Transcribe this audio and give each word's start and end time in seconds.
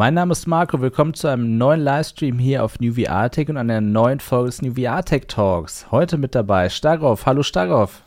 Mein 0.00 0.14
Name 0.14 0.32
ist 0.32 0.46
Marco, 0.46 0.80
willkommen 0.80 1.12
zu 1.12 1.28
einem 1.28 1.58
neuen 1.58 1.82
Livestream 1.82 2.38
hier 2.38 2.64
auf 2.64 2.80
New 2.80 2.94
VR 2.94 3.30
Tech 3.30 3.50
und 3.50 3.58
einer 3.58 3.82
neuen 3.82 4.18
Folge 4.18 4.46
des 4.46 4.62
New 4.62 4.72
VR 4.72 5.04
Tech 5.04 5.24
Talks. 5.28 5.90
Heute 5.90 6.16
mit 6.16 6.34
dabei 6.34 6.70
Starov. 6.70 7.26
Hallo 7.26 7.42
Starov. 7.42 8.00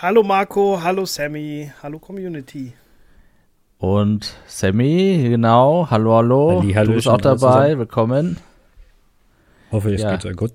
Hallo 0.00 0.24
Marco, 0.24 0.82
hallo 0.82 1.04
Sammy, 1.04 1.70
hallo 1.80 2.00
Community. 2.00 2.72
Und 3.78 4.34
Sammy, 4.48 5.28
genau, 5.28 5.86
hallo, 5.88 6.16
hallo. 6.16 6.60
Halli, 6.60 6.72
hallo 6.72 6.88
du 6.88 6.94
bist 6.96 7.06
auch 7.06 7.20
dabei, 7.20 7.78
willkommen. 7.78 8.38
Hoffe, 9.70 9.94
es 9.94 10.02
Ja. 10.02 10.16
geht 10.16 10.26
euch 10.26 10.34
gut. 10.36 10.50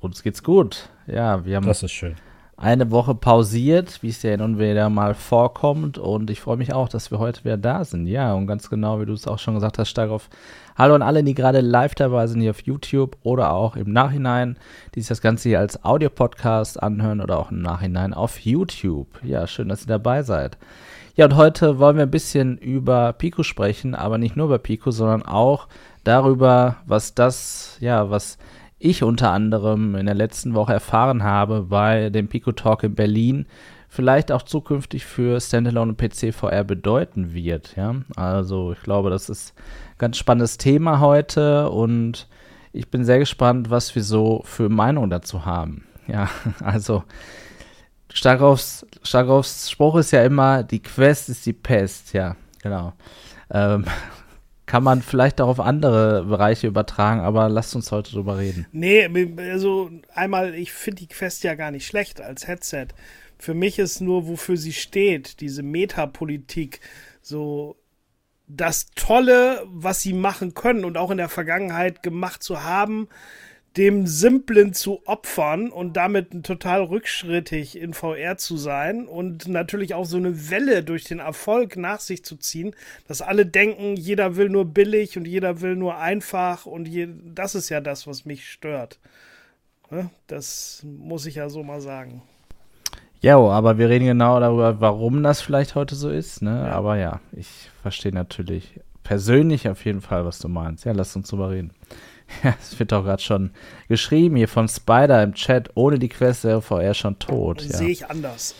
Uns 0.00 0.22
geht's 0.22 0.42
gut. 0.42 0.88
Ja, 1.06 1.44
wir 1.44 1.56
haben 1.56 1.66
Das 1.66 1.82
ist 1.82 1.92
schön. 1.92 2.16
Eine 2.62 2.92
Woche 2.92 3.16
pausiert, 3.16 4.02
wie 4.02 4.10
es 4.10 4.22
ja 4.22 4.36
nun 4.36 4.56
wieder 4.56 4.88
mal 4.88 5.14
vorkommt. 5.14 5.98
Und 5.98 6.30
ich 6.30 6.40
freue 6.40 6.56
mich 6.56 6.72
auch, 6.72 6.88
dass 6.88 7.10
wir 7.10 7.18
heute 7.18 7.44
wieder 7.44 7.56
da 7.56 7.84
sind. 7.84 8.06
Ja, 8.06 8.34
und 8.34 8.46
ganz 8.46 8.70
genau, 8.70 9.00
wie 9.00 9.04
du 9.04 9.12
es 9.12 9.26
auch 9.26 9.40
schon 9.40 9.54
gesagt 9.54 9.78
hast, 9.78 9.88
Starov. 9.88 10.30
Hallo 10.78 10.94
an 10.94 11.02
alle, 11.02 11.24
die 11.24 11.34
gerade 11.34 11.60
live 11.60 11.96
dabei 11.96 12.28
sind 12.28 12.40
hier 12.40 12.50
auf 12.50 12.62
YouTube 12.62 13.16
oder 13.24 13.52
auch 13.52 13.74
im 13.74 13.92
Nachhinein, 13.92 14.56
die 14.94 15.00
sich 15.00 15.08
das 15.08 15.20
Ganze 15.20 15.48
hier 15.48 15.58
als 15.58 15.84
Audio-Podcast 15.84 16.80
anhören 16.80 17.20
oder 17.20 17.40
auch 17.40 17.50
im 17.50 17.62
Nachhinein 17.62 18.14
auf 18.14 18.38
YouTube. 18.38 19.08
Ja, 19.24 19.48
schön, 19.48 19.68
dass 19.68 19.82
ihr 19.82 19.88
dabei 19.88 20.22
seid. 20.22 20.56
Ja, 21.16 21.24
und 21.24 21.34
heute 21.34 21.80
wollen 21.80 21.96
wir 21.96 22.04
ein 22.04 22.12
bisschen 22.12 22.58
über 22.58 23.12
Pico 23.12 23.42
sprechen, 23.42 23.96
aber 23.96 24.18
nicht 24.18 24.36
nur 24.36 24.46
über 24.46 24.58
Pico, 24.60 24.92
sondern 24.92 25.22
auch 25.24 25.66
darüber, 26.04 26.76
was 26.86 27.14
das, 27.14 27.76
ja, 27.80 28.08
was 28.08 28.38
ich 28.82 29.02
unter 29.02 29.30
anderem 29.30 29.94
in 29.94 30.06
der 30.06 30.14
letzten 30.14 30.54
Woche 30.54 30.72
erfahren 30.72 31.22
habe 31.22 31.62
bei 31.62 32.10
dem 32.10 32.28
Pico 32.28 32.52
Talk 32.52 32.82
in 32.82 32.94
Berlin, 32.94 33.46
vielleicht 33.88 34.32
auch 34.32 34.42
zukünftig 34.42 35.04
für 35.04 35.40
Standalone 35.40 35.94
PC 35.94 36.34
VR 36.34 36.64
bedeuten 36.64 37.32
wird. 37.34 37.76
Ja, 37.76 37.94
also 38.16 38.72
ich 38.72 38.82
glaube, 38.82 39.10
das 39.10 39.28
ist 39.28 39.54
ein 39.56 39.98
ganz 39.98 40.16
spannendes 40.16 40.58
Thema 40.58 41.00
heute 41.00 41.70
und 41.70 42.28
ich 42.72 42.88
bin 42.88 43.04
sehr 43.04 43.18
gespannt, 43.18 43.70
was 43.70 43.94
wir 43.94 44.02
so 44.02 44.42
für 44.44 44.68
Meinung 44.68 45.10
dazu 45.10 45.44
haben. 45.44 45.84
Ja, 46.06 46.28
also 46.64 47.04
Starkovs, 48.12 48.86
Starkovs 49.02 49.70
Spruch 49.70 49.96
ist 49.96 50.10
ja 50.10 50.24
immer, 50.24 50.62
die 50.62 50.82
Quest 50.82 51.28
ist 51.28 51.46
die 51.46 51.52
Pest. 51.52 52.12
Ja, 52.12 52.36
genau. 52.62 52.92
Ähm, 53.50 53.84
kann 54.66 54.82
man 54.82 55.02
vielleicht 55.02 55.40
auch 55.40 55.48
auf 55.48 55.60
andere 55.60 56.24
Bereiche 56.24 56.66
übertragen, 56.66 57.20
aber 57.20 57.48
lasst 57.48 57.74
uns 57.74 57.90
heute 57.90 58.12
drüber 58.12 58.38
reden. 58.38 58.66
Nee, 58.72 59.08
also 59.50 59.90
einmal, 60.14 60.54
ich 60.54 60.72
finde 60.72 61.00
die 61.00 61.08
Quest 61.08 61.44
ja 61.44 61.54
gar 61.54 61.70
nicht 61.70 61.86
schlecht 61.86 62.20
als 62.20 62.46
Headset. 62.46 62.88
Für 63.38 63.54
mich 63.54 63.78
ist 63.78 64.00
nur, 64.00 64.28
wofür 64.28 64.56
sie 64.56 64.72
steht, 64.72 65.40
diese 65.40 65.62
Metapolitik, 65.62 66.80
so 67.22 67.76
das 68.46 68.90
Tolle, 68.94 69.62
was 69.66 70.00
sie 70.00 70.12
machen 70.12 70.54
können 70.54 70.84
und 70.84 70.96
auch 70.96 71.10
in 71.10 71.16
der 71.16 71.28
Vergangenheit 71.28 72.02
gemacht 72.02 72.42
zu 72.42 72.62
haben, 72.62 73.08
dem 73.76 74.06
Simplen 74.06 74.74
zu 74.74 75.00
opfern 75.06 75.70
und 75.70 75.96
damit 75.96 76.44
total 76.44 76.82
rückschrittig 76.82 77.80
in 77.80 77.94
VR 77.94 78.36
zu 78.36 78.56
sein 78.56 79.06
und 79.06 79.48
natürlich 79.48 79.94
auch 79.94 80.04
so 80.04 80.18
eine 80.18 80.50
Welle 80.50 80.82
durch 80.82 81.04
den 81.04 81.20
Erfolg 81.20 81.76
nach 81.76 82.00
sich 82.00 82.24
zu 82.24 82.36
ziehen, 82.36 82.74
dass 83.08 83.22
alle 83.22 83.46
denken, 83.46 83.96
jeder 83.96 84.36
will 84.36 84.50
nur 84.50 84.66
billig 84.66 85.16
und 85.16 85.26
jeder 85.26 85.60
will 85.62 85.76
nur 85.76 85.96
einfach 85.96 86.66
und 86.66 86.86
je, 86.86 87.08
das 87.34 87.54
ist 87.54 87.70
ja 87.70 87.80
das, 87.80 88.06
was 88.06 88.26
mich 88.26 88.50
stört. 88.50 88.98
Ne? 89.90 90.10
Das 90.26 90.84
muss 90.84 91.26
ich 91.26 91.36
ja 91.36 91.48
so 91.48 91.62
mal 91.62 91.80
sagen. 91.80 92.22
Ja, 93.20 93.38
aber 93.38 93.78
wir 93.78 93.88
reden 93.88 94.06
genau 94.06 94.40
darüber, 94.40 94.80
warum 94.80 95.22
das 95.22 95.40
vielleicht 95.40 95.76
heute 95.76 95.94
so 95.94 96.10
ist. 96.10 96.42
Ne? 96.42 96.64
Ja. 96.66 96.72
Aber 96.72 96.96
ja, 96.96 97.20
ich 97.32 97.70
verstehe 97.80 98.12
natürlich 98.12 98.80
persönlich 99.02 99.68
auf 99.68 99.84
jeden 99.84 100.00
Fall, 100.00 100.24
was 100.24 100.40
du 100.40 100.48
meinst. 100.48 100.84
Ja, 100.84 100.92
lass 100.92 101.14
uns 101.14 101.28
drüber 101.28 101.50
reden. 101.50 101.70
Ja, 102.42 102.54
es 102.60 102.78
wird 102.78 102.92
auch 102.92 103.04
gerade 103.04 103.22
schon 103.22 103.50
geschrieben 103.88 104.36
hier 104.36 104.48
von 104.48 104.68
Spider 104.68 105.22
im 105.22 105.34
Chat, 105.34 105.70
ohne 105.74 105.98
die 105.98 106.08
Quest 106.08 106.44
wäre 106.44 106.62
VR 106.62 106.94
schon 106.94 107.18
tot. 107.18 107.62
Ja. 107.62 107.76
Sehe 107.76 107.88
ich 107.88 108.10
anders. 108.10 108.54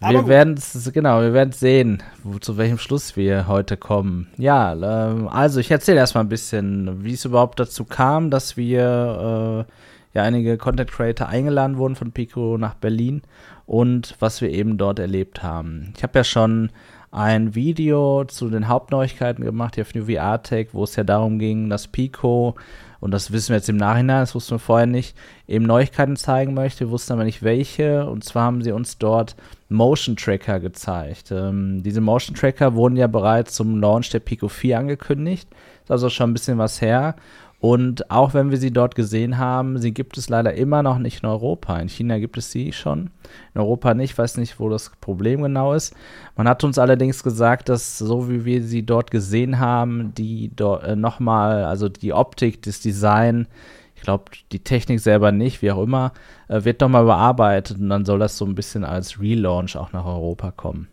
Aber 0.00 0.12
Wir 0.12 0.28
werden 0.28 0.54
es, 0.54 0.90
genau, 0.92 1.22
wir 1.22 1.32
werden 1.32 1.52
sehen, 1.52 2.02
wo, 2.22 2.38
zu 2.38 2.58
welchem 2.58 2.78
Schluss 2.78 3.16
wir 3.16 3.48
heute 3.48 3.78
kommen. 3.78 4.28
Ja, 4.36 4.74
ähm, 4.74 5.26
also 5.28 5.58
ich 5.58 5.70
erzähle 5.70 5.98
erstmal 5.98 6.24
ein 6.24 6.28
bisschen, 6.28 7.02
wie 7.02 7.14
es 7.14 7.24
überhaupt 7.24 7.58
dazu 7.58 7.84
kam, 7.84 8.30
dass 8.30 8.58
wir 8.58 9.66
äh, 9.66 9.72
ja 10.14 10.22
einige 10.22 10.58
Content 10.58 10.90
Creator 10.90 11.28
eingeladen 11.28 11.78
wurden 11.78 11.96
von 11.96 12.12
Pico 12.12 12.58
nach 12.58 12.74
Berlin 12.74 13.22
und 13.64 14.14
was 14.20 14.42
wir 14.42 14.50
eben 14.50 14.76
dort 14.76 14.98
erlebt 14.98 15.42
haben. 15.42 15.94
Ich 15.96 16.02
habe 16.02 16.18
ja 16.18 16.24
schon 16.24 16.70
ein 17.10 17.54
Video 17.54 18.24
zu 18.26 18.50
den 18.50 18.68
Hauptneuigkeiten 18.68 19.42
gemacht 19.42 19.76
hier 19.76 19.82
auf 19.82 19.94
New 19.94 20.04
VR 20.04 20.42
Tech, 20.42 20.68
wo 20.72 20.84
es 20.84 20.96
ja 20.96 21.04
darum 21.04 21.38
ging, 21.38 21.70
dass 21.70 21.88
Pico 21.88 22.54
und 23.06 23.12
das 23.12 23.30
wissen 23.30 23.50
wir 23.50 23.56
jetzt 23.58 23.68
im 23.68 23.76
Nachhinein, 23.76 24.22
das 24.22 24.34
wussten 24.34 24.56
wir 24.56 24.58
vorher 24.58 24.88
nicht, 24.88 25.16
eben 25.46 25.64
Neuigkeiten 25.64 26.16
zeigen 26.16 26.54
möchte, 26.54 26.90
wussten 26.90 27.12
aber 27.12 27.22
nicht 27.22 27.44
welche. 27.44 28.04
Und 28.04 28.24
zwar 28.24 28.46
haben 28.46 28.62
sie 28.62 28.72
uns 28.72 28.98
dort 28.98 29.36
Motion 29.68 30.16
Tracker 30.16 30.58
gezeigt. 30.58 31.30
Ähm, 31.30 31.84
diese 31.84 32.00
Motion 32.00 32.34
Tracker 32.34 32.74
wurden 32.74 32.96
ja 32.96 33.06
bereits 33.06 33.54
zum 33.54 33.80
Launch 33.80 34.10
der 34.10 34.18
Pico 34.18 34.48
4 34.48 34.80
angekündigt. 34.80 35.48
Ist 35.84 35.92
also 35.92 36.10
schon 36.10 36.30
ein 36.30 36.32
bisschen 36.32 36.58
was 36.58 36.80
her. 36.80 37.14
Und 37.58 38.10
auch 38.10 38.34
wenn 38.34 38.50
wir 38.50 38.58
sie 38.58 38.70
dort 38.70 38.94
gesehen 38.94 39.38
haben, 39.38 39.78
sie 39.78 39.94
gibt 39.94 40.18
es 40.18 40.28
leider 40.28 40.54
immer 40.54 40.82
noch 40.82 40.98
nicht 40.98 41.22
in 41.22 41.28
Europa. 41.28 41.78
In 41.78 41.88
China 41.88 42.18
gibt 42.18 42.36
es 42.36 42.50
sie 42.50 42.72
schon, 42.72 43.10
in 43.54 43.60
Europa 43.60 43.94
nicht. 43.94 44.12
Ich 44.12 44.18
weiß 44.18 44.36
nicht, 44.36 44.60
wo 44.60 44.68
das 44.68 44.92
Problem 45.00 45.42
genau 45.42 45.72
ist. 45.72 45.94
Man 46.36 46.48
hat 46.48 46.64
uns 46.64 46.78
allerdings 46.78 47.22
gesagt, 47.22 47.68
dass 47.68 47.98
so 47.98 48.28
wie 48.28 48.44
wir 48.44 48.62
sie 48.62 48.84
dort 48.84 49.10
gesehen 49.10 49.58
haben, 49.58 50.12
die 50.14 50.50
dort 50.54 50.84
äh, 50.84 50.96
nochmal, 50.96 51.64
also 51.64 51.88
die 51.88 52.12
Optik, 52.12 52.62
das 52.62 52.80
Design, 52.80 53.48
ich 53.94 54.02
glaube, 54.02 54.24
die 54.52 54.60
Technik 54.62 55.00
selber 55.00 55.32
nicht, 55.32 55.62
wie 55.62 55.72
auch 55.72 55.82
immer, 55.82 56.12
äh, 56.48 56.62
wird 56.64 56.82
nochmal 56.82 57.04
überarbeitet 57.04 57.78
und 57.78 57.88
dann 57.88 58.04
soll 58.04 58.18
das 58.18 58.36
so 58.36 58.44
ein 58.44 58.54
bisschen 58.54 58.84
als 58.84 59.18
Relaunch 59.18 59.76
auch 59.76 59.92
nach 59.92 60.04
Europa 60.04 60.50
kommen. 60.50 60.88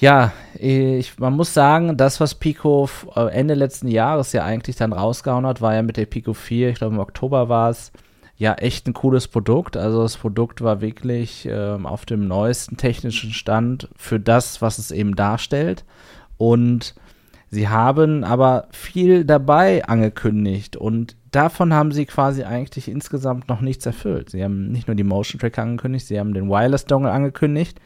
Ja, 0.00 0.32
ich, 0.54 1.18
man 1.18 1.34
muss 1.34 1.54
sagen, 1.54 1.96
das, 1.96 2.20
was 2.20 2.36
Pico 2.36 2.88
äh, 3.16 3.32
Ende 3.32 3.54
letzten 3.54 3.88
Jahres 3.88 4.32
ja 4.32 4.44
eigentlich 4.44 4.76
dann 4.76 4.92
rausgehauen 4.92 5.46
hat, 5.46 5.60
war 5.60 5.74
ja 5.74 5.82
mit 5.82 5.96
der 5.96 6.06
Pico 6.06 6.34
4, 6.34 6.70
ich 6.70 6.78
glaube 6.78 6.94
im 6.94 7.00
Oktober 7.00 7.48
war 7.48 7.70
es, 7.70 7.92
ja 8.38 8.54
echt 8.54 8.86
ein 8.86 8.94
cooles 8.94 9.28
Produkt. 9.28 9.76
Also 9.76 10.02
das 10.02 10.16
Produkt 10.16 10.62
war 10.62 10.80
wirklich 10.80 11.46
ähm, 11.50 11.84
auf 11.84 12.06
dem 12.06 12.26
neuesten 12.26 12.76
technischen 12.76 13.32
Stand 13.32 13.88
für 13.96 14.20
das, 14.20 14.62
was 14.62 14.78
es 14.78 14.92
eben 14.92 15.16
darstellt. 15.16 15.84
Und 16.38 16.94
sie 17.50 17.68
haben 17.68 18.22
aber 18.22 18.68
viel 18.70 19.24
dabei 19.24 19.84
angekündigt 19.84 20.76
und 20.76 21.16
davon 21.32 21.74
haben 21.74 21.90
sie 21.90 22.06
quasi 22.06 22.44
eigentlich 22.44 22.88
insgesamt 22.88 23.48
noch 23.48 23.60
nichts 23.60 23.84
erfüllt. 23.84 24.30
Sie 24.30 24.42
haben 24.42 24.70
nicht 24.70 24.86
nur 24.86 24.94
die 24.94 25.04
Motion 25.04 25.40
Tracker 25.40 25.62
angekündigt, 25.62 26.06
sie 26.06 26.20
haben 26.20 26.32
den 26.32 26.48
Wireless 26.48 26.84
Dongle 26.84 27.10
angekündigt, 27.10 27.80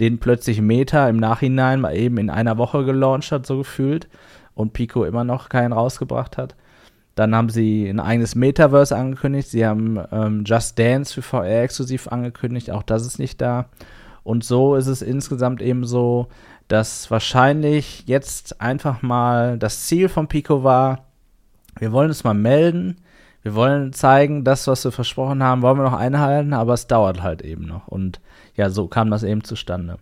den 0.00 0.18
plötzlich 0.18 0.60
Meta 0.60 1.08
im 1.08 1.16
Nachhinein 1.16 1.80
mal 1.80 1.96
eben 1.96 2.18
in 2.18 2.30
einer 2.30 2.58
Woche 2.58 2.84
gelauncht 2.84 3.32
hat, 3.32 3.46
so 3.46 3.58
gefühlt, 3.58 4.08
und 4.54 4.72
Pico 4.72 5.04
immer 5.04 5.24
noch 5.24 5.48
keinen 5.48 5.72
rausgebracht 5.72 6.36
hat. 6.36 6.54
Dann 7.14 7.34
haben 7.34 7.48
sie 7.48 7.88
ein 7.88 8.00
eigenes 8.00 8.34
Metaverse 8.34 8.94
angekündigt. 8.94 9.48
Sie 9.48 9.66
haben 9.66 9.98
ähm, 10.12 10.44
Just 10.44 10.78
Dance 10.78 11.14
für 11.14 11.22
VR 11.22 11.62
exklusiv 11.62 12.08
angekündigt. 12.08 12.70
Auch 12.70 12.82
das 12.82 13.06
ist 13.06 13.18
nicht 13.18 13.40
da. 13.40 13.70
Und 14.22 14.44
so 14.44 14.74
ist 14.74 14.86
es 14.86 15.02
insgesamt 15.02 15.62
eben 15.62 15.84
so, 15.84 16.28
dass 16.68 17.10
wahrscheinlich 17.10 18.04
jetzt 18.06 18.60
einfach 18.60 19.00
mal 19.00 19.58
das 19.58 19.86
Ziel 19.86 20.08
von 20.08 20.26
Pico 20.26 20.62
war, 20.62 21.06
wir 21.78 21.92
wollen 21.92 22.08
uns 22.08 22.24
mal 22.24 22.34
melden. 22.34 22.96
Wir 23.42 23.54
wollen 23.54 23.92
zeigen, 23.92 24.42
das, 24.42 24.66
was 24.66 24.84
wir 24.84 24.92
versprochen 24.92 25.42
haben, 25.42 25.62
wollen 25.62 25.78
wir 25.78 25.84
noch 25.84 25.92
einhalten, 25.92 26.52
aber 26.52 26.74
es 26.74 26.88
dauert 26.88 27.22
halt 27.22 27.42
eben 27.42 27.66
noch. 27.66 27.86
Und 27.86 28.20
ja, 28.56 28.70
so 28.70 28.88
kam 28.88 29.10
das 29.10 29.22
eben 29.22 29.44
zustande. 29.44 29.98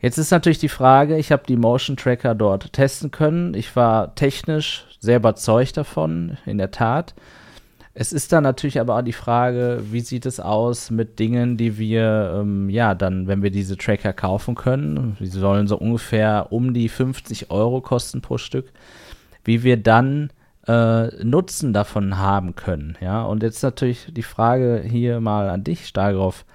Jetzt 0.00 0.18
ist 0.18 0.32
natürlich 0.32 0.58
die 0.58 0.68
Frage, 0.68 1.16
ich 1.16 1.30
habe 1.30 1.44
die 1.46 1.56
Motion 1.56 1.96
Tracker 1.96 2.34
dort 2.34 2.72
testen 2.72 3.12
können. 3.12 3.54
Ich 3.54 3.76
war 3.76 4.16
technisch 4.16 4.84
sehr 4.98 5.18
überzeugt 5.18 5.76
davon, 5.76 6.38
in 6.44 6.58
der 6.58 6.72
Tat. 6.72 7.14
Es 7.94 8.12
ist 8.12 8.32
dann 8.32 8.42
natürlich 8.42 8.80
aber 8.80 8.96
auch 8.96 9.02
die 9.02 9.12
Frage, 9.12 9.82
wie 9.90 10.00
sieht 10.00 10.24
es 10.24 10.40
aus 10.40 10.90
mit 10.90 11.18
Dingen, 11.18 11.56
die 11.58 11.78
wir, 11.78 12.38
ähm, 12.40 12.70
ja, 12.70 12.94
dann, 12.94 13.28
wenn 13.28 13.42
wir 13.42 13.50
diese 13.50 13.76
Tracker 13.76 14.14
kaufen 14.14 14.54
können, 14.54 15.16
die 15.20 15.26
sollen 15.26 15.68
so 15.68 15.76
ungefähr 15.76 16.48
um 16.50 16.72
die 16.72 16.88
50 16.88 17.50
Euro 17.50 17.80
kosten 17.82 18.22
pro 18.22 18.38
Stück, 18.38 18.72
wie 19.44 19.62
wir 19.62 19.76
dann 19.76 20.30
äh, 20.66 21.22
Nutzen 21.22 21.72
davon 21.74 22.16
haben 22.16 22.56
können. 22.56 22.96
Ja, 23.00 23.24
und 23.24 23.42
jetzt 23.42 23.62
natürlich 23.62 24.08
die 24.10 24.22
Frage 24.22 24.82
hier 24.84 25.20
mal 25.20 25.50
an 25.50 25.62
dich, 25.62 25.86
Stagroff. 25.86 26.46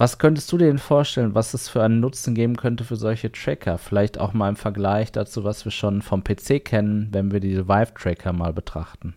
Was 0.00 0.16
könntest 0.16 0.50
du 0.50 0.56
dir 0.56 0.68
denn 0.68 0.78
vorstellen, 0.78 1.34
was 1.34 1.52
es 1.52 1.68
für 1.68 1.82
einen 1.82 2.00
Nutzen 2.00 2.34
geben 2.34 2.56
könnte 2.56 2.84
für 2.84 2.96
solche 2.96 3.30
Tracker? 3.30 3.76
Vielleicht 3.76 4.16
auch 4.16 4.32
mal 4.32 4.48
im 4.48 4.56
Vergleich 4.56 5.12
dazu, 5.12 5.44
was 5.44 5.66
wir 5.66 5.72
schon 5.72 6.00
vom 6.00 6.24
PC 6.24 6.64
kennen, 6.64 7.08
wenn 7.10 7.32
wir 7.32 7.40
diese 7.40 7.68
Vive-Tracker 7.68 8.32
mal 8.32 8.54
betrachten. 8.54 9.14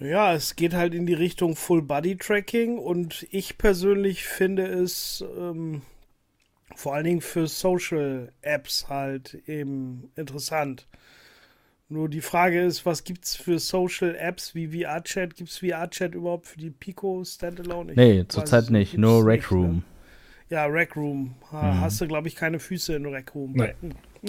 Ja, 0.00 0.32
es 0.32 0.56
geht 0.56 0.72
halt 0.72 0.94
in 0.94 1.04
die 1.04 1.12
Richtung 1.12 1.56
Full 1.56 1.82
Body 1.82 2.16
Tracking 2.16 2.78
und 2.78 3.26
ich 3.30 3.58
persönlich 3.58 4.24
finde 4.24 4.64
es 4.64 5.22
ähm, 5.38 5.82
vor 6.74 6.94
allen 6.94 7.04
Dingen 7.04 7.20
für 7.20 7.48
Social 7.48 8.32
Apps 8.40 8.88
halt 8.88 9.34
eben 9.46 10.10
interessant. 10.16 10.86
Nur 11.88 12.08
die 12.08 12.20
Frage 12.20 12.62
ist, 12.62 12.84
was 12.84 13.04
gibt 13.04 13.24
es 13.24 13.36
für 13.36 13.60
Social 13.60 14.16
Apps 14.16 14.56
wie 14.56 14.66
VR-Chat? 14.66 15.36
Gibt 15.36 15.50
es 15.50 15.58
VR-Chat 15.58 16.14
überhaupt 16.14 16.46
für 16.46 16.58
die 16.58 16.70
Pico 16.70 17.22
Standalone? 17.24 17.92
Ich 17.92 17.96
nee, 17.96 18.24
zurzeit 18.26 18.70
nicht, 18.70 18.98
nur 18.98 19.24
Rec 19.24 19.52
Room. 19.52 19.76
Ne? 19.76 19.82
Ja, 20.48 20.66
Rec 20.66 20.96
Room. 20.96 21.36
Ha, 21.52 21.74
mhm. 21.74 21.80
Hast 21.80 22.00
du, 22.00 22.08
glaube 22.08 22.26
ich, 22.26 22.34
keine 22.34 22.58
Füße 22.58 22.94
in 22.94 23.06
Rec 23.06 23.34
Room. 23.34 23.52
Nein. 23.54 23.74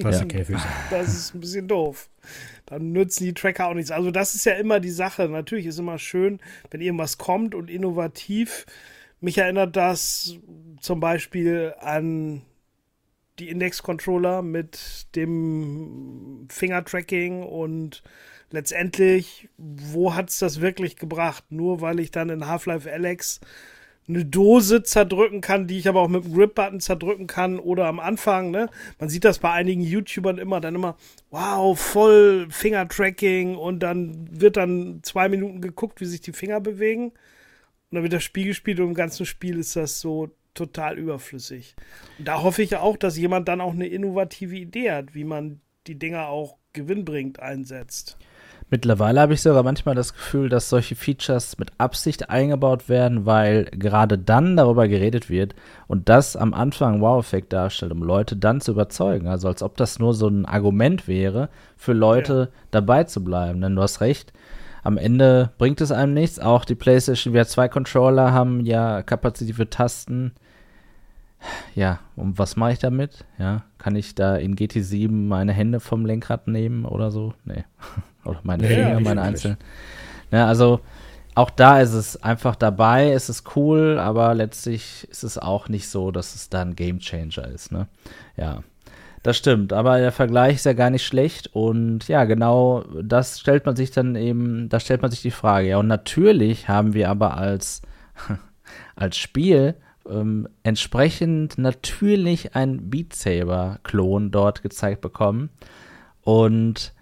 Hast 0.03 0.19
ja. 0.21 0.25
keine 0.25 0.45
Füße. 0.45 0.65
Das 0.91 1.07
ist 1.07 1.33
ein 1.33 1.39
bisschen 1.39 1.67
doof. 1.67 2.09
Dann 2.67 2.91
nützen 2.91 3.25
die 3.25 3.33
Tracker 3.33 3.67
auch 3.67 3.73
nichts. 3.73 3.89
Also, 3.89 4.11
das 4.11 4.35
ist 4.35 4.45
ja 4.45 4.53
immer 4.53 4.79
die 4.79 4.91
Sache. 4.91 5.27
Natürlich 5.27 5.65
ist 5.65 5.79
immer 5.79 5.97
schön, 5.97 6.39
wenn 6.69 6.81
irgendwas 6.81 7.17
kommt 7.17 7.55
und 7.55 7.71
innovativ. 7.71 8.65
Mich 9.19 9.39
erinnert 9.39 9.75
das 9.75 10.37
zum 10.79 10.99
Beispiel 10.99 11.73
an 11.79 12.43
die 13.39 13.49
Index-Controller 13.49 14.41
mit 14.41 15.07
dem 15.15 16.47
Finger-Tracking 16.49 17.43
und 17.43 18.03
letztendlich, 18.49 19.49
wo 19.57 20.15
hat 20.15 20.29
es 20.29 20.39
das 20.39 20.61
wirklich 20.61 20.95
gebracht? 20.95 21.45
Nur 21.49 21.81
weil 21.81 21.99
ich 21.99 22.11
dann 22.11 22.29
in 22.29 22.47
Half-Life 22.47 22.91
Alex 22.91 23.39
eine 24.07 24.23
Dose 24.23 24.83
zerdrücken 24.83 25.41
kann, 25.41 25.67
die 25.67 25.77
ich 25.77 25.89
aber 25.89 26.01
auch 26.01 26.07
mit 26.07 26.23
dem 26.23 26.33
Grip-Button 26.33 26.79
zerdrücken 26.79 27.27
kann 27.27 27.59
oder 27.59 27.87
am 27.87 27.99
Anfang, 27.99 28.51
ne? 28.51 28.69
Man 28.99 29.09
sieht 29.09 29.25
das 29.25 29.39
bei 29.39 29.51
einigen 29.51 29.81
YouTubern 29.81 30.37
immer, 30.37 30.61
dann 30.61 30.75
immer, 30.75 30.95
wow, 31.29 31.77
voll 31.77 32.47
Finger-Tracking 32.49 33.55
und 33.55 33.79
dann 33.79 34.27
wird 34.31 34.55
dann 34.55 35.01
zwei 35.03 35.27
Minuten 35.27 35.59
geguckt, 35.59 35.99
wie 35.99 36.05
sich 36.05 36.21
die 36.21 36.31
Finger 36.31 36.61
bewegen. 36.61 37.09
Und 37.09 37.95
dann 37.95 38.03
wird 38.03 38.13
das 38.13 38.23
Spiel 38.23 38.47
gespielt 38.47 38.79
und 38.79 38.87
im 38.87 38.93
ganzen 38.93 39.25
Spiel 39.25 39.59
ist 39.59 39.75
das 39.75 39.99
so 39.99 40.29
total 40.57 40.97
überflüssig. 40.97 41.75
Und 42.19 42.27
da 42.27 42.41
hoffe 42.41 42.61
ich 42.61 42.75
auch, 42.75 42.97
dass 42.97 43.17
jemand 43.17 43.47
dann 43.47 43.61
auch 43.61 43.73
eine 43.73 43.87
innovative 43.87 44.55
Idee 44.55 44.91
hat, 44.91 45.15
wie 45.15 45.23
man 45.23 45.61
die 45.87 45.97
Dinger 45.97 46.27
auch 46.27 46.57
gewinnbringend 46.73 47.39
einsetzt. 47.39 48.17
Mittlerweile 48.69 49.21
habe 49.21 49.33
ich 49.33 49.41
sogar 49.41 49.63
manchmal 49.63 49.95
das 49.95 50.13
Gefühl, 50.13 50.49
dass 50.49 50.67
solche 50.67 50.95
Features 50.95 51.57
mit 51.57 51.71
Absicht 51.77 52.29
eingebaut 52.29 52.89
werden, 52.89 53.25
weil 53.25 53.65
gerade 53.65 54.17
dann 54.17 54.57
darüber 54.57 54.89
geredet 54.89 55.29
wird 55.29 55.55
und 55.87 56.09
das 56.09 56.35
am 56.35 56.53
Anfang 56.53 56.99
Wow-Effekt 56.99 57.53
darstellt, 57.53 57.93
um 57.93 58.03
Leute 58.03 58.35
dann 58.35 58.59
zu 58.59 58.73
überzeugen. 58.73 59.27
Also 59.27 59.47
als 59.47 59.63
ob 59.63 59.77
das 59.77 59.99
nur 59.99 60.13
so 60.13 60.27
ein 60.27 60.45
Argument 60.45 61.07
wäre, 61.07 61.47
für 61.77 61.93
Leute 61.93 62.51
ja. 62.51 62.59
dabei 62.71 63.05
zu 63.05 63.23
bleiben. 63.23 63.61
Denn 63.61 63.75
du 63.77 63.81
hast 63.81 64.01
recht, 64.01 64.33
am 64.83 64.97
Ende 64.97 65.51
bringt 65.57 65.79
es 65.79 65.93
einem 65.93 66.13
nichts. 66.13 66.37
Auch 66.37 66.65
die 66.65 66.75
PlayStation 66.75 67.33
VR 67.33 67.47
2 67.47 67.69
Controller 67.69 68.33
haben 68.33 68.65
ja 68.65 69.01
kapazitive 69.01 69.69
Tasten 69.69 70.33
ja, 71.75 71.99
und 72.15 72.39
was 72.39 72.55
mache 72.55 72.73
ich 72.73 72.79
damit? 72.79 73.25
Ja, 73.37 73.63
kann 73.77 73.95
ich 73.95 74.15
da 74.15 74.35
in 74.35 74.55
GT7 74.55 75.11
meine 75.11 75.53
Hände 75.53 75.79
vom 75.79 76.05
Lenkrad 76.05 76.47
nehmen 76.47 76.85
oder 76.85 77.11
so? 77.11 77.33
Nee. 77.45 77.63
oder 78.25 78.39
meine 78.43 78.63
nee, 78.63 78.75
Finger, 78.75 78.99
meine 78.99 79.21
einzelnen. 79.21 79.57
Ja, 80.31 80.47
also 80.47 80.81
auch 81.35 81.51
da 81.51 81.79
ist 81.81 81.93
es 81.93 82.21
einfach 82.21 82.55
dabei, 82.55 83.11
es 83.11 83.29
ist 83.29 83.55
cool, 83.55 83.99
aber 83.99 84.33
letztlich 84.33 85.07
ist 85.11 85.23
es 85.23 85.37
auch 85.37 85.69
nicht 85.69 85.87
so, 85.87 86.09
dass 86.09 86.33
es 86.33 86.49
da 86.49 86.63
ein 86.63 86.75
Game 86.75 86.99
Changer 86.99 87.47
ist, 87.47 87.71
ne? 87.71 87.87
Ja. 88.35 88.63
Das 89.23 89.35
stimmt, 89.37 89.73
aber 89.73 89.99
der 89.99 90.11
Vergleich 90.11 90.55
ist 90.55 90.65
ja 90.65 90.73
gar 90.73 90.89
nicht 90.89 91.05
schlecht 91.05 91.53
und 91.53 92.07
ja, 92.07 92.23
genau 92.23 92.85
das 93.01 93.39
stellt 93.39 93.65
man 93.65 93.75
sich 93.75 93.91
dann 93.91 94.15
eben, 94.15 94.69
da 94.69 94.79
stellt 94.79 95.01
man 95.01 95.11
sich 95.11 95.21
die 95.21 95.31
Frage. 95.31 95.67
Ja, 95.67 95.77
und 95.77 95.87
natürlich 95.87 96.69
haben 96.69 96.93
wir 96.93 97.09
aber 97.09 97.35
als, 97.37 97.81
als 98.95 99.17
Spiel 99.17 99.75
ähm, 100.09 100.47
entsprechend 100.63 101.57
natürlich 101.57 102.55
ein 102.55 102.89
Beat 102.89 103.13
Saber-Klon 103.13 104.31
dort 104.31 104.61
gezeigt 104.61 105.01
bekommen. 105.01 105.49
Und 106.21 106.93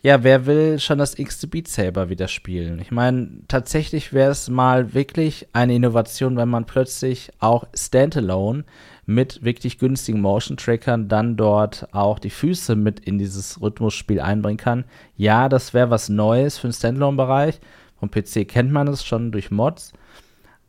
ja, 0.00 0.22
wer 0.22 0.46
will 0.46 0.78
schon 0.78 0.98
das 0.98 1.18
x 1.18 1.44
Beat 1.48 1.66
Saber 1.66 2.08
wieder 2.08 2.28
spielen? 2.28 2.78
Ich 2.78 2.92
meine, 2.92 3.40
tatsächlich 3.48 4.12
wäre 4.12 4.30
es 4.30 4.48
mal 4.48 4.94
wirklich 4.94 5.48
eine 5.52 5.74
Innovation, 5.74 6.36
wenn 6.36 6.48
man 6.48 6.66
plötzlich 6.66 7.30
auch 7.40 7.64
Standalone 7.74 8.64
mit 9.06 9.42
wirklich 9.42 9.78
günstigen 9.78 10.20
Motion 10.20 10.56
Trackern 10.56 11.08
dann 11.08 11.36
dort 11.36 11.88
auch 11.92 12.20
die 12.20 12.30
Füße 12.30 12.76
mit 12.76 13.00
in 13.00 13.18
dieses 13.18 13.60
Rhythmusspiel 13.60 14.20
einbringen 14.20 14.58
kann. 14.58 14.84
Ja, 15.16 15.48
das 15.48 15.74
wäre 15.74 15.90
was 15.90 16.08
Neues 16.08 16.58
für 16.58 16.68
den 16.68 16.74
Standalone-Bereich. 16.74 17.58
Vom 17.98 18.10
PC 18.10 18.46
kennt 18.46 18.70
man 18.70 18.86
es 18.86 19.04
schon 19.04 19.32
durch 19.32 19.50
Mods. 19.50 19.92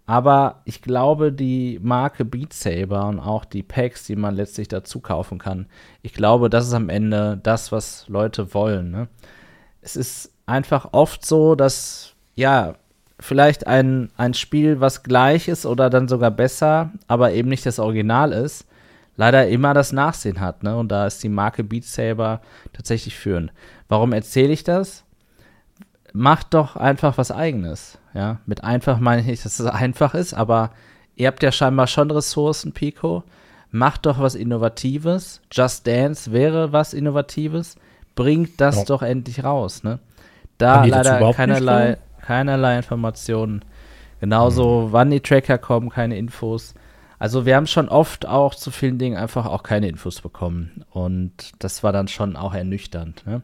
Aber 0.10 0.62
ich 0.66 0.82
glaube, 0.82 1.32
die 1.32 1.78
Marke 1.84 2.26
Beat 2.26 2.52
Saber 2.52 3.06
und 3.06 3.20
auch 3.20 3.46
die 3.46 3.62
Packs, 3.62 4.06
die 4.08 4.16
man 4.16 4.34
letztlich 4.34 4.68
dazu 4.68 5.02
kaufen 5.02 5.38
kann, 5.38 5.68
ich 6.02 6.14
glaube, 6.14 6.50
das 6.50 6.66
ist 6.66 6.74
am 6.74 6.90
Ende 6.90 7.40
das, 7.44 7.72
was 7.72 8.08
Leute 8.08 8.56
wollen. 8.56 8.90
Ne? 8.90 9.08
Es 9.82 9.96
ist 9.96 10.34
einfach 10.48 10.94
oft 10.94 11.24
so, 11.24 11.54
dass, 11.54 12.16
ja, 12.34 12.74
vielleicht 13.20 13.68
ein, 13.68 14.10
ein 14.18 14.34
Spiel, 14.34 14.80
was 14.80 15.04
gleich 15.04 15.48
ist 15.48 15.68
oder 15.68 15.92
dann 15.92 16.08
sogar 16.08 16.32
besser, 16.32 16.90
aber 17.08 17.34
eben 17.34 17.50
nicht 17.50 17.68
das 17.68 17.78
Original 17.78 18.32
ist, 18.32 18.66
leider 19.16 19.48
immer 19.48 19.76
das 19.76 19.92
Nachsehen 19.92 20.40
hat. 20.40 20.64
Ne? 20.64 20.76
Und 20.76 20.92
da 20.92 21.06
ist 21.06 21.22
die 21.22 21.30
Marke 21.30 21.64
Beat 21.64 21.86
Saber 21.86 22.42
tatsächlich 22.74 23.16
führend. 23.16 23.54
Warum 23.88 24.14
erzähle 24.14 24.54
ich 24.54 24.64
das? 24.64 25.06
Macht 26.20 26.54
doch 26.54 26.76
einfach 26.76 27.18
was 27.18 27.32
eigenes. 27.32 27.98
Ja, 28.14 28.38
mit 28.46 28.64
einfach 28.64 29.00
meine 29.00 29.22
ich 29.22 29.28
nicht, 29.28 29.46
dass 29.46 29.60
es 29.60 29.66
einfach 29.66 30.14
ist, 30.14 30.34
aber 30.34 30.72
ihr 31.16 31.28
habt 31.28 31.42
ja 31.42 31.52
scheinbar 31.52 31.88
schon 31.88 32.12
Ressourcen, 32.12 32.74
Pico. 32.74 33.24
Macht 33.72 34.06
doch 34.06 34.20
was 34.20 34.36
Innovatives. 34.36 35.42
Just 35.52 35.88
Dance 35.88 36.32
wäre 36.32 36.74
was 36.74 36.94
Innovatives. 36.94 37.78
Bringt 38.16 38.60
das 38.60 38.78
ja. 38.78 38.84
doch 38.86 39.02
endlich 39.02 39.44
raus, 39.44 39.84
ne? 39.84 40.00
Da 40.58 40.84
leider 40.84 41.32
keinerlei, 41.34 41.98
keinerlei 42.22 42.78
Informationen. 42.78 43.64
Genauso, 44.20 44.88
mhm. 44.88 44.92
wann 44.92 45.12
die 45.12 45.22
Tracker 45.22 45.58
kommen, 45.58 45.90
keine 45.90 46.18
Infos. 46.18 46.74
Also 47.20 47.46
wir 47.46 47.56
haben 47.56 47.68
schon 47.68 47.88
oft 47.88 48.28
auch 48.28 48.56
zu 48.56 48.72
vielen 48.72 48.98
Dingen 48.98 49.18
einfach 49.18 49.46
auch 49.46 49.64
keine 49.64 49.88
Infos 49.88 50.20
bekommen. 50.20 50.84
Und 50.90 51.32
das 51.60 51.84
war 51.84 51.94
dann 51.94 52.10
schon 52.10 52.36
auch 52.36 52.54
ernüchternd. 52.54 53.26
Ne? 53.26 53.42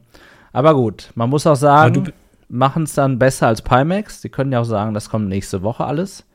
Aber 0.51 0.73
gut, 0.73 1.11
man 1.15 1.29
muss 1.29 1.47
auch 1.47 1.55
sagen, 1.55 2.11
machen 2.49 2.83
es 2.83 2.93
dann 2.93 3.19
besser 3.19 3.47
als 3.47 3.61
Pimax. 3.61 4.21
Sie 4.21 4.29
können 4.29 4.51
ja 4.51 4.61
auch 4.61 4.65
sagen, 4.65 4.93
das 4.93 5.09
kommt 5.09 5.27
nächste 5.27 5.61
Woche 5.61 5.85
alles. 5.85 6.25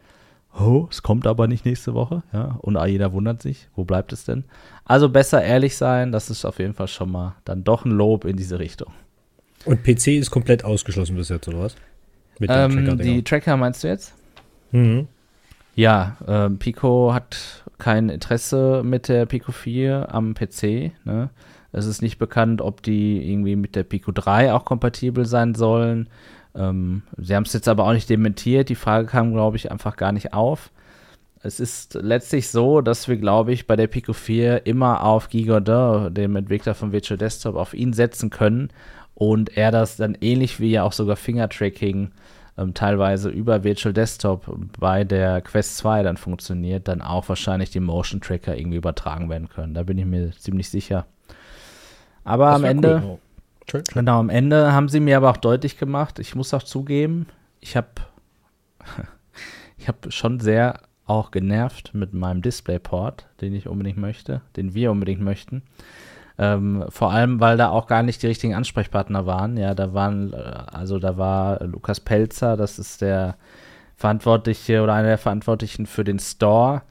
Oh, 0.59 0.89
es 0.91 1.03
kommt 1.03 1.27
aber 1.27 1.47
nicht 1.47 1.65
nächste 1.65 1.95
Woche, 1.95 2.23
ja. 2.33 2.59
Und 2.61 2.77
jeder 2.87 3.13
wundert 3.13 3.41
sich, 3.41 3.69
wo 3.77 3.85
bleibt 3.85 4.13
es 4.13 4.25
denn? 4.25 4.45
Also 4.85 5.09
besser 5.09 5.43
ehrlich 5.43 5.77
sein, 5.77 6.11
das 6.11 6.29
ist 6.29 6.45
auf 6.45 6.59
jeden 6.59 6.75
Fall 6.75 6.89
schon 6.89 7.11
mal 7.13 7.37
dann 7.45 7.63
doch 7.63 7.85
ein 7.85 7.93
Lob 7.93 8.25
in 8.25 8.37
diese 8.37 8.59
Richtung. 8.59 8.93
Und 9.65 9.85
PC 9.85 10.09
ist 10.09 10.31
komplett 10.31 10.65
ausgeschlossen 10.65 11.17
bis 11.17 11.29
jetzt, 11.29 11.47
oder 11.47 11.61
was? 11.61 11.77
Mit 12.39 12.51
ähm, 12.53 12.73
Tracker 12.73 12.97
die 12.97 13.23
Tracker 13.23 13.57
meinst 13.57 13.85
du 13.85 13.89
jetzt? 13.89 14.15
Mhm. 14.73 15.07
Ja, 15.77 16.17
ähm, 16.27 16.59
Pico 16.59 17.15
hat 17.15 17.65
kein 17.79 18.09
Interesse 18.09 18.83
mit 18.85 19.09
der 19.09 19.27
Pico 19.27 19.53
4 19.53 20.13
am 20.13 20.35
PC, 20.35 20.93
ne? 21.05 21.31
Es 21.73 21.87
ist 21.87 22.03
nicht 22.03 22.19
bekannt, 22.19 22.61
ob 22.61 22.83
die 22.83 23.31
irgendwie 23.31 23.57
mit 23.57 23.77
der 23.77 23.85
Pico 23.85 24.13
3 24.13 24.53
auch 24.53 24.65
kompatibel 24.65 25.25
sein 25.27 25.55
sollen. 25.55 26.09
Ähm, 26.55 27.03
sie 27.17 27.35
haben 27.35 27.45
es 27.45 27.53
jetzt 27.53 27.69
aber 27.69 27.85
auch 27.85 27.93
nicht 27.93 28.11
dementiert. 28.11 28.69
Die 28.69 28.75
Frage 28.75 29.07
kam, 29.07 29.33
glaube 29.33 29.57
ich, 29.57 29.71
einfach 29.71 29.97
gar 29.97 30.13
nicht 30.13 30.33
auf. 30.33 30.71
Es 31.43 31.59
ist 31.59 31.95
letztlich 31.95 32.51
so, 32.51 32.83
dass 32.83 33.09
wir, 33.09 33.17
glaube 33.17 33.53
ich, 33.53 33.67
bei 33.67 33.77
der 33.77 33.87
Pico 33.87 34.13
4 34.13 34.67
immer 34.67 35.05
auf 35.05 35.31
Guy 35.31 35.45
Godin, 35.45 36.13
dem 36.13 36.37
Entwickler 36.37 36.75
von 36.75 36.93
Virtual 36.93 37.17
Desktop, 37.17 37.57
auf 37.57 37.73
ihn 37.73 37.95
setzen 37.95 38.29
können 38.29 38.69
und 39.15 39.57
er 39.57 39.71
das 39.71 39.97
dann 39.97 40.17
ähnlich 40.21 40.61
wie 40.61 40.73
ja 40.73 40.83
auch 40.83 40.93
sogar 40.93 41.17
Finger-Tracking 41.17 42.11
ähm, 42.59 42.75
teilweise 42.75 43.31
über 43.31 43.65
Virtual 43.65 43.93
Desktop 43.93 44.51
bei 44.79 45.05
der 45.05 45.41
Quest 45.41 45.79
2 45.79 46.03
dann 46.03 46.17
funktioniert, 46.17 46.89
dann 46.89 47.01
auch 47.01 47.29
wahrscheinlich 47.29 47.71
die 47.71 47.81
Motion 47.81 48.21
Tracker 48.21 48.57
irgendwie 48.57 48.79
übertragen 48.79 49.31
werden 49.31 49.49
können. 49.49 49.75
Da 49.75 49.83
bin 49.83 49.99
ich 49.99 50.05
mir 50.05 50.33
ziemlich 50.33 50.69
sicher. 50.69 51.07
Aber 52.25 52.51
am 52.51 52.65
Ende, 52.65 53.03
cool. 53.05 53.19
oh. 53.75 53.83
genau, 53.95 54.21
am 54.21 54.31
Ende 54.31 54.73
haben 54.73 54.89
sie 54.89 55.01
mir 55.01 55.17
aber 55.17 55.31
auch 55.31 55.37
deutlich 55.37 55.79
gemacht, 55.79 56.19
ich 56.19 56.35
muss 56.35 56.55
auch 56.55 56.63
zugeben, 56.63 57.27
ich 57.61 57.77
habe 57.77 57.89
ich 59.77 59.89
habe 59.89 60.11
schon 60.11 60.41
sehr 60.41 60.81
auch 61.07 61.33
genervt 61.33 61.93
mit 61.93 62.15
meinem 62.15 62.41
Displayport, 62.41 63.27
den 63.41 63.55
ich 63.55 63.67
unbedingt 63.67 63.99
möchte, 63.99 64.43
den 64.57 64.75
wir 64.75 64.93
unbedingt 64.93 65.21
möchten. 65.21 65.63
Ähm, 66.39 66.85
vor 66.89 67.13
allem, 67.13 67.41
weil 67.41 67.57
da 67.57 67.69
auch 67.69 67.87
gar 67.87 68.03
nicht 68.03 68.23
die 68.23 68.29
richtigen 68.29 68.55
Ansprechpartner 68.55 69.27
waren. 69.27 69.57
Ja, 69.57 69.75
da 69.75 69.93
waren, 69.93 70.33
äh, 70.33 70.37
also 70.37 70.99
da 70.99 71.19
war 71.19 71.63
Lukas 71.65 72.01
Pelzer, 72.01 72.57
das 72.57 72.79
ist 72.79 73.03
der 73.03 73.37
Verantwortliche 73.97 74.83
oder 74.83 74.95
einer 74.95 75.09
der 75.09 75.19
Verantwortlichen 75.19 75.85
für 75.85 76.05
den 76.05 76.19
Store 76.19 76.83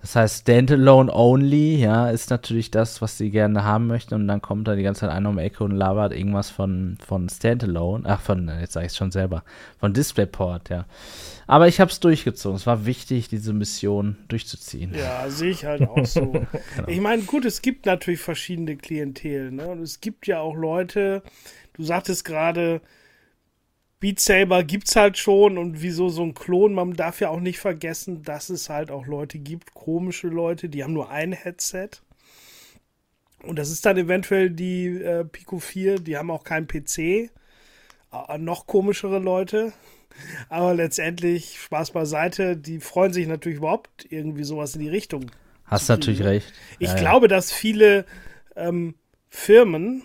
Das 0.00 0.16
heißt, 0.16 0.40
Standalone 0.42 1.12
Only, 1.14 1.76
ja, 1.76 2.08
ist 2.08 2.30
natürlich 2.30 2.70
das, 2.70 3.02
was 3.02 3.18
sie 3.18 3.30
gerne 3.30 3.64
haben 3.64 3.86
möchten. 3.86 4.14
Und 4.14 4.28
dann 4.28 4.40
kommt 4.40 4.66
da 4.66 4.74
die 4.74 4.82
ganze 4.82 5.00
Zeit 5.02 5.10
einer 5.10 5.28
um 5.28 5.36
die 5.36 5.42
Ecke 5.42 5.62
und 5.62 5.72
labert 5.72 6.14
irgendwas 6.14 6.48
von, 6.48 6.96
von 7.06 7.28
Standalone. 7.28 8.04
Ach, 8.08 8.20
von, 8.20 8.50
jetzt 8.60 8.72
sage 8.72 8.86
ich 8.86 8.92
es 8.92 8.96
schon 8.96 9.10
selber, 9.10 9.44
von 9.78 9.92
DisplayPort, 9.92 10.70
ja. 10.70 10.86
Aber 11.46 11.68
ich 11.68 11.80
habe 11.80 11.90
es 11.90 12.00
durchgezogen. 12.00 12.56
Es 12.56 12.66
war 12.66 12.86
wichtig, 12.86 13.28
diese 13.28 13.52
Mission 13.52 14.16
durchzuziehen. 14.28 14.94
Ja, 14.94 15.28
sehe 15.28 15.50
ich 15.50 15.66
halt 15.66 15.82
auch 15.82 16.04
so. 16.06 16.30
genau. 16.30 16.88
Ich 16.88 17.00
meine, 17.00 17.22
gut, 17.22 17.44
es 17.44 17.60
gibt 17.60 17.84
natürlich 17.84 18.20
verschiedene 18.20 18.76
Klientel. 18.76 19.50
Ne? 19.50 19.66
Und 19.66 19.82
es 19.82 20.00
gibt 20.00 20.26
ja 20.26 20.40
auch 20.40 20.54
Leute, 20.54 21.22
du 21.74 21.82
sagtest 21.82 22.24
gerade, 22.24 22.80
Beat 24.00 24.18
Saber 24.18 24.64
gibt's 24.64 24.96
halt 24.96 25.18
schon 25.18 25.58
und 25.58 25.82
wieso 25.82 26.08
so 26.08 26.22
ein 26.22 26.32
Klon? 26.32 26.72
Man 26.72 26.94
darf 26.94 27.20
ja 27.20 27.28
auch 27.28 27.40
nicht 27.40 27.58
vergessen, 27.58 28.22
dass 28.22 28.48
es 28.48 28.70
halt 28.70 28.90
auch 28.90 29.06
Leute 29.06 29.38
gibt, 29.38 29.74
komische 29.74 30.28
Leute, 30.28 30.70
die 30.70 30.82
haben 30.82 30.94
nur 30.94 31.10
ein 31.10 31.32
Headset. 31.32 31.90
Und 33.42 33.58
das 33.58 33.70
ist 33.70 33.84
dann 33.84 33.98
eventuell 33.98 34.50
die 34.50 34.86
äh, 34.86 35.24
Pico 35.24 35.58
4, 35.58 35.96
die 35.96 36.16
haben 36.16 36.30
auch 36.30 36.44
keinen 36.44 36.66
PC. 36.66 36.98
Äh, 36.98 37.28
noch 38.38 38.66
komischere 38.66 39.18
Leute. 39.18 39.72
Aber 40.48 40.74
letztendlich, 40.74 41.60
Spaß 41.60 41.92
beiseite, 41.92 42.56
die 42.56 42.80
freuen 42.80 43.12
sich 43.12 43.26
natürlich 43.26 43.58
überhaupt 43.58 44.06
irgendwie 44.10 44.44
sowas 44.44 44.74
in 44.74 44.80
die 44.80 44.88
Richtung. 44.88 45.30
Hast 45.64 45.88
natürlich 45.88 46.22
recht. 46.22 46.52
Ich 46.78 46.88
ja, 46.88 46.96
glaube, 46.96 47.26
ja. 47.26 47.28
dass 47.28 47.52
viele 47.52 48.04
ähm, 48.56 48.94
Firmen 49.28 50.02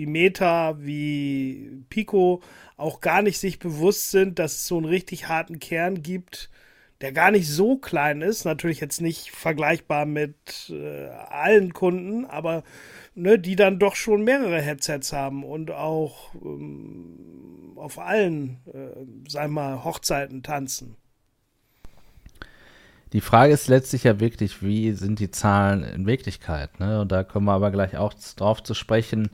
wie 0.00 0.06
Meta, 0.06 0.76
wie 0.80 1.84
Pico 1.90 2.40
auch 2.78 3.02
gar 3.02 3.20
nicht 3.20 3.38
sich 3.38 3.58
bewusst 3.58 4.10
sind, 4.10 4.38
dass 4.38 4.52
es 4.52 4.66
so 4.66 4.78
einen 4.78 4.86
richtig 4.86 5.28
harten 5.28 5.60
Kern 5.60 6.02
gibt, 6.02 6.48
der 7.02 7.12
gar 7.12 7.30
nicht 7.30 7.48
so 7.50 7.76
klein 7.76 8.22
ist. 8.22 8.46
Natürlich 8.46 8.80
jetzt 8.80 9.02
nicht 9.02 9.30
vergleichbar 9.30 10.06
mit 10.06 10.70
äh, 10.70 11.08
allen 11.08 11.74
Kunden, 11.74 12.24
aber 12.24 12.64
ne, 13.14 13.38
die 13.38 13.56
dann 13.56 13.78
doch 13.78 13.94
schon 13.94 14.24
mehrere 14.24 14.62
Headsets 14.62 15.12
haben 15.12 15.44
und 15.44 15.70
auch 15.70 16.34
ähm, 16.34 17.72
auf 17.76 17.98
allen, 17.98 18.60
äh, 18.72 19.30
sagen 19.30 19.52
wir 19.52 19.60
mal, 19.60 19.84
Hochzeiten 19.84 20.42
tanzen. 20.42 20.96
Die 23.12 23.20
Frage 23.20 23.52
ist 23.52 23.68
letztlich 23.68 24.04
ja 24.04 24.18
wirklich, 24.18 24.62
wie 24.62 24.92
sind 24.92 25.18
die 25.18 25.30
Zahlen 25.30 25.84
in 25.84 26.06
Wirklichkeit? 26.06 26.80
Ne? 26.80 27.02
Und 27.02 27.12
da 27.12 27.22
kommen 27.22 27.44
wir 27.44 27.52
aber 27.52 27.70
gleich 27.70 27.98
auch 27.98 28.14
drauf 28.36 28.62
zu 28.62 28.72
sprechen 28.72 29.28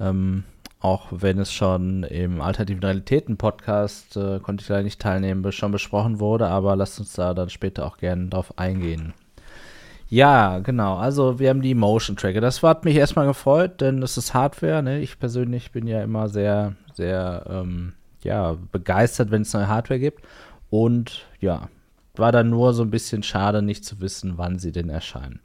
ähm, 0.00 0.44
auch 0.80 1.08
wenn 1.10 1.38
es 1.38 1.52
schon 1.52 2.04
im 2.04 2.40
Alternativen 2.40 2.82
Realitäten 2.82 3.36
Podcast, 3.36 4.16
äh, 4.16 4.40
konnte 4.40 4.62
ich 4.62 4.68
leider 4.68 4.82
nicht 4.82 5.00
teilnehmen, 5.00 5.52
schon 5.52 5.72
besprochen 5.72 6.20
wurde, 6.20 6.46
aber 6.48 6.74
lasst 6.74 6.98
uns 6.98 7.12
da 7.12 7.34
dann 7.34 7.50
später 7.50 7.86
auch 7.86 7.98
gerne 7.98 8.28
drauf 8.28 8.58
eingehen. 8.58 9.12
Ja, 10.08 10.58
genau. 10.58 10.96
Also 10.96 11.38
wir 11.38 11.50
haben 11.50 11.62
die 11.62 11.74
Motion 11.74 12.16
Tracker. 12.16 12.40
Das 12.40 12.62
hat 12.62 12.84
mich 12.84 12.96
erstmal 12.96 13.26
gefreut, 13.26 13.80
denn 13.80 14.02
es 14.02 14.16
ist 14.16 14.34
Hardware. 14.34 14.82
Ne? 14.82 15.00
Ich 15.00 15.20
persönlich 15.20 15.70
bin 15.70 15.86
ja 15.86 16.02
immer 16.02 16.28
sehr, 16.28 16.74
sehr 16.94 17.44
ähm, 17.48 17.92
ja, 18.24 18.56
begeistert, 18.72 19.30
wenn 19.30 19.42
es 19.42 19.52
neue 19.52 19.68
Hardware 19.68 20.00
gibt. 20.00 20.24
Und 20.68 21.26
ja, 21.40 21.68
war 22.16 22.32
dann 22.32 22.50
nur 22.50 22.72
so 22.72 22.82
ein 22.82 22.90
bisschen 22.90 23.22
schade, 23.22 23.62
nicht 23.62 23.84
zu 23.84 24.00
wissen, 24.00 24.32
wann 24.36 24.58
sie 24.58 24.72
denn 24.72 24.88
erscheinen. 24.88 25.40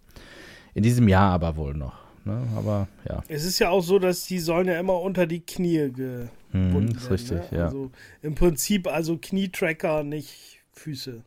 In 0.73 0.81
diesem 0.81 1.07
Jahr 1.07 1.31
aber 1.33 1.57
wohl 1.57 1.75
noch. 1.75 2.04
Ne? 2.25 2.47
Aber 2.55 2.87
ja. 3.07 3.23
Es 3.27 3.45
ist 3.45 3.59
ja 3.59 3.69
auch 3.69 3.81
so, 3.81 3.99
dass 3.99 4.25
die 4.25 4.39
sollen 4.39 4.67
ja 4.67 4.79
immer 4.79 4.99
unter 4.99 5.27
die 5.27 5.41
Knie 5.41 5.91
gebunden 5.91 6.89
mhm, 6.89 6.97
ist 6.97 7.11
richtig, 7.11 7.51
ne? 7.51 7.57
ja. 7.57 7.65
Also 7.65 7.91
im 8.21 8.35
Prinzip 8.35 8.87
also 8.87 9.17
Knietracker, 9.21 10.03
nicht 10.03 10.59
Füße. 10.73 11.21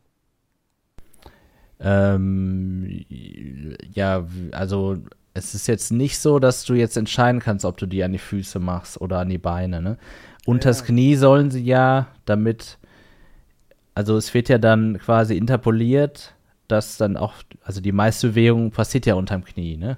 Ähm, 1.79 3.05
ja, 3.93 4.27
also 4.51 4.97
es 5.33 5.55
ist 5.55 5.67
jetzt 5.67 5.91
nicht 5.91 6.19
so, 6.19 6.39
dass 6.39 6.65
du 6.65 6.73
jetzt 6.73 6.97
entscheiden 6.97 7.39
kannst, 7.39 7.63
ob 7.63 7.77
du 7.77 7.85
die 7.85 8.03
an 8.03 8.11
die 8.11 8.17
Füße 8.17 8.59
machst 8.59 8.99
oder 8.99 9.19
an 9.19 9.29
die 9.29 9.37
Beine. 9.37 9.81
Ne? 9.81 9.97
Unters 10.45 10.81
ja. 10.81 10.87
Knie 10.87 11.15
sollen 11.15 11.51
sie 11.51 11.63
ja, 11.63 12.07
damit, 12.25 12.77
also 13.95 14.17
es 14.17 14.33
wird 14.33 14.49
ja 14.49 14.57
dann 14.57 14.97
quasi 14.97 15.37
interpoliert, 15.37 16.35
dass 16.67 16.97
dann 16.97 17.15
auch, 17.15 17.33
also 17.63 17.79
die 17.79 17.93
meiste 17.93 18.29
Bewegung 18.29 18.71
passiert 18.71 19.05
ja 19.05 19.15
unterm 19.15 19.43
Knie, 19.43 19.77
ne? 19.77 19.97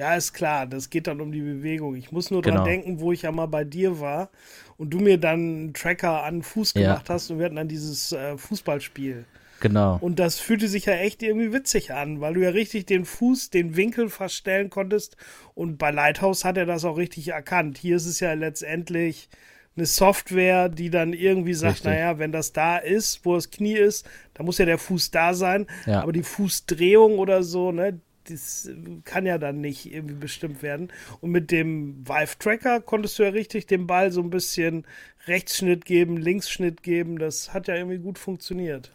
Ja, 0.00 0.14
ist 0.14 0.32
klar, 0.32 0.66
das 0.66 0.88
geht 0.88 1.08
dann 1.08 1.20
um 1.20 1.30
die 1.30 1.42
Bewegung. 1.42 1.94
Ich 1.94 2.10
muss 2.10 2.30
nur 2.30 2.40
genau. 2.40 2.56
dran 2.56 2.64
denken, 2.64 3.00
wo 3.00 3.12
ich 3.12 3.20
ja 3.20 3.32
mal 3.32 3.44
bei 3.44 3.64
dir 3.64 4.00
war 4.00 4.30
und 4.78 4.88
du 4.88 4.98
mir 4.98 5.18
dann 5.18 5.40
einen 5.40 5.74
Tracker 5.74 6.22
an 6.22 6.36
den 6.36 6.42
Fuß 6.42 6.72
gemacht 6.72 7.10
ja. 7.10 7.14
hast 7.14 7.30
und 7.30 7.38
wir 7.38 7.44
hatten 7.44 7.56
dann 7.56 7.68
dieses 7.68 8.10
äh, 8.12 8.38
Fußballspiel. 8.38 9.26
Genau. 9.60 9.98
Und 10.00 10.18
das 10.18 10.40
fühlte 10.40 10.68
sich 10.68 10.86
ja 10.86 10.94
echt 10.94 11.22
irgendwie 11.22 11.52
witzig 11.52 11.92
an, 11.92 12.22
weil 12.22 12.32
du 12.32 12.40
ja 12.40 12.48
richtig 12.48 12.86
den 12.86 13.04
Fuß, 13.04 13.50
den 13.50 13.76
Winkel 13.76 14.08
verstellen 14.08 14.70
konntest. 14.70 15.18
Und 15.52 15.76
bei 15.76 15.90
Lighthouse 15.90 16.46
hat 16.46 16.56
er 16.56 16.64
das 16.64 16.86
auch 16.86 16.96
richtig 16.96 17.28
erkannt. 17.28 17.76
Hier 17.76 17.96
ist 17.96 18.06
es 18.06 18.20
ja 18.20 18.32
letztendlich 18.32 19.28
eine 19.76 19.84
Software, 19.84 20.70
die 20.70 20.88
dann 20.88 21.12
irgendwie 21.12 21.52
sagt, 21.52 21.74
richtig. 21.74 21.90
naja, 21.90 22.18
wenn 22.18 22.32
das 22.32 22.54
da 22.54 22.78
ist, 22.78 23.26
wo 23.26 23.34
das 23.34 23.50
Knie 23.50 23.76
ist, 23.76 24.08
dann 24.32 24.46
muss 24.46 24.56
ja 24.56 24.64
der 24.64 24.78
Fuß 24.78 25.10
da 25.10 25.34
sein. 25.34 25.66
Ja. 25.84 26.00
Aber 26.00 26.12
die 26.12 26.22
Fußdrehung 26.22 27.18
oder 27.18 27.42
so, 27.42 27.70
ne, 27.70 28.00
das 28.30 28.70
kann 29.04 29.26
ja 29.26 29.38
dann 29.38 29.60
nicht 29.60 29.92
irgendwie 29.92 30.14
bestimmt 30.14 30.62
werden. 30.62 30.88
Und 31.20 31.30
mit 31.30 31.50
dem 31.50 32.06
Vive-Tracker 32.06 32.80
konntest 32.80 33.18
du 33.18 33.24
ja 33.24 33.30
richtig 33.30 33.66
dem 33.66 33.86
Ball 33.86 34.10
so 34.12 34.20
ein 34.20 34.30
bisschen 34.30 34.86
Rechtsschnitt 35.26 35.84
geben, 35.84 36.16
Linksschnitt 36.16 36.82
geben. 36.82 37.18
Das 37.18 37.52
hat 37.52 37.68
ja 37.68 37.74
irgendwie 37.74 37.98
gut 37.98 38.18
funktioniert. 38.18 38.90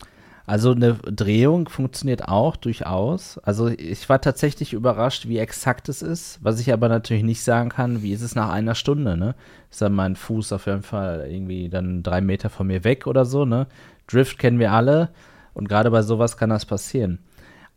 Also 0.47 0.71
eine 0.71 0.93
Drehung 0.93 1.69
funktioniert 1.69 2.27
auch 2.27 2.55
durchaus. 2.55 3.39
Also 3.39 3.67
ich 3.67 4.07
war 4.09 4.21
tatsächlich 4.21 4.73
überrascht, 4.73 5.27
wie 5.27 5.39
exakt 5.39 5.89
es 5.89 6.03
ist. 6.03 6.37
Was 6.43 6.59
ich 6.59 6.71
aber 6.71 6.87
natürlich 6.87 7.23
nicht 7.23 7.41
sagen 7.41 7.69
kann, 7.69 8.03
wie 8.03 8.13
ist 8.13 8.21
es 8.21 8.35
nach 8.35 8.51
einer 8.51 8.75
Stunde, 8.75 9.17
ne? 9.17 9.33
Ist 9.71 9.81
dann 9.81 9.93
mein 9.93 10.15
Fuß 10.15 10.53
auf 10.53 10.67
jeden 10.67 10.83
Fall 10.83 11.27
irgendwie 11.27 11.67
dann 11.69 12.03
drei 12.03 12.21
Meter 12.21 12.51
von 12.51 12.67
mir 12.67 12.83
weg 12.83 13.07
oder 13.07 13.25
so, 13.25 13.45
ne? 13.45 13.65
Drift 14.05 14.37
kennen 14.37 14.59
wir 14.59 14.71
alle. 14.71 15.09
Und 15.55 15.67
gerade 15.67 15.89
bei 15.89 16.03
sowas 16.03 16.37
kann 16.37 16.51
das 16.51 16.65
passieren. 16.65 17.19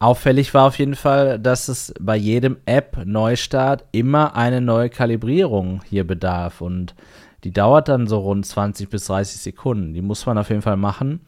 Auffällig 0.01 0.55
war 0.55 0.67
auf 0.67 0.79
jeden 0.79 0.95
Fall, 0.95 1.41
dass 1.41 1.67
es 1.67 1.93
bei 2.01 2.17
jedem 2.17 2.59
App-Neustart 2.67 3.85
immer 3.91 4.37
eine 4.37 4.61
neue 4.61 4.91
Kalibrierung 4.91 5.83
hier 5.89 6.07
bedarf. 6.07 6.61
Und 6.61 6.95
die 7.43 7.53
dauert 7.53 7.89
dann 7.89 8.07
so 8.07 8.21
rund 8.21 8.47
20 8.47 8.89
bis 8.89 9.07
30 9.07 9.41
Sekunden. 9.41 9.95
Die 9.95 10.03
muss 10.03 10.25
man 10.25 10.39
auf 10.39 10.51
jeden 10.51 10.63
Fall 10.63 10.77
machen, 10.77 11.21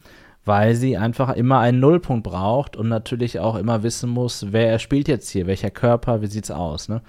weil 0.45 0.75
sie 0.75 0.97
einfach 0.97 1.35
immer 1.35 1.59
einen 1.59 1.81
Nullpunkt 1.81 2.23
braucht 2.23 2.77
und 2.77 2.87
natürlich 2.87 3.39
auch 3.39 3.55
immer 3.55 3.83
wissen 3.83 4.09
muss, 4.09 4.53
wer 4.53 4.79
spielt 4.79 5.09
jetzt 5.09 5.29
hier, 5.29 5.47
welcher 5.47 5.69
Körper, 5.69 6.21
wie 6.21 6.27
sieht's 6.27 6.51
aus. 6.51 6.87
Ne? 6.87 7.01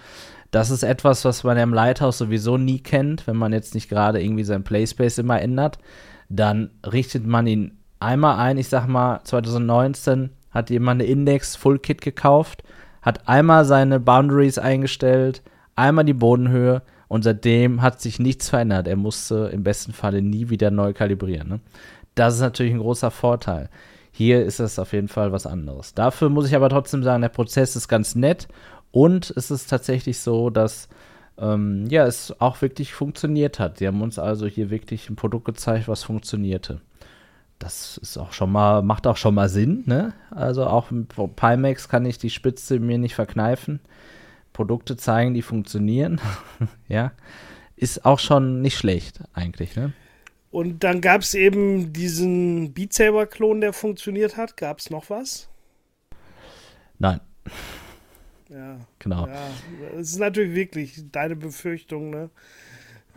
Das 0.50 0.70
ist 0.70 0.82
etwas, 0.82 1.24
was 1.24 1.44
man 1.44 1.56
ja 1.56 1.62
im 1.62 1.74
Lighthouse 1.74 2.18
sowieso 2.18 2.58
nie 2.58 2.80
kennt, 2.80 3.28
wenn 3.28 3.36
man 3.36 3.52
jetzt 3.52 3.74
nicht 3.74 3.88
gerade 3.88 4.20
irgendwie 4.20 4.44
sein 4.44 4.64
Playspace 4.64 5.18
immer 5.18 5.40
ändert. 5.40 5.78
Dann 6.28 6.70
richtet 6.84 7.24
man 7.24 7.46
ihn 7.46 7.78
einmal 8.00 8.38
ein, 8.38 8.58
ich 8.58 8.68
sag 8.68 8.88
mal 8.88 9.20
2019 9.22 10.30
hat 10.52 10.70
jemand 10.70 11.00
eine 11.00 11.10
Index 11.10 11.56
Full 11.56 11.78
Kit 11.78 12.00
gekauft, 12.00 12.62
hat 13.00 13.28
einmal 13.28 13.64
seine 13.64 13.98
Boundaries 13.98 14.58
eingestellt, 14.58 15.42
einmal 15.74 16.04
die 16.04 16.12
Bodenhöhe 16.12 16.82
und 17.08 17.24
seitdem 17.24 17.82
hat 17.82 18.00
sich 18.00 18.18
nichts 18.18 18.48
verändert. 18.48 18.86
Er 18.86 18.96
musste 18.96 19.50
im 19.52 19.62
besten 19.64 19.92
Falle 19.92 20.22
nie 20.22 20.48
wieder 20.48 20.70
neu 20.70 20.92
kalibrieren. 20.92 21.48
Ne? 21.48 21.60
Das 22.14 22.34
ist 22.34 22.40
natürlich 22.40 22.72
ein 22.72 22.80
großer 22.80 23.10
Vorteil. 23.10 23.68
Hier 24.12 24.44
ist 24.44 24.60
es 24.60 24.78
auf 24.78 24.92
jeden 24.92 25.08
Fall 25.08 25.32
was 25.32 25.46
anderes. 25.46 25.94
Dafür 25.94 26.28
muss 26.28 26.46
ich 26.46 26.54
aber 26.54 26.68
trotzdem 26.68 27.02
sagen, 27.02 27.22
der 27.22 27.30
Prozess 27.30 27.76
ist 27.76 27.88
ganz 27.88 28.14
nett 28.14 28.46
und 28.90 29.32
es 29.36 29.50
ist 29.50 29.70
tatsächlich 29.70 30.20
so, 30.20 30.50
dass 30.50 30.88
ähm, 31.38 31.86
ja, 31.88 32.06
es 32.06 32.38
auch 32.40 32.60
wirklich 32.60 32.92
funktioniert 32.92 33.58
hat. 33.58 33.78
Sie 33.78 33.86
haben 33.86 34.02
uns 34.02 34.18
also 34.18 34.46
hier 34.46 34.68
wirklich 34.68 35.08
ein 35.08 35.16
Produkt 35.16 35.46
gezeigt, 35.46 35.88
was 35.88 36.04
funktionierte 36.04 36.82
das 37.62 37.96
ist 37.98 38.18
auch 38.18 38.32
schon 38.32 38.50
mal, 38.50 38.82
macht 38.82 39.06
auch 39.06 39.16
schon 39.16 39.34
mal 39.34 39.48
Sinn, 39.48 39.84
ne? 39.86 40.14
Also 40.30 40.66
auch 40.66 40.90
mit 40.90 41.14
Pimax 41.36 41.88
kann 41.88 42.04
ich 42.04 42.18
die 42.18 42.30
Spitze 42.30 42.80
mir 42.80 42.98
nicht 42.98 43.14
verkneifen. 43.14 43.80
Produkte 44.52 44.96
zeigen, 44.96 45.32
die 45.32 45.42
funktionieren, 45.42 46.20
ja. 46.88 47.12
Ist 47.76 48.04
auch 48.04 48.18
schon 48.18 48.62
nicht 48.62 48.76
schlecht, 48.76 49.20
eigentlich, 49.32 49.76
ne? 49.76 49.92
Und 50.50 50.84
dann 50.84 51.00
gab 51.00 51.22
es 51.22 51.34
eben 51.34 51.92
diesen 51.92 52.74
Beat 52.74 52.92
Saber-Klon, 52.92 53.60
der 53.60 53.72
funktioniert 53.72 54.36
hat. 54.36 54.56
Gab 54.56 54.80
es 54.80 54.90
noch 54.90 55.08
was? 55.08 55.48
Nein. 56.98 57.20
Ja. 58.48 58.76
Genau. 58.98 59.26
Ja, 59.28 59.48
das 59.96 60.10
ist 60.10 60.18
natürlich 60.18 60.54
wirklich 60.54 61.10
deine 61.10 61.36
Befürchtung, 61.36 62.10
ne? 62.10 62.28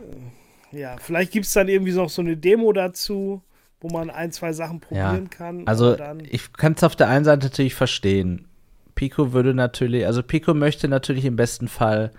Äh, 0.00 0.78
ja, 0.78 0.96
vielleicht 0.96 1.30
gibt 1.30 1.44
es 1.44 1.52
dann 1.52 1.68
irgendwie 1.68 1.92
noch 1.92 2.08
so 2.08 2.22
eine 2.22 2.38
Demo 2.38 2.72
dazu 2.72 3.42
wo 3.80 3.88
man 3.88 4.10
ein, 4.10 4.32
zwei 4.32 4.52
Sachen 4.52 4.80
probieren 4.80 5.28
ja, 5.30 5.36
kann. 5.36 5.66
Also 5.66 5.96
ich 6.30 6.52
kann 6.52 6.74
es 6.74 6.82
auf 6.82 6.96
der 6.96 7.08
einen 7.08 7.24
Seite 7.24 7.46
natürlich 7.46 7.74
verstehen. 7.74 8.46
Pico 8.94 9.32
würde 9.32 9.54
natürlich, 9.54 10.06
also 10.06 10.22
Pico 10.22 10.54
möchte 10.54 10.88
natürlich 10.88 11.24
im 11.24 11.36
besten 11.36 11.68
Fall 11.68 12.12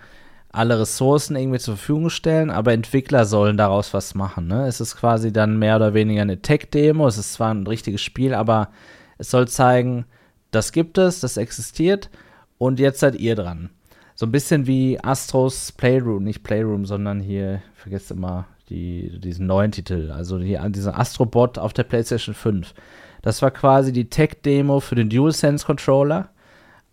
alle 0.50 0.80
Ressourcen 0.80 1.36
irgendwie 1.36 1.58
zur 1.58 1.76
Verfügung 1.76 2.08
stellen, 2.08 2.50
aber 2.50 2.72
Entwickler 2.72 3.26
sollen 3.26 3.56
daraus 3.56 3.92
was 3.92 4.14
machen. 4.14 4.46
Ne? 4.46 4.66
Es 4.66 4.80
ist 4.80 4.96
quasi 4.96 5.32
dann 5.32 5.58
mehr 5.58 5.76
oder 5.76 5.92
weniger 5.92 6.22
eine 6.22 6.40
Tech-Demo. 6.40 7.06
Es 7.06 7.18
ist 7.18 7.34
zwar 7.34 7.52
ein 7.52 7.66
richtiges 7.66 8.00
Spiel, 8.00 8.32
aber 8.32 8.70
es 9.18 9.30
soll 9.30 9.48
zeigen, 9.48 10.06
das 10.50 10.72
gibt 10.72 10.96
es, 10.96 11.20
das 11.20 11.36
existiert 11.36 12.08
und 12.56 12.80
jetzt 12.80 13.00
seid 13.00 13.16
ihr 13.16 13.34
dran. 13.34 13.70
So 14.14 14.26
ein 14.26 14.32
bisschen 14.32 14.66
wie 14.66 14.98
Astros 15.00 15.72
Playroom, 15.72 16.24
nicht 16.24 16.42
Playroom, 16.42 16.86
sondern 16.86 17.20
hier, 17.20 17.62
vergesst 17.74 18.10
immer 18.10 18.46
die, 18.68 19.18
diesen 19.20 19.46
neuen 19.46 19.72
Titel, 19.72 20.10
also 20.10 20.38
die, 20.38 20.58
dieser 20.68 20.98
Astrobot 20.98 21.58
auf 21.58 21.72
der 21.72 21.84
PlayStation 21.84 22.34
5. 22.34 22.74
Das 23.22 23.42
war 23.42 23.50
quasi 23.50 23.92
die 23.92 24.08
Tech-Demo 24.08 24.80
für 24.80 24.94
den 24.94 25.08
DualSense 25.08 25.66
Controller, 25.66 26.30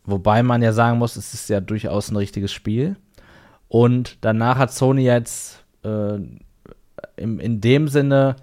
wobei 0.03 0.43
man 0.43 0.61
ja 0.61 0.73
sagen 0.73 0.97
muss, 0.97 1.15
es 1.15 1.33
ist 1.33 1.49
ja 1.49 1.59
durchaus 1.59 2.09
ein 2.09 2.15
richtiges 2.15 2.51
Spiel. 2.51 2.95
Und 3.67 4.17
danach 4.21 4.57
hat 4.57 4.73
Sony 4.73 5.03
jetzt 5.03 5.63
äh, 5.83 6.17
im, 7.17 7.39
in 7.39 7.61
dem 7.61 7.87
Sinne 7.87 8.35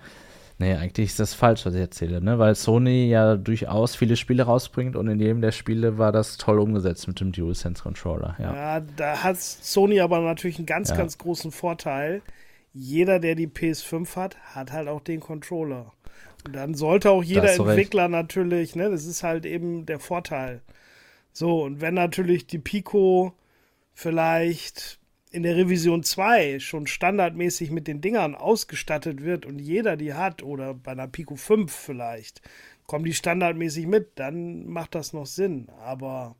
Nee, 0.62 0.74
eigentlich 0.74 1.08
ist 1.08 1.18
das 1.18 1.34
falsch, 1.34 1.66
was 1.66 1.74
ich 1.74 1.80
erzähle, 1.80 2.20
ne? 2.20 2.38
Weil 2.38 2.54
Sony 2.54 3.08
ja 3.08 3.34
durchaus 3.34 3.96
viele 3.96 4.14
Spiele 4.14 4.44
rausbringt 4.44 4.94
und 4.94 5.08
in 5.08 5.18
jedem 5.18 5.40
der 5.40 5.50
Spiele 5.50 5.98
war 5.98 6.12
das 6.12 6.36
toll 6.36 6.60
umgesetzt 6.60 7.08
mit 7.08 7.18
dem 7.18 7.32
DualSense 7.32 7.82
Controller. 7.82 8.36
Ja, 8.38 8.54
ja 8.54 8.80
da 8.96 9.24
hat 9.24 9.40
Sony 9.40 9.98
aber 10.00 10.20
natürlich 10.20 10.58
einen 10.58 10.66
ganz, 10.66 10.90
ja. 10.90 10.96
ganz 10.96 11.18
großen 11.18 11.50
Vorteil. 11.50 12.22
Jeder, 12.72 13.18
der 13.18 13.34
die 13.34 13.48
PS5 13.48 14.16
hat, 14.16 14.38
hat 14.54 14.72
halt 14.72 14.88
auch 14.88 15.00
den 15.00 15.20
Controller. 15.20 15.92
Und 16.44 16.54
dann 16.56 16.74
sollte 16.74 17.10
auch 17.10 17.22
jeder 17.22 17.52
Entwickler 17.52 18.04
recht. 18.04 18.12
natürlich, 18.12 18.76
ne, 18.76 18.90
das 18.90 19.04
ist 19.04 19.22
halt 19.22 19.46
eben 19.46 19.86
der 19.86 20.00
Vorteil. 20.00 20.62
So, 21.32 21.62
und 21.62 21.80
wenn 21.80 21.94
natürlich 21.94 22.46
die 22.46 22.58
Pico 22.58 23.34
vielleicht 23.94 24.98
in 25.30 25.44
der 25.44 25.56
Revision 25.56 26.02
2 26.02 26.60
schon 26.60 26.86
standardmäßig 26.86 27.70
mit 27.70 27.88
den 27.88 28.00
Dingern 28.00 28.34
ausgestattet 28.34 29.22
wird 29.22 29.46
und 29.46 29.58
jeder 29.58 29.96
die 29.96 30.14
hat, 30.14 30.42
oder 30.42 30.74
bei 30.74 30.92
einer 30.92 31.08
Pico 31.08 31.36
5 31.36 31.72
vielleicht, 31.72 32.42
kommen 32.86 33.04
die 33.04 33.14
standardmäßig 33.14 33.86
mit, 33.86 34.10
dann 34.16 34.66
macht 34.66 34.94
das 34.94 35.12
noch 35.14 35.26
Sinn. 35.26 35.68
Aber 35.80 36.36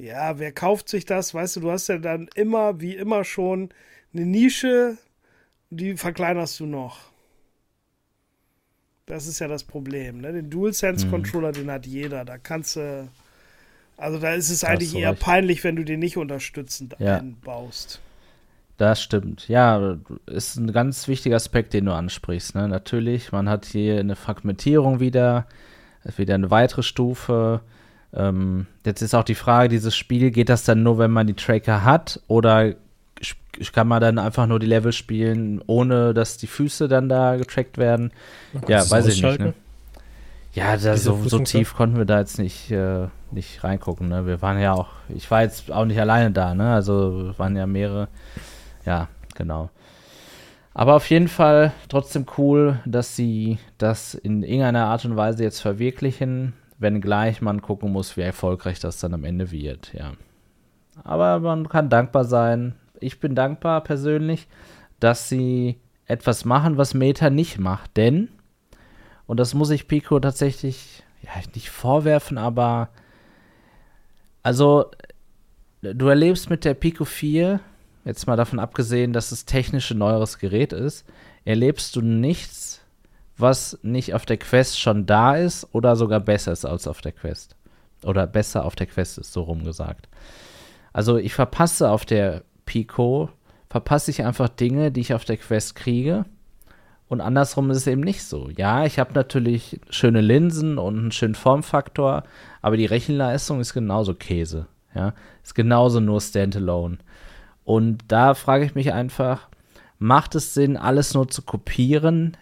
ja, 0.00 0.38
wer 0.38 0.52
kauft 0.52 0.88
sich 0.88 1.04
das? 1.04 1.34
Weißt 1.34 1.56
du, 1.56 1.60
du 1.60 1.70
hast 1.70 1.88
ja 1.88 1.98
dann 1.98 2.28
immer, 2.34 2.80
wie 2.80 2.96
immer 2.96 3.24
schon, 3.24 3.70
eine 4.16 4.26
Nische, 4.26 4.96
die 5.70 5.96
verkleinerst 5.96 6.60
du 6.60 6.66
noch. 6.66 6.98
Das 9.06 9.26
ist 9.26 9.38
ja 9.38 9.46
das 9.46 9.62
Problem. 9.62 10.20
Ne? 10.20 10.32
Den 10.32 10.50
DualSense-Controller, 10.50 11.48
mhm. 11.48 11.54
den 11.54 11.70
hat 11.70 11.86
jeder. 11.86 12.24
Da 12.24 12.38
kannst 12.38 12.76
du 12.76 13.08
also 13.96 14.18
da 14.18 14.32
ist 14.34 14.50
es 14.50 14.60
das 14.60 14.68
eigentlich 14.68 14.94
eher 14.94 15.12
recht. 15.12 15.22
peinlich, 15.22 15.64
wenn 15.64 15.76
du 15.76 15.84
den 15.84 16.00
nicht 16.00 16.16
unterstützend 16.16 16.96
ja. 16.98 17.18
einbaust. 17.18 18.00
Das 18.76 19.02
stimmt. 19.02 19.48
Ja, 19.48 19.96
ist 20.26 20.56
ein 20.56 20.70
ganz 20.70 21.08
wichtiger 21.08 21.36
Aspekt, 21.36 21.72
den 21.72 21.86
du 21.86 21.92
ansprichst. 21.92 22.54
Ne? 22.54 22.68
Natürlich, 22.68 23.32
man 23.32 23.48
hat 23.48 23.64
hier 23.64 23.98
eine 23.98 24.16
Fragmentierung 24.16 25.00
wieder, 25.00 25.46
wieder 26.18 26.34
eine 26.34 26.50
weitere 26.50 26.82
Stufe. 26.82 27.62
Ähm, 28.12 28.66
jetzt 28.84 29.00
ist 29.00 29.14
auch 29.14 29.24
die 29.24 29.34
Frage, 29.34 29.70
dieses 29.70 29.96
Spiel, 29.96 30.30
geht 30.30 30.50
das 30.50 30.64
dann 30.64 30.82
nur, 30.82 30.98
wenn 30.98 31.10
man 31.10 31.26
die 31.26 31.34
Tracker 31.34 31.84
hat 31.84 32.20
oder 32.28 32.74
kann 33.72 33.88
man 33.88 34.00
dann 34.00 34.18
einfach 34.18 34.46
nur 34.46 34.58
die 34.58 34.66
Level 34.66 34.92
spielen, 34.92 35.62
ohne 35.66 36.14
dass 36.14 36.36
die 36.36 36.46
Füße 36.46 36.88
dann 36.88 37.08
da 37.08 37.36
getrackt 37.36 37.78
werden? 37.78 38.12
Ja, 38.68 38.88
weiß 38.88 39.06
ich 39.06 39.22
nicht. 39.22 39.38
Ne? 39.38 39.54
Ja, 40.52 40.76
da 40.76 40.96
so, 40.96 41.22
so 41.24 41.38
tief 41.40 41.74
konnten 41.74 41.98
wir 41.98 42.06
da 42.06 42.18
jetzt 42.18 42.38
nicht, 42.38 42.70
äh, 42.70 43.08
nicht 43.30 43.62
reingucken. 43.62 44.08
Ne? 44.08 44.26
Wir 44.26 44.40
waren 44.40 44.58
ja 44.58 44.72
auch, 44.72 44.88
ich 45.08 45.30
war 45.30 45.42
jetzt 45.42 45.70
auch 45.70 45.84
nicht 45.84 46.00
alleine 46.00 46.30
da, 46.30 46.54
ne? 46.54 46.72
Also 46.72 47.34
waren 47.36 47.56
ja 47.56 47.66
mehrere. 47.66 48.08
Ja, 48.86 49.08
genau. 49.34 49.68
Aber 50.72 50.94
auf 50.94 51.08
jeden 51.10 51.28
Fall 51.28 51.72
trotzdem 51.88 52.26
cool, 52.38 52.80
dass 52.86 53.16
sie 53.16 53.58
das 53.78 54.14
in 54.14 54.42
irgendeiner 54.42 54.86
Art 54.86 55.04
und 55.04 55.16
Weise 55.16 55.42
jetzt 55.42 55.60
verwirklichen, 55.60 56.54
wenngleich 56.78 57.42
man 57.42 57.62
gucken 57.62 57.92
muss, 57.92 58.16
wie 58.16 58.22
erfolgreich 58.22 58.80
das 58.80 58.98
dann 58.98 59.14
am 59.14 59.24
Ende 59.24 59.50
wird, 59.50 59.92
ja. 59.92 60.12
Aber 61.04 61.40
man 61.40 61.68
kann 61.68 61.90
dankbar 61.90 62.24
sein. 62.24 62.74
Ich 63.00 63.20
bin 63.20 63.34
dankbar 63.34 63.82
persönlich, 63.82 64.48
dass 65.00 65.28
sie 65.28 65.78
etwas 66.06 66.44
machen, 66.44 66.76
was 66.76 66.94
Meta 66.94 67.30
nicht 67.30 67.58
macht, 67.58 67.96
denn 67.96 68.28
und 69.26 69.40
das 69.40 69.54
muss 69.54 69.70
ich 69.70 69.88
Pico 69.88 70.20
tatsächlich, 70.20 71.02
ja, 71.22 71.32
nicht 71.54 71.70
vorwerfen, 71.70 72.38
aber 72.38 72.90
also 74.42 74.90
du 75.82 76.06
erlebst 76.06 76.48
mit 76.48 76.64
der 76.64 76.74
Pico 76.74 77.04
4, 77.04 77.60
jetzt 78.04 78.26
mal 78.26 78.36
davon 78.36 78.60
abgesehen, 78.60 79.12
dass 79.12 79.32
es 79.32 79.44
technisch 79.44 79.90
ein 79.90 79.98
neueres 79.98 80.38
Gerät 80.38 80.72
ist, 80.72 81.04
erlebst 81.44 81.96
du 81.96 82.00
nichts, 82.00 82.82
was 83.36 83.78
nicht 83.82 84.14
auf 84.14 84.24
der 84.24 84.36
Quest 84.36 84.80
schon 84.80 85.06
da 85.06 85.36
ist 85.36 85.68
oder 85.72 85.96
sogar 85.96 86.20
besser 86.20 86.52
ist 86.52 86.64
als 86.64 86.86
auf 86.86 87.00
der 87.00 87.12
Quest. 87.12 87.56
Oder 88.02 88.26
besser 88.26 88.64
auf 88.64 88.76
der 88.76 88.86
Quest 88.86 89.18
ist, 89.18 89.32
so 89.32 89.42
rum 89.42 89.64
gesagt. 89.64 90.08
Also 90.92 91.16
ich 91.16 91.34
verpasse 91.34 91.90
auf 91.90 92.04
der 92.04 92.44
Pico, 92.66 93.30
verpasse 93.70 94.10
ich 94.10 94.24
einfach 94.24 94.48
Dinge, 94.48 94.92
die 94.92 95.00
ich 95.00 95.14
auf 95.14 95.24
der 95.24 95.38
Quest 95.38 95.74
kriege 95.76 96.26
und 97.08 97.20
andersrum 97.20 97.70
ist 97.70 97.78
es 97.78 97.86
eben 97.86 98.00
nicht 98.00 98.24
so. 98.24 98.50
Ja, 98.56 98.84
ich 98.84 98.98
habe 98.98 99.14
natürlich 99.14 99.80
schöne 99.90 100.20
Linsen 100.20 100.78
und 100.78 100.98
einen 100.98 101.12
schönen 101.12 101.36
Formfaktor, 101.36 102.24
aber 102.62 102.76
die 102.76 102.86
Rechenleistung 102.86 103.60
ist 103.60 103.74
genauso 103.74 104.14
Käse. 104.14 104.66
Ja, 104.94 105.14
ist 105.44 105.54
genauso 105.54 106.00
nur 106.00 106.20
Standalone. 106.20 106.98
Und 107.64 107.98
da 108.08 108.34
frage 108.34 108.64
ich 108.64 108.74
mich 108.74 108.92
einfach, 108.92 109.48
macht 109.98 110.34
es 110.34 110.54
Sinn, 110.54 110.76
alles 110.76 111.14
nur 111.14 111.28
zu 111.28 111.42
kopieren, 111.42 112.36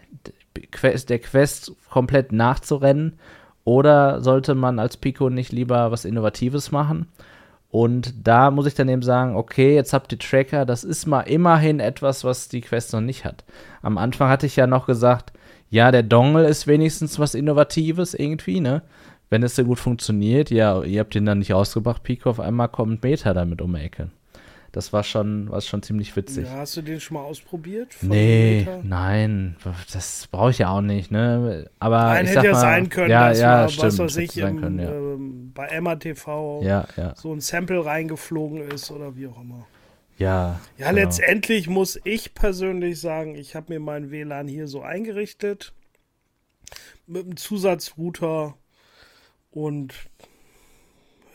der 0.54 1.18
Quest 1.18 1.72
komplett 1.90 2.32
nachzurennen? 2.32 3.18
Oder 3.64 4.20
sollte 4.20 4.54
man 4.54 4.78
als 4.78 4.96
Pico 4.96 5.30
nicht 5.30 5.50
lieber 5.50 5.90
was 5.90 6.04
Innovatives 6.04 6.70
machen? 6.70 7.08
Und 7.74 8.14
da 8.22 8.52
muss 8.52 8.66
ich 8.66 8.74
dann 8.74 8.88
eben 8.88 9.02
sagen, 9.02 9.34
okay, 9.34 9.74
jetzt 9.74 9.92
habt 9.92 10.12
ihr 10.12 10.18
Tracker, 10.20 10.64
das 10.64 10.84
ist 10.84 11.06
mal 11.06 11.22
immerhin 11.22 11.80
etwas, 11.80 12.22
was 12.22 12.48
die 12.48 12.60
Quest 12.60 12.92
noch 12.92 13.00
nicht 13.00 13.24
hat. 13.24 13.42
Am 13.82 13.98
Anfang 13.98 14.28
hatte 14.28 14.46
ich 14.46 14.54
ja 14.54 14.68
noch 14.68 14.86
gesagt, 14.86 15.32
ja, 15.70 15.90
der 15.90 16.04
Dongle 16.04 16.46
ist 16.46 16.68
wenigstens 16.68 17.18
was 17.18 17.34
Innovatives 17.34 18.14
irgendwie, 18.14 18.60
ne? 18.60 18.82
Wenn 19.28 19.42
es 19.42 19.56
so 19.56 19.64
gut 19.64 19.80
funktioniert, 19.80 20.52
ja, 20.52 20.84
ihr 20.84 21.00
habt 21.00 21.16
den 21.16 21.26
dann 21.26 21.40
nicht 21.40 21.50
rausgebracht, 21.50 22.04
Pico, 22.04 22.30
auf 22.30 22.38
einmal 22.38 22.68
kommt 22.68 23.02
Meta 23.02 23.34
damit 23.34 23.60
um 23.60 23.74
die 23.74 23.80
Ecke. 23.80 24.10
Das 24.74 24.92
war 24.92 25.04
schon, 25.04 25.48
war 25.50 25.60
schon 25.60 25.84
ziemlich 25.84 26.16
witzig. 26.16 26.46
Ja, 26.46 26.54
hast 26.54 26.76
du 26.76 26.82
den 26.82 26.98
schon 26.98 27.14
mal 27.14 27.22
ausprobiert? 27.22 27.94
Nee, 28.00 28.66
nein, 28.82 29.54
das 29.92 30.26
brauche 30.26 30.50
ich 30.50 30.58
ja 30.58 30.70
auch 30.70 30.80
nicht, 30.80 31.12
ne? 31.12 31.70
Aber 31.78 32.02
nein, 32.02 32.24
ich 32.24 32.32
hätte 32.32 32.40
sag 32.40 32.44
ja 32.44 32.54
sein 32.56 32.88
können, 32.88 33.10
ja, 33.10 33.28
dass 33.28 33.38
ja, 33.38 33.48
mal, 33.48 33.68
stimmt, 33.68 33.84
was 33.84 33.98
weiß 34.00 34.16
ich, 34.16 34.36
im, 34.36 34.60
können, 34.60 34.78
ja. 34.80 34.90
ähm, 34.90 35.52
bei 35.54 35.66
Emma 35.66 35.94
TV 35.94 36.60
ja, 36.64 36.88
ja. 36.96 37.14
so 37.14 37.32
ein 37.32 37.40
Sample 37.40 37.86
reingeflogen 37.86 38.68
ist 38.68 38.90
oder 38.90 39.14
wie 39.14 39.28
auch 39.28 39.40
immer. 39.40 39.64
Ja. 40.18 40.58
Ja, 40.76 40.90
genau. 40.90 41.02
letztendlich 41.02 41.68
muss 41.68 42.00
ich 42.02 42.34
persönlich 42.34 43.00
sagen, 43.00 43.36
ich 43.36 43.54
habe 43.54 43.72
mir 43.72 43.78
mein 43.78 44.10
WLAN 44.10 44.48
hier 44.48 44.66
so 44.66 44.82
eingerichtet 44.82 45.72
mit 47.06 47.26
einem 47.26 47.36
Zusatzrouter 47.36 48.54
und 49.52 49.94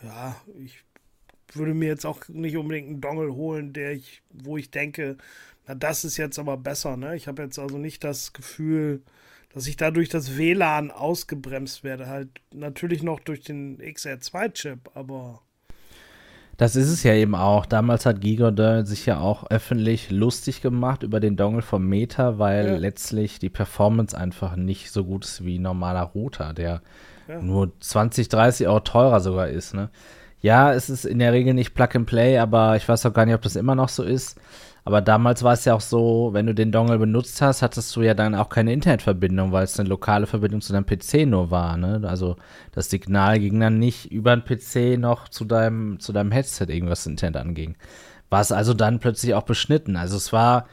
ja, 0.02 0.36
ich 0.62 0.84
würde 1.56 1.74
mir 1.74 1.88
jetzt 1.88 2.06
auch 2.06 2.20
nicht 2.28 2.56
unbedingt 2.56 2.88
einen 2.88 3.00
Dongle 3.00 3.34
holen, 3.34 3.72
der 3.72 3.92
ich, 3.92 4.22
wo 4.30 4.56
ich 4.56 4.70
denke, 4.70 5.16
na, 5.66 5.74
das 5.74 6.04
ist 6.04 6.16
jetzt 6.16 6.38
aber 6.38 6.56
besser, 6.56 6.96
ne? 6.96 7.16
Ich 7.16 7.28
habe 7.28 7.42
jetzt 7.42 7.58
also 7.58 7.78
nicht 7.78 8.04
das 8.04 8.32
Gefühl, 8.32 9.02
dass 9.52 9.66
ich 9.66 9.76
dadurch 9.76 10.08
das 10.08 10.36
WLAN 10.36 10.90
ausgebremst 10.90 11.84
werde. 11.84 12.06
Halt 12.06 12.28
natürlich 12.52 13.02
noch 13.02 13.20
durch 13.20 13.42
den 13.42 13.78
XR2-Chip, 13.80 14.90
aber. 14.94 15.42
Das 16.56 16.76
ist 16.76 16.90
es 16.90 17.02
ja 17.02 17.14
eben 17.14 17.34
auch. 17.34 17.64
Damals 17.66 18.04
hat 18.04 18.20
Gigodel 18.20 18.84
sich 18.84 19.06
ja 19.06 19.18
auch 19.18 19.50
öffentlich 19.50 20.10
lustig 20.10 20.60
gemacht 20.60 21.02
über 21.02 21.18
den 21.18 21.36
Dongle 21.36 21.62
vom 21.62 21.86
Meta, 21.86 22.38
weil 22.38 22.66
ja. 22.66 22.76
letztlich 22.76 23.38
die 23.38 23.48
Performance 23.48 24.16
einfach 24.16 24.56
nicht 24.56 24.90
so 24.90 25.04
gut 25.04 25.24
ist 25.24 25.44
wie 25.44 25.58
ein 25.58 25.62
normaler 25.62 26.02
Router, 26.02 26.52
der 26.52 26.82
ja. 27.28 27.40
nur 27.40 27.72
20, 27.80 28.28
30 28.28 28.68
Euro 28.68 28.80
teurer 28.80 29.20
sogar 29.20 29.48
ist, 29.48 29.72
ne? 29.72 29.90
Ja, 30.42 30.72
es 30.72 30.88
ist 30.88 31.04
in 31.04 31.18
der 31.18 31.32
Regel 31.32 31.54
nicht 31.54 31.74
Plug 31.74 31.88
and 31.94 32.06
Play, 32.06 32.38
aber 32.38 32.76
ich 32.76 32.88
weiß 32.88 33.04
auch 33.06 33.12
gar 33.12 33.26
nicht, 33.26 33.34
ob 33.34 33.42
das 33.42 33.56
immer 33.56 33.74
noch 33.74 33.90
so 33.90 34.02
ist. 34.02 34.38
Aber 34.84 35.02
damals 35.02 35.42
war 35.42 35.52
es 35.52 35.66
ja 35.66 35.74
auch 35.74 35.80
so, 35.80 36.30
wenn 36.32 36.46
du 36.46 36.54
den 36.54 36.72
Dongle 36.72 36.98
benutzt 36.98 37.42
hast, 37.42 37.60
hattest 37.60 37.94
du 37.94 38.02
ja 38.02 38.14
dann 38.14 38.34
auch 38.34 38.48
keine 38.48 38.72
Internetverbindung, 38.72 39.52
weil 39.52 39.64
es 39.64 39.78
eine 39.78 39.88
lokale 39.88 40.26
Verbindung 40.26 40.62
zu 40.62 40.72
deinem 40.72 40.86
PC 40.86 41.26
nur 41.26 41.50
war. 41.50 41.76
Ne? 41.76 42.00
Also 42.04 42.36
das 42.72 42.88
Signal 42.88 43.38
ging 43.38 43.60
dann 43.60 43.78
nicht 43.78 44.10
über 44.10 44.34
den 44.34 44.44
PC 44.44 44.98
noch 44.98 45.28
zu 45.28 45.44
deinem, 45.44 46.00
zu 46.00 46.12
deinem 46.12 46.32
Headset, 46.32 46.66
irgendwas 46.68 47.06
Internet 47.06 47.36
anging. 47.36 47.76
War 48.30 48.40
es 48.40 48.52
also 48.52 48.72
dann 48.72 49.00
plötzlich 49.00 49.34
auch 49.34 49.42
beschnitten. 49.42 49.96
Also 49.96 50.16
es 50.16 50.32
war, 50.32 50.66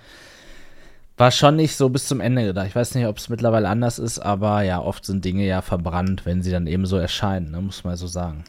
war 1.17 1.31
schon 1.31 1.57
nicht 1.57 1.75
so 1.75 1.89
bis 1.89 2.07
zum 2.07 2.21
Ende 2.21 2.45
gedacht. 2.45 2.67
Ich 2.67 2.75
weiß 2.75 2.95
nicht, 2.95 3.07
ob 3.07 3.17
es 3.17 3.27
mittlerweile 3.27 3.67
anders 3.67 3.99
ist, 3.99 4.19
aber 4.19 4.61
ja, 4.61 4.79
oft 4.81 5.05
sind 5.05 5.25
Dinge 5.25 5.45
ja 5.45 5.61
verbrannt, 5.61 6.25
wenn 6.25 6.43
sie 6.43 6.51
dann 6.51 6.67
eben 6.67 6.85
so 6.85 6.97
erscheinen, 6.97 7.51
ne? 7.51 7.61
muss 7.61 7.83
man 7.83 7.97
so 7.97 8.07
sagen. 8.07 8.45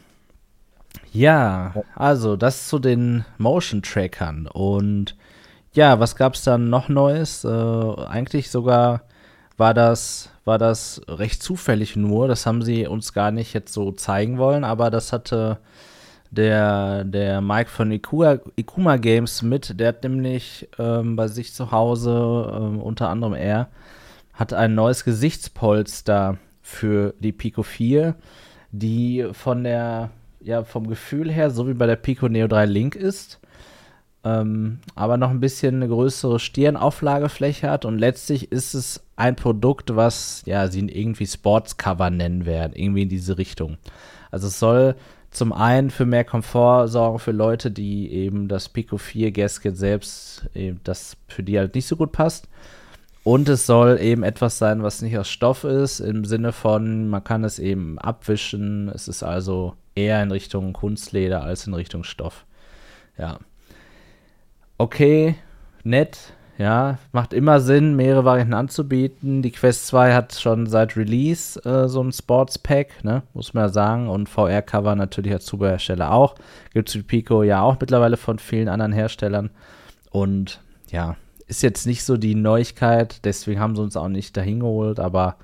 Ja, 1.11 1.73
also 1.95 2.35
das 2.35 2.67
zu 2.67 2.79
den 2.79 3.25
Motion 3.37 3.81
Trackern. 3.81 4.47
Und 4.47 5.15
ja, 5.73 5.99
was 5.99 6.15
gab 6.15 6.35
es 6.35 6.43
dann 6.43 6.69
noch 6.69 6.89
Neues? 6.89 7.43
Äh, 7.43 7.49
eigentlich 7.49 8.51
sogar 8.51 9.01
war 9.57 9.73
das, 9.73 10.29
war 10.45 10.57
das 10.57 11.01
recht 11.07 11.43
zufällig 11.43 11.95
nur. 11.95 12.27
Das 12.27 12.45
haben 12.45 12.61
sie 12.61 12.87
uns 12.87 13.13
gar 13.13 13.31
nicht 13.31 13.53
jetzt 13.53 13.73
so 13.73 13.91
zeigen 13.91 14.37
wollen, 14.37 14.63
aber 14.63 14.89
das 14.89 15.11
hatte 15.11 15.59
der, 16.31 17.03
der 17.03 17.41
Mike 17.41 17.69
von 17.69 17.91
Ikua, 17.91 18.39
Ikuma 18.55 18.97
Games 18.97 19.41
mit. 19.41 19.79
Der 19.79 19.89
hat 19.89 20.03
nämlich 20.03 20.69
ähm, 20.77 21.15
bei 21.15 21.27
sich 21.27 21.53
zu 21.53 21.71
Hause, 21.71 22.53
ähm, 22.55 22.81
unter 22.81 23.09
anderem 23.09 23.33
er, 23.33 23.69
hat 24.33 24.53
ein 24.53 24.75
neues 24.75 25.03
Gesichtspolster 25.03 26.37
für 26.61 27.13
die 27.19 27.31
Pico 27.31 27.63
4, 27.63 28.15
die 28.71 29.27
von 29.33 29.63
der, 29.63 30.11
ja, 30.41 30.63
vom 30.63 30.87
Gefühl 30.87 31.31
her, 31.31 31.49
so 31.49 31.67
wie 31.67 31.73
bei 31.73 31.85
der 31.85 31.95
Pico 31.95 32.27
Neo 32.27 32.47
3 32.47 32.65
Link 32.65 32.95
ist 32.95 33.39
ähm, 34.23 34.79
aber 34.95 35.17
noch 35.17 35.29
ein 35.29 35.39
bisschen 35.39 35.75
eine 35.75 35.87
größere 35.87 36.39
Stirnauflagefläche 36.39 37.69
hat 37.69 37.85
und 37.85 37.97
letztlich 37.97 38.51
ist 38.51 38.73
es 38.73 39.01
ein 39.15 39.35
Produkt, 39.35 39.95
was 39.95 40.43
ja 40.45 40.67
sie 40.67 40.85
irgendwie 40.87 41.25
Sportscover 41.25 42.09
nennen 42.09 42.45
werden, 42.45 42.73
irgendwie 42.75 43.03
in 43.03 43.09
diese 43.09 43.37
Richtung. 43.37 43.77
Also 44.29 44.47
es 44.47 44.59
soll 44.59 44.95
zum 45.31 45.53
einen 45.53 45.89
für 45.89 46.05
mehr 46.05 46.25
Komfort 46.25 46.87
sorgen 46.87 47.19
für 47.19 47.31
Leute, 47.31 47.71
die 47.71 48.11
eben 48.11 48.47
das 48.47 48.67
Pico 48.67 48.97
4 48.97 49.31
Gasket 49.31 49.77
selbst, 49.77 50.49
eben 50.53 50.81
das 50.83 51.15
für 51.27 51.43
die 51.43 51.57
halt 51.57 51.75
nicht 51.75 51.87
so 51.87 51.95
gut 51.95 52.11
passt. 52.11 52.49
Und 53.23 53.47
es 53.47 53.65
soll 53.65 53.99
eben 54.01 54.23
etwas 54.23 54.57
sein, 54.57 54.81
was 54.81 55.01
nicht 55.01 55.17
aus 55.17 55.29
Stoff 55.29 55.63
ist, 55.63 55.99
im 55.99 56.25
Sinne 56.25 56.51
von, 56.51 57.09
man 57.09 57.23
kann 57.23 57.43
es 57.43 57.59
eben 57.59 57.99
abwischen. 57.99 58.89
Es 58.89 59.07
ist 59.07 59.23
also 59.23 59.75
eher 59.99 60.23
in 60.23 60.31
Richtung 60.31 60.73
Kunstleder 60.73 61.43
als 61.43 61.67
in 61.67 61.73
Richtung 61.73 62.03
Stoff. 62.03 62.45
Ja 63.17 63.39
okay, 64.79 65.35
nett, 65.83 66.33
ja, 66.57 66.97
macht 67.11 67.33
immer 67.33 67.59
Sinn, 67.59 67.95
mehrere 67.95 68.25
Varianten 68.25 68.53
anzubieten. 68.55 69.41
Die 69.43 69.51
Quest 69.51 69.87
2 69.87 70.13
hat 70.13 70.33
schon 70.33 70.65
seit 70.65 70.97
Release 70.97 71.59
äh, 71.63 71.87
so 71.87 72.01
ein 72.01 72.11
Sports 72.11 72.57
Pack, 72.57 73.03
ne, 73.03 73.21
muss 73.33 73.53
man 73.53 73.65
ja 73.65 73.69
sagen. 73.69 74.09
Und 74.09 74.27
VR-Cover 74.27 74.95
natürlich 74.95 75.31
als 75.31 75.45
Zubehörhersteller 75.45 76.11
auch. 76.11 76.35
Gibt 76.73 76.89
es 76.89 76.95
für 76.95 77.03
Pico 77.03 77.43
ja 77.43 77.61
auch 77.61 77.77
mittlerweile 77.79 78.17
von 78.17 78.39
vielen 78.39 78.67
anderen 78.67 78.91
Herstellern. 78.91 79.51
Und 80.09 80.61
ja, 80.89 81.15
ist 81.47 81.61
jetzt 81.61 81.85
nicht 81.85 82.03
so 82.03 82.17
die 82.17 82.35
Neuigkeit, 82.35 83.23
deswegen 83.25 83.59
haben 83.59 83.75
sie 83.75 83.81
uns 83.81 83.95
auch 83.95 84.07
nicht 84.07 84.35
dahin 84.35 84.59
geholt, 84.59 84.99
aber 84.99 85.37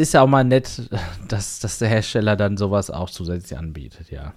ist 0.00 0.14
ja 0.14 0.22
auch 0.22 0.28
mal 0.28 0.44
nett, 0.44 0.90
dass, 1.28 1.60
dass 1.60 1.78
der 1.78 1.88
Hersteller 1.88 2.36
dann 2.36 2.56
sowas 2.56 2.90
auch 2.90 3.10
zusätzlich 3.10 3.58
anbietet, 3.58 4.10
ja. 4.10 4.34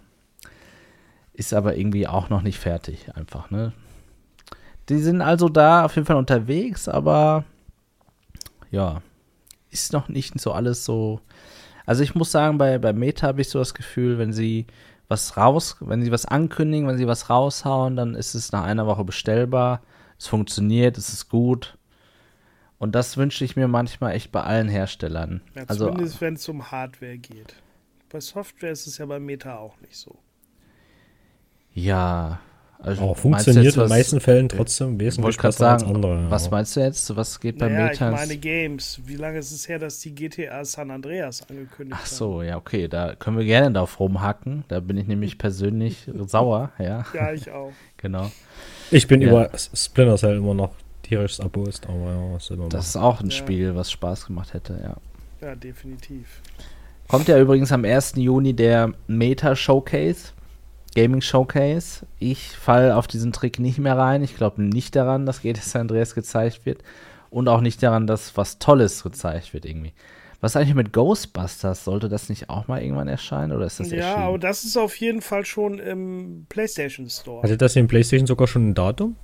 Ist 1.33 1.53
aber 1.53 1.77
irgendwie 1.77 2.07
auch 2.07 2.29
noch 2.29 2.41
nicht 2.41 2.59
fertig, 2.59 3.15
einfach, 3.15 3.49
ne? 3.49 3.73
Die 4.89 4.99
sind 4.99 5.21
also 5.21 5.49
da 5.49 5.85
auf 5.85 5.95
jeden 5.95 6.05
Fall 6.05 6.17
unterwegs, 6.17 6.87
aber 6.87 7.45
ja, 8.69 9.01
ist 9.71 9.93
noch 9.93 10.09
nicht 10.09 10.39
so 10.39 10.51
alles 10.51 10.83
so. 10.83 11.21
Also 11.85 12.03
ich 12.03 12.15
muss 12.15 12.31
sagen, 12.31 12.57
bei, 12.57 12.77
bei 12.77 12.93
Meta 12.93 13.27
habe 13.27 13.41
ich 13.41 13.49
so 13.49 13.59
das 13.59 13.73
Gefühl, 13.73 14.17
wenn 14.17 14.33
sie 14.33 14.67
was 15.07 15.37
raus, 15.37 15.77
wenn 15.79 16.01
sie 16.01 16.11
was 16.11 16.25
ankündigen, 16.25 16.87
wenn 16.87 16.97
sie 16.97 17.07
was 17.07 17.29
raushauen, 17.29 17.95
dann 17.95 18.15
ist 18.15 18.35
es 18.35 18.51
nach 18.51 18.63
einer 18.63 18.87
Woche 18.87 19.03
bestellbar. 19.03 19.81
Es 20.17 20.27
funktioniert, 20.27 20.97
es 20.97 21.09
ist 21.09 21.29
gut. 21.29 21.77
Und 22.83 22.95
das 22.95 23.15
wünsche 23.15 23.45
ich 23.45 23.55
mir 23.55 23.69
manchmal 23.69 24.13
echt 24.13 24.33
bei 24.33 24.41
allen 24.41 24.67
Herstellern. 24.67 25.39
Ja, 25.55 25.63
also, 25.67 25.87
zumindest 25.87 26.19
wenn 26.19 26.33
es 26.33 26.49
um 26.49 26.69
Hardware 26.69 27.17
geht. 27.17 27.55
Bei 28.09 28.19
Software 28.19 28.71
ist 28.71 28.87
es 28.87 28.97
ja 28.97 29.05
bei 29.05 29.21
Meta 29.21 29.55
auch 29.55 29.79
nicht 29.79 29.95
so. 29.95 30.17
Ja. 31.73 32.41
Also 32.79 33.03
auch 33.03 33.15
funktioniert 33.15 33.73
in 33.73 33.79
den 33.79 33.87
meisten 33.87 34.19
Fällen 34.19 34.49
trotzdem 34.49 34.99
wesentlich 34.99 35.37
besser 35.37 35.59
sagen, 35.59 35.83
als 35.83 35.95
andere. 35.95 36.29
Was 36.29 36.51
meinst 36.51 36.75
du 36.75 36.81
jetzt? 36.81 37.15
Was 37.15 37.39
geht 37.39 37.57
bei 37.57 37.69
naja, 37.69 37.85
Meta? 37.85 38.09
Ich 38.09 38.17
meine 38.17 38.35
Games. 38.35 38.99
Wie 39.05 39.15
lange 39.15 39.39
ist 39.39 39.53
es 39.53 39.69
her, 39.69 39.79
dass 39.79 40.01
die 40.01 40.13
GTA 40.13 40.65
San 40.65 40.91
Andreas 40.91 41.41
angekündigt 41.49 41.95
haben? 41.95 42.03
Ach 42.03 42.05
so, 42.05 42.41
ja, 42.41 42.57
okay. 42.57 42.89
Da 42.89 43.15
können 43.15 43.37
wir 43.37 43.45
gerne 43.45 43.71
drauf 43.71 43.97
rumhacken. 44.01 44.65
Da 44.67 44.81
bin 44.81 44.97
ich 44.97 45.07
nämlich 45.07 45.37
persönlich 45.37 46.11
sauer. 46.27 46.73
Ja. 46.79 47.05
ja, 47.13 47.31
ich 47.31 47.49
auch. 47.49 47.71
genau. 47.95 48.29
Ich 48.91 49.07
bin 49.07 49.21
ja. 49.21 49.29
über 49.29 49.51
Splinter 49.57 50.17
Cell 50.17 50.35
immer 50.35 50.53
noch 50.53 50.75
tierisch 51.03 51.39
erbost, 51.39 51.85
aber 51.87 52.11
ja, 52.11 52.33
was 52.33 52.49
immer 52.49 52.69
Das 52.69 52.87
ist 52.87 52.95
auch 52.95 53.21
ein 53.21 53.29
ja. 53.29 53.35
Spiel, 53.35 53.75
was 53.75 53.91
Spaß 53.91 54.25
gemacht 54.25 54.53
hätte, 54.53 54.79
ja. 54.81 55.47
Ja, 55.47 55.55
definitiv. 55.55 56.41
Kommt 57.07 57.27
ja 57.27 57.39
übrigens 57.39 57.71
am 57.71 57.85
1. 57.85 58.13
Juni 58.15 58.53
der 58.53 58.93
Meta 59.07 59.55
Showcase. 59.55 60.31
Gaming 60.95 61.21
Showcase. 61.21 62.05
Ich 62.19 62.49
falle 62.49 62.95
auf 62.95 63.07
diesen 63.07 63.33
Trick 63.33 63.59
nicht 63.59 63.79
mehr 63.79 63.97
rein. 63.97 64.23
Ich 64.23 64.35
glaube 64.35 64.61
nicht 64.63 64.95
daran, 64.95 65.25
dass 65.25 65.41
GTS 65.41 65.75
Andreas 65.75 66.15
gezeigt 66.15 66.65
wird. 66.65 66.83
Und 67.29 67.47
auch 67.47 67.61
nicht 67.61 67.81
daran, 67.81 68.07
dass 68.07 68.37
was 68.37 68.59
Tolles 68.59 69.03
gezeigt 69.03 69.53
wird 69.53 69.65
irgendwie. 69.65 69.93
Was 70.39 70.55
eigentlich 70.55 70.75
mit 70.75 70.93
Ghostbusters? 70.93 71.83
Sollte 71.83 72.09
das 72.09 72.29
nicht 72.29 72.49
auch 72.49 72.67
mal 72.67 72.81
irgendwann 72.81 73.07
erscheinen 73.07 73.53
oder 73.53 73.65
ist 73.65 73.79
das 73.79 73.91
Ja, 73.91 74.17
aber 74.17 74.37
das 74.37 74.63
ist 74.63 74.77
auf 74.77 74.95
jeden 74.97 75.21
Fall 75.21 75.45
schon 75.45 75.79
im 75.79 76.45
PlayStation 76.49 77.09
Store. 77.09 77.41
Hatte 77.41 77.57
das 77.57 77.75
im 77.75 77.87
PlayStation 77.87 78.27
sogar 78.27 78.47
schon 78.47 78.69
ein 78.69 78.73
Datum? 78.73 79.15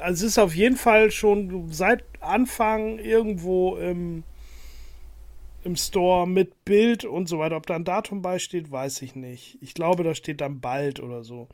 Also 0.00 0.26
es 0.26 0.32
ist 0.32 0.38
auf 0.38 0.54
jeden 0.54 0.76
Fall 0.76 1.10
schon 1.10 1.72
seit 1.72 2.04
Anfang 2.20 2.98
irgendwo 2.98 3.76
im 3.76 4.24
im 5.64 5.76
Store 5.76 6.26
mit 6.26 6.64
Bild 6.64 7.04
und 7.04 7.28
so 7.28 7.38
weiter. 7.38 7.56
Ob 7.56 7.66
da 7.66 7.76
ein 7.76 7.84
Datum 7.84 8.22
beisteht, 8.22 8.70
weiß 8.70 9.02
ich 9.02 9.14
nicht. 9.14 9.58
Ich 9.60 9.74
glaube, 9.74 10.04
da 10.04 10.14
steht 10.14 10.40
dann 10.40 10.60
bald 10.60 11.00
oder 11.00 11.24
so. 11.24 11.48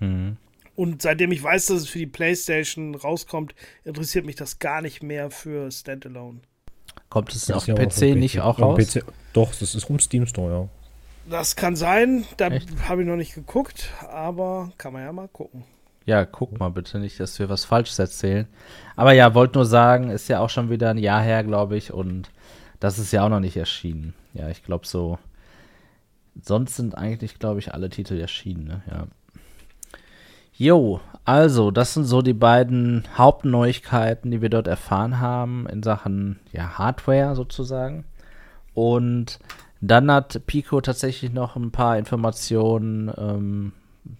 Mhm. 0.00 0.36
Und 0.76 1.02
seitdem 1.02 1.32
ich 1.32 1.42
weiß, 1.42 1.66
dass 1.66 1.82
es 1.82 1.88
für 1.88 1.98
die 1.98 2.06
PlayStation 2.06 2.94
rauskommt, 2.94 3.54
interessiert 3.84 4.24
mich 4.24 4.36
das 4.36 4.58
gar 4.58 4.80
nicht 4.80 5.02
mehr 5.02 5.30
für 5.30 5.70
Standalone. 5.70 6.40
Kommt 7.08 7.34
es 7.34 7.50
auf 7.50 7.66
ja 7.66 7.74
PC, 7.74 7.88
PC, 7.88 8.02
nicht 8.16 8.40
auch 8.40 8.60
raus? 8.60 8.78
PC, 8.78 9.02
doch, 9.32 9.52
das 9.54 9.74
ist 9.74 9.90
um 9.90 9.98
Steam 9.98 10.26
Store, 10.26 10.52
ja. 10.52 10.68
Das 11.28 11.56
kann 11.56 11.76
sein, 11.76 12.24
da 12.36 12.50
habe 12.88 13.02
ich 13.02 13.08
noch 13.08 13.16
nicht 13.16 13.34
geguckt, 13.34 13.92
aber 14.08 14.72
kann 14.78 14.92
man 14.92 15.02
ja 15.02 15.12
mal 15.12 15.28
gucken. 15.28 15.64
Ja, 16.08 16.24
guck 16.24 16.58
mal 16.58 16.70
bitte 16.70 16.98
nicht, 16.98 17.20
dass 17.20 17.38
wir 17.38 17.50
was 17.50 17.66
Falsches 17.66 17.98
erzählen. 17.98 18.46
Aber 18.96 19.12
ja, 19.12 19.34
wollte 19.34 19.58
nur 19.58 19.66
sagen, 19.66 20.08
ist 20.08 20.28
ja 20.28 20.40
auch 20.40 20.48
schon 20.48 20.70
wieder 20.70 20.88
ein 20.88 20.96
Jahr 20.96 21.20
her, 21.20 21.44
glaube 21.44 21.76
ich, 21.76 21.92
und 21.92 22.30
das 22.80 22.98
ist 22.98 23.12
ja 23.12 23.26
auch 23.26 23.28
noch 23.28 23.40
nicht 23.40 23.58
erschienen. 23.58 24.14
Ja, 24.32 24.48
ich 24.48 24.64
glaube 24.64 24.86
so. 24.86 25.18
Sonst 26.40 26.76
sind 26.76 26.96
eigentlich, 26.96 27.38
glaube 27.38 27.58
ich, 27.58 27.74
alle 27.74 27.90
Titel 27.90 28.18
erschienen, 28.18 28.64
ne? 28.64 28.82
Ja. 28.90 29.06
Jo, 30.54 31.02
also, 31.26 31.70
das 31.70 31.92
sind 31.92 32.04
so 32.04 32.22
die 32.22 32.32
beiden 32.32 33.04
Hauptneuigkeiten, 33.18 34.30
die 34.30 34.40
wir 34.40 34.48
dort 34.48 34.66
erfahren 34.66 35.20
haben 35.20 35.66
in 35.66 35.82
Sachen 35.82 36.38
ja, 36.52 36.78
Hardware 36.78 37.36
sozusagen. 37.36 38.06
Und 38.72 39.40
dann 39.82 40.10
hat 40.10 40.40
Pico 40.46 40.80
tatsächlich 40.80 41.34
noch 41.34 41.54
ein 41.54 41.70
paar 41.70 41.98
Informationen 41.98 43.12
ähm, 43.18 43.72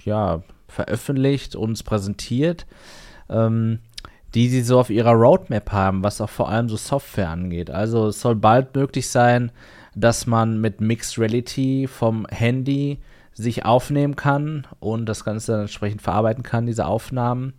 ja, 0.05 0.42
veröffentlicht, 0.68 1.57
uns 1.57 1.83
präsentiert. 1.83 2.66
Ähm, 3.28 3.81
die 4.35 4.48
sie 4.48 4.62
so 4.62 4.78
auf 4.78 4.90
ihrer 4.90 5.12
Roadmap 5.12 5.72
haben, 5.72 6.02
was 6.04 6.20
auch 6.20 6.28
vor 6.28 6.48
allem 6.48 6.68
so 6.68 6.76
Software 6.76 7.31
angeht. 7.31 7.70
Also 7.70 8.09
es 8.09 8.20
soll 8.20 8.37
bald 8.37 8.74
möglich 8.74 9.09
sein, 9.09 9.50
dass 9.94 10.26
man 10.26 10.61
mit 10.61 10.81
Mixed 10.81 11.18
Reality 11.18 11.87
vom 11.87 12.26
Handy 12.26 12.98
sich 13.33 13.64
aufnehmen 13.64 14.16
kann 14.16 14.66
und 14.81 15.07
das 15.07 15.24
Ganze 15.24 15.52
dann 15.52 15.61
entsprechend 15.62 16.02
verarbeiten 16.02 16.42
kann, 16.42 16.66
diese 16.66 16.87
Aufnahmen. 16.87 17.54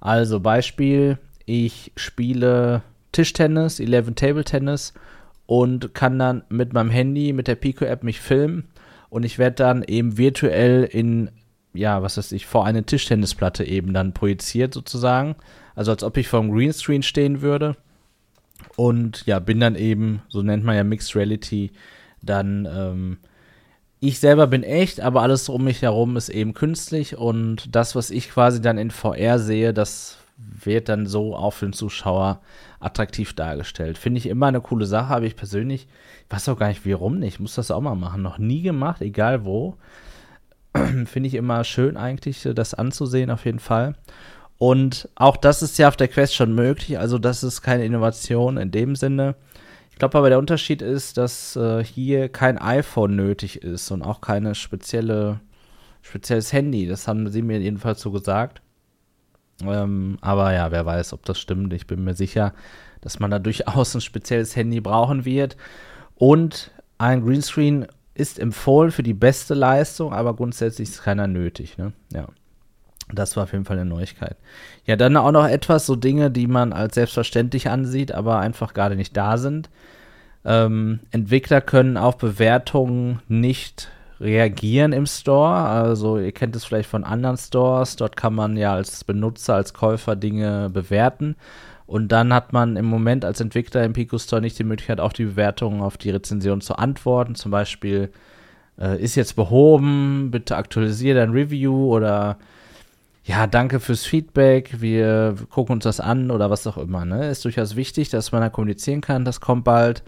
Also 0.00 0.40
Beispiel, 0.40 1.18
ich 1.44 1.92
spiele 1.96 2.82
Tischtennis, 3.12 3.80
11 3.80 4.14
Table 4.14 4.44
Tennis 4.44 4.94
und 5.46 5.94
kann 5.94 6.18
dann 6.18 6.44
mit 6.48 6.72
meinem 6.72 6.90
Handy, 6.90 7.32
mit 7.32 7.48
der 7.48 7.56
Pico-App 7.56 8.02
mich 8.02 8.20
filmen 8.20 8.68
und 9.10 9.24
ich 9.24 9.38
werde 9.38 9.56
dann 9.56 9.82
eben 9.82 10.16
virtuell 10.16 10.84
in, 10.84 11.30
ja, 11.76 12.02
was 12.02 12.16
weiß 12.16 12.32
ich, 12.32 12.46
vor 12.46 12.64
eine 12.66 12.84
Tischtennisplatte 12.84 13.64
eben 13.64 13.92
dann 13.94 14.12
projiziert 14.12 14.74
sozusagen 14.74 15.36
also 15.76 15.92
als 15.92 16.02
ob 16.02 16.16
ich 16.16 16.26
vor 16.26 16.40
dem 16.40 16.50
Greenscreen 16.50 17.04
stehen 17.04 17.42
würde. 17.42 17.76
Und 18.74 19.24
ja, 19.26 19.38
bin 19.38 19.60
dann 19.60 19.76
eben, 19.76 20.22
so 20.28 20.42
nennt 20.42 20.64
man 20.64 20.74
ja 20.74 20.82
Mixed 20.82 21.14
Reality, 21.14 21.70
dann 22.22 22.66
ähm, 22.70 23.18
ich 24.00 24.18
selber 24.18 24.46
bin 24.46 24.62
echt, 24.62 25.00
aber 25.00 25.22
alles 25.22 25.48
um 25.48 25.64
mich 25.64 25.82
herum 25.82 26.16
ist 26.16 26.30
eben 26.30 26.54
künstlich 26.54 27.16
und 27.16 27.74
das, 27.74 27.94
was 27.94 28.10
ich 28.10 28.30
quasi 28.30 28.60
dann 28.60 28.78
in 28.78 28.90
VR 28.90 29.38
sehe, 29.38 29.72
das 29.72 30.18
wird 30.36 30.88
dann 30.88 31.06
so 31.06 31.34
auch 31.34 31.52
für 31.52 31.66
den 31.66 31.72
Zuschauer 31.72 32.40
attraktiv 32.80 33.34
dargestellt. 33.34 33.96
Finde 33.96 34.18
ich 34.18 34.26
immer 34.26 34.46
eine 34.46 34.60
coole 34.60 34.86
Sache, 34.86 35.08
habe 35.08 35.26
ich 35.26 35.36
persönlich, 35.36 35.86
ich 36.26 36.34
weiß 36.34 36.48
auch 36.48 36.58
gar 36.58 36.68
nicht, 36.68 36.86
warum 36.86 37.18
nicht, 37.18 37.34
ich 37.34 37.40
muss 37.40 37.54
das 37.54 37.70
auch 37.70 37.80
mal 37.80 37.94
machen, 37.94 38.22
noch 38.22 38.38
nie 38.38 38.62
gemacht, 38.62 39.00
egal 39.00 39.44
wo. 39.44 39.76
Finde 41.06 41.26
ich 41.26 41.34
immer 41.34 41.64
schön 41.64 41.96
eigentlich, 41.96 42.48
das 42.54 42.74
anzusehen 42.74 43.30
auf 43.30 43.44
jeden 43.44 43.58
Fall. 43.58 43.94
Und 44.58 45.08
auch 45.16 45.36
das 45.36 45.62
ist 45.62 45.78
ja 45.78 45.88
auf 45.88 45.96
der 45.96 46.08
Quest 46.08 46.34
schon 46.34 46.54
möglich, 46.54 46.98
also 46.98 47.18
das 47.18 47.42
ist 47.42 47.60
keine 47.60 47.84
Innovation 47.84 48.56
in 48.56 48.70
dem 48.70 48.96
Sinne. 48.96 49.36
Ich 49.90 49.98
glaube 49.98 50.18
aber 50.18 50.28
der 50.28 50.38
Unterschied 50.38 50.82
ist, 50.82 51.16
dass 51.16 51.56
äh, 51.56 51.82
hier 51.82 52.28
kein 52.28 52.58
iPhone 52.58 53.16
nötig 53.16 53.62
ist 53.62 53.90
und 53.90 54.02
auch 54.02 54.20
keine 54.20 54.54
spezielle, 54.54 55.40
spezielles 56.02 56.52
Handy. 56.52 56.86
Das 56.86 57.08
haben 57.08 57.30
sie 57.30 57.40
mir 57.40 57.58
jedenfalls 57.60 58.02
so 58.02 58.10
gesagt. 58.10 58.60
Ähm, 59.62 60.18
aber 60.20 60.52
ja, 60.52 60.70
wer 60.70 60.84
weiß, 60.84 61.14
ob 61.14 61.24
das 61.24 61.40
stimmt. 61.40 61.72
Ich 61.72 61.86
bin 61.86 62.04
mir 62.04 62.12
sicher, 62.12 62.52
dass 63.00 63.20
man 63.20 63.30
da 63.30 63.38
durchaus 63.38 63.94
ein 63.94 64.02
spezielles 64.02 64.54
Handy 64.54 64.80
brauchen 64.80 65.24
wird. 65.24 65.56
Und 66.14 66.72
ein 66.98 67.24
Greenscreen 67.24 67.86
ist 68.16 68.38
empfohlen 68.38 68.90
für 68.90 69.02
die 69.02 69.14
beste 69.14 69.54
Leistung, 69.54 70.12
aber 70.12 70.34
grundsätzlich 70.34 70.88
ist 70.88 71.02
keiner 71.02 71.26
nötig. 71.26 71.78
Ne? 71.78 71.92
Ja. 72.12 72.26
Das 73.12 73.36
war 73.36 73.44
auf 73.44 73.52
jeden 73.52 73.64
Fall 73.64 73.78
eine 73.78 73.88
Neuigkeit. 73.88 74.36
Ja, 74.84 74.96
dann 74.96 75.16
auch 75.16 75.30
noch 75.30 75.46
etwas, 75.46 75.86
so 75.86 75.94
Dinge, 75.94 76.30
die 76.30 76.48
man 76.48 76.72
als 76.72 76.96
selbstverständlich 76.96 77.68
ansieht, 77.68 78.12
aber 78.12 78.40
einfach 78.40 78.74
gerade 78.74 78.96
nicht 78.96 79.16
da 79.16 79.38
sind. 79.38 79.70
Ähm, 80.44 81.00
Entwickler 81.12 81.60
können 81.60 81.96
auf 81.96 82.18
Bewertungen 82.18 83.20
nicht 83.28 83.90
reagieren 84.20 84.92
im 84.92 85.06
Store. 85.06 85.54
Also 85.54 86.18
ihr 86.18 86.32
kennt 86.32 86.56
es 86.56 86.64
vielleicht 86.64 86.88
von 86.88 87.04
anderen 87.04 87.36
Stores. 87.36 87.96
Dort 87.96 88.16
kann 88.16 88.34
man 88.34 88.56
ja 88.56 88.74
als 88.74 89.04
Benutzer, 89.04 89.54
als 89.54 89.74
Käufer 89.74 90.16
Dinge 90.16 90.70
bewerten. 90.70 91.36
Und 91.86 92.08
dann 92.08 92.32
hat 92.32 92.52
man 92.52 92.76
im 92.76 92.86
Moment 92.86 93.24
als 93.24 93.40
Entwickler 93.40 93.84
im 93.84 93.92
Pico 93.92 94.18
Store 94.18 94.42
nicht 94.42 94.58
die 94.58 94.64
Möglichkeit, 94.64 95.00
auf 95.00 95.12
die 95.12 95.24
Bewertungen, 95.24 95.80
auf 95.80 95.96
die 95.96 96.10
Rezension 96.10 96.60
zu 96.60 96.76
antworten. 96.76 97.36
Zum 97.36 97.52
Beispiel, 97.52 98.10
äh, 98.78 99.00
ist 99.02 99.14
jetzt 99.14 99.36
behoben, 99.36 100.30
bitte 100.30 100.56
aktualisiere 100.56 101.20
dein 101.20 101.30
Review 101.30 101.94
oder 101.94 102.38
ja, 103.24 103.46
danke 103.48 103.80
fürs 103.80 104.04
Feedback, 104.06 104.80
wir 104.80 105.34
gucken 105.50 105.74
uns 105.74 105.84
das 105.84 105.98
an 105.98 106.30
oder 106.30 106.48
was 106.48 106.66
auch 106.66 106.78
immer. 106.78 107.04
Ne? 107.04 107.28
Ist 107.28 107.44
durchaus 107.44 107.74
wichtig, 107.74 108.08
dass 108.08 108.30
man 108.30 108.40
da 108.40 108.48
kommunizieren 108.50 109.00
kann, 109.00 109.24
das 109.24 109.40
kommt 109.40 109.64
bald. 109.64 110.04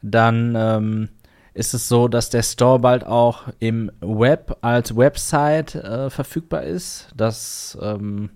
Dann 0.00 0.54
ähm, 0.56 1.08
ist 1.52 1.74
es 1.74 1.88
so, 1.88 2.08
dass 2.08 2.30
der 2.30 2.42
Store 2.42 2.78
bald 2.78 3.04
auch 3.04 3.48
im 3.58 3.92
Web 4.00 4.56
als 4.62 4.96
Website 4.96 5.74
äh, 5.74 6.08
verfügbar 6.08 6.62
ist. 6.62 7.08
Das 7.14 7.76
ähm, 7.82 8.30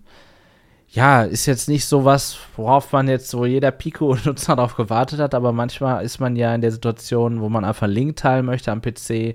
ja, 0.95 1.25
ist 1.25 1.47
jetzt 1.47 1.69
nicht 1.69 1.87
so 1.87 2.05
was, 2.05 2.39
worauf 2.57 2.93
man 2.93 3.09
jetzt 3.09 3.29
so 3.29 3.45
jeder 3.45 3.73
Pico-Nutzer 3.73 4.55
darauf 4.57 4.77
gewartet 4.77 5.19
hat, 5.19 5.35
aber 5.35 5.53
manchmal 5.53 6.05
ist 6.05 6.21
man 6.21 6.37
ja 6.37 6.55
in 6.55 6.61
der 6.61 6.71
Situation, 6.71 7.41
wo 7.41 7.49
man 7.49 7.65
einfach 7.65 7.83
einen 7.83 7.95
Link 7.95 8.17
teilen 8.17 8.47
möchte 8.47 8.71
am 8.71 8.81
PC. 8.81 9.35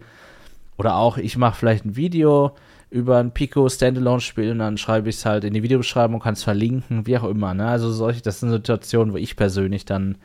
Oder 0.77 0.95
auch, 0.95 1.17
ich 1.17 1.35
mache 1.35 1.57
vielleicht 1.57 1.83
ein 1.83 1.97
Video 1.97 2.55
über 2.89 3.17
ein 3.17 3.31
Pico 3.31 3.67
Standalone-Spiel 3.67 4.51
und 4.51 4.59
dann 4.59 4.77
schreibe 4.77 5.09
ich 5.09 5.17
es 5.17 5.25
halt 5.25 5.43
in 5.43 5.53
die 5.53 5.61
Videobeschreibung, 5.61 6.21
kann 6.21 6.33
es 6.33 6.43
verlinken, 6.43 7.05
wie 7.05 7.17
auch 7.17 7.25
immer. 7.25 7.53
Ne? 7.53 7.67
Also 7.67 7.91
solche, 7.91 8.21
das 8.21 8.39
sind 8.39 8.51
Situationen, 8.51 9.13
wo 9.13 9.17
ich 9.17 9.35
persönlich 9.35 9.83
dann 9.83 10.17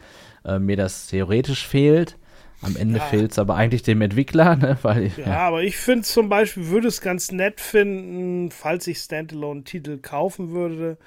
äh, 0.45 0.61
mir 0.61 0.77
das 0.77 1.09
theoretisch 1.09 1.67
fehlt. 1.67 2.17
Am 2.65 2.77
Ende 2.77 2.99
ja. 2.99 3.05
fehlt 3.05 3.33
es 3.33 3.39
aber 3.39 3.57
eigentlich 3.57 3.83
dem 3.83 4.01
Entwickler, 4.01 4.57
ne? 4.57 4.79
Weil, 4.83 5.13
ja, 5.17 5.27
ja. 5.27 5.39
aber 5.39 5.63
ich 5.63 5.77
finde 5.77 6.03
zum 6.03 6.29
Beispiel, 6.29 6.69
würde 6.69 6.89
es 6.89 7.01
ganz 7.01 7.31
nett 7.31 7.61
finden, 7.61 8.51
falls 8.51 8.87
ich 8.87 8.99
Standalone-Titel 8.99 9.99
kaufen 9.99 10.51
würde, 10.51 10.99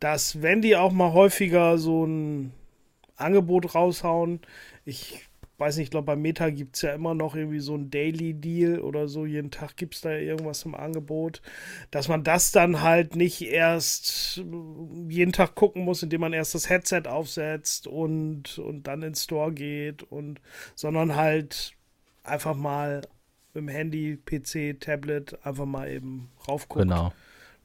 dass 0.00 0.42
wenn 0.42 0.62
die 0.62 0.76
auch 0.76 0.92
mal 0.92 1.12
häufiger 1.12 1.78
so 1.78 2.04
ein 2.04 2.52
Angebot 3.16 3.74
raushauen, 3.74 4.40
ich 4.84 5.20
weiß 5.58 5.76
nicht, 5.76 5.84
ich 5.84 5.90
glaube, 5.90 6.06
bei 6.06 6.16
Meta 6.16 6.50
gibt 6.50 6.76
es 6.76 6.82
ja 6.82 6.92
immer 6.92 7.14
noch 7.14 7.34
irgendwie 7.34 7.60
so 7.60 7.74
ein 7.74 7.90
Daily 7.90 8.34
Deal 8.34 8.80
oder 8.80 9.06
so. 9.08 9.26
Jeden 9.26 9.50
Tag 9.50 9.76
gibt 9.76 9.94
es 9.94 10.00
da 10.00 10.10
irgendwas 10.10 10.64
im 10.64 10.74
Angebot. 10.74 11.40
Dass 11.90 12.08
man 12.08 12.24
das 12.24 12.52
dann 12.52 12.82
halt 12.82 13.16
nicht 13.16 13.42
erst 13.42 14.42
jeden 15.08 15.32
Tag 15.32 15.54
gucken 15.54 15.84
muss, 15.84 16.02
indem 16.02 16.22
man 16.22 16.32
erst 16.32 16.54
das 16.54 16.68
Headset 16.68 17.02
aufsetzt 17.06 17.86
und, 17.86 18.58
und 18.58 18.86
dann 18.86 19.02
ins 19.02 19.24
Store 19.24 19.52
geht 19.52 20.02
und, 20.02 20.40
sondern 20.74 21.16
halt 21.16 21.74
einfach 22.24 22.54
mal 22.54 23.02
mit 23.54 23.62
dem 23.62 23.68
Handy, 23.68 24.16
PC, 24.16 24.80
Tablet 24.80 25.38
einfach 25.44 25.66
mal 25.66 25.90
eben 25.90 26.30
raufguckt. 26.48 26.82
Genau. 26.82 27.12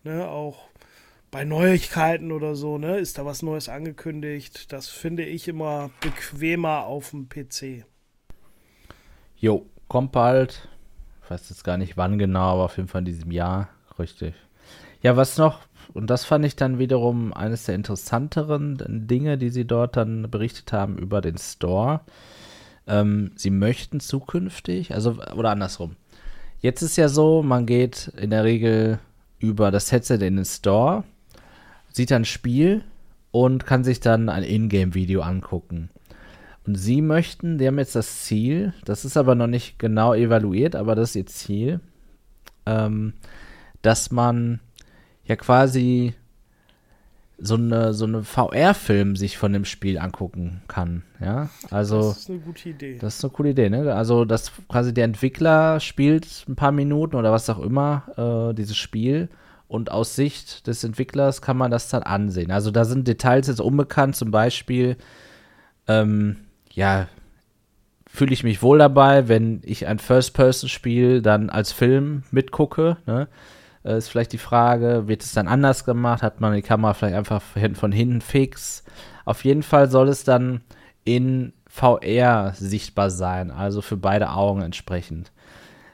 Ne, 0.03 0.27
auch 0.27 0.69
bei 1.31 1.43
Neuigkeiten 1.43 2.31
oder 2.31 2.55
so, 2.55 2.77
ne, 2.77 2.97
ist 2.97 3.17
da 3.17 3.25
was 3.25 3.41
Neues 3.41 3.69
angekündigt. 3.69 4.71
Das 4.71 4.87
finde 4.87 5.23
ich 5.23 5.47
immer 5.47 5.89
bequemer 6.01 6.85
auf 6.85 7.11
dem 7.11 7.27
PC. 7.27 7.85
Jo, 9.35 9.65
kommt 9.87 10.11
bald. 10.11 10.67
Ich 11.23 11.29
weiß 11.29 11.49
jetzt 11.49 11.63
gar 11.63 11.77
nicht 11.77 11.97
wann 11.97 12.17
genau, 12.17 12.53
aber 12.53 12.63
auf 12.65 12.77
jeden 12.77 12.89
Fall 12.89 12.99
in 12.99 13.05
diesem 13.05 13.31
Jahr. 13.31 13.69
Richtig. 13.99 14.35
Ja, 15.01 15.17
was 15.17 15.37
noch, 15.37 15.59
und 15.93 16.09
das 16.09 16.25
fand 16.25 16.45
ich 16.45 16.55
dann 16.55 16.79
wiederum 16.79 17.33
eines 17.33 17.65
der 17.65 17.75
interessanteren 17.75 18.77
Dinge, 19.07 19.37
die 19.37 19.49
sie 19.49 19.65
dort 19.65 19.97
dann 19.97 20.29
berichtet 20.31 20.71
haben 20.71 20.97
über 20.97 21.21
den 21.21 21.37
Store. 21.37 22.01
Ähm, 22.87 23.31
sie 23.35 23.49
möchten 23.49 23.99
zukünftig, 23.99 24.93
also, 24.93 25.17
oder 25.35 25.51
andersrum. 25.51 25.97
Jetzt 26.59 26.81
ist 26.81 26.95
ja 26.95 27.09
so, 27.09 27.43
man 27.43 27.65
geht 27.65 28.07
in 28.17 28.29
der 28.29 28.43
Regel 28.43 28.99
über 29.39 29.69
das 29.69 29.91
Headset 29.91 30.15
in 30.15 30.37
den 30.37 30.45
Store 30.45 31.03
sieht 31.97 32.13
ein 32.13 32.25
Spiel 32.25 32.83
und 33.31 33.65
kann 33.65 33.83
sich 33.83 33.99
dann 33.99 34.29
ein 34.29 34.43
Ingame-Video 34.43 35.21
angucken. 35.21 35.89
Und 36.65 36.75
sie 36.75 37.01
möchten, 37.01 37.57
die 37.57 37.67
haben 37.67 37.79
jetzt 37.79 37.95
das 37.95 38.23
Ziel, 38.23 38.73
das 38.85 39.05
ist 39.05 39.17
aber 39.17 39.35
noch 39.35 39.47
nicht 39.47 39.79
genau 39.79 40.13
evaluiert, 40.13 40.75
aber 40.75 40.95
das 40.95 41.09
ist 41.09 41.15
ihr 41.15 41.25
Ziel, 41.25 41.79
ähm, 42.65 43.13
dass 43.81 44.11
man 44.11 44.59
ja 45.25 45.35
quasi 45.35 46.13
so 47.39 47.55
eine, 47.55 47.93
so 47.93 48.05
eine 48.05 48.23
VR-Film 48.23 49.15
sich 49.15 49.37
von 49.37 49.53
dem 49.53 49.65
Spiel 49.65 49.99
angucken 49.99 50.61
kann. 50.67 51.03
Ja, 51.19 51.49
also. 51.69 52.09
Das 52.09 52.17
ist 52.17 52.29
eine 52.29 52.39
gute 52.39 52.69
Idee. 52.69 52.97
Das 52.99 53.17
ist 53.17 53.23
eine 53.23 53.31
coole 53.31 53.49
Idee, 53.51 53.69
ne? 53.69 53.93
Also, 53.93 54.25
dass 54.25 54.51
quasi 54.67 54.93
der 54.93 55.05
Entwickler 55.05 55.79
spielt 55.79 56.45
ein 56.47 56.55
paar 56.55 56.71
Minuten 56.71 57.15
oder 57.15 57.31
was 57.31 57.49
auch 57.49 57.59
immer, 57.59 58.49
äh, 58.49 58.55
dieses 58.55 58.75
Spiel 58.75 59.29
und 59.67 59.91
aus 59.91 60.15
Sicht 60.15 60.67
des 60.67 60.83
Entwicklers 60.83 61.41
kann 61.41 61.57
man 61.57 61.71
das 61.71 61.89
dann 61.89 62.03
ansehen. 62.03 62.51
Also 62.51 62.71
da 62.71 62.85
sind 62.85 63.07
Details 63.07 63.47
jetzt 63.47 63.61
unbekannt, 63.61 64.15
zum 64.15 64.31
Beispiel, 64.31 64.97
ähm, 65.87 66.37
ja, 66.71 67.07
fühle 68.07 68.33
ich 68.33 68.43
mich 68.43 68.61
wohl 68.61 68.79
dabei, 68.79 69.27
wenn 69.27 69.61
ich 69.63 69.87
ein 69.87 69.99
First-Person-Spiel 69.99 71.21
dann 71.21 71.49
als 71.49 71.71
Film 71.71 72.23
mitgucke. 72.31 72.97
Ne? 73.05 73.27
Äh, 73.83 73.97
ist 73.97 74.09
vielleicht 74.09 74.33
die 74.33 74.37
Frage, 74.37 75.07
wird 75.07 75.23
es 75.23 75.33
dann 75.33 75.47
anders 75.47 75.85
gemacht? 75.85 76.23
Hat 76.23 76.41
man 76.41 76.53
die 76.53 76.61
Kamera 76.61 76.93
vielleicht 76.93 77.15
einfach 77.15 77.41
von 77.73 77.91
hinten 77.91 78.21
fix? 78.21 78.83
Auf 79.25 79.43
jeden 79.43 79.63
Fall 79.63 79.89
soll 79.89 80.07
es 80.07 80.23
dann 80.23 80.61
in 81.03 81.53
VR 81.67 82.53
sichtbar 82.55 83.09
sein, 83.09 83.51
also 83.51 83.81
für 83.81 83.97
beide 83.97 84.31
Augen 84.31 84.61
entsprechend. 84.61 85.31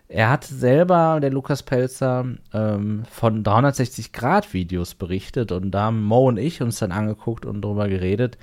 Er 0.07 0.29
hat 0.29 0.43
selber, 0.43 1.19
der 1.21 1.31
Lukas 1.31 1.63
Pelzer, 1.63 2.25
ähm, 2.53 3.03
von 3.09 3.43
360-Grad-Videos 3.43 4.95
berichtet 4.95 5.51
und 5.51 5.71
da 5.71 5.83
haben 5.83 6.03
Mo 6.03 6.27
und 6.27 6.37
ich 6.37 6.61
uns 6.61 6.79
dann 6.79 6.91
angeguckt 6.91 7.45
und 7.45 7.61
darüber 7.61 7.87
geredet. 7.87 8.37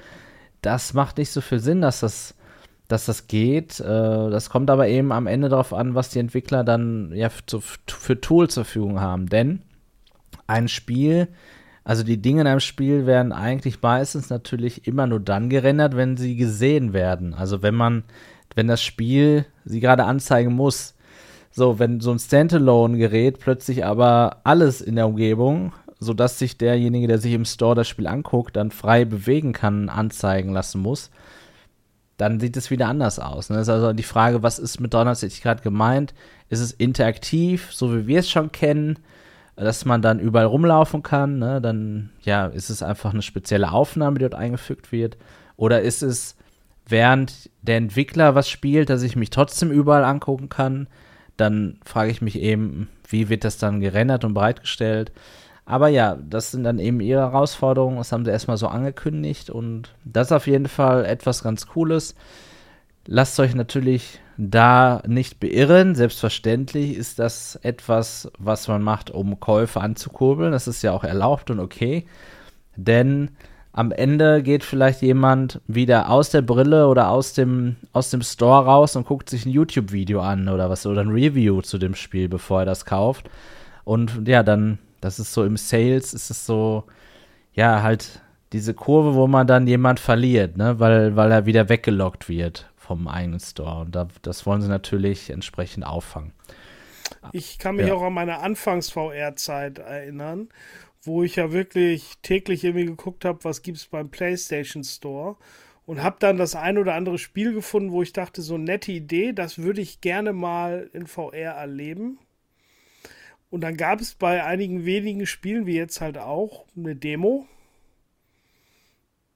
Das 0.63 0.95
macht 0.95 1.19
nicht 1.19 1.31
so 1.31 1.41
viel 1.41 1.61
Sinn, 1.61 1.81
dass 1.81 2.01
das, 2.01 2.35
dass 2.89 3.07
das 3.07 3.29
geht. 3.29 3.79
Äh, 3.81 3.85
das 3.85 4.51
kommt 4.51 4.71
aber 4.71 4.89
eben 4.89 5.13
am 5.13 5.27
Ende 5.27 5.49
darauf 5.49 5.73
an, 5.73 5.95
was 5.95 6.11
die 6.11 6.19
Entwickler 6.19 6.65
dann 6.65 7.13
ja 7.15 7.29
für, 7.29 7.61
für 7.87 8.21
Tools 8.21 8.55
zur 8.55 8.65
Verfügung 8.65 9.01
haben. 9.01 9.29
Denn 9.29 9.63
ein 10.47 10.69
Spiel, 10.69 11.29
also 11.85 12.03
die 12.03 12.21
Dinge 12.21 12.43
in 12.43 12.47
einem 12.47 12.61
Spiel 12.61 13.07
werden 13.07 13.33
eigentlich 13.33 13.81
meistens 13.81 14.29
natürlich 14.31 14.87
immer 14.87 15.07
nur 15.07 15.21
dann 15.21 15.49
gerendert, 15.51 15.97
wenn 15.97 16.17
sie 16.17 16.37
gesehen 16.37 16.93
werden. 16.93 17.35
Also 17.35 17.63
wenn 17.63 17.75
man, 17.75 18.05
wenn 18.55 18.67
das 18.67 18.83
Spiel 18.83 19.47
sie 19.65 19.81
gerade 19.81 20.05
anzeigen 20.05 20.53
muss. 20.53 20.95
So, 21.51 21.79
wenn 21.79 22.01
so 22.01 22.13
ein 22.13 22.19
Standalone-Gerät 22.19 23.41
plötzlich 23.41 23.85
aber 23.85 24.39
alles 24.45 24.81
in 24.81 24.97
der 24.97 25.07
Umgebung, 25.07 25.73
sodass 25.99 26.39
sich 26.39 26.57
derjenige, 26.59 27.09
der 27.09 27.19
sich 27.19 27.35
im 27.35 27.45
Store 27.45 27.75
das 27.75 27.89
Spiel 27.89 28.07
anguckt, 28.07 28.57
dann 28.57 28.71
frei 28.71 29.05
bewegen 29.05 29.53
kann, 29.53 29.89
anzeigen 29.89 30.53
lassen 30.53 30.81
muss, 30.81 31.11
dann 32.17 32.39
sieht 32.39 32.57
es 32.57 32.71
wieder 32.71 32.89
anders 32.89 33.19
aus. 33.19 33.51
Ne? 33.51 33.57
Das 33.57 33.69
ist 33.69 33.75
also 33.75 33.93
die 33.93 34.03
Frage, 34.03 34.43
was 34.43 34.59
ist 34.59 34.81
mit 34.81 34.93
360 34.93 35.43
Grad 35.43 35.63
gemeint? 35.63 36.15
Ist 36.49 36.61
es 36.61 36.73
interaktiv, 36.73 37.71
so 37.73 37.95
wie 37.95 38.07
wir 38.07 38.21
es 38.21 38.31
schon 38.31 38.53
kennen, 38.53 38.99
dass 39.57 39.85
man 39.85 40.03
dann 40.03 40.21
überall 40.21 40.47
rumlaufen 40.47 41.03
kann? 41.03 41.39
Ne? 41.39 41.61
Dann 41.61 42.11
ja, 42.23 42.47
ist 42.47 42.71
es 42.71 42.83
einfach 42.83 43.13
eine 43.13 43.23
spezielle 43.23 43.73
Aufnahme, 43.73 44.19
die 44.19 44.25
dort 44.25 44.35
eingefügt 44.35 44.93
wird? 44.93 45.17
Oder 45.57 45.83
ist 45.83 46.03
es, 46.03 46.37
während 46.87 47.51
der 47.63 47.77
Entwickler 47.79 48.35
was 48.35 48.49
spielt, 48.49 48.91
dass 48.91 49.03
ich 49.03 49.17
mich 49.17 49.31
trotzdem 49.31 49.71
überall 49.71 50.05
angucken 50.05 50.49
kann? 50.49 50.89
Dann 51.41 51.79
frage 51.85 52.11
ich 52.11 52.23
mich 52.23 52.39
eben, 52.39 52.89
wie 53.09 53.29
wird 53.29 53.45
das 53.45 53.59
dann 53.59 53.81
gerendert 53.81 54.25
und 54.25 54.35
bereitgestellt? 54.35 55.13
Aber 55.65 55.89
ja, 55.89 56.17
das 56.17 56.51
sind 56.51 56.65
dann 56.65 56.79
eben 56.79 57.01
ihre 57.01 57.21
Herausforderungen. 57.21 57.99
Das 57.99 58.13
haben 58.13 58.25
sie 58.25 58.31
erstmal 58.31 58.57
so 58.57 58.69
angekündigt 58.69 59.51
und 59.51 59.95
das 60.05 60.29
ist 60.29 60.33
auf 60.33 60.47
jeden 60.47 60.69
Fall 60.69 61.05
etwas 61.05 61.43
ganz 61.43 61.67
Cooles. 61.67 62.15
Lasst 63.07 63.39
euch 63.41 63.55
natürlich 63.55 64.21
da 64.37 65.03
nicht 65.07 65.39
beirren. 65.41 65.95
Selbstverständlich 65.95 66.97
ist 66.97 67.19
das 67.19 67.57
etwas, 67.63 68.31
was 68.39 68.69
man 68.69 68.83
macht, 68.83 69.11
um 69.11 69.39
Käufe 69.39 69.81
anzukurbeln. 69.81 70.53
Das 70.53 70.67
ist 70.67 70.83
ja 70.83 70.93
auch 70.93 71.05
erlaubt 71.05 71.51
und 71.51 71.61
okay. 71.61 72.07
Denn 72.77 73.31
am 73.73 73.93
Ende 73.93 74.43
geht 74.43 74.65
vielleicht 74.65 75.01
jemand 75.01 75.61
wieder 75.69 76.11
aus 76.11 76.31
der 76.31 76.43
Brille 76.43 76.89
oder 76.89 77.09
aus 77.11 77.35
dem, 77.35 77.77
aus 77.93 78.11
dem 78.11 78.23
Store 78.23 78.65
raus 78.65 78.97
und 78.97 79.07
guckt 79.07 79.31
sich 79.31 79.47
ein 79.47 79.51
YouTube-Video 79.51 80.21
an 80.21 80.49
oder 80.49 80.69
was 80.69 80.87
oder 80.87 81.03
ein 81.03 81.11
Review 81.11 81.61
zu 81.63 81.79
dem 81.79 81.95
Spiel, 81.95 82.29
bevor 82.29 82.61
er 82.61 82.67
das 82.67 82.85
kauft. 82.85 83.31
Und 83.85 84.27
ja, 84.27 84.43
dann, 84.43 84.79
das 85.01 85.21
ist 85.21 85.33
so 85.33 85.45
im 85.45 85.57
Sales, 85.57 86.15
ist 86.15 86.31
es 86.31 86.47
so, 86.47 86.85
ja, 87.55 87.83
halt 87.83 88.21
diese 88.53 88.75
Kurve, 88.75 89.15
wo 89.15 89.29
man 89.29 89.47
dann 89.47 89.69
jemand 89.69 90.01
verliert, 90.01 90.57
ne, 90.57 90.81
weil, 90.81 91.15
weil 91.15 91.31
er 91.31 91.47
wieder 91.47 91.69
weggelockt 91.69 92.29
wird 92.29 92.69
vom 92.77 93.07
eigenen 93.07 93.39
Store. 93.39 93.83
Und 93.83 93.95
da, 93.95 94.09
das 94.23 94.47
wollen 94.47 94.63
sie 94.63 94.69
natürlich 94.69 95.31
entsprechend 95.31 95.87
auffangen. 95.87 96.33
Ich 97.33 97.59
kann 97.59 97.77
mich 97.77 97.87
ja. 97.87 97.95
auch 97.95 98.03
an 98.03 98.15
meine 98.15 98.41
Anfangs-VR-Zeit 98.41 99.79
erinnern, 99.79 100.49
wo 101.03 101.23
ich 101.23 101.37
ja 101.37 101.53
wirklich 101.53 102.19
täglich 102.23 102.65
irgendwie 102.65 102.87
geguckt 102.87 103.25
habe, 103.25 103.45
was 103.45 103.63
gibt 103.63 103.79
es 103.79 103.87
beim 103.87 104.11
PlayStation 104.11 104.85
Store 104.85 105.37
und 105.87 106.03
habe 106.03 106.17
dann 106.21 106.37
das 106.37 106.55
ein 106.55 106.79
oder 106.79 106.95
andere 106.95 107.19
Spiel 107.19 107.53
gefunden, 107.53 107.91
wo 107.91 108.03
ich 108.03 108.13
dachte, 108.13 108.43
so 108.43 108.59
nette 108.59 108.93
Idee, 108.93 109.33
das 109.33 109.59
würde 109.59 109.81
ich 109.81 110.01
gerne 110.01 110.33
mal 110.33 110.91
in 110.93 111.07
VR 111.07 111.55
erleben. 111.57 112.19
Und 113.51 113.63
dann 113.63 113.77
gab 113.77 114.01
es 114.01 114.15
bei 114.15 114.45
einigen 114.45 114.85
wenigen 114.85 115.27
Spielen, 115.27 115.67
wie 115.67 115.75
jetzt 115.75 116.01
halt 116.01 116.19
auch, 116.19 116.67
eine 116.77 116.95
Demo. 116.95 117.49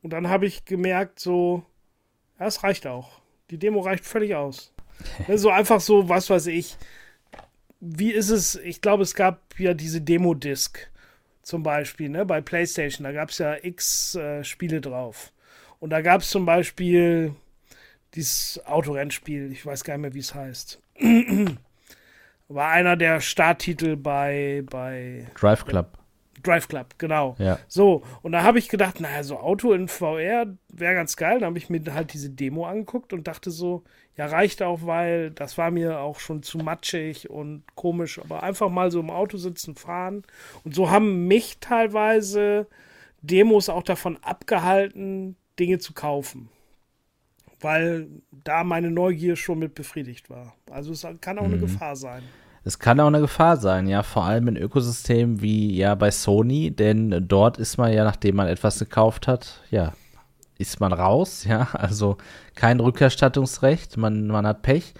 Und 0.03 0.12
dann 0.12 0.29
habe 0.29 0.46
ich 0.46 0.64
gemerkt, 0.64 1.18
so, 1.18 1.64
ja, 2.38 2.46
es 2.46 2.62
reicht 2.62 2.87
auch. 2.87 3.20
Die 3.50 3.59
Demo 3.59 3.81
reicht 3.81 4.05
völlig 4.05 4.35
aus. 4.35 4.72
Ne, 5.27 5.37
so 5.38 5.50
einfach 5.50 5.81
so, 5.81 6.09
was 6.09 6.31
weiß 6.31 6.46
ich. 6.46 6.77
Wie 7.81 8.12
ist 8.12 8.31
es? 8.31 8.55
Ich 8.55 8.81
glaube, 8.81 9.03
es 9.03 9.16
gab 9.16 9.59
ja 9.59 9.74
diese 9.74 10.00
Demo-Disc 10.00 10.88
zum 11.44 11.62
Beispiel, 11.62 12.09
ne, 12.09 12.26
bei 12.26 12.40
PlayStation. 12.40 13.04
Da 13.04 13.12
gab 13.12 13.30
es 13.30 13.38
ja 13.38 13.57
x 13.62 14.14
äh, 14.16 14.42
Spiele 14.42 14.80
drauf. 14.80 15.33
Und 15.78 15.90
da 15.90 16.00
gab 16.00 16.22
es 16.22 16.30
zum 16.30 16.46
Beispiel 16.46 17.35
dieses 18.14 18.61
Autorennspiel, 18.66 19.52
ich 19.52 19.64
weiß 19.64 19.85
gar 19.85 19.94
nicht 19.94 20.02
mehr, 20.02 20.14
wie 20.14 20.20
es 20.20 20.35
heißt. 20.35 20.80
War 22.48 22.70
einer 22.70 22.96
der 22.96 23.20
Starttitel 23.20 23.96
bei, 23.96 24.62
bei 24.70 25.26
Drive 25.38 25.64
Club. 25.64 25.98
Drive 26.44 26.68
Club, 26.68 26.94
genau. 26.98 27.35
Ja. 27.38 27.59
So, 27.66 28.02
und 28.22 28.33
da 28.33 28.42
habe 28.42 28.59
ich 28.59 28.68
gedacht, 28.68 29.00
naja, 29.00 29.22
so 29.24 29.38
Auto 29.38 29.72
in 29.72 29.88
VR 29.88 30.46
wäre 30.68 30.94
ganz 30.94 31.16
geil. 31.16 31.40
Da 31.40 31.46
habe 31.46 31.59
ich 31.59 31.70
mir 31.70 31.83
halt 31.92 32.12
diese 32.12 32.30
Demo 32.30 32.66
angeguckt 32.66 33.12
und 33.12 33.26
dachte 33.26 33.50
so, 33.50 33.83
ja, 34.16 34.26
reicht 34.26 34.62
auch, 34.62 34.80
weil 34.85 35.30
das 35.30 35.59
war 35.59 35.70
mir 35.70 35.98
auch 35.98 36.20
schon 36.20 36.42
zu 36.42 36.59
matschig 36.59 37.30
und 37.30 37.64
komisch. 37.74 38.20
Aber 38.20 38.42
einfach 38.42 38.68
mal 38.68 38.90
so 38.90 39.00
im 39.00 39.11
Auto 39.11 39.37
sitzen, 39.38 39.74
fahren. 39.74 40.22
Und 40.62 40.74
so 40.74 40.90
haben 40.90 41.26
mich 41.26 41.59
teilweise 41.59 42.68
Demos 43.22 43.68
auch 43.68 43.83
davon 43.83 44.18
abgehalten, 44.22 45.37
Dinge 45.59 45.78
zu 45.78 45.94
kaufen. 45.94 46.48
Weil 47.61 48.09
da 48.30 48.62
meine 48.62 48.90
Neugier 48.90 49.37
schon 49.37 49.59
mit 49.59 49.74
befriedigt 49.74 50.30
war. 50.30 50.54
Also 50.70 50.92
es 50.92 51.07
kann 51.20 51.38
auch 51.38 51.46
mhm. 51.46 51.54
eine 51.54 51.59
Gefahr 51.59 51.96
sein. 51.96 52.22
Es 52.66 52.79
kann 52.79 52.98
auch 52.98 53.09
eine 53.09 53.20
Gefahr 53.20 53.59
sein, 53.59 53.87
ja, 53.87 54.03
vor 54.03 54.24
allem 54.24 54.48
in 54.48 54.57
Ökosystemen 54.57 55.42
wie 55.42 55.77
ja 55.77 55.94
bei 55.94 56.11
Sony, 56.11 56.70
denn 56.70 57.27
dort 57.29 57.59
ist 57.59 57.77
man 57.77 57.92
ja, 57.92 58.05
nachdem 58.05 58.37
man 58.37 58.48
etwas 58.48 58.79
gekauft 58.79 59.29
hat, 59.29 59.61
ja, 59.70 59.92
ist 60.57 60.81
man 60.81 60.94
raus, 60.94 61.44
ja, 61.44 61.68
also 61.74 62.16
kein 62.55 62.81
Rückerstattungsrecht, 62.81 63.98
man, 63.98 64.29
man 64.29 64.46
hat 64.46 64.62
Pech. 64.62 64.94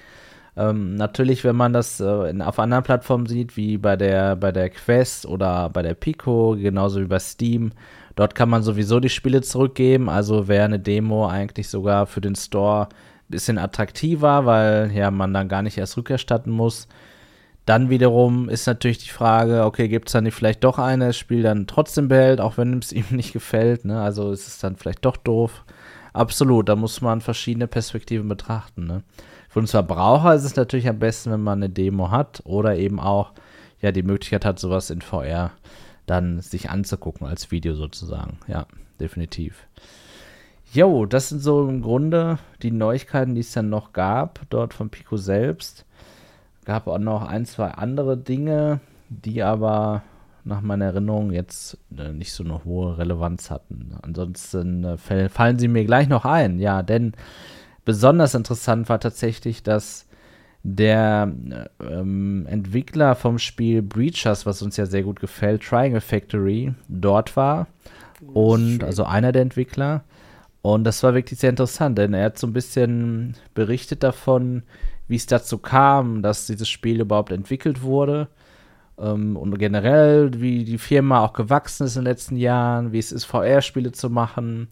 Ähm, 0.57 0.95
natürlich, 0.95 1.43
wenn 1.43 1.57
man 1.57 1.73
das 1.73 2.01
äh, 2.01 2.31
in, 2.31 2.43
auf 2.43 2.59
anderen 2.59 2.85
Plattformen 2.85 3.27
sieht, 3.27 3.57
wie 3.57 3.79
bei 3.79 3.97
der, 3.97 4.37
bei 4.37 4.53
der 4.53 4.71
Quest 4.71 5.27
oder 5.27 5.69
bei 5.71 5.83
der 5.83 5.95
Pico, 5.95 6.57
genauso 6.57 7.01
wie 7.01 7.07
bei 7.07 7.19
Steam, 7.19 7.73
dort 8.15 8.35
kann 8.35 8.51
man 8.51 8.63
sowieso 8.63 9.01
die 9.01 9.09
Spiele 9.09 9.41
zurückgeben, 9.41 10.09
also 10.09 10.47
wäre 10.49 10.67
eine 10.67 10.79
Demo 10.79 11.27
eigentlich 11.27 11.69
sogar 11.69 12.07
für 12.07 12.21
den 12.21 12.37
Store 12.37 12.89
ein 12.91 13.31
bisschen 13.31 13.59
attraktiver, 13.59 14.45
weil 14.45 14.93
ja 14.95 15.11
man 15.11 15.33
dann 15.33 15.49
gar 15.49 15.63
nicht 15.63 15.79
erst 15.79 15.97
rückerstatten 15.97 16.53
muss. 16.53 16.89
Dann 17.67 17.89
wiederum 17.89 18.49
ist 18.49 18.67
natürlich 18.67 18.99
die 18.99 19.09
Frage, 19.09 19.65
okay, 19.65 19.89
gibt 19.89 20.09
es 20.09 20.13
da 20.13 20.21
nicht 20.21 20.35
vielleicht 20.35 20.65
doch 20.65 20.79
eine, 20.79 21.09
das 21.09 21.17
Spiel 21.17 21.43
dann 21.43 21.67
trotzdem 21.67 22.09
behält, 22.09 22.41
auch 22.41 22.59
wenn 22.59 22.79
es 22.79 22.93
ihm 22.93 23.07
nicht 23.11 23.33
gefällt, 23.33 23.85
ne? 23.85 24.01
Also 24.03 24.33
ist 24.33 24.47
es 24.47 24.59
dann 24.59 24.77
vielleicht 24.77 25.05
doch 25.05 25.17
doof. 25.17 25.65
Absolut, 26.13 26.69
da 26.69 26.77
muss 26.77 27.01
man 27.01 27.21
verschiedene 27.21 27.67
Perspektiven 27.67 28.29
betrachten, 28.29 28.87
ne? 28.87 29.03
Für 29.49 29.61
uns 29.61 29.71
Verbraucher 29.71 30.35
ist 30.35 30.45
es 30.45 30.57
natürlich 30.57 30.89
am 30.89 30.99
besten, 30.99 31.31
wenn 31.31 31.43
man 31.43 31.61
eine 31.61 31.71
Demo 31.71 32.11
hat 32.11 32.43
oder 32.45 32.77
eben 32.77 32.99
auch 33.01 33.33
ja 33.81 33.93
die 33.93 34.03
Möglichkeit 34.03 34.45
hat, 34.45 34.59
sowas 34.59 34.91
in 34.91 35.01
VR 35.01 35.53
dann 36.07 36.41
sich 36.41 36.71
anzugucken 36.71 37.27
als 37.27 37.51
Video 37.51 37.75
sozusagen. 37.75 38.39
Ja, 38.47 38.67
definitiv. 39.01 39.67
Jo, 40.73 41.07
das 41.07 41.29
sind 41.29 41.41
so 41.41 41.69
im 41.69 41.83
Grunde 41.83 42.39
die 42.63 42.73
Neuigkeiten, 42.73 43.35
die 43.35 43.43
es 43.43 43.53
dann 43.53 43.71
noch 43.71 43.93
gab, 43.93 44.41
dort 44.51 44.75
von 44.75 44.91
Pico 44.91 45.17
selbst 45.17 45.87
gab 46.65 46.87
auch 46.87 46.99
noch 46.99 47.23
ein, 47.23 47.47
zwei 47.47 47.69
andere 47.69 48.17
Dinge, 48.17 48.81
die 49.09 49.43
aber 49.43 50.03
nach 50.45 50.61
meiner 50.61 50.87
Erinnerung 50.87 51.33
jetzt 51.33 51.79
äh, 51.97 52.13
nicht 52.13 52.33
so 52.33 52.45
eine 52.45 52.65
hohe 52.65 52.99
Relevanz 52.99 53.51
hatten. 53.51 53.97
Ansonsten 54.03 54.85
äh, 54.85 55.29
fallen 55.29 55.59
sie 55.59 55.69
mir 55.69 55.85
gleich 55.85 56.09
noch 56.09 56.25
ein. 56.25 56.59
Ja, 56.59 56.83
denn 56.83 57.13
besonders 57.85 58.35
interessant 58.35 58.89
war 58.89 59.01
tatsächlich, 59.01 59.63
dass 59.63 60.07
der 60.63 61.33
äh, 61.51 61.85
ähm, 61.85 62.47
Entwickler 62.49 63.15
vom 63.15 63.39
Spiel 63.39 63.83
Breachers, 63.83 64.45
was 64.45 64.61
uns 64.63 64.77
ja 64.77 64.87
sehr 64.87 65.03
gut 65.03 65.21
gefällt, 65.21 65.63
Triangle 65.63 66.01
Factory, 66.01 66.75
dort 66.89 67.37
war. 67.37 67.67
Und 68.33 68.83
also 68.83 69.05
einer 69.05 69.33
der 69.33 69.43
Entwickler. 69.43 70.03
Und 70.63 70.85
das 70.85 71.03
war 71.03 71.15
wirklich 71.15 71.39
sehr 71.39 71.51
interessant, 71.51 71.99
denn 71.99 72.15
er 72.15 72.25
hat 72.25 72.39
so 72.39 72.47
ein 72.47 72.55
bisschen 72.55 73.35
berichtet 73.53 74.03
davon, 74.03 74.63
wie 75.09 75.17
es 75.17 75.27
dazu 75.27 75.59
kam, 75.59 76.23
dass 76.23 76.47
dieses 76.47 76.69
Spiel 76.69 77.01
überhaupt 77.01 77.33
entwickelt 77.33 77.83
wurde. 77.83 78.29
Ähm, 78.99 79.37
und 79.37 79.59
generell, 79.59 80.41
wie 80.41 80.65
die 80.65 80.79
Firma 80.79 81.21
auch 81.25 81.33
gewachsen 81.33 81.85
ist 81.85 81.97
in 81.97 82.03
den 82.03 82.11
letzten 82.11 82.37
Jahren, 82.37 82.93
wie 82.93 82.99
es 82.99 83.13
ist, 83.13 83.25
VR-Spiele 83.25 83.93
zu 83.93 84.11
machen. 84.11 84.69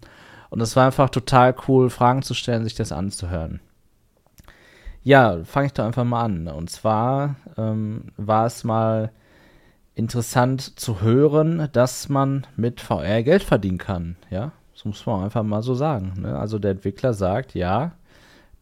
Und 0.51 0.61
es 0.61 0.77
war 0.77 0.87
einfach 0.87 1.11
total 1.11 1.55
cool, 1.67 1.91
Fragen 1.91 2.23
zu 2.23 2.35
stellen, 2.35 2.65
sich 2.65 2.75
das 2.75 2.93
anzuhören. 2.93 3.61
Ja, 5.03 5.43
fange 5.45 5.67
ich 5.67 5.73
doch 5.73 5.85
einfach 5.85 6.05
mal 6.05 6.23
an. 6.23 6.49
Und 6.49 6.71
zwar 6.71 7.37
ähm, 7.57 8.13
war 8.17 8.47
es 8.47 8.63
mal 8.63 9.11
interessant 9.95 10.79
zu 10.79 11.01
hören, 11.01 11.69
dass 11.73 12.09
man 12.09 12.47
mit 12.57 12.81
VR 12.81 13.23
Geld 13.23 13.43
verdienen 13.43 13.79
kann. 13.79 14.17
Ja, 14.31 14.53
das 14.73 14.85
muss 14.85 15.05
man 15.05 15.25
einfach 15.25 15.43
mal 15.43 15.63
so 15.63 15.75
sagen. 15.75 16.15
Ne? 16.19 16.39
Also 16.39 16.59
der 16.59 16.73
Entwickler 16.73 17.15
sagt, 17.15 17.55
ja, 17.55 17.93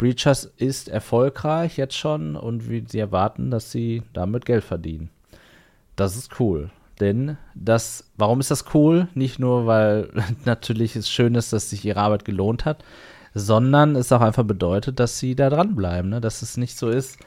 Breachers 0.00 0.46
ist 0.56 0.88
erfolgreich 0.88 1.76
jetzt 1.76 1.94
schon 1.94 2.34
und 2.34 2.62
sie 2.90 2.98
erwarten, 2.98 3.50
dass 3.50 3.70
sie 3.70 4.02
damit 4.14 4.46
Geld 4.46 4.64
verdienen. 4.64 5.10
Das 5.94 6.16
ist 6.16 6.40
cool. 6.40 6.70
Denn 7.00 7.36
das, 7.54 8.10
warum 8.16 8.40
ist 8.40 8.50
das 8.50 8.64
cool? 8.72 9.08
Nicht 9.14 9.38
nur, 9.38 9.66
weil 9.66 10.08
natürlich 10.46 10.96
es 10.96 11.10
schön 11.10 11.34
ist, 11.34 11.52
dass 11.52 11.68
sich 11.68 11.84
ihre 11.84 12.00
Arbeit 12.00 12.24
gelohnt 12.24 12.64
hat, 12.64 12.82
sondern 13.34 13.94
es 13.94 14.10
auch 14.10 14.22
einfach 14.22 14.44
bedeutet, 14.44 14.98
dass 15.00 15.18
sie 15.18 15.34
da 15.34 15.50
dranbleiben. 15.50 16.08
Ne? 16.08 16.22
Dass 16.22 16.40
es 16.40 16.56
nicht 16.56 16.78
so 16.78 16.88
ist, 16.88 17.18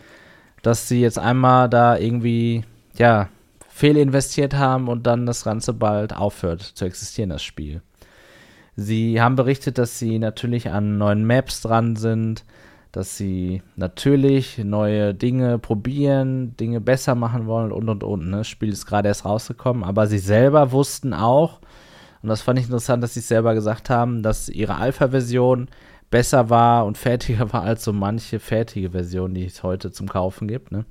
dass 0.63 0.87
sie 0.87 0.99
jetzt 0.99 1.19
einmal 1.19 1.69
da 1.69 1.95
irgendwie, 1.95 2.63
ja, 2.97 3.29
fehlinvestiert 3.69 4.55
haben 4.55 4.87
und 4.87 5.05
dann 5.05 5.27
das 5.27 5.43
Ganze 5.43 5.73
bald 5.73 6.15
aufhört 6.15 6.61
zu 6.63 6.85
existieren, 6.85 7.29
das 7.29 7.43
Spiel. 7.43 7.83
Sie 8.75 9.21
haben 9.21 9.35
berichtet, 9.35 9.77
dass 9.77 9.99
sie 9.99 10.19
natürlich 10.19 10.69
an 10.69 10.97
neuen 10.97 11.25
Maps 11.25 11.61
dran 11.61 11.95
sind, 11.95 12.43
dass 12.91 13.17
sie 13.17 13.61
natürlich 13.75 14.59
neue 14.59 15.13
Dinge 15.13 15.59
probieren, 15.59 16.55
Dinge 16.57 16.79
besser 16.79 17.15
machen 17.15 17.47
wollen 17.47 17.71
und 17.71 17.89
und 17.89 18.03
und. 18.03 18.29
Ne? 18.29 18.37
Das 18.37 18.47
Spiel 18.47 18.69
ist 18.69 18.85
gerade 18.85 19.07
erst 19.07 19.25
rausgekommen, 19.25 19.83
aber 19.83 20.07
sie 20.07 20.19
selber 20.19 20.71
wussten 20.71 21.13
auch, 21.13 21.59
und 22.21 22.29
das 22.29 22.41
fand 22.41 22.57
ich 22.57 22.65
interessant, 22.65 23.03
dass 23.03 23.13
sie 23.15 23.19
selber 23.19 23.53
gesagt 23.53 23.89
haben, 23.89 24.23
dass 24.23 24.47
ihre 24.47 24.75
Alpha-Version 24.75 25.67
besser 26.09 26.49
war 26.49 26.85
und 26.85 26.97
fertiger 26.97 27.51
war 27.51 27.63
als 27.63 27.83
so 27.83 27.91
manche 27.91 28.39
fertige 28.39 28.91
Version, 28.91 29.33
die 29.33 29.45
es 29.45 29.63
heute 29.63 29.91
zum 29.91 30.07
Kaufen 30.07 30.47
gibt. 30.47 30.71
Ne? 30.71 30.85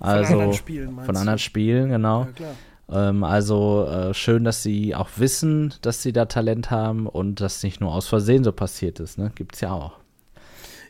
Also 0.00 0.24
von 0.24 0.34
anderen 0.34 0.54
Spielen, 0.54 1.00
von 1.00 1.16
anderen 1.16 1.38
Spielen 1.38 1.88
genau. 1.88 2.28
Ja. 2.38 2.46
Ähm, 2.90 3.24
also 3.24 3.86
äh, 3.86 4.14
schön, 4.14 4.44
dass 4.44 4.62
sie 4.62 4.94
auch 4.94 5.10
wissen, 5.16 5.74
dass 5.82 6.02
sie 6.02 6.12
da 6.12 6.26
Talent 6.26 6.70
haben 6.70 7.06
und 7.06 7.40
das 7.40 7.62
nicht 7.62 7.80
nur 7.80 7.94
aus 7.94 8.08
Versehen 8.08 8.44
so 8.44 8.52
passiert 8.52 9.00
ist. 9.00 9.18
Ne? 9.18 9.32
Gibt 9.34 9.54
es 9.54 9.60
ja 9.60 9.72
auch. 9.72 9.98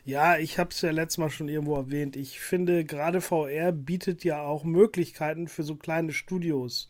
Ja, 0.03 0.37
ich 0.37 0.57
habe 0.57 0.71
es 0.71 0.81
ja 0.81 0.89
letztes 0.89 1.19
Mal 1.19 1.29
schon 1.29 1.47
irgendwo 1.47 1.75
erwähnt. 1.75 2.15
Ich 2.15 2.39
finde, 2.39 2.83
gerade 2.85 3.21
VR 3.21 3.71
bietet 3.71 4.23
ja 4.23 4.41
auch 4.41 4.63
Möglichkeiten 4.63 5.47
für 5.47 5.63
so 5.63 5.75
kleine 5.75 6.11
Studios. 6.11 6.87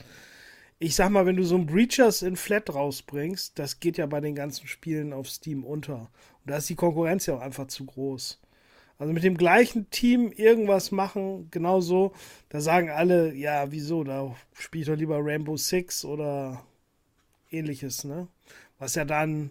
Ich 0.80 0.96
sag 0.96 1.10
mal, 1.10 1.26
wenn 1.26 1.36
du 1.36 1.44
so 1.44 1.56
ein 1.56 1.66
Breachers 1.66 2.22
in 2.22 2.38
Flat 2.38 2.74
rausbringst, 2.74 3.60
das 3.60 3.82
geht 3.82 3.98
ja 3.98 4.06
bei 4.06 4.22
den 4.22 4.34
ganzen 4.34 4.66
Spielen 4.66 5.12
auf 5.14 5.30
Steam 5.30 5.66
unter. 5.66 6.10
Und 6.44 6.52
da 6.52 6.58
ist 6.58 6.70
die 6.70 6.76
Konkurrenz 6.76 7.26
ja 7.26 7.36
auch 7.36 7.42
einfach 7.42 7.68
zu 7.68 7.86
groß. 7.86 8.41
Also 9.02 9.14
mit 9.14 9.24
dem 9.24 9.36
gleichen 9.36 9.90
Team 9.90 10.32
irgendwas 10.32 10.92
machen, 10.92 11.48
genauso, 11.50 12.14
da 12.50 12.62
sagen 12.62 12.92
alle, 12.92 13.34
ja, 13.34 13.72
wieso, 13.72 14.04
da 14.04 14.36
spiele 14.54 14.84
ich 14.84 14.88
doch 14.90 14.96
lieber 14.96 15.18
Rainbow 15.20 15.58
Six 15.58 16.06
oder 16.06 16.64
ähnliches, 17.50 18.04
ne? 18.04 18.28
Was 18.78 18.94
ja 18.94 19.04
dann 19.04 19.50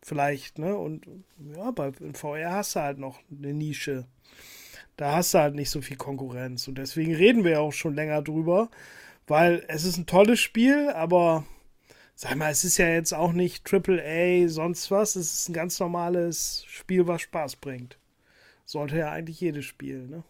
vielleicht, 0.00 0.60
ne? 0.60 0.76
Und 0.76 1.08
ja, 1.56 1.72
bei 1.72 1.90
VR 2.12 2.52
hast 2.52 2.76
du 2.76 2.80
halt 2.82 2.98
noch 2.98 3.18
eine 3.36 3.52
Nische. 3.52 4.06
Da 4.96 5.16
hast 5.16 5.34
du 5.34 5.38
halt 5.38 5.56
nicht 5.56 5.70
so 5.70 5.82
viel 5.82 5.96
Konkurrenz. 5.96 6.68
Und 6.68 6.78
deswegen 6.78 7.16
reden 7.16 7.42
wir 7.42 7.50
ja 7.50 7.58
auch 7.58 7.72
schon 7.72 7.96
länger 7.96 8.22
drüber, 8.22 8.70
weil 9.26 9.64
es 9.66 9.82
ist 9.82 9.96
ein 9.96 10.06
tolles 10.06 10.38
Spiel, 10.38 10.90
aber 10.90 11.44
sag 12.14 12.36
mal, 12.36 12.52
es 12.52 12.62
ist 12.62 12.78
ja 12.78 12.86
jetzt 12.86 13.12
auch 13.12 13.32
nicht 13.32 13.68
AAA, 13.74 14.46
sonst 14.46 14.92
was. 14.92 15.16
Es 15.16 15.34
ist 15.34 15.48
ein 15.48 15.52
ganz 15.52 15.80
normales 15.80 16.64
Spiel, 16.68 17.08
was 17.08 17.22
Spaß 17.22 17.56
bringt. 17.56 17.98
Sollte 18.64 18.98
ja 18.98 19.10
eigentlich 19.10 19.40
jedes 19.40 19.64
Spiel, 19.64 20.06
ne? 20.06 20.22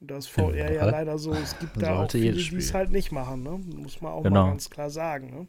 Und 0.00 0.10
das 0.10 0.26
VR 0.26 0.54
ja, 0.54 0.70
ja 0.70 0.90
leider 0.90 1.18
so, 1.18 1.32
es 1.32 1.58
gibt 1.58 1.80
da 1.80 2.04
auch 2.04 2.10
viele, 2.10 2.32
die 2.36 2.56
es 2.56 2.74
halt 2.74 2.90
nicht 2.90 3.12
machen, 3.12 3.42
ne? 3.42 3.58
Muss 3.76 4.00
man 4.00 4.12
auch 4.12 4.22
genau. 4.22 4.44
mal 4.44 4.50
ganz 4.50 4.68
klar 4.68 4.90
sagen, 4.90 5.30
ne? 5.30 5.46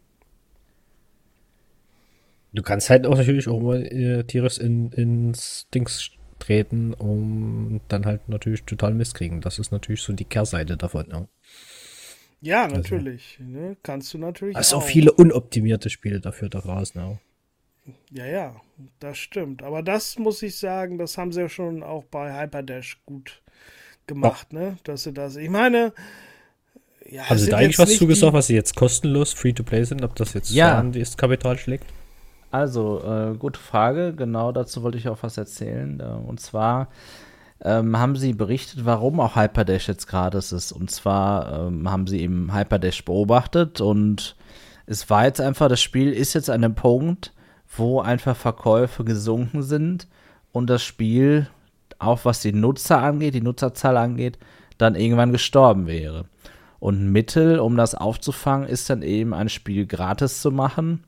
Du 2.54 2.64
kannst 2.64 2.90
halt 2.90 3.06
auch 3.06 3.18
natürlich 3.18 3.48
auch 3.50 3.60
mal 3.60 3.84
äh, 3.86 4.24
tierisch 4.24 4.58
in, 4.58 4.92
ins 4.92 5.68
Dings 5.74 6.12
treten 6.40 6.94
und 6.94 7.82
dann 7.90 8.06
halt 8.06 8.30
natürlich 8.30 8.64
total 8.64 8.94
Mist 8.94 9.16
kriegen. 9.16 9.42
Das 9.42 9.60
ist 9.60 9.72
natürlich 9.72 10.02
so 10.02 10.14
die 10.14 10.26
Kehrseite 10.26 10.78
davon, 10.78 11.08
ja. 11.12 11.28
Ja, 12.42 12.64
also 12.64 12.76
natürlich. 12.76 13.38
Also, 13.40 13.52
ne? 13.52 13.78
Kannst 13.84 14.14
du 14.14 14.18
natürlich. 14.18 14.56
Es 14.56 14.74
also 14.74 14.78
auch 14.78 14.84
viele 14.84 15.12
unoptimierte 15.12 15.90
Spiele 15.90 16.20
dafür 16.20 16.50
da 16.50 16.62
draußen 16.62 17.02
auch. 17.02 17.20
Ja, 18.12 18.26
ja, 18.26 18.56
das 19.00 19.18
stimmt. 19.18 19.64
Aber 19.64 19.82
das 19.82 20.18
muss 20.18 20.42
ich 20.42 20.58
sagen, 20.58 20.98
das 20.98 21.18
haben 21.18 21.32
sie 21.32 21.42
ja 21.42 21.50
schon 21.50 21.84
auch 21.84 22.04
bei 22.06 22.40
Hyperdash 22.40 23.02
gut 23.06 23.42
gemacht, 24.08 24.48
oh. 24.52 24.56
ne? 24.56 24.78
Dass 24.84 25.04
sie 25.04 25.14
das. 25.14 25.36
Ich 25.36 25.50
meine. 25.50 25.94
Ja, 27.10 27.30
haben 27.30 27.38
sie 27.38 27.50
da 27.50 27.58
eigentlich 27.58 27.80
was 27.80 27.96
zugesagt, 27.98 28.34
was 28.34 28.48
sie 28.48 28.56
jetzt 28.56 28.76
kostenlos 28.76 29.34
free 29.34 29.54
to 29.54 29.64
play 29.64 29.84
sind, 29.84 30.04
ob 30.04 30.16
das 30.16 30.34
jetzt 30.34 30.50
ja. 30.50 30.78
an 30.78 30.92
das 30.92 31.16
Kapital 31.16 31.58
schlägt? 31.58 31.86
Also, 32.52 33.02
äh, 33.04 33.38
gute 33.38 33.60
Frage. 33.60 34.14
Genau 34.14 34.52
dazu 34.52 34.84
wollte 34.84 34.98
ich 34.98 35.08
auch 35.08 35.20
was 35.22 35.38
erzählen. 35.38 36.00
Äh, 36.00 36.04
und 36.04 36.42
zwar 36.42 36.90
ähm, 37.64 37.98
haben 37.98 38.16
sie 38.16 38.34
berichtet, 38.34 38.86
warum 38.86 39.20
auch 39.20 39.36
Hyperdash 39.36 39.88
jetzt 39.88 40.08
gratis 40.08 40.52
ist. 40.52 40.72
Und 40.72 40.92
zwar 40.92 41.68
ähm, 41.68 41.90
haben 41.90 42.08
sie 42.08 42.22
eben 42.22 42.54
Hyperdash 42.54 43.04
beobachtet 43.06 43.82
und 43.82 44.36
es 44.86 45.10
war 45.10 45.26
jetzt 45.26 45.42
einfach, 45.42 45.68
das 45.68 45.82
Spiel 45.82 46.14
ist 46.14 46.34
jetzt 46.34 46.50
an 46.50 46.64
einem 46.64 46.76
Punkt, 46.76 47.34
wo 47.76 48.02
einfach 48.02 48.36
Verkäufe 48.36 49.04
gesunken 49.04 49.64
sind 49.64 50.08
und 50.52 50.70
das 50.70 50.84
Spiel, 50.84 51.48
auch 52.00 52.26
was 52.26 52.42
die 52.42 52.54
Nutzer 52.54 53.02
angeht, 53.02 53.34
die 53.34 53.42
Nutzerzahl 53.42 53.98
angeht, 53.98 54.38
dann 54.78 54.96
irgendwann 54.96 55.32
gestorben 55.32 55.88
wäre. 55.88 56.26
Und 56.80 57.12
Mittel, 57.12 57.60
um 57.60 57.76
das 57.76 57.96
aufzufangen, 57.96 58.68
ist 58.68 58.90
dann 58.90 59.02
eben 59.02 59.34
ein 59.34 59.50
Spiel 59.50 59.88
gratis 59.88 60.42
zu 60.42 60.52
machen 60.52 61.04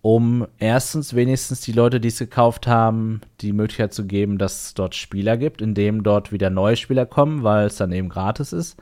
um 0.00 0.46
erstens 0.58 1.14
wenigstens 1.14 1.60
die 1.60 1.72
Leute, 1.72 2.00
die 2.00 2.08
es 2.08 2.18
gekauft 2.18 2.66
haben, 2.66 3.20
die 3.40 3.52
Möglichkeit 3.52 3.92
zu 3.92 4.06
geben, 4.06 4.38
dass 4.38 4.66
es 4.66 4.74
dort 4.74 4.94
Spieler 4.94 5.36
gibt, 5.36 5.60
indem 5.60 6.02
dort 6.02 6.30
wieder 6.30 6.50
neue 6.50 6.76
Spieler 6.76 7.06
kommen, 7.06 7.42
weil 7.42 7.66
es 7.66 7.76
dann 7.76 7.92
eben 7.92 8.08
gratis 8.08 8.52
ist. 8.52 8.76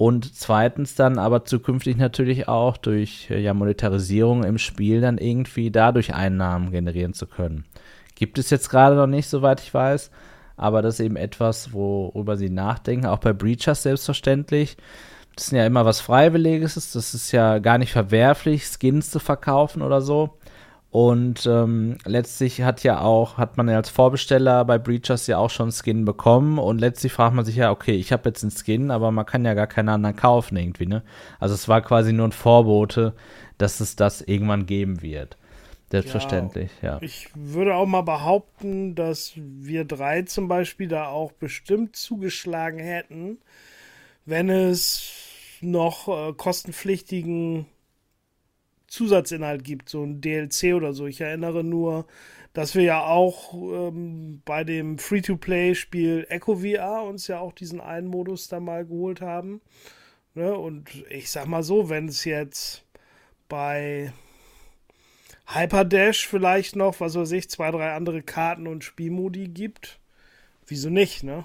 Und 0.00 0.34
zweitens 0.34 0.94
dann 0.94 1.18
aber 1.18 1.44
zukünftig 1.44 1.98
natürlich 1.98 2.48
auch 2.48 2.78
durch 2.78 3.28
äh, 3.28 3.38
ja, 3.38 3.52
Monetarisierung 3.52 4.44
im 4.44 4.56
Spiel 4.56 5.02
dann 5.02 5.18
irgendwie 5.18 5.70
dadurch 5.70 6.14
Einnahmen 6.14 6.70
generieren 6.70 7.12
zu 7.12 7.26
können. 7.26 7.66
Gibt 8.14 8.38
es 8.38 8.48
jetzt 8.48 8.70
gerade 8.70 8.96
noch 8.96 9.06
nicht, 9.06 9.28
soweit 9.28 9.60
ich 9.60 9.74
weiß, 9.74 10.10
aber 10.56 10.80
das 10.80 10.94
ist 10.94 11.04
eben 11.04 11.16
etwas, 11.16 11.74
worüber 11.74 12.38
sie 12.38 12.48
nachdenken, 12.48 13.04
auch 13.04 13.18
bei 13.18 13.34
Breachers 13.34 13.82
selbstverständlich 13.82 14.78
das 15.36 15.46
ist 15.46 15.52
ja 15.52 15.64
immer 15.64 15.86
was 15.86 16.00
Freiwilliges, 16.00 16.74
das 16.74 17.14
ist 17.14 17.32
ja 17.32 17.58
gar 17.58 17.78
nicht 17.78 17.92
verwerflich, 17.92 18.64
Skins 18.66 19.10
zu 19.10 19.18
verkaufen 19.18 19.80
oder 19.80 20.02
so. 20.02 20.36
Und 20.90 21.46
ähm, 21.46 21.98
letztlich 22.04 22.62
hat 22.62 22.82
ja 22.82 23.00
auch, 23.00 23.38
hat 23.38 23.56
man 23.56 23.68
ja 23.68 23.76
als 23.76 23.90
Vorbesteller 23.90 24.64
bei 24.64 24.76
Breachers 24.76 25.28
ja 25.28 25.38
auch 25.38 25.50
schon 25.50 25.70
Skin 25.70 26.04
bekommen 26.04 26.58
und 26.58 26.80
letztlich 26.80 27.12
fragt 27.12 27.34
man 27.34 27.44
sich 27.44 27.56
ja, 27.56 27.70
okay, 27.70 27.94
ich 27.94 28.10
habe 28.12 28.28
jetzt 28.28 28.42
einen 28.42 28.50
Skin, 28.50 28.90
aber 28.90 29.12
man 29.12 29.24
kann 29.24 29.44
ja 29.44 29.54
gar 29.54 29.68
keinen 29.68 29.88
anderen 29.88 30.16
kaufen 30.16 30.56
irgendwie, 30.56 30.86
ne? 30.86 31.04
Also 31.38 31.54
es 31.54 31.68
war 31.68 31.80
quasi 31.80 32.12
nur 32.12 32.26
ein 32.26 32.32
Vorbote, 32.32 33.14
dass 33.56 33.78
es 33.78 33.94
das 33.94 34.20
irgendwann 34.20 34.66
geben 34.66 35.00
wird. 35.00 35.36
Selbstverständlich, 35.92 36.70
ja, 36.82 36.94
ja. 36.94 36.98
Ich 37.02 37.28
würde 37.34 37.74
auch 37.76 37.86
mal 37.86 38.02
behaupten, 38.02 38.96
dass 38.96 39.32
wir 39.36 39.84
drei 39.84 40.22
zum 40.22 40.48
Beispiel 40.48 40.88
da 40.88 41.06
auch 41.06 41.30
bestimmt 41.32 41.94
zugeschlagen 41.94 42.80
hätten, 42.80 43.38
wenn 44.24 44.50
es 44.50 45.12
noch 45.60 46.08
äh, 46.08 46.32
kostenpflichtigen 46.32 47.66
Zusatzinhalt 48.90 49.64
gibt, 49.64 49.88
so 49.88 50.04
ein 50.04 50.20
DLC 50.20 50.74
oder 50.74 50.92
so. 50.92 51.06
Ich 51.06 51.20
erinnere 51.20 51.62
nur, 51.64 52.06
dass 52.52 52.74
wir 52.74 52.82
ja 52.82 53.04
auch 53.04 53.54
ähm, 53.54 54.42
bei 54.44 54.64
dem 54.64 54.98
Free-to-Play-Spiel 54.98 56.26
Echo 56.28 56.56
VR 56.56 57.04
uns 57.04 57.28
ja 57.28 57.38
auch 57.38 57.52
diesen 57.52 57.80
einen 57.80 58.08
Modus 58.08 58.48
da 58.48 58.58
mal 58.58 58.84
geholt 58.84 59.20
haben. 59.20 59.60
Ne? 60.34 60.52
Und 60.54 60.90
ich 61.08 61.30
sag 61.30 61.46
mal 61.46 61.62
so, 61.62 61.88
wenn 61.88 62.08
es 62.08 62.24
jetzt 62.24 62.84
bei 63.48 64.12
Hyperdash 65.46 66.26
vielleicht 66.26 66.74
noch, 66.74 66.98
was 66.98 67.14
weiß 67.14 67.30
ich, 67.32 67.48
zwei, 67.48 67.70
drei 67.70 67.92
andere 67.92 68.22
Karten 68.22 68.66
und 68.66 68.82
Spielmodi 68.82 69.48
gibt, 69.48 70.00
wieso 70.66 70.90
nicht, 70.90 71.22
ne? 71.22 71.44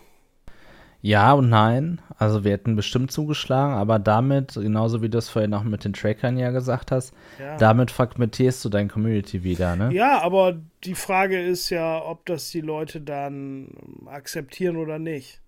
Ja 1.05 1.33
und 1.33 1.49
nein. 1.49 2.01
Also 2.17 2.43
wir 2.43 2.53
hätten 2.53 2.75
bestimmt 2.75 3.11
zugeschlagen, 3.11 3.75
aber 3.75 3.99
damit, 3.99 4.55
genauso 4.55 5.03
wie 5.03 5.09
du 5.09 5.19
es 5.19 5.29
vorhin 5.29 5.53
auch 5.53 5.61
mit 5.61 5.85
den 5.85 5.93
Trackern 5.93 6.35
ja 6.35 6.49
gesagt 6.49 6.91
hast, 6.91 7.13
ja. 7.39 7.57
damit 7.57 7.91
fragmentierst 7.91 8.65
du 8.65 8.69
dein 8.69 8.87
Community 8.87 9.43
wieder, 9.43 9.75
ne? 9.75 9.93
Ja, 9.93 10.19
aber 10.23 10.59
die 10.83 10.95
Frage 10.95 11.39
ist 11.39 11.69
ja, 11.69 12.03
ob 12.03 12.25
das 12.25 12.49
die 12.49 12.61
Leute 12.61 13.01
dann 13.01 13.67
akzeptieren 14.07 14.77
oder 14.77 14.97
nicht. 14.97 15.41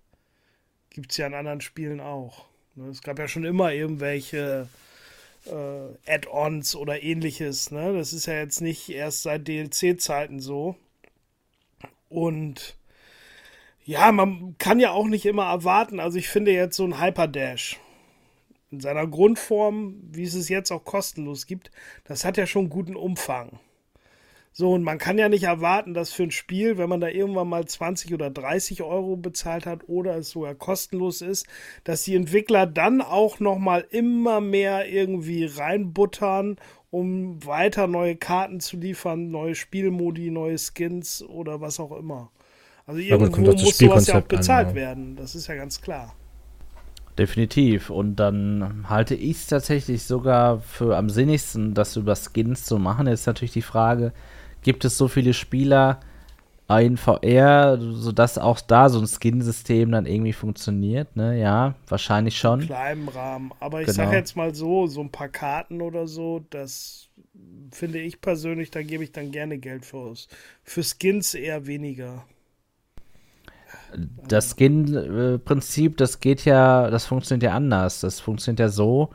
Gibt 0.90 1.10
es 1.10 1.16
ja 1.16 1.26
in 1.26 1.34
anderen 1.34 1.60
Spielen 1.60 1.98
auch. 1.98 2.44
Ne? 2.76 2.90
Es 2.90 3.02
gab 3.02 3.18
ja 3.18 3.26
schon 3.26 3.44
immer 3.44 3.72
irgendwelche 3.72 4.68
äh, 5.46 6.12
Add-ons 6.14 6.76
oder 6.76 7.02
ähnliches. 7.02 7.72
Ne? 7.72 7.94
Das 7.94 8.12
ist 8.12 8.26
ja 8.26 8.34
jetzt 8.34 8.60
nicht 8.60 8.90
erst 8.90 9.24
seit 9.24 9.48
DLC-Zeiten 9.48 10.38
so. 10.38 10.76
Und 12.08 12.76
ja, 13.88 14.12
man 14.12 14.54
kann 14.58 14.80
ja 14.80 14.90
auch 14.90 15.06
nicht 15.06 15.24
immer 15.24 15.46
erwarten. 15.46 15.98
Also 15.98 16.18
ich 16.18 16.28
finde 16.28 16.52
jetzt 16.52 16.76
so 16.76 16.84
ein 16.84 17.00
Hyperdash 17.00 17.80
in 18.70 18.80
seiner 18.80 19.06
Grundform, 19.06 19.94
wie 20.12 20.24
es 20.24 20.34
es 20.34 20.50
jetzt 20.50 20.70
auch 20.72 20.84
kostenlos 20.84 21.46
gibt, 21.46 21.70
das 22.04 22.22
hat 22.22 22.36
ja 22.36 22.46
schon 22.46 22.68
guten 22.68 22.96
Umfang. 22.96 23.58
So, 24.52 24.72
und 24.72 24.82
man 24.82 24.98
kann 24.98 25.16
ja 25.16 25.30
nicht 25.30 25.44
erwarten, 25.44 25.94
dass 25.94 26.12
für 26.12 26.24
ein 26.24 26.30
Spiel, 26.30 26.76
wenn 26.76 26.90
man 26.90 27.00
da 27.00 27.08
irgendwann 27.08 27.48
mal 27.48 27.64
20 27.64 28.12
oder 28.12 28.28
30 28.28 28.82
Euro 28.82 29.16
bezahlt 29.16 29.64
hat 29.64 29.88
oder 29.88 30.16
es 30.16 30.32
sogar 30.32 30.54
kostenlos 30.54 31.22
ist, 31.22 31.46
dass 31.84 32.02
die 32.02 32.14
Entwickler 32.14 32.66
dann 32.66 33.00
auch 33.00 33.40
nochmal 33.40 33.86
immer 33.88 34.42
mehr 34.42 34.86
irgendwie 34.86 35.46
reinbuttern, 35.46 36.56
um 36.90 37.42
weiter 37.46 37.86
neue 37.86 38.16
Karten 38.16 38.60
zu 38.60 38.76
liefern, 38.76 39.30
neue 39.30 39.54
Spielmodi, 39.54 40.30
neue 40.30 40.58
Skins 40.58 41.22
oder 41.22 41.62
was 41.62 41.80
auch 41.80 41.92
immer. 41.92 42.30
Also 42.88 43.00
irgendwo 43.00 43.42
ja, 43.42 43.52
muss 43.52 43.76
sowas 43.76 44.06
ja 44.06 44.18
auch 44.18 44.22
bezahlt 44.22 44.68
an, 44.68 44.74
ja. 44.74 44.80
werden. 44.80 45.16
Das 45.16 45.34
ist 45.34 45.46
ja 45.46 45.54
ganz 45.54 45.82
klar. 45.82 46.14
Definitiv. 47.18 47.90
Und 47.90 48.16
dann 48.16 48.86
halte 48.88 49.14
ich 49.14 49.36
es 49.36 49.46
tatsächlich 49.46 50.04
sogar 50.04 50.60
für 50.60 50.96
am 50.96 51.10
sinnigsten, 51.10 51.74
das 51.74 51.96
über 51.96 52.16
Skins 52.16 52.64
zu 52.64 52.78
machen. 52.78 53.06
Jetzt 53.06 53.20
ist 53.20 53.26
natürlich 53.26 53.52
die 53.52 53.62
Frage, 53.62 54.12
gibt 54.62 54.86
es 54.86 54.96
so 54.96 55.06
viele 55.06 55.34
Spieler 55.34 56.00
in 56.70 56.96
VR, 56.96 57.78
sodass 57.78 58.38
auch 58.38 58.60
da 58.60 58.88
so 58.88 59.00
ein 59.00 59.06
Skin-System 59.06 59.90
dann 59.92 60.06
irgendwie 60.06 60.32
funktioniert? 60.32 61.14
Ne? 61.14 61.38
Ja, 61.38 61.74
wahrscheinlich 61.88 62.38
schon. 62.38 62.60
In 62.60 62.66
kleinem 62.68 63.08
Rahmen. 63.08 63.52
Aber 63.60 63.80
ich 63.82 63.86
genau. 63.86 63.96
sage 63.96 64.16
jetzt 64.16 64.34
mal 64.34 64.54
so, 64.54 64.86
so 64.86 65.02
ein 65.02 65.10
paar 65.10 65.28
Karten 65.28 65.82
oder 65.82 66.06
so, 66.06 66.42
das 66.48 67.10
finde 67.70 67.98
ich 67.98 68.22
persönlich, 68.22 68.70
da 68.70 68.82
gebe 68.82 69.04
ich 69.04 69.12
dann 69.12 69.30
gerne 69.30 69.58
Geld 69.58 69.84
für 69.84 69.98
aus. 69.98 70.28
Für 70.62 70.82
Skins 70.82 71.34
eher 71.34 71.66
weniger. 71.66 72.24
Das 74.28 74.50
Skin-Prinzip, 74.50 75.96
das 75.96 76.20
geht 76.20 76.44
ja, 76.44 76.90
das 76.90 77.06
funktioniert 77.06 77.44
ja 77.44 77.56
anders. 77.56 78.00
Das 78.00 78.20
funktioniert 78.20 78.60
ja 78.60 78.68
so, 78.68 79.10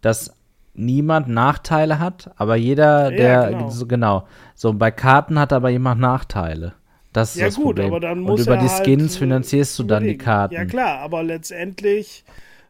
dass 0.00 0.34
niemand 0.74 1.28
Nachteile 1.28 1.98
hat, 1.98 2.30
aber 2.36 2.56
jeder, 2.56 3.10
ja, 3.10 3.16
der 3.16 3.50
genau. 3.50 3.70
So, 3.70 3.86
genau. 3.86 4.28
So 4.54 4.72
bei 4.72 4.90
Karten 4.90 5.38
hat 5.38 5.52
aber 5.52 5.70
jemand 5.70 6.00
Nachteile. 6.00 6.74
Das 7.12 7.34
ist 7.34 7.40
ja, 7.40 7.46
das 7.46 7.56
gut, 7.56 7.64
Problem. 7.64 7.86
Aber 7.86 8.00
dann 8.00 8.20
muss 8.20 8.40
Und 8.40 8.46
über 8.46 8.56
die 8.56 8.68
halt 8.68 8.84
Skins 8.84 9.12
halt, 9.12 9.18
finanzierst 9.20 9.78
du 9.78 9.84
dann 9.84 10.04
die 10.04 10.18
Karten. 10.18 10.54
Ja 10.54 10.66
klar, 10.66 10.98
aber 10.98 11.22
letztendlich 11.22 12.24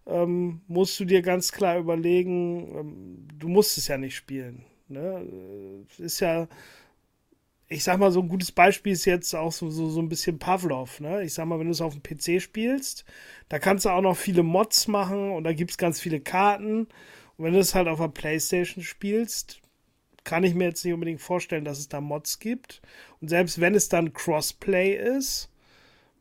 ähm, 0.07 0.61
musst 0.69 0.99
du 1.01 1.05
dir 1.05 1.21
ganz 1.21 1.51
klar 1.51 1.79
überlegen, 1.79 2.77
ähm, 2.77 3.29
du 3.39 3.49
musst 3.49 3.77
es 3.77 3.89
ja 3.89 3.99
nicht 3.99 4.15
spielen. 4.15 4.65
Ne? 4.89 5.23
Ist 5.99 6.21
ja 6.21 6.47
ich 7.69 7.83
sag 7.83 7.99
mal, 7.99 8.13
so 8.13 8.21
ein 8.21 8.29
gutes 8.29 8.53
Beispiel 8.53 8.93
ist 8.93 9.05
jetzt 9.07 9.35
auch 9.35 9.53
so, 9.53 9.71
so, 9.71 9.91
so 9.91 10.01
ein 10.01 10.09
bisschen 10.09 10.39
Pavlov. 10.39 11.01
Ne? 11.01 11.25
Ich 11.25 11.35
sag 11.35 11.47
mal, 11.47 11.59
wenn 11.59 11.67
du 11.67 11.73
es 11.73 11.81
auf 11.81 11.99
dem 11.99 12.03
PC 12.03 12.41
spielst, 12.41 13.05
da 13.49 13.59
kannst 13.59 13.85
du 13.85 13.91
auch 13.91 14.03
noch 14.03 14.17
viele 14.17 14.43
Mods 14.43 14.87
machen 14.89 15.33
und 15.33 15.45
da 15.45 15.53
gibt 15.53 15.73
es 15.73 15.79
ganz 15.79 16.01
viele 16.01 16.21
Karten. 16.21 16.87
Und 17.37 17.45
wenn 17.45 17.53
du 17.53 17.59
es 17.59 17.75
halt 17.75 17.89
auf 17.89 17.99
der 17.99 18.09
Playstation 18.09 18.85
spielst, 18.85 19.61
kann 20.23 20.45
ich 20.45 20.55
mir 20.55 20.65
jetzt 20.65 20.85
nicht 20.85 20.95
unbedingt 20.95 21.21
vorstellen, 21.21 21.65
dass 21.65 21.79
es 21.79 21.89
da 21.89 22.01
Mods 22.01 22.39
gibt. 22.39 22.83
Und 23.21 23.29
selbst 23.29 23.61
wenn 23.61 23.75
es 23.75 23.89
dann 23.89 24.13
Crossplay 24.13 24.95
ist, 24.95 25.51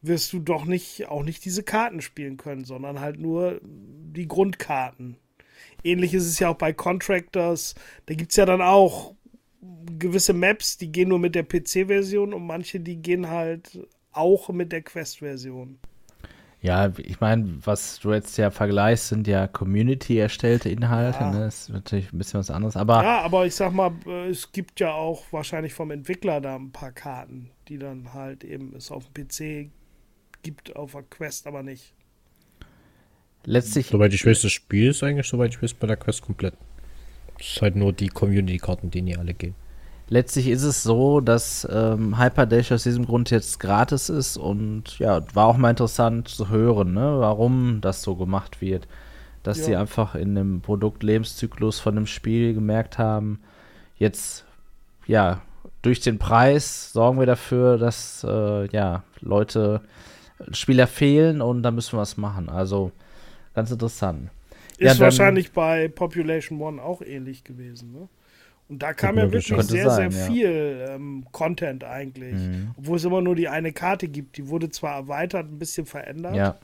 wirst 0.02 0.34
du 0.34 0.40
doch 0.40 0.66
nicht 0.66 1.08
auch 1.08 1.24
nicht 1.24 1.46
diese 1.46 1.64
Karten 1.64 2.02
spielen 2.02 2.38
können, 2.38 2.66
sondern 2.66 3.00
halt 3.00 3.20
nur 3.20 3.60
die 3.64 4.28
Grundkarten. 4.28 5.18
ähnlich 5.84 6.14
ist 6.14 6.26
es 6.26 6.40
ja 6.40 6.50
auch 6.50 6.58
bei 6.58 6.74
Contractors. 6.74 7.76
Da 8.08 8.16
gibt 8.16 8.32
es 8.32 8.38
ja 8.38 8.46
dann 8.46 8.62
auch 8.62 9.15
gewisse 10.00 10.34
Maps, 10.34 10.78
die 10.78 10.92
gehen 10.92 11.10
nur 11.10 11.20
mit 11.20 11.36
der 11.36 11.44
PC-Version 11.44 12.34
und 12.34 12.46
manche, 12.46 12.80
die 12.80 12.98
gehen 12.98 13.30
halt 13.30 13.80
auch 14.12 14.50
mit 14.50 14.72
der 14.72 14.82
Quest-Version. 14.82 15.78
Ja, 16.62 16.92
ich 16.98 17.20
meine, 17.20 17.60
was 17.64 18.00
du 18.00 18.12
jetzt 18.12 18.38
ja 18.38 18.50
vergleichst, 18.50 19.10
sind 19.10 19.28
ja 19.28 19.46
Community-erstellte 19.46 20.70
Inhalte. 20.70 21.20
Ja. 21.20 21.32
Ne? 21.32 21.40
Das 21.42 21.64
ist 21.64 21.70
natürlich 21.70 22.12
ein 22.12 22.18
bisschen 22.18 22.40
was 22.40 22.50
anderes. 22.50 22.76
Aber 22.76 23.04
Ja, 23.04 23.22
aber 23.22 23.46
ich 23.46 23.54
sag 23.54 23.72
mal, 23.72 23.92
äh, 24.08 24.30
es 24.30 24.52
gibt 24.52 24.80
ja 24.80 24.92
auch 24.92 25.26
wahrscheinlich 25.32 25.76
vom 25.76 25.92
Entwickler 25.92 26.42
da 26.42 26.56
ein 26.56 26.72
paar 26.72 26.92
Karten, 26.92 27.52
die 27.68 27.78
dann 27.78 28.16
halt 28.16 28.44
eben 28.44 28.74
es 28.76 28.90
auf 28.90 29.06
dem 29.12 29.28
PC 29.28 29.70
gibt, 30.42 30.76
auf 30.76 30.94
der 30.94 31.04
Quest 31.04 31.46
aber 31.46 31.62
nicht. 31.62 31.94
letztlich, 33.44 33.88
Soweit 33.88 34.14
ich 34.14 34.26
weiß, 34.26 34.42
das 34.42 34.52
Spiel 34.52 34.90
ist 34.90 35.04
eigentlich, 35.04 35.28
soweit 35.28 35.54
ich 35.54 35.62
weiß, 35.62 35.76
bei 35.76 35.86
der 35.86 35.98
Quest 35.98 36.24
komplett. 36.24 36.56
Es 37.40 37.48
ist 37.58 37.62
halt 37.62 37.76
nur 37.76 37.94
die 37.94 38.08
Community-Karten, 38.10 38.92
die 38.92 39.02
nie 39.02 39.18
alle 39.18 39.34
gehen. 39.34 39.56
letztlich 40.08 40.48
ist 40.50 40.64
es 40.64 40.84
so, 40.84 41.20
dass 41.20 41.68
ähm, 41.72 42.20
Hyperdash 42.20 42.72
aus 42.72 42.84
diesem 42.84 43.06
Grund 43.06 43.32
jetzt 43.32 43.60
gratis 43.60 44.10
ist 44.10 44.38
und 44.38 45.00
ja, 45.00 45.22
war 45.34 45.48
auch 45.48 45.58
mal 45.58 45.72
interessant 45.72 46.28
zu 46.28 46.50
hören, 46.50 46.94
ne? 46.94 47.16
warum 47.20 47.80
das 47.82 48.04
so 48.04 48.16
gemacht 48.16 48.62
wird. 48.62 48.88
Dass 49.44 49.58
Ja. 49.60 49.64
sie 49.66 49.76
einfach 49.76 50.16
in 50.16 50.36
dem 50.36 50.62
Produktlebenszyklus 50.62 51.80
von 51.80 51.96
dem 51.96 52.06
Spiel 52.08 52.54
gemerkt 52.54 52.98
haben, 52.98 53.40
jetzt 53.98 54.46
ja, 55.08 55.42
durch 55.82 56.00
den 56.02 56.18
Preis 56.20 56.92
sorgen 56.94 57.20
wir 57.20 57.28
dafür, 57.28 57.78
dass 57.78 58.24
äh, 58.28 58.68
ja, 58.72 59.04
Leute, 59.22 59.82
Spieler 60.52 60.88
fehlen 60.88 61.42
und 61.42 61.64
da 61.64 61.72
müssen 61.72 61.94
wir 61.94 62.00
was 62.02 62.18
machen. 62.18 62.50
Also 62.50 62.92
ganz 63.54 63.72
interessant. 63.72 64.30
Ja, 64.80 64.92
Ist 64.92 65.00
dann- 65.00 65.06
wahrscheinlich 65.06 65.52
bei 65.52 65.88
Population 65.88 66.60
One 66.62 66.82
auch 66.82 67.02
ähnlich 67.02 67.44
gewesen, 67.44 67.92
ne? 67.94 68.08
Und 68.68 68.82
da 68.82 68.94
kam 68.94 69.16
ja 69.18 69.32
wirklich 69.32 69.46
sehr, 69.68 69.92
sein, 69.92 70.10
sehr 70.10 70.22
ja. 70.22 70.28
viel 70.28 70.86
ähm, 70.90 71.26
Content 71.32 71.84
eigentlich. 71.84 72.34
Mhm. 72.34 72.72
Obwohl 72.78 72.98
es 72.98 73.04
immer 73.04 73.22
nur 73.22 73.36
die 73.36 73.48
eine 73.48 73.72
Karte 73.72 74.08
gibt. 74.08 74.38
Die 74.38 74.48
wurde 74.48 74.72
zwar 74.72 74.96
erweitert, 74.96 75.52
ein 75.52 75.60
bisschen 75.60 75.86
verändert. 75.86 76.36
Ja, 76.36 76.58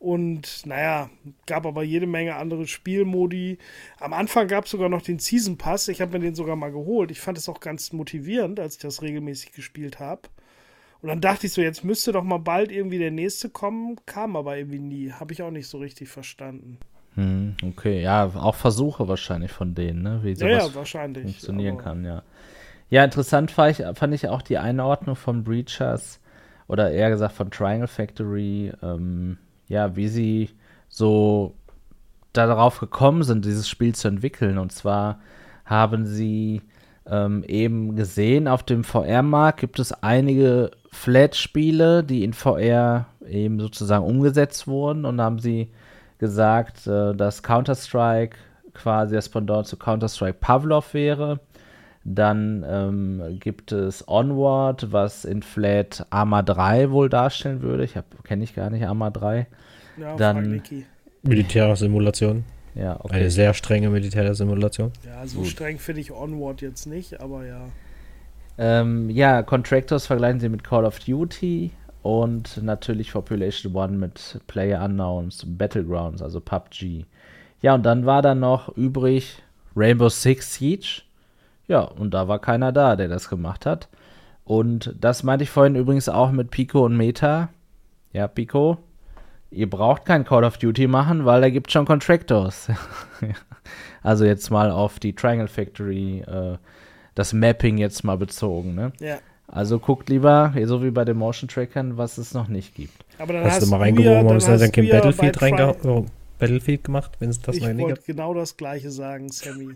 Und 0.00 0.66
naja, 0.66 1.08
gab 1.46 1.66
aber 1.66 1.84
jede 1.84 2.08
Menge 2.08 2.34
andere 2.34 2.66
Spielmodi. 2.66 3.58
Am 4.00 4.12
Anfang 4.12 4.48
gab 4.48 4.64
es 4.64 4.72
sogar 4.72 4.88
noch 4.88 5.02
den 5.02 5.20
Season 5.20 5.56
Pass. 5.56 5.86
Ich 5.86 6.00
habe 6.00 6.12
mir 6.18 6.24
den 6.24 6.34
sogar 6.34 6.56
mal 6.56 6.72
geholt. 6.72 7.12
Ich 7.12 7.20
fand 7.20 7.38
es 7.38 7.48
auch 7.48 7.60
ganz 7.60 7.92
motivierend, 7.92 8.58
als 8.58 8.74
ich 8.74 8.80
das 8.80 9.00
regelmäßig 9.00 9.52
gespielt 9.52 10.00
habe. 10.00 10.22
Und 11.00 11.10
dann 11.10 11.20
dachte 11.20 11.46
ich 11.46 11.52
so, 11.52 11.62
jetzt 11.62 11.84
müsste 11.84 12.10
doch 12.10 12.24
mal 12.24 12.38
bald 12.38 12.72
irgendwie 12.72 12.98
der 12.98 13.12
nächste 13.12 13.50
kommen. 13.50 13.96
Kam 14.04 14.34
aber 14.34 14.56
irgendwie 14.58 14.80
nie. 14.80 15.12
Habe 15.12 15.32
ich 15.32 15.42
auch 15.42 15.52
nicht 15.52 15.68
so 15.68 15.78
richtig 15.78 16.08
verstanden. 16.08 16.78
Hm, 17.16 17.56
okay, 17.64 18.02
ja, 18.02 18.24
auch 18.34 18.54
Versuche 18.54 19.08
wahrscheinlich 19.08 19.50
von 19.52 19.74
denen, 19.74 20.02
ne? 20.02 20.20
Wie 20.22 20.32
Ja, 20.32 20.34
sowas 20.34 20.68
ja, 20.68 20.74
wahrscheinlich. 20.74 21.22
funktionieren 21.22 21.76
kann, 21.78 22.04
ja. 22.04 22.22
Ja, 22.88 23.04
interessant 23.04 23.50
fand 23.50 23.78
ich, 23.78 23.86
fand 23.98 24.14
ich 24.14 24.28
auch 24.28 24.42
die 24.42 24.58
Einordnung 24.58 25.16
von 25.16 25.44
Breachers 25.44 26.20
oder 26.66 26.90
eher 26.90 27.10
gesagt 27.10 27.34
von 27.34 27.50
Triangle 27.50 27.88
Factory, 27.88 28.72
ähm, 28.82 29.38
ja, 29.68 29.96
wie 29.96 30.08
sie 30.08 30.50
so 30.88 31.54
darauf 32.32 32.78
gekommen 32.80 33.22
sind, 33.22 33.44
dieses 33.44 33.68
Spiel 33.68 33.94
zu 33.94 34.08
entwickeln. 34.08 34.58
Und 34.58 34.72
zwar 34.72 35.20
haben 35.64 36.06
sie 36.06 36.62
ähm, 37.06 37.44
eben 37.46 37.96
gesehen, 37.96 38.48
auf 38.48 38.62
dem 38.62 38.84
VR-Markt 38.84 39.60
gibt 39.60 39.78
es 39.78 39.92
einige 39.92 40.70
Flat-Spiele, 40.92 42.04
die 42.04 42.24
in 42.24 42.32
VR 42.32 43.06
eben 43.28 43.60
sozusagen 43.60 44.04
umgesetzt 44.04 44.66
wurden 44.66 45.04
und 45.04 45.20
haben 45.20 45.38
sie 45.38 45.70
gesagt, 46.20 46.86
äh, 46.86 47.14
dass 47.14 47.42
Counter-Strike 47.42 48.36
quasi 48.72 49.16
das 49.16 49.28
Pendant 49.28 49.66
zu 49.66 49.76
Counter-Strike 49.76 50.38
Pavlov 50.40 50.94
wäre. 50.94 51.40
Dann 52.04 52.64
ähm, 52.66 53.38
gibt 53.40 53.72
es 53.72 54.06
Onward, 54.08 54.92
was 54.92 55.24
in 55.24 55.42
Flat 55.42 56.06
Arma 56.10 56.42
3 56.42 56.90
wohl 56.92 57.08
darstellen 57.08 57.60
würde. 57.60 57.84
Ich 57.84 57.94
kenne 58.24 58.44
ich 58.44 58.54
gar 58.54 58.70
nicht 58.70 58.86
Arma 58.86 59.10
3. 59.10 59.46
Ja, 59.98 60.16
Dann-. 60.16 60.62
Militärsimulation. 61.22 62.44
Ja, 62.74 62.98
okay. 63.00 63.16
Eine 63.16 63.30
sehr 63.30 63.52
strenge 63.52 63.90
Militärsimulation. 63.90 64.92
Ja, 65.04 65.26
so 65.26 65.40
Gut. 65.40 65.48
streng 65.48 65.78
finde 65.78 66.00
ich 66.00 66.12
Onward 66.12 66.62
jetzt 66.62 66.86
nicht, 66.86 67.20
aber 67.20 67.44
ja. 67.44 67.66
Ähm, 68.56 69.10
ja, 69.10 69.42
Contractors 69.42 70.06
vergleichen 70.06 70.40
sie 70.40 70.48
mit 70.48 70.64
Call 70.64 70.84
of 70.84 70.98
Duty 71.00 71.72
und 72.02 72.62
natürlich 72.62 73.12
Population 73.12 73.74
One 73.74 73.98
mit 73.98 74.40
Player 74.46 74.82
Unknowns, 74.84 75.44
Battlegrounds, 75.46 76.22
also 76.22 76.40
PUBG. 76.40 77.04
Ja, 77.62 77.74
und 77.74 77.82
dann 77.84 78.06
war 78.06 78.22
da 78.22 78.34
noch 78.34 78.74
übrig 78.76 79.42
Rainbow 79.76 80.08
Six 80.08 80.54
Siege. 80.54 81.02
Ja, 81.68 81.82
und 81.82 82.14
da 82.14 82.26
war 82.26 82.40
keiner 82.40 82.72
da, 82.72 82.96
der 82.96 83.08
das 83.08 83.28
gemacht 83.28 83.66
hat. 83.66 83.88
Und 84.44 84.94
das 84.98 85.22
meinte 85.22 85.44
ich 85.44 85.50
vorhin 85.50 85.76
übrigens 85.76 86.08
auch 86.08 86.32
mit 86.32 86.50
Pico 86.50 86.84
und 86.84 86.96
Meta. 86.96 87.50
Ja, 88.12 88.26
Pico, 88.26 88.78
ihr 89.50 89.68
braucht 89.68 90.06
kein 90.06 90.24
Call 90.24 90.44
of 90.44 90.58
Duty 90.58 90.88
machen, 90.88 91.24
weil 91.24 91.42
da 91.42 91.50
gibt 91.50 91.70
schon 91.70 91.84
Contractors. 91.84 92.68
also 94.02 94.24
jetzt 94.24 94.50
mal 94.50 94.70
auf 94.70 94.98
die 94.98 95.14
Triangle 95.14 95.48
Factory, 95.48 96.20
äh, 96.20 96.56
das 97.14 97.32
Mapping 97.32 97.78
jetzt 97.78 98.02
mal 98.02 98.16
bezogen, 98.16 98.74
ne? 98.74 98.92
Ja. 99.00 99.18
Also 99.52 99.78
guckt 99.80 100.08
lieber, 100.08 100.54
so 100.64 100.82
wie 100.82 100.90
bei 100.90 101.04
den 101.04 101.16
Motion 101.16 101.48
Trackern, 101.48 101.96
was 101.96 102.18
es 102.18 102.34
noch 102.34 102.48
nicht 102.48 102.74
gibt. 102.74 103.04
Aber 103.18 103.32
dann 103.32 103.44
Hast, 103.44 103.54
hast, 103.54 103.66
du 103.66 103.70
mal 103.70 103.78
reingeworfen, 103.80 104.28
da 104.28 104.34
hast 104.34 104.48
dann 104.48 104.72
kein 104.72 104.84
du 104.84 104.90
ja 104.90 105.00
Battlefield 105.00 105.42
reingehauen? 105.42 106.06
Battlefield 106.38 106.84
gemacht, 106.84 107.12
wenn 107.18 107.28
es 107.28 107.40
das 107.40 107.56
Ich 107.56 107.62
noch 107.62 107.68
nicht 107.68 107.82
wollte 107.82 107.94
gibt? 107.96 108.06
genau 108.06 108.32
das 108.32 108.56
gleiche 108.56 108.90
sagen, 108.90 109.28
Sammy. 109.30 109.74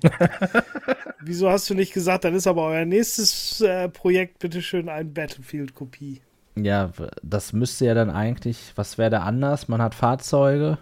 Wieso 1.20 1.50
hast 1.50 1.68
du 1.68 1.74
nicht 1.74 1.92
gesagt, 1.92 2.24
dann 2.24 2.34
ist 2.34 2.46
aber 2.46 2.62
euer 2.62 2.84
nächstes 2.84 3.60
äh, 3.60 3.88
Projekt 3.88 4.38
bitteschön 4.38 4.88
ein 4.88 5.12
Battlefield-Kopie? 5.12 6.20
Ja, 6.56 6.92
das 7.22 7.52
müsste 7.52 7.86
ja 7.86 7.94
dann 7.94 8.10
eigentlich, 8.10 8.72
was 8.76 8.96
wäre 8.96 9.10
da 9.10 9.18
anders? 9.20 9.68
Man 9.68 9.82
hat 9.82 9.94
Fahrzeuge. 9.94 10.78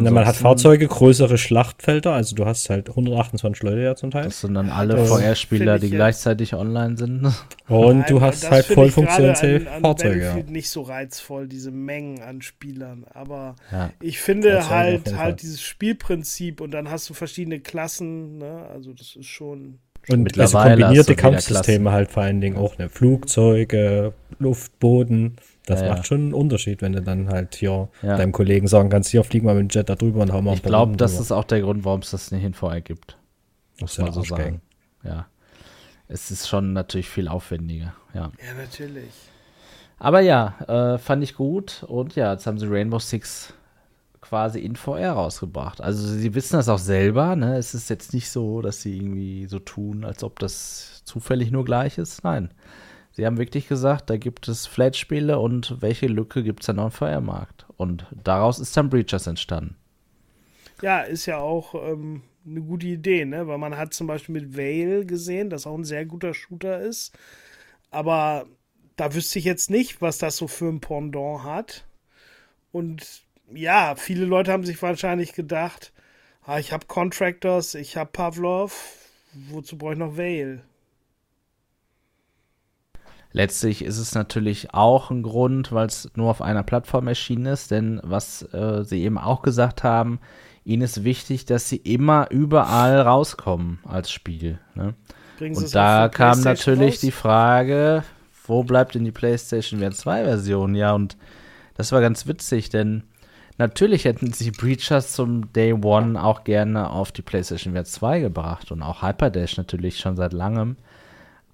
Na, 0.00 0.10
man 0.10 0.26
hat 0.26 0.34
Fahrzeuge, 0.36 0.88
größere 0.88 1.38
Schlachtfelder, 1.38 2.12
also 2.12 2.34
du 2.34 2.44
hast 2.46 2.68
halt 2.68 2.88
128 2.90 3.62
Leute 3.62 3.80
ja 3.80 3.94
zum 3.94 4.10
Teil. 4.10 4.24
Das 4.24 4.40
sind 4.40 4.54
dann 4.54 4.68
alle 4.70 4.96
Das 4.96 5.08
VR-Spieler, 5.08 5.78
die 5.78 5.86
jetzt- 5.86 5.94
gleichzeitig 5.94 6.54
online 6.54 6.96
sind. 6.96 7.24
Und 7.68 7.98
Nein, 7.98 8.04
du 8.08 8.20
hast 8.20 8.42
das 8.44 8.50
halt 8.50 8.64
voll 8.66 8.90
funktionsfähige 8.90 9.70
an 9.70 9.82
Fahrzeuge. 9.82 10.18
Ja. 10.20 10.24
Battlefield 10.30 10.50
nicht 10.50 10.68
so 10.70 10.82
reizvoll, 10.82 11.46
diese 11.46 11.70
Mengen 11.70 12.20
an 12.22 12.42
Spielern. 12.42 13.04
Aber 13.14 13.54
Ja. 13.70 13.90
ich 14.00 14.20
finde 14.20 14.60
Fahrzeuge 14.62 14.70
halt, 14.74 15.16
halt 15.16 15.42
dieses 15.42 15.62
Spielprinzip 15.62 16.60
und 16.60 16.72
dann 16.72 16.90
hast 16.90 17.08
du 17.08 17.14
verschiedene 17.14 17.60
Klassen, 17.60 18.38
ne? 18.38 18.66
Also 18.72 18.92
das 18.92 19.14
ist 19.16 19.26
schon. 19.26 19.78
Und 20.08 20.10
also 20.10 20.22
Mittlerweile 20.22 20.70
hast 20.70 20.80
kombinierte 20.80 21.16
Kampfsysteme 21.16 21.92
halt 21.92 22.10
vor 22.10 22.24
allen 22.24 22.40
Dingen 22.40 22.56
auch, 22.56 22.76
ne? 22.78 22.88
Flugzeuge, 22.88 24.12
Luft, 24.38 24.78
Boden. 24.80 25.36
Das 25.66 25.80
Ja, 25.80 25.86
ja. 25.86 25.92
macht 25.94 26.06
schon 26.06 26.20
einen 26.20 26.34
Unterschied, 26.34 26.82
wenn 26.82 26.92
du 26.92 27.00
dann 27.02 27.28
halt 27.28 27.54
hier 27.54 27.88
Ja. 28.02 28.16
deinem 28.16 28.32
Kollegen 28.32 28.66
sagen 28.66 28.90
kannst, 28.90 29.10
hier 29.10 29.24
flieg 29.24 29.42
mal 29.42 29.54
mit 29.54 29.70
dem 29.72 29.74
Jet 29.74 29.88
da 29.88 29.94
drüber 29.94 30.20
und 30.20 30.32
hau 30.32 30.42
mal 30.42 30.50
ein 30.52 30.56
Ich 30.56 30.62
glaube, 30.62 30.96
das 30.96 31.12
drüber. 31.12 31.22
ist 31.22 31.32
auch 31.32 31.44
der 31.44 31.60
Grund, 31.62 31.84
warum 31.84 32.00
es 32.00 32.10
das 32.10 32.30
nicht 32.30 32.44
in 32.44 32.52
VR 32.54 32.80
gibt. 32.80 33.16
Muss 33.80 33.92
ist 33.92 33.96
ja 33.98 34.04
man 34.04 34.12
so 34.12 34.22
sagen. 34.22 34.60
Ja. 35.02 35.26
Es 36.06 36.30
ist 36.30 36.48
schon 36.48 36.74
natürlich 36.74 37.08
viel 37.08 37.28
aufwendiger, 37.28 37.94
ja. 38.12 38.30
Ja, 38.38 38.54
natürlich. 38.60 39.10
Aber 39.98 40.20
ja, 40.20 40.94
äh, 40.94 40.98
fand 40.98 41.22
ich 41.24 41.34
gut. 41.34 41.82
Und 41.88 42.14
ja, 42.14 42.32
jetzt 42.32 42.46
haben 42.46 42.58
sie 42.58 42.66
Rainbow 42.66 42.98
Six 42.98 43.54
quasi 44.20 44.60
in 44.60 44.76
VR 44.76 45.12
rausgebracht. 45.12 45.80
Also 45.80 46.06
sie 46.06 46.34
wissen 46.34 46.56
das 46.56 46.68
auch 46.68 46.78
selber, 46.78 47.36
ne? 47.36 47.56
Es 47.56 47.74
ist 47.74 47.88
jetzt 47.90 48.12
nicht 48.12 48.28
so, 48.30 48.60
dass 48.60 48.82
sie 48.82 48.96
irgendwie 48.96 49.46
so 49.46 49.58
tun, 49.58 50.04
als 50.04 50.22
ob 50.24 50.38
das 50.38 51.02
zufällig 51.04 51.50
nur 51.50 51.64
gleich 51.64 51.96
ist. 51.98 52.22
Nein. 52.24 52.50
Sie 53.16 53.24
haben 53.24 53.38
wirklich 53.38 53.68
gesagt, 53.68 54.10
da 54.10 54.16
gibt 54.16 54.48
es 54.48 54.66
Flat-Spiele 54.66 55.38
und 55.38 55.80
welche 55.80 56.08
Lücke 56.08 56.42
gibt 56.42 56.62
es 56.62 56.66
dann 56.66 56.80
auf 56.80 56.94
dem 56.94 56.98
VR-Markt? 56.98 57.64
Und 57.76 58.06
daraus 58.10 58.58
ist 58.58 58.76
dann 58.76 58.90
Breachers 58.90 59.28
entstanden. 59.28 59.76
Ja, 60.82 61.02
ist 61.02 61.26
ja 61.26 61.38
auch 61.38 61.76
ähm, 61.76 62.22
eine 62.44 62.60
gute 62.60 62.88
Idee, 62.88 63.24
ne? 63.24 63.46
Weil 63.46 63.58
man 63.58 63.76
hat 63.76 63.94
zum 63.94 64.08
Beispiel 64.08 64.32
mit 64.32 64.56
Vale 64.56 65.06
gesehen, 65.06 65.48
dass 65.48 65.64
auch 65.64 65.76
ein 65.76 65.84
sehr 65.84 66.04
guter 66.06 66.34
Shooter 66.34 66.80
ist. 66.80 67.16
Aber 67.92 68.46
da 68.96 69.14
wüsste 69.14 69.38
ich 69.38 69.44
jetzt 69.44 69.70
nicht, 69.70 70.02
was 70.02 70.18
das 70.18 70.36
so 70.36 70.48
für 70.48 70.68
ein 70.68 70.80
Pendant 70.80 71.44
hat. 71.44 71.84
Und 72.72 73.22
ja, 73.52 73.94
viele 73.94 74.24
Leute 74.24 74.50
haben 74.50 74.64
sich 74.64 74.82
wahrscheinlich 74.82 75.34
gedacht, 75.34 75.92
ah, 76.42 76.58
ich 76.58 76.72
habe 76.72 76.86
Contractors, 76.86 77.76
ich 77.76 77.96
habe 77.96 78.10
Pavlov, 78.10 78.96
wozu 79.50 79.78
brauche 79.78 79.92
ich 79.92 79.98
noch 80.00 80.16
Vale? 80.16 80.62
Letztlich 83.36 83.84
ist 83.84 83.98
es 83.98 84.14
natürlich 84.14 84.74
auch 84.74 85.10
ein 85.10 85.24
Grund, 85.24 85.72
weil 85.72 85.88
es 85.88 86.08
nur 86.14 86.30
auf 86.30 86.40
einer 86.40 86.62
Plattform 86.62 87.08
erschienen 87.08 87.46
ist, 87.46 87.72
denn 87.72 88.00
was 88.04 88.42
äh, 88.54 88.84
sie 88.84 89.02
eben 89.02 89.18
auch 89.18 89.42
gesagt 89.42 89.82
haben, 89.82 90.20
ihnen 90.64 90.82
ist 90.82 91.02
wichtig, 91.02 91.44
dass 91.44 91.68
sie 91.68 91.78
immer 91.78 92.30
überall 92.30 93.00
rauskommen 93.00 93.80
als 93.82 94.12
Spiel. 94.12 94.60
Ne? 94.76 94.94
Und 95.40 95.74
da 95.74 96.08
kam 96.08 96.42
natürlich 96.42 96.94
raus? 96.94 97.00
die 97.00 97.10
Frage, 97.10 98.04
wo 98.46 98.62
bleibt 98.62 98.94
denn 98.94 99.04
die 99.04 99.10
PlayStation 99.10 99.80
VR 99.80 99.90
2 99.90 100.24
Version? 100.24 100.76
Ja, 100.76 100.92
und 100.92 101.16
das 101.76 101.90
war 101.90 102.00
ganz 102.00 102.28
witzig, 102.28 102.70
denn 102.70 103.02
Natürlich 103.56 104.04
hätten 104.04 104.32
sie 104.32 104.50
Breachers 104.50 105.12
zum 105.12 105.52
Day 105.52 105.72
One 105.72 106.20
auch 106.20 106.42
gerne 106.42 106.90
auf 106.90 107.12
die 107.12 107.22
PlayStation 107.22 107.74
VR 107.74 107.84
2 107.84 108.20
gebracht 108.20 108.72
und 108.72 108.82
auch 108.82 109.02
Hyperdash 109.02 109.56
natürlich 109.56 109.98
schon 109.98 110.16
seit 110.16 110.32
langem. 110.32 110.76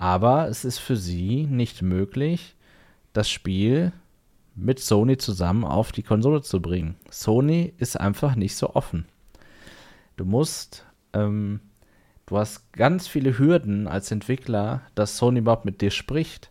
Aber 0.01 0.49
es 0.49 0.65
ist 0.65 0.79
für 0.79 0.97
sie 0.97 1.47
nicht 1.47 1.83
möglich, 1.83 2.57
das 3.13 3.29
Spiel 3.29 3.93
mit 4.57 4.81
Sony 4.81 5.19
zusammen 5.19 5.63
auf 5.63 5.93
die 5.93 6.03
Konsole 6.03 6.41
zu 6.41 6.63
bringen. 6.63 6.97
Sony 7.11 7.75
ist 7.77 8.01
einfach 8.01 8.35
nicht 8.35 8.57
so 8.57 8.75
offen. 8.75 9.05
Du 10.17 10.25
musst, 10.25 10.87
ähm, 11.13 11.61
du 12.25 12.39
hast 12.39 12.73
ganz 12.73 13.09
viele 13.09 13.39
Hürden 13.39 13.87
als 13.87 14.11
Entwickler, 14.11 14.81
dass 14.95 15.19
Sony 15.19 15.41
überhaupt 15.41 15.67
mit 15.67 15.83
dir 15.83 15.91
spricht. 15.91 16.51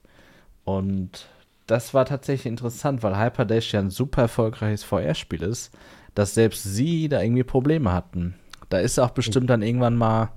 Und 0.63 1.27
das 1.65 1.95
war 1.95 2.05
tatsächlich 2.05 2.45
interessant, 2.45 3.01
weil 3.01 3.17
Hyperdash 3.17 3.73
ja 3.73 3.79
ein 3.79 3.89
super 3.89 4.21
erfolgreiches 4.21 4.83
VR-Spiel 4.83 5.41
ist, 5.41 5.75
dass 6.13 6.35
selbst 6.35 6.63
sie 6.65 7.09
da 7.09 7.19
irgendwie 7.19 7.43
Probleme 7.43 7.91
hatten. 7.93 8.35
Da 8.69 8.77
ist 8.77 8.99
auch 8.99 9.09
bestimmt 9.09 9.49
dann 9.49 9.63
irgendwann 9.63 9.97
mal 9.97 10.29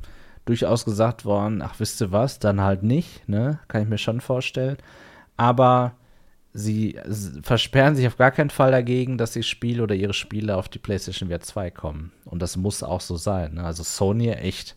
durchaus 0.45 0.85
gesagt 0.85 1.25
worden, 1.25 1.63
ach, 1.63 1.75
wisst 1.79 2.01
ihr 2.01 2.13
was, 2.13 2.39
dann 2.39 2.61
halt 2.61 2.83
nicht, 2.83 3.29
ne? 3.29 3.61
Kann 3.69 3.83
ich 3.83 3.89
mir 3.89 3.99
schon 3.99 4.21
vorstellen. 4.21 4.77
Aber 5.37 5.95
sie 6.53 6.99
versperren 7.43 7.97
sich 7.97 8.07
auf 8.07 8.17
gar 8.17 8.31
keinen 8.31 8.51
Fall 8.51 8.73
dagegen, 8.73 9.19
dass 9.19 9.37
ihr 9.37 9.43
Spiel 9.43 9.81
oder 9.81 9.95
ihre 9.95 10.13
Spiele 10.13 10.57
auf 10.57 10.69
die 10.69 10.79
PlayStation 10.79 11.31
VR 11.31 11.41
2 11.41 11.71
kommen. 11.71 12.13
Und 12.25 12.43
das 12.43 12.57
muss 12.57 12.83
auch 12.83 13.01
so 13.01 13.17
sein. 13.17 13.55
Ne? 13.55 13.65
Also 13.65 13.83
Sony 13.83 14.31
echt, 14.31 14.77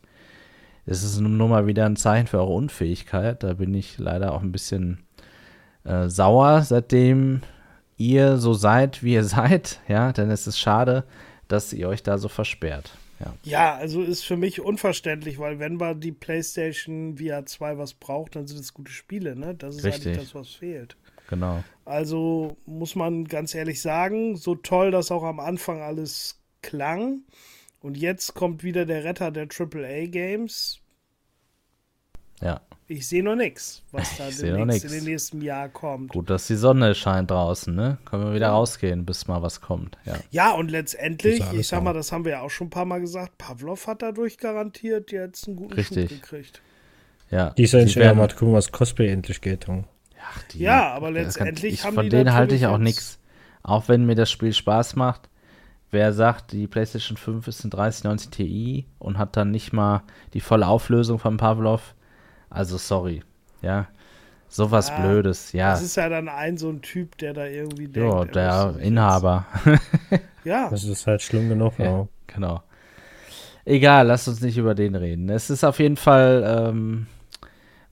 es 0.86 1.04
ist 1.04 1.20
nur 1.20 1.50
mal 1.50 1.68
wieder 1.68 1.86
ein 1.86 1.96
Zeichen 1.96 2.28
für 2.28 2.38
eure 2.38 2.54
Unfähigkeit. 2.54 3.44
Da 3.44 3.54
bin 3.54 3.74
ich 3.74 3.98
leider 3.98 4.34
auch 4.34 4.42
ein 4.42 4.52
bisschen 4.52 5.00
äh, 5.84 6.08
sauer, 6.08 6.62
seitdem 6.62 7.42
ihr 7.98 8.38
so 8.38 8.54
seid, 8.54 9.04
wie 9.04 9.14
ihr 9.14 9.24
seid. 9.26 9.82
Ja, 9.88 10.12
denn 10.14 10.30
es 10.30 10.48
ist 10.48 10.60
schade, 10.60 11.04
dass 11.48 11.74
ihr 11.74 11.90
euch 11.90 12.04
da 12.04 12.18
so 12.18 12.30
versperrt. 12.30 12.92
Ja. 13.20 13.34
ja, 13.44 13.76
also 13.76 14.02
ist 14.02 14.26
für 14.26 14.36
mich 14.36 14.60
unverständlich, 14.60 15.40
weil 15.40 15.60
wenn 15.60 15.76
man 15.76 16.02
die 16.02 16.12
PlayStation 16.12 17.18
VR 17.18 17.46
2 17.46 17.78
was 17.78 17.94
braucht, 17.94 18.36
dann 18.36 18.46
sind 18.46 18.60
es 18.60 18.74
gute 18.74 18.92
Spiele, 18.92 19.36
ne? 19.36 19.56
Das 19.56 19.78
ist 19.78 19.86
Richtig. 19.86 20.08
eigentlich 20.08 20.24
das, 20.26 20.36
was 20.36 20.50
fehlt. 20.50 20.98
Genau. 21.30 21.64
Also 21.86 22.58
muss 22.66 22.96
man 22.96 23.26
ganz 23.26 23.56
ehrlich 23.56 23.82
sagen, 23.82 24.36
so 24.36 24.56
toll 24.56 24.92
das 24.92 25.12
auch 25.12 25.24
am 25.24 25.40
Anfang 25.40 25.82
alles 25.82 26.40
klang. 26.62 27.22
Und 27.82 27.98
jetzt 27.98 28.34
kommt 28.34 28.64
wieder 28.64 28.86
der 28.86 29.04
Retter 29.04 29.32
der 29.32 29.48
AAA 29.48 30.08
Games. 30.08 30.82
Ja. 32.42 32.62
Ich 32.88 33.08
sehe 33.08 33.24
noch 33.24 33.36
nichts, 33.36 33.82
was 33.92 34.16
da 34.18 34.26
demnächst 34.30 34.86
in 34.86 34.92
den 34.92 35.04
nächsten 35.06 35.42
Jahr 35.42 35.70
kommt. 35.70 36.10
Gut, 36.12 36.30
dass 36.30 36.46
die 36.46 36.56
Sonne 36.56 36.94
scheint 36.94 37.32
draußen, 37.32 37.74
ne? 37.74 37.98
Können 38.06 38.26
wir 38.28 38.34
wieder 38.36 38.50
rausgehen, 38.50 39.06
bis 39.06 39.28
mal 39.28 39.42
was 39.42 39.60
kommt. 39.60 39.98
Ja. 40.06 40.18
Ja, 40.30 40.52
und 40.52 40.70
letztendlich, 40.70 41.40
ja 41.40 41.52
ich 41.54 41.68
sag 41.68 41.82
mal, 41.82 41.94
da. 41.94 42.00
das 42.00 42.12
haben 42.12 42.26
wir 42.26 42.34
ja 42.34 42.42
auch 42.42 42.52
schon 42.52 42.68
ein 42.68 42.72
paar 42.72 42.86
Mal 42.86 43.02
gesagt, 43.02 43.40
Pavlov 43.40 43.88
hat 43.88 44.04
dadurch 44.04 44.38
garantiert 44.38 45.12
jetzt 45.12 45.48
einen 45.48 45.56
guten 45.56 45.74
Richtig. 45.74 46.12
Schub 46.12 46.22
gekriegt. 46.22 46.62
ja. 47.32 47.50
Die 47.52 47.64
Ingenieur 47.64 47.96
werden- 47.96 48.18
mal 48.20 48.28
gucken, 48.28 48.54
was 48.54 48.72
Cosplay 48.72 49.10
endlich 49.10 49.42
geht. 49.42 49.66
Ach, 49.68 50.44
die- 50.52 50.60
Ja, 50.60 50.94
aber 50.94 51.10
letztendlich 51.10 51.74
ich, 51.74 51.84
haben 51.86 51.96
Von 51.96 52.04
die 52.04 52.10
denen 52.10 52.34
halte 52.34 52.54
ich 52.54 52.68
auch 52.68 52.78
nichts. 52.78 53.18
Auch 53.64 53.88
wenn 53.88 54.06
mir 54.06 54.14
das 54.16 54.30
Spiel 54.30 54.54
Spaß 54.54 54.96
macht. 54.96 55.28
Wer 55.90 56.14
sagt, 56.14 56.52
die 56.52 56.68
PlayStation 56.68 57.18
5 57.18 57.48
ist 57.48 57.64
ein 57.64 57.72
3090 57.72 58.30
Ti 58.30 58.86
und 59.00 59.18
hat 59.18 59.38
dann 59.38 59.50
nicht 59.50 59.74
mal 59.74 60.04
die 60.36 60.40
volle 60.42 60.68
Auflösung 60.68 61.18
von 61.18 61.38
Pavlov, 61.38 61.96
also 62.50 62.78
sorry. 62.78 63.22
Ja, 63.62 63.88
sowas 64.48 64.90
Ja, 64.90 65.00
Blödes. 65.02 65.52
Ja, 65.54 65.72
Das 65.72 65.82
ist 65.82 65.96
ja 65.98 66.08
dann 66.10 66.30
ein 66.30 66.58
so 66.58 66.70
ein 66.70 66.82
Typ, 66.82 67.18
der 67.18 67.34
da 67.34 67.46
irgendwie 67.46 67.88
denkt. 67.88 67.98
ja 67.98 68.24
er 68.24 68.74
der 68.74 68.82
Inhaber. 68.82 69.46
Ja, 70.44 70.70
das 70.70 70.84
ist 70.84 71.08
halt 71.08 71.24
schlimm 71.24 71.50
genug. 71.50 71.74
Ja. 71.80 72.08
Genau. 72.28 72.62
Egal, 73.66 74.06
lasst 74.08 74.28
uns 74.28 74.42
nicht 74.42 74.58
über 74.60 74.76
den 74.76 74.94
reden. 74.94 75.30
Es 75.30 75.50
ist 75.50 75.64
auf 75.64 75.80
jeden 75.80 75.98
Fall, 75.98 76.44
ähm, 76.46 77.08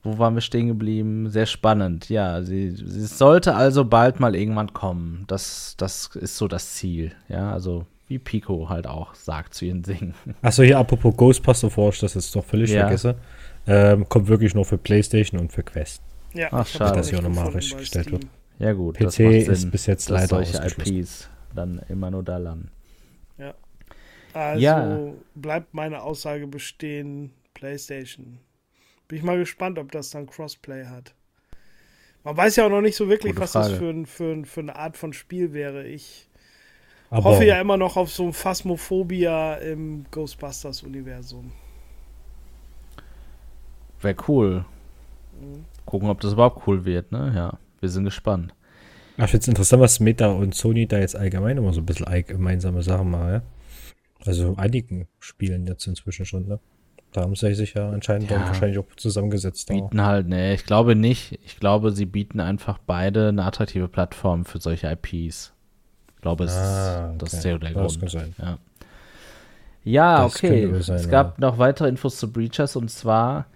wo 0.04 0.18
waren 0.18 0.34
wir 0.34 0.40
stehen 0.40 0.68
geblieben? 0.68 1.28
Sehr 1.30 1.46
spannend. 1.46 2.08
Ja, 2.10 2.42
sie, 2.44 2.70
sie 2.70 3.06
sollte 3.06 3.56
also 3.56 3.84
bald 3.84 4.20
mal 4.20 4.36
irgendwann 4.36 4.72
kommen. 4.72 5.24
Das, 5.26 5.74
das 5.78 6.10
ist 6.14 6.36
so 6.36 6.46
das 6.46 6.74
Ziel. 6.74 7.10
Ja, 7.28 7.50
also 7.50 7.86
wie 8.06 8.20
Pico 8.20 8.68
halt 8.68 8.86
auch 8.86 9.14
sagt 9.16 9.54
zu 9.54 9.64
ihren 9.64 9.82
Singen. 9.82 10.14
Achso, 10.42 10.62
hier 10.62 10.78
apropos 10.78 11.16
Ghostbuster, 11.16 11.70
ich 11.94 11.98
das 12.00 12.14
jetzt 12.14 12.36
doch 12.36 12.44
völlig 12.44 12.70
Ja. 12.70 12.82
vergesse. 12.82 13.16
Ähm, 13.66 14.08
kommt 14.08 14.28
wirklich 14.28 14.54
nur 14.54 14.64
für 14.64 14.78
PlayStation 14.78 15.40
und 15.40 15.52
für 15.52 15.62
Quest. 15.62 16.02
ja. 16.34 16.50
Ach, 16.50 16.66
schade. 16.66 16.92
das 16.92 17.08
Dass 17.08 17.10
hier 17.10 17.18
nicht 17.18 17.22
nochmal 17.22 17.48
gefunden 17.48 17.56
richtig 17.56 17.70
bei 17.70 17.78
gestellt 17.78 18.10
Steam. 18.10 18.12
wird. 18.12 18.26
Ja 18.58 18.72
gut, 18.72 18.98
PC 18.98 19.00
das 19.00 19.18
macht 19.20 19.48
ist 19.48 19.70
bis 19.70 19.86
jetzt 19.86 20.08
leider 20.10 20.44
solche. 20.44 20.58
IPs 20.58 21.30
dann 21.54 21.80
immer 21.88 22.10
nur 22.10 22.22
da 22.22 22.36
landen. 22.38 22.70
Also 24.32 24.60
Ja. 24.60 24.98
bleibt 25.34 25.74
meine 25.74 26.02
Aussage 26.02 26.46
bestehen, 26.46 27.32
PlayStation. 27.54 28.38
Bin 29.08 29.18
ich 29.18 29.24
mal 29.24 29.38
gespannt, 29.38 29.78
ob 29.78 29.92
das 29.92 30.10
dann 30.10 30.26
Crossplay 30.26 30.86
hat. 30.86 31.14
Man 32.24 32.36
weiß 32.36 32.56
ja 32.56 32.66
auch 32.66 32.70
noch 32.70 32.80
nicht 32.80 32.96
so 32.96 33.08
wirklich, 33.08 33.32
Gute 33.32 33.40
was 33.40 33.52
das 33.52 33.68
Frage. 33.68 33.78
für, 33.78 33.90
ein, 33.90 34.06
für, 34.06 34.32
ein, 34.32 34.44
für 34.46 34.60
eine 34.60 34.76
Art 34.76 34.96
von 34.96 35.12
Spiel 35.12 35.52
wäre. 35.52 35.86
Ich 35.86 36.28
Aber 37.10 37.24
hoffe 37.24 37.44
ja 37.44 37.60
immer 37.60 37.76
noch 37.76 37.96
auf 37.96 38.10
so 38.10 38.26
ein 38.26 38.32
Phasmophobia 38.32 39.56
im 39.56 40.04
Ghostbusters-Universum. 40.10 41.52
Wäre 44.04 44.16
cool. 44.28 44.64
Mhm. 45.40 45.64
Gucken, 45.86 46.08
ob 46.08 46.20
das 46.20 46.32
überhaupt 46.34 46.66
cool 46.66 46.84
wird, 46.84 47.10
ne? 47.12 47.32
Ja, 47.34 47.58
wir 47.80 47.88
sind 47.88 48.04
gespannt. 48.04 48.54
Ach, 49.16 49.24
ich 49.24 49.30
finde 49.30 49.42
es 49.42 49.48
interessant, 49.48 49.82
was 49.82 50.00
Meta 50.00 50.28
und 50.28 50.54
Sony 50.54 50.86
da 50.86 50.98
jetzt 50.98 51.16
allgemein 51.16 51.56
immer 51.56 51.72
so 51.72 51.80
ein 51.80 51.86
bisschen 51.86 52.06
gemeinsame 52.26 52.82
Sachen 52.82 53.10
machen, 53.10 53.28
ja? 53.32 53.42
Also 54.26 54.54
einigen 54.56 55.06
Spielen 55.20 55.66
jetzt 55.66 55.86
inzwischen 55.86 56.24
schon, 56.24 56.46
ne? 56.48 56.58
Da 57.12 57.20
haben 57.20 57.36
sie 57.36 57.54
sich 57.54 57.74
ja 57.74 57.90
anscheinend 57.90 58.28
Ja. 58.30 58.38
dann 58.38 58.46
wahrscheinlich 58.48 58.78
auch 58.78 58.86
zusammengesetzt. 58.96 59.68
bieten 59.68 60.02
halt, 60.02 60.26
ne, 60.26 60.54
ich 60.54 60.66
glaube 60.66 60.96
nicht. 60.96 61.38
Ich 61.44 61.60
glaube, 61.60 61.92
sie 61.92 62.06
bieten 62.06 62.40
einfach 62.40 62.78
beide 62.78 63.28
eine 63.28 63.44
attraktive 63.44 63.86
Plattform 63.86 64.44
für 64.44 64.60
solche 64.60 64.88
IPs. 64.90 65.52
Ich 66.16 66.22
glaube, 66.22 66.44
es 66.44 66.56
Ah, 66.56 67.10
ist, 67.12 67.22
das 67.22 67.28
okay. 67.28 67.36
ist 67.36 67.44
der, 67.44 67.58
der 67.60 67.70
Ja, 67.70 67.82
das 67.82 67.98
Grund. 67.98 68.00
kann 68.00 68.08
sein. 68.20 68.34
Ja, 68.38 68.58
ja 69.84 70.22
Das 70.24 70.36
okay. 70.36 70.80
sein, 70.80 70.96
es 70.96 71.04
ja. 71.04 71.10
gab 71.10 71.38
noch 71.38 71.58
weitere 71.58 71.88
Infos 71.88 72.16
zu 72.16 72.32
Breachers 72.32 72.74
und 72.74 72.90
zwar 72.90 73.46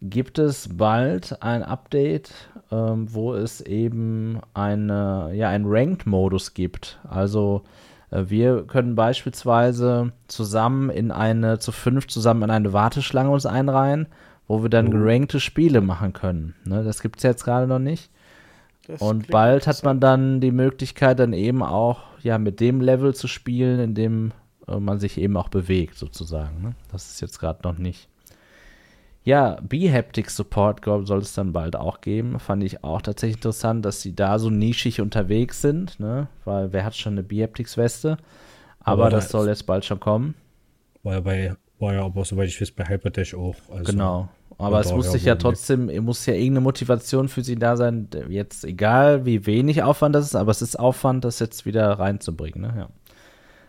gibt 0.00 0.38
es 0.38 0.76
bald 0.76 1.42
ein 1.42 1.62
Update, 1.62 2.32
ähm, 2.70 3.12
wo 3.12 3.34
es 3.34 3.60
eben 3.60 4.40
eine, 4.54 5.30
ja, 5.34 5.48
einen 5.48 5.66
Ranked-Modus 5.66 6.54
gibt. 6.54 6.98
Also 7.08 7.62
äh, 8.10 8.24
wir 8.28 8.64
können 8.66 8.94
beispielsweise 8.94 10.12
zusammen 10.28 10.90
in 10.90 11.10
eine, 11.10 11.58
zu 11.58 11.72
fünf 11.72 12.06
zusammen 12.06 12.42
in 12.44 12.50
eine 12.50 12.72
Warteschlange 12.72 13.30
uns 13.30 13.46
einreihen, 13.46 14.06
wo 14.46 14.62
wir 14.62 14.70
dann 14.70 14.88
Oh. 14.88 14.90
gerankte 14.90 15.40
Spiele 15.40 15.80
machen 15.80 16.12
können. 16.12 16.54
Ne, 16.64 16.84
das 16.84 17.02
gibt 17.02 17.16
es 17.18 17.22
jetzt 17.22 17.44
gerade 17.44 17.66
noch 17.66 17.80
nicht. 17.80 18.10
Das 18.86 19.02
Und 19.02 19.28
bald 19.28 19.66
hat 19.66 19.82
man 19.84 20.00
dann 20.00 20.40
die 20.40 20.52
Möglichkeit, 20.52 21.18
dann 21.18 21.34
eben 21.34 21.62
auch 21.62 22.04
ja 22.22 22.38
mit 22.38 22.60
dem 22.60 22.80
Level 22.80 23.14
zu 23.14 23.28
spielen, 23.28 23.80
in 23.80 23.94
dem 23.94 24.32
äh, 24.66 24.78
man 24.78 24.98
sich 24.98 25.18
eben 25.18 25.36
auch 25.36 25.48
bewegt, 25.48 25.96
sozusagen. 25.96 26.62
Ne? 26.62 26.74
Das 26.90 27.10
ist 27.10 27.20
jetzt 27.20 27.38
gerade 27.38 27.60
noch 27.64 27.76
nicht. 27.76 28.08
Ja, 29.28 29.58
B-Haptic 29.60 30.30
Support 30.30 30.80
soll 31.06 31.18
es 31.18 31.34
dann 31.34 31.52
bald 31.52 31.76
auch 31.76 32.00
geben. 32.00 32.40
Fand 32.40 32.64
ich 32.64 32.82
auch 32.82 33.02
tatsächlich 33.02 33.36
interessant, 33.36 33.84
dass 33.84 34.00
sie 34.00 34.16
da 34.16 34.38
so 34.38 34.48
nischig 34.48 35.02
unterwegs 35.02 35.60
sind, 35.60 36.00
ne? 36.00 36.28
Weil 36.46 36.72
wer 36.72 36.82
hat 36.82 36.96
schon 36.96 37.12
eine 37.12 37.22
B-Haptics-Weste? 37.22 38.16
Aber, 38.80 39.02
Aber 39.02 39.10
das 39.10 39.28
da- 39.28 39.36
soll 39.38 39.48
jetzt 39.48 39.66
bald 39.66 39.84
schon 39.84 40.00
kommen. 40.00 40.34
War 41.02 41.12
ja 41.12 41.20
bei, 41.20 41.54
war 41.78 41.92
ja 41.92 42.06
aber 42.06 42.24
soweit 42.24 42.48
ich 42.48 42.58
weiß, 42.58 42.70
bei 42.70 42.88
Hyperdash 42.88 43.34
auch. 43.34 43.54
Also, 43.70 43.92
Genau. 43.92 44.30
Aber 44.56 44.80
es 44.80 44.90
muss 44.94 45.12
sich 45.12 45.26
ja 45.26 45.34
trotzdem, 45.34 45.90
es 45.90 46.00
muss 46.00 46.24
ja 46.24 46.32
irgendeine 46.32 46.62
Motivation 46.62 47.28
für 47.28 47.44
sie 47.44 47.56
da 47.56 47.76
sein. 47.76 48.08
Jetzt 48.30 48.64
egal, 48.64 49.26
wie 49.26 49.44
wenig 49.44 49.82
Aufwand 49.82 50.14
das 50.14 50.24
ist, 50.24 50.36
aber 50.36 50.52
es 50.52 50.62
ist 50.62 50.78
Aufwand, 50.78 51.26
das 51.26 51.38
jetzt 51.38 51.66
wieder 51.66 51.86
reinzubringen. 51.98 52.62
Ne? 52.62 52.72
Ja. 52.78 52.88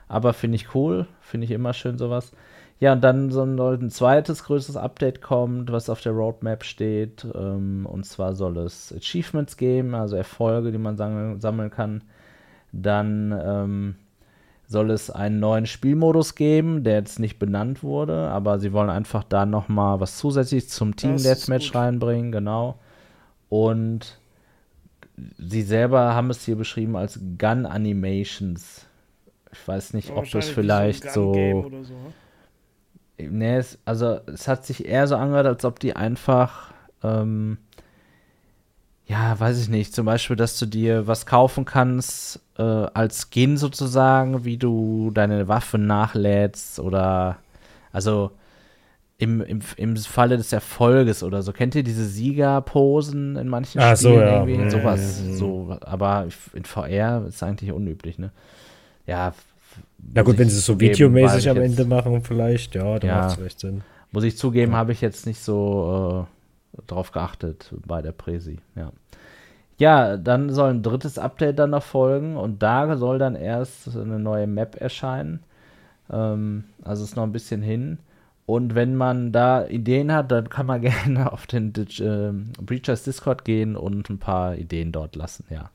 Aber 0.08 0.32
finde 0.32 0.56
ich 0.56 0.74
cool, 0.74 1.06
finde 1.20 1.44
ich 1.44 1.52
immer 1.52 1.74
schön 1.74 1.98
sowas. 1.98 2.32
Ja, 2.80 2.94
und 2.94 3.04
dann 3.04 3.30
soll 3.30 3.78
ein 3.78 3.90
zweites 3.90 4.46
größeres 4.46 4.78
Update 4.78 5.22
kommen, 5.22 5.68
was 5.70 5.90
auf 5.90 6.00
der 6.00 6.14
Roadmap 6.14 6.64
steht. 6.64 7.28
Ähm, 7.36 7.86
und 7.86 8.06
zwar 8.06 8.36
soll 8.36 8.58
es 8.60 8.94
Achievements 8.96 9.58
geben, 9.58 9.94
also 9.96 10.16
Erfolge, 10.16 10.72
die 10.72 10.78
man 10.78 10.96
sammeln, 10.96 11.42
sammeln 11.42 11.72
kann. 11.72 12.04
Dann 12.72 13.38
ähm, 13.44 13.96
soll 14.66 14.92
es 14.92 15.10
einen 15.10 15.40
neuen 15.42 15.66
Spielmodus 15.66 16.36
geben, 16.36 16.84
der 16.86 16.94
jetzt 16.96 17.20
nicht 17.20 17.38
benannt 17.38 17.84
wurde, 17.84 18.30
aber 18.30 18.60
sie 18.60 18.72
wollen 18.72 18.90
einfach 18.90 19.24
da 19.24 19.46
noch 19.46 19.68
mal 19.68 20.00
was 20.00 20.18
zusätzlich 20.18 20.70
zum 20.70 20.96
Team 20.96 21.18
Deathmatch 21.18 21.76
reinbringen, 21.76 22.32
genau. 22.32 22.80
Und 23.50 24.20
sie 25.38 25.64
selber 25.64 26.14
haben 26.14 26.30
es 26.30 26.46
hier 26.46 26.56
beschrieben 26.56 26.96
als 26.96 27.20
Gun 27.38 27.66
Animations. 27.66 28.86
Ich 29.52 29.68
weiß 29.68 29.94
nicht, 29.96 30.12
ob 30.12 30.30
das 30.30 30.48
vielleicht 30.48 31.12
so. 31.12 31.34
So. 31.84 31.96
Ne? 33.20 33.30
Nee, 33.30 33.58
es, 33.58 33.78
also 33.86 34.20
es 34.28 34.48
hat 34.48 34.66
sich 34.66 34.86
eher 34.86 35.08
so 35.08 35.16
angehört, 35.16 35.48
als 35.48 35.66
ob 35.66 35.80
die 35.80 35.96
einfach 35.96 36.72
ähm, 37.04 37.58
ja, 39.10 39.40
weiß 39.40 39.60
ich 39.60 39.70
nicht, 39.70 39.96
zum 39.96 40.06
Beispiel, 40.06 40.36
dass 40.36 40.60
du 40.60 40.68
dir 40.68 41.08
was 41.08 41.26
kaufen 41.26 41.66
kannst 41.66 42.42
äh, 42.60 42.62
als 42.62 43.30
Skin 43.32 43.58
sozusagen, 43.58 44.46
wie 44.46 44.58
du 44.58 45.10
deine 45.12 45.48
Waffen 45.48 45.88
nachlädst 45.88 46.80
oder 46.80 47.38
also 47.92 48.30
im, 49.18 49.42
im, 49.42 49.62
im 49.78 49.98
Falle 49.98 50.38
des 50.38 50.54
Erfolges 50.54 51.24
oder 51.24 51.42
so. 51.42 51.54
Kennt 51.54 51.74
ihr 51.74 51.82
diese 51.82 52.06
Siegerposen 52.06 53.36
in 53.36 53.48
manchen 53.50 53.82
ah, 53.82 53.96
Spielen 53.96 54.14
so, 54.14 54.22
ja. 54.22 54.46
irgendwie? 54.46 54.70
Sowas, 54.70 55.24
so, 55.34 55.78
aber 55.82 56.28
in 56.54 56.66
VR 56.66 57.26
ist 57.28 57.42
eigentlich 57.42 57.72
unüblich, 57.72 58.20
ne? 58.20 58.32
Ja. 59.08 59.34
Na 60.14 60.24
gut, 60.24 60.38
wenn 60.38 60.50
sie 60.50 60.58
es 60.58 60.66
so 60.66 60.80
videomäßig 60.80 61.50
am 61.50 61.58
Ende 61.58 61.86
machen, 61.86 62.22
vielleicht, 62.24 62.76
ja, 62.76 62.98
dann 63.00 63.08
Ja. 63.10 63.22
macht 63.22 63.38
es 63.38 63.44
recht 63.44 63.60
Sinn. 63.60 63.82
Muss 64.12 64.24
ich 64.24 64.38
zugeben, 64.38 64.72
Ja. 64.72 64.78
habe 64.80 64.92
ich 64.92 65.02
jetzt 65.02 65.26
nicht 65.26 65.40
so 65.42 66.26
äh, 66.78 66.82
drauf 66.88 67.12
geachtet 67.12 67.72
bei 67.86 68.02
der 68.02 68.12
Präsi, 68.12 68.58
ja. 68.76 68.92
Ja, 69.78 70.18
dann 70.18 70.50
soll 70.50 70.72
ein 70.72 70.84
drittes 70.84 71.18
Update 71.18 71.58
dann 71.60 71.70
noch 71.70 71.84
folgen 71.84 72.36
und 72.36 72.62
da 72.62 72.98
soll 72.98 73.18
dann 73.18 73.36
erst 73.36 73.96
eine 73.96 74.20
neue 74.20 74.46
Map 74.48 74.76
erscheinen. 74.82 75.40
Ähm, 76.12 76.66
also 76.84 77.04
ist 77.04 77.16
noch 77.16 77.24
ein 77.24 77.32
bisschen 77.32 77.62
hin. 77.62 78.00
Und 78.46 78.74
wenn 78.76 78.96
man 78.96 79.32
da 79.32 79.68
Ideen 79.68 80.12
hat, 80.12 80.32
dann 80.32 80.50
kann 80.50 80.66
man 80.66 80.82
gerne 81.16 81.32
auf 81.32 81.46
den 81.48 81.72
Dig- 81.72 82.02
ähm, 82.02 82.52
Breachers 82.62 83.04
Discord 83.04 83.46
gehen 83.46 83.76
und 83.78 84.10
ein 84.10 84.18
paar 84.18 84.56
Ideen 84.58 84.92
dort 84.92 85.16
lassen, 85.16 85.46
ja. 85.50 85.70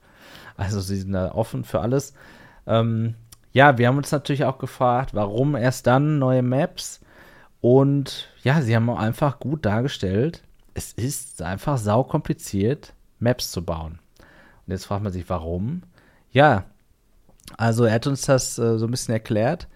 Also 0.57 0.81
sie 0.81 0.97
sind 0.97 1.13
da 1.13 1.33
offen 1.33 1.65
für 1.65 1.81
alles. 1.81 2.13
Ähm, 2.67 3.15
ja, 3.55 3.79
wir 3.79 3.87
haben 3.87 3.97
uns 3.97 4.11
natürlich 4.11 4.45
auch 4.45 4.59
gefragt, 4.59 5.15
warum 5.15 5.55
erst 5.55 5.87
dann 5.87 6.19
neue 6.19 6.43
Maps? 6.43 7.01
Und 7.61 8.29
ja, 8.43 8.61
sie 8.61 8.75
haben 8.77 8.91
auch 8.91 8.99
einfach 8.99 9.39
gut 9.39 9.65
dargestellt, 9.65 10.43
es 10.75 10.93
ist 10.93 11.41
einfach 11.41 11.79
saukompliziert, 11.79 12.95
Maps 13.21 13.53
zu 13.53 13.65
bauen. 13.65 14.01
Und 14.67 14.73
jetzt 14.73 14.87
fragt 14.87 15.05
man 15.05 15.13
sich, 15.13 15.31
warum? 15.31 15.83
Ja, 16.33 16.65
also 17.57 17.85
er 17.85 17.95
hat 17.95 18.09
uns 18.09 18.23
das 18.23 18.59
äh, 18.59 18.77
so 18.77 18.87
ein 18.87 18.91
bisschen 18.91 19.15
erklärt. 19.15 19.69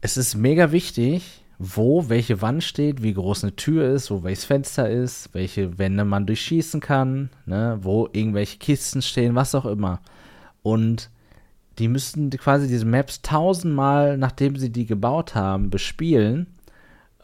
Es 0.00 0.16
ist 0.16 0.36
mega 0.36 0.70
wichtig, 0.70 1.44
wo 1.58 2.08
welche 2.08 2.40
Wand 2.40 2.62
steht, 2.62 3.02
wie 3.02 3.12
groß 3.12 3.42
eine 3.42 3.56
Tür 3.56 3.92
ist, 3.92 4.10
wo 4.10 4.22
welches 4.22 4.44
Fenster 4.44 4.88
ist, 4.88 5.34
welche 5.34 5.78
Wände 5.78 6.04
man 6.04 6.26
durchschießen 6.26 6.80
kann, 6.80 7.30
ne, 7.44 7.78
wo 7.82 8.08
irgendwelche 8.12 8.58
Kisten 8.58 9.02
stehen, 9.02 9.34
was 9.34 9.54
auch 9.56 9.66
immer. 9.66 10.00
Und 10.62 11.10
die 11.80 11.88
müssten 11.88 12.30
quasi 12.30 12.68
diese 12.68 12.84
Maps 12.84 13.22
tausendmal, 13.22 14.18
nachdem 14.18 14.56
sie 14.56 14.70
die 14.70 14.84
gebaut 14.84 15.34
haben, 15.34 15.70
bespielen, 15.70 16.46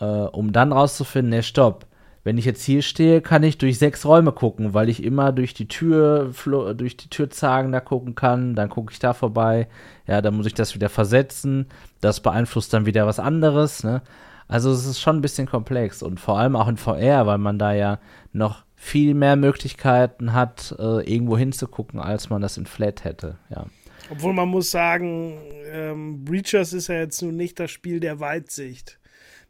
äh, 0.00 0.04
um 0.04 0.52
dann 0.52 0.72
rauszufinden, 0.72 1.30
ne, 1.30 1.42
stopp. 1.42 1.86
Wenn 2.24 2.38
ich 2.38 2.44
jetzt 2.44 2.64
hier 2.64 2.82
stehe, 2.82 3.20
kann 3.20 3.44
ich 3.44 3.58
durch 3.58 3.78
sechs 3.78 4.04
Räume 4.04 4.32
gucken, 4.32 4.74
weil 4.74 4.88
ich 4.88 5.04
immer 5.04 5.30
durch 5.30 5.54
die 5.54 5.68
Tür, 5.68 6.32
durch 6.74 6.96
die 6.96 7.08
Türzagen 7.08 7.70
da 7.70 7.78
gucken 7.78 8.16
kann. 8.16 8.56
Dann 8.56 8.68
gucke 8.68 8.92
ich 8.92 8.98
da 8.98 9.12
vorbei. 9.12 9.68
Ja, 10.08 10.20
dann 10.20 10.34
muss 10.34 10.46
ich 10.46 10.54
das 10.54 10.74
wieder 10.74 10.88
versetzen. 10.88 11.66
Das 12.00 12.18
beeinflusst 12.18 12.74
dann 12.74 12.84
wieder 12.84 13.06
was 13.06 13.20
anderes. 13.20 13.84
Ne? 13.84 14.02
Also 14.48 14.72
es 14.72 14.86
ist 14.86 15.00
schon 15.00 15.18
ein 15.18 15.22
bisschen 15.22 15.46
komplex 15.46 16.02
und 16.02 16.18
vor 16.18 16.36
allem 16.38 16.56
auch 16.56 16.66
in 16.66 16.78
VR, 16.78 17.26
weil 17.26 17.38
man 17.38 17.60
da 17.60 17.72
ja 17.74 18.00
noch 18.32 18.64
viel 18.74 19.14
mehr 19.14 19.36
Möglichkeiten 19.36 20.32
hat, 20.32 20.74
äh, 20.80 21.08
irgendwo 21.08 21.38
hinzugucken, 21.38 22.00
als 22.00 22.28
man 22.28 22.42
das 22.42 22.56
in 22.56 22.66
Flat 22.66 23.04
hätte. 23.04 23.36
Ja. 23.50 23.66
Obwohl 24.10 24.32
man 24.32 24.48
muss 24.48 24.70
sagen, 24.70 25.38
ähm, 25.70 26.24
Breachers 26.24 26.72
ist 26.72 26.88
ja 26.88 26.96
jetzt 26.96 27.22
nun 27.22 27.36
nicht 27.36 27.58
das 27.58 27.70
Spiel 27.70 28.00
der 28.00 28.20
Weitsicht. 28.20 28.98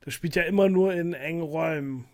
Das 0.05 0.15
spielt 0.15 0.37
ja 0.37 0.45
immer 0.45 0.69
nur 0.69 0.95
in 0.95 1.13
engen 1.13 1.43
Räumen. 1.43 2.05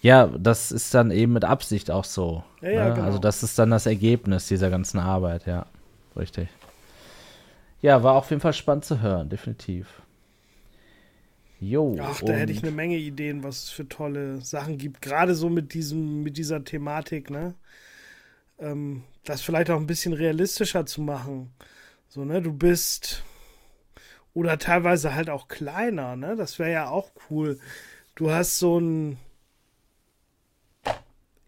Ja, 0.00 0.26
das 0.26 0.72
ist 0.72 0.94
dann 0.94 1.10
eben 1.10 1.32
mit 1.32 1.44
Absicht 1.44 1.90
auch 1.90 2.04
so. 2.04 2.42
Ja, 2.60 2.70
ja, 2.70 2.88
ne? 2.88 2.94
genau. 2.94 3.06
Also 3.06 3.18
das 3.18 3.42
ist 3.42 3.58
dann 3.58 3.70
das 3.70 3.86
Ergebnis 3.86 4.48
dieser 4.48 4.70
ganzen 4.70 4.98
Arbeit, 4.98 5.46
ja. 5.46 5.66
Richtig. 6.16 6.48
Ja, 7.82 8.02
war 8.02 8.14
auf 8.14 8.30
jeden 8.30 8.40
Fall 8.40 8.52
spannend 8.52 8.84
zu 8.84 9.00
hören, 9.00 9.28
definitiv. 9.28 10.02
Jo. 11.60 11.96
Ach, 12.00 12.20
da 12.20 12.32
hätte 12.32 12.52
ich 12.52 12.62
eine 12.62 12.72
Menge 12.72 12.96
Ideen, 12.96 13.44
was 13.44 13.64
es 13.64 13.70
für 13.70 13.88
tolle 13.88 14.40
Sachen 14.40 14.78
gibt. 14.78 15.00
Gerade 15.00 15.34
so 15.36 15.48
mit 15.48 15.74
diesem, 15.74 16.22
mit 16.24 16.36
dieser 16.36 16.64
Thematik, 16.64 17.30
ne? 17.30 17.54
Ähm, 18.58 19.04
das 19.24 19.42
vielleicht 19.42 19.70
auch 19.70 19.78
ein 19.78 19.86
bisschen 19.86 20.12
realistischer 20.12 20.86
zu 20.86 21.02
machen. 21.02 21.52
So, 22.14 22.26
ne, 22.26 22.42
du 22.42 22.52
bist 22.52 23.22
oder 24.34 24.58
teilweise 24.58 25.14
halt 25.14 25.30
auch 25.30 25.48
kleiner, 25.48 26.14
ne? 26.14 26.36
Das 26.36 26.58
wäre 26.58 26.70
ja 26.70 26.88
auch 26.90 27.10
cool. 27.30 27.58
Du 28.16 28.30
hast 28.30 28.58
so 28.58 28.78
ein 28.78 29.16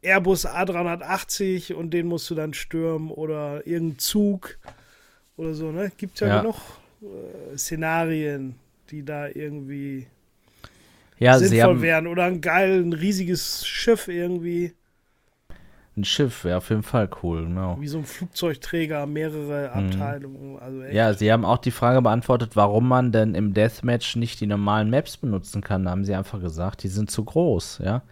Airbus 0.00 0.46
A380 0.46 1.74
und 1.74 1.90
den 1.90 2.06
musst 2.06 2.30
du 2.30 2.34
dann 2.34 2.54
stürmen 2.54 3.10
oder 3.10 3.66
irgendein 3.66 3.98
Zug 3.98 4.58
oder 5.36 5.52
so, 5.52 5.70
ne? 5.70 5.92
Gibt 5.98 6.20
ja, 6.20 6.28
Ja. 6.28 6.40
genug 6.40 6.56
äh, 7.02 7.58
Szenarien, 7.58 8.54
die 8.90 9.04
da 9.04 9.28
irgendwie 9.28 10.06
Ja, 11.18 11.38
sinnvoll 11.38 11.60
haben 11.60 11.82
wären. 11.82 12.06
Oder 12.06 12.24
ein 12.24 12.40
geil, 12.40 12.80
ein 12.82 12.94
riesiges 12.94 13.66
Schiff 13.66 14.08
irgendwie, 14.08 14.72
ein 15.96 16.04
Schiff, 16.04 16.44
wäre 16.44 16.58
auf 16.58 16.70
jeden 16.70 16.82
Fall 16.82 17.08
cool, 17.22 17.44
genau. 17.44 17.76
wie 17.80 17.86
so 17.86 17.98
ein 17.98 18.04
Flugzeugträger, 18.04 19.06
mehrere 19.06 19.70
Abteilungen. 19.72 20.58
Also 20.58 20.82
echt. 20.82 20.94
Ja, 20.94 21.14
sie 21.14 21.32
haben 21.32 21.44
auch 21.44 21.58
die 21.58 21.70
Frage 21.70 22.02
beantwortet, 22.02 22.56
warum 22.56 22.88
man 22.88 23.12
denn 23.12 23.34
im 23.34 23.54
Deathmatch 23.54 24.16
nicht 24.16 24.40
die 24.40 24.46
normalen 24.46 24.90
Maps 24.90 25.16
benutzen 25.16 25.62
kann. 25.62 25.84
Da 25.84 25.90
haben 25.90 26.04
sie 26.04 26.14
einfach 26.14 26.40
gesagt, 26.40 26.82
die 26.82 26.88
sind 26.88 27.10
zu 27.10 27.24
groß, 27.24 27.80
ja. 27.84 28.02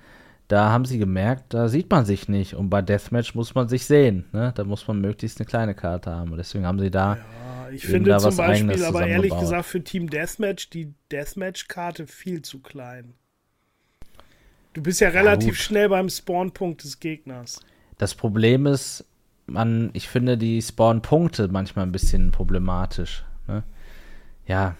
Da 0.48 0.70
haben 0.70 0.84
sie 0.84 0.98
gemerkt, 0.98 1.54
da 1.54 1.68
sieht 1.68 1.90
man 1.90 2.04
sich 2.04 2.28
nicht. 2.28 2.54
Und 2.54 2.68
bei 2.68 2.82
Deathmatch 2.82 3.34
muss 3.34 3.54
man 3.54 3.68
sich 3.68 3.86
sehen. 3.86 4.26
Ne? 4.32 4.52
Da 4.54 4.64
muss 4.64 4.86
man 4.86 5.00
möglichst 5.00 5.40
eine 5.40 5.46
kleine 5.46 5.74
Karte 5.74 6.10
haben. 6.10 6.30
Und 6.30 6.36
deswegen 6.36 6.66
haben 6.66 6.78
sie 6.78 6.90
da. 6.90 7.16
Ja, 7.16 7.70
ich 7.70 7.86
finde 7.86 8.18
zum 8.18 8.36
Beispiel, 8.36 8.84
aber 8.84 9.06
ehrlich 9.06 9.34
gesagt, 9.38 9.64
für 9.64 9.82
Team 9.82 10.10
Deathmatch 10.10 10.68
die 10.68 10.92
Deathmatch-Karte 11.10 12.06
viel 12.06 12.42
zu 12.42 12.60
klein. 12.60 13.14
Du 14.72 14.82
bist 14.82 15.00
ja 15.00 15.10
relativ 15.10 15.54
gut. 15.54 15.58
schnell 15.58 15.88
beim 15.88 16.08
Spawnpunkt 16.08 16.84
des 16.84 16.98
Gegners. 16.98 17.60
Das 17.98 18.14
Problem 18.14 18.66
ist, 18.66 19.04
man, 19.46 19.90
ich 19.92 20.08
finde 20.08 20.38
die 20.38 20.62
Spawn-Punkte 20.62 21.48
manchmal 21.48 21.86
ein 21.86 21.92
bisschen 21.92 22.30
problematisch. 22.30 23.24
Ne? 23.46 23.62
Ja. 24.46 24.76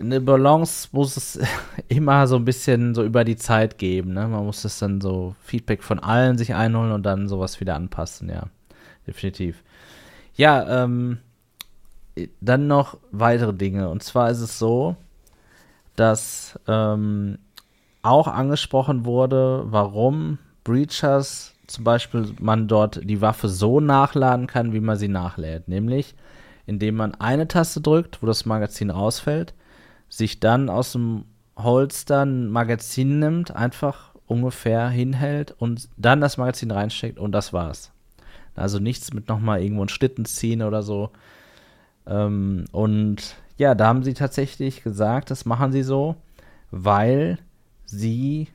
Eine 0.00 0.20
Balance 0.20 0.88
muss 0.92 1.16
es 1.16 1.38
immer 1.88 2.26
so 2.26 2.36
ein 2.36 2.44
bisschen 2.44 2.94
so 2.94 3.04
über 3.04 3.24
die 3.24 3.36
Zeit 3.36 3.78
geben. 3.78 4.14
Ne? 4.14 4.26
Man 4.26 4.44
muss 4.44 4.62
das 4.62 4.78
dann 4.78 5.00
so 5.00 5.34
Feedback 5.42 5.82
von 5.82 5.98
allen 5.98 6.38
sich 6.38 6.54
einholen 6.54 6.92
und 6.92 7.04
dann 7.04 7.28
sowas 7.28 7.60
wieder 7.60 7.74
anpassen, 7.74 8.28
ja. 8.28 8.44
Definitiv. 9.06 9.62
Ja, 10.34 10.82
ähm, 10.82 11.18
dann 12.40 12.66
noch 12.66 12.98
weitere 13.12 13.52
Dinge. 13.52 13.90
Und 13.90 14.02
zwar 14.02 14.30
ist 14.30 14.40
es 14.40 14.58
so, 14.58 14.96
dass 15.94 16.58
ähm, 16.66 17.38
auch 18.04 18.28
angesprochen 18.28 19.04
wurde, 19.04 19.64
warum 19.66 20.38
Breachers 20.62 21.54
zum 21.66 21.84
Beispiel 21.84 22.34
man 22.40 22.68
dort 22.68 23.00
die 23.08 23.20
Waffe 23.20 23.48
so 23.48 23.80
nachladen 23.80 24.46
kann, 24.46 24.72
wie 24.72 24.80
man 24.80 24.96
sie 24.96 25.08
nachlädt. 25.08 25.68
Nämlich, 25.68 26.14
indem 26.66 26.96
man 26.96 27.14
eine 27.14 27.48
Taste 27.48 27.80
drückt, 27.80 28.22
wo 28.22 28.26
das 28.26 28.44
Magazin 28.44 28.90
rausfällt, 28.90 29.54
sich 30.08 30.40
dann 30.40 30.68
aus 30.68 30.92
dem 30.92 31.24
Holster 31.56 32.24
ein 32.24 32.48
Magazin 32.50 33.18
nimmt, 33.18 33.54
einfach 33.54 34.14
ungefähr 34.26 34.88
hinhält 34.88 35.54
und 35.58 35.88
dann 35.96 36.20
das 36.20 36.36
Magazin 36.36 36.70
reinsteckt 36.70 37.18
und 37.18 37.32
das 37.32 37.52
war's. 37.52 37.92
Also 38.56 38.78
nichts 38.78 39.12
mit 39.12 39.28
nochmal 39.28 39.62
irgendwo 39.62 39.82
einen 39.82 39.88
Schlitten 39.88 40.24
ziehen 40.24 40.62
oder 40.62 40.82
so. 40.82 41.10
Ähm, 42.06 42.66
und 42.72 43.36
ja, 43.56 43.74
da 43.74 43.86
haben 43.86 44.04
sie 44.04 44.14
tatsächlich 44.14 44.82
gesagt, 44.82 45.30
das 45.30 45.44
machen 45.44 45.72
sie 45.72 45.82
so, 45.82 46.16
weil 46.70 47.38
sie 47.86 48.48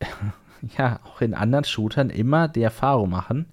ja 0.78 1.00
auch 1.04 1.20
in 1.20 1.34
anderen 1.34 1.64
Shootern 1.64 2.10
immer 2.10 2.48
die 2.48 2.62
Erfahrung 2.62 3.10
machen, 3.10 3.46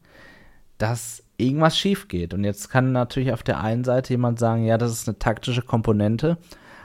dass 0.78 1.24
irgendwas 1.38 1.78
schief 1.78 2.08
geht. 2.08 2.34
Und 2.34 2.44
jetzt 2.44 2.70
kann 2.70 2.92
natürlich 2.92 3.34
auf 3.34 3.44
der 3.44 3.60
einen 3.62 3.84
Seite 3.84 4.14
jemand 4.14 4.40
sagen, 4.40 4.66
ja, 4.66 4.78
das 4.78 4.92
ist 4.92 5.08
eine 5.08 5.20
taktische 5.20 5.62
Komponente, 5.62 6.38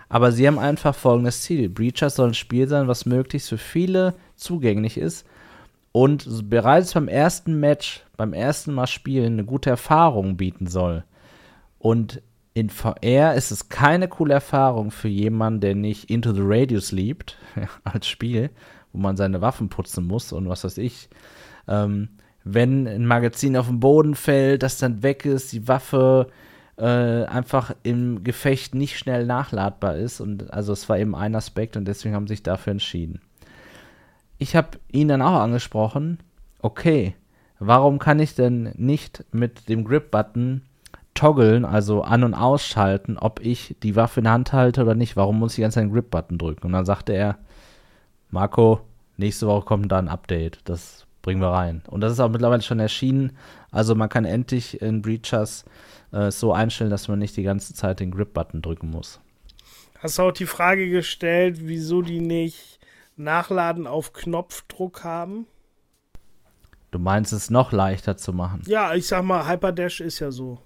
aber 0.09 0.33
sie 0.33 0.47
haben 0.47 0.59
einfach 0.59 0.95
folgendes 0.95 1.43
Ziel. 1.43 1.69
Breachers 1.69 2.17
soll 2.17 2.29
ein 2.29 2.35
Spiel 2.35 2.69
sein, 2.69 2.89
was 2.89 3.07
möglichst 3.07 3.49
für 3.49 3.59
viele 3.59 4.15
zugänglich 4.37 4.99
ist 4.99 5.27
und 5.93 6.51
bereits 6.51 6.93
beim 6.93 7.09
ersten 7.09 7.59
Match, 7.59 8.05
beim 8.17 8.35
ersten 8.35 8.75
Mal 8.75 8.87
spielen, 8.87 9.33
eine 9.35 9.45
gute 9.45 9.71
Erfahrung 9.71 10.37
bieten 10.37 10.67
soll. 10.67 11.05
Und 11.79 12.21
in 12.57 12.71
VR 12.71 13.35
ist 13.35 13.51
es 13.51 13.69
keine 13.69 14.09
coole 14.09 14.33
Erfahrung 14.33 14.91
für 14.91 15.09
jemanden, 15.09 15.61
der 15.61 15.75
nicht 15.75 16.09
Into 16.09 16.33
the 16.33 16.41
Radius 16.43 16.91
liebt, 16.93 17.37
als 17.85 18.09
Spiel, 18.09 18.49
wo 18.95 18.99
man 18.99 19.19
seine 19.19 19.43
Waffen 19.43 19.69
putzen 19.69 20.07
muss 20.07 20.33
und 20.33 20.49
was 20.49 20.65
weiß 20.65 20.79
ich. 20.79 21.11
Ähm, 21.69 22.09
wenn 22.45 22.89
ein 22.89 23.05
Magazin 23.05 23.59
auf 23.59 23.67
den 23.67 23.79
Boden 23.79 24.15
fällt, 24.15 24.63
das 24.63 24.79
dann 24.79 25.03
weg 25.03 25.27
ist, 25.27 25.53
die 25.53 25.69
Waffe 25.69 26.29
äh, 26.79 27.25
einfach 27.25 27.75
im 27.83 28.25
Gefecht 28.25 28.75
nicht 28.75 28.97
schnell 28.97 29.27
nachladbar 29.27 29.97
ist. 29.97 30.23
Und 30.23 30.51
also 30.51 30.73
es 30.73 30.89
war 30.89 30.99
eben 30.99 31.15
ein 31.15 31.35
Aspekt 31.35 31.77
und 31.77 31.85
deswegen 31.85 32.15
haben 32.15 32.27
sie 32.27 32.33
sich 32.33 32.43
dafür 32.43 32.71
entschieden. 32.71 33.21
Ich 34.39 34.57
habe 34.57 34.79
ihn 34.91 35.09
dann 35.09 35.21
auch 35.21 35.41
angesprochen, 35.41 36.21
okay, 36.61 37.17
warum 37.59 37.99
kann 37.99 38.19
ich 38.19 38.35
denn 38.35 38.73
nicht 38.77 39.27
mit 39.31 39.69
dem 39.69 39.85
Grip-Button 39.85 40.63
toggeln, 41.17 41.65
also 41.65 42.03
an- 42.03 42.25
und 42.25 42.35
ausschalten, 42.35 43.19
ob 43.19 43.41
ich 43.41 43.77
die 43.83 43.97
Waffe 43.97 44.21
in 44.21 44.25
der 44.25 44.35
Hand 44.35 44.53
halte 44.53 44.83
oder 44.83 44.95
nicht? 44.95 45.17
Warum 45.17 45.39
muss 45.39 45.59
ich 45.59 45.63
ganz 45.63 45.75
den 45.75 45.93
Grip-Button 45.93 46.39
drücken? 46.39 46.67
Und 46.67 46.73
dann 46.73 46.85
sagte 46.85 47.13
er, 47.13 47.39
Marco, 48.31 48.81
nächste 49.17 49.47
Woche 49.47 49.65
kommt 49.65 49.91
da 49.91 49.99
ein 49.99 50.09
Update. 50.09 50.61
Das 50.65 51.07
bringen 51.23 51.41
wir 51.41 51.49
rein. 51.49 51.83
Und 51.89 52.03
das 52.03 52.13
ist 52.13 52.21
auch 52.21 52.29
mittlerweile 52.29 52.63
schon 52.63 52.79
erschienen. 52.79 53.33
Also 53.73 53.95
man 53.95 54.09
kann 54.09 54.25
endlich 54.25 54.81
in 54.81 55.03
Breachers 55.03 55.65
äh, 56.13 56.31
so 56.31 56.53
einstellen, 56.53 56.91
dass 56.91 57.09
man 57.09 57.19
nicht 57.19 57.37
die 57.37 57.43
ganze 57.43 57.75
Zeit 57.75 58.01
den 58.01 58.13
Grip-Button 58.13 58.63
drücken 58.63 58.91
muss. 58.91 59.21
Hast 59.99 60.19
du 60.19 60.23
auch 60.23 60.33
die 60.33 60.47
Frage 60.47 60.89
gestellt, 60.89 61.59
wieso 61.63 62.03
die 62.03 62.21
nicht 62.21 62.79
Nachladen 63.17 63.87
auf 63.87 64.13
Knopfdruck 64.13 65.03
haben? 65.03 65.47
Du 66.91 66.99
meinst 66.99 67.33
es 67.33 67.51
noch 67.51 67.73
leichter 67.73 68.17
zu 68.17 68.33
machen? 68.33 68.63
Ja, 68.67 68.95
ich 68.95 69.07
sag 69.07 69.25
mal, 69.25 69.49
Hyperdash 69.49 70.01
ist 70.01 70.21
ja 70.21 70.31
so. 70.31 70.59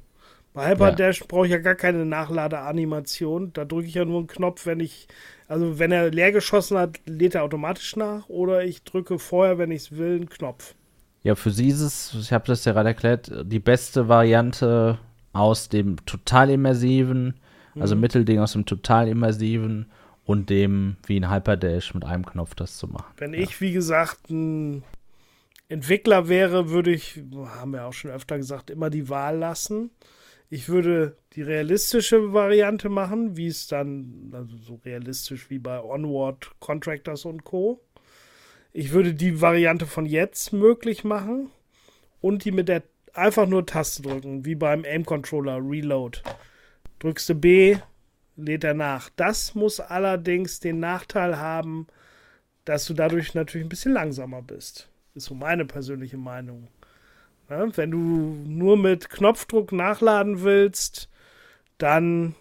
Bei 0.52 0.68
Hyperdash 0.68 1.20
ja. 1.20 1.26
brauche 1.28 1.46
ich 1.46 1.52
ja 1.52 1.58
gar 1.58 1.76
keine 1.76 2.04
Nachladeanimation. 2.04 3.52
Da 3.52 3.64
drücke 3.64 3.86
ich 3.86 3.94
ja 3.94 4.04
nur 4.04 4.18
einen 4.18 4.26
Knopf, 4.26 4.66
wenn 4.66 4.80
ich, 4.80 5.06
also 5.46 5.78
wenn 5.78 5.92
er 5.92 6.10
leer 6.10 6.32
geschossen 6.32 6.76
hat, 6.76 6.98
lädt 7.06 7.36
er 7.36 7.44
automatisch 7.44 7.96
nach. 7.96 8.28
Oder 8.28 8.64
ich 8.64 8.82
drücke 8.82 9.18
vorher, 9.18 9.58
wenn 9.58 9.70
ich 9.70 9.82
es 9.82 9.96
will, 9.96 10.16
einen 10.16 10.28
Knopf. 10.28 10.74
Ja, 11.22 11.34
für 11.34 11.50
sie 11.50 11.68
ist 11.68 11.80
es, 11.80 12.14
ich 12.18 12.32
habe 12.32 12.46
das 12.46 12.64
ja 12.64 12.72
gerade 12.72 12.88
erklärt, 12.88 13.30
die 13.44 13.58
beste 13.58 14.08
Variante 14.08 14.98
aus 15.32 15.68
dem 15.68 16.04
total 16.06 16.50
immersiven, 16.50 17.34
also 17.78 17.94
mhm. 17.94 18.00
Mittelding 18.00 18.40
aus 18.40 18.52
dem 18.52 18.66
total 18.66 19.06
immersiven 19.06 19.86
und 20.24 20.50
dem 20.50 20.96
wie 21.06 21.20
ein 21.20 21.30
Hyperdash 21.30 21.94
mit 21.94 22.04
einem 22.04 22.24
Knopf 22.24 22.54
das 22.54 22.76
zu 22.76 22.88
machen. 22.88 23.12
Wenn 23.18 23.34
ja. 23.34 23.40
ich, 23.40 23.60
wie 23.60 23.72
gesagt, 23.72 24.30
ein 24.30 24.82
Entwickler 25.68 26.28
wäre, 26.28 26.70
würde 26.70 26.90
ich, 26.90 27.22
haben 27.58 27.72
wir 27.72 27.84
auch 27.84 27.92
schon 27.92 28.10
öfter 28.10 28.38
gesagt, 28.38 28.70
immer 28.70 28.90
die 28.90 29.08
Wahl 29.08 29.38
lassen. 29.38 29.90
Ich 30.52 30.68
würde 30.68 31.16
die 31.34 31.42
realistische 31.42 32.32
Variante 32.32 32.88
machen, 32.88 33.36
wie 33.36 33.46
es 33.46 33.68
dann, 33.68 34.32
also 34.32 34.56
so 34.56 34.80
realistisch 34.84 35.48
wie 35.48 35.60
bei 35.60 35.80
Onward 35.80 36.50
Contractors 36.58 37.24
und 37.24 37.44
Co. 37.44 37.80
Ich 38.72 38.90
würde 38.90 39.14
die 39.14 39.40
Variante 39.40 39.86
von 39.86 40.06
jetzt 40.06 40.52
möglich 40.52 41.04
machen 41.04 41.50
und 42.20 42.44
die 42.44 42.50
mit 42.50 42.68
der 42.68 42.82
einfach 43.14 43.46
nur 43.46 43.64
Taste 43.64 44.02
drücken, 44.02 44.44
wie 44.44 44.56
beim 44.56 44.84
Aim 44.84 45.04
Controller 45.04 45.60
Reload. 45.62 46.18
Drückst 46.98 47.28
du 47.28 47.34
B, 47.36 47.78
lädt 48.36 48.64
er 48.64 48.74
nach. 48.74 49.08
Das 49.14 49.54
muss 49.54 49.78
allerdings 49.78 50.58
den 50.58 50.80
Nachteil 50.80 51.38
haben, 51.38 51.86
dass 52.64 52.86
du 52.86 52.94
dadurch 52.94 53.34
natürlich 53.34 53.66
ein 53.66 53.70
bisschen 53.70 53.92
langsamer 53.92 54.42
bist. 54.42 54.88
Ist 55.14 55.26
so 55.26 55.34
meine 55.34 55.64
persönliche 55.64 56.18
Meinung. 56.18 56.66
Ja, 57.50 57.76
wenn 57.76 57.90
du 57.90 57.98
nur 58.46 58.76
mit 58.76 59.10
Knopfdruck 59.10 59.72
nachladen 59.72 60.42
willst, 60.42 61.08
dann 61.78 62.36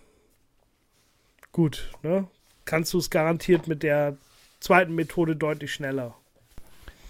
gut, 1.52 1.90
ne? 2.04 2.28
kannst 2.66 2.94
du 2.94 3.00
es 3.00 3.10
garantiert 3.10 3.68
mit 3.68 3.82
der 3.82 4.18
zweiten 4.60 4.94
Methode 4.94 5.36
deutlich 5.36 5.74
schneller. 5.74 6.14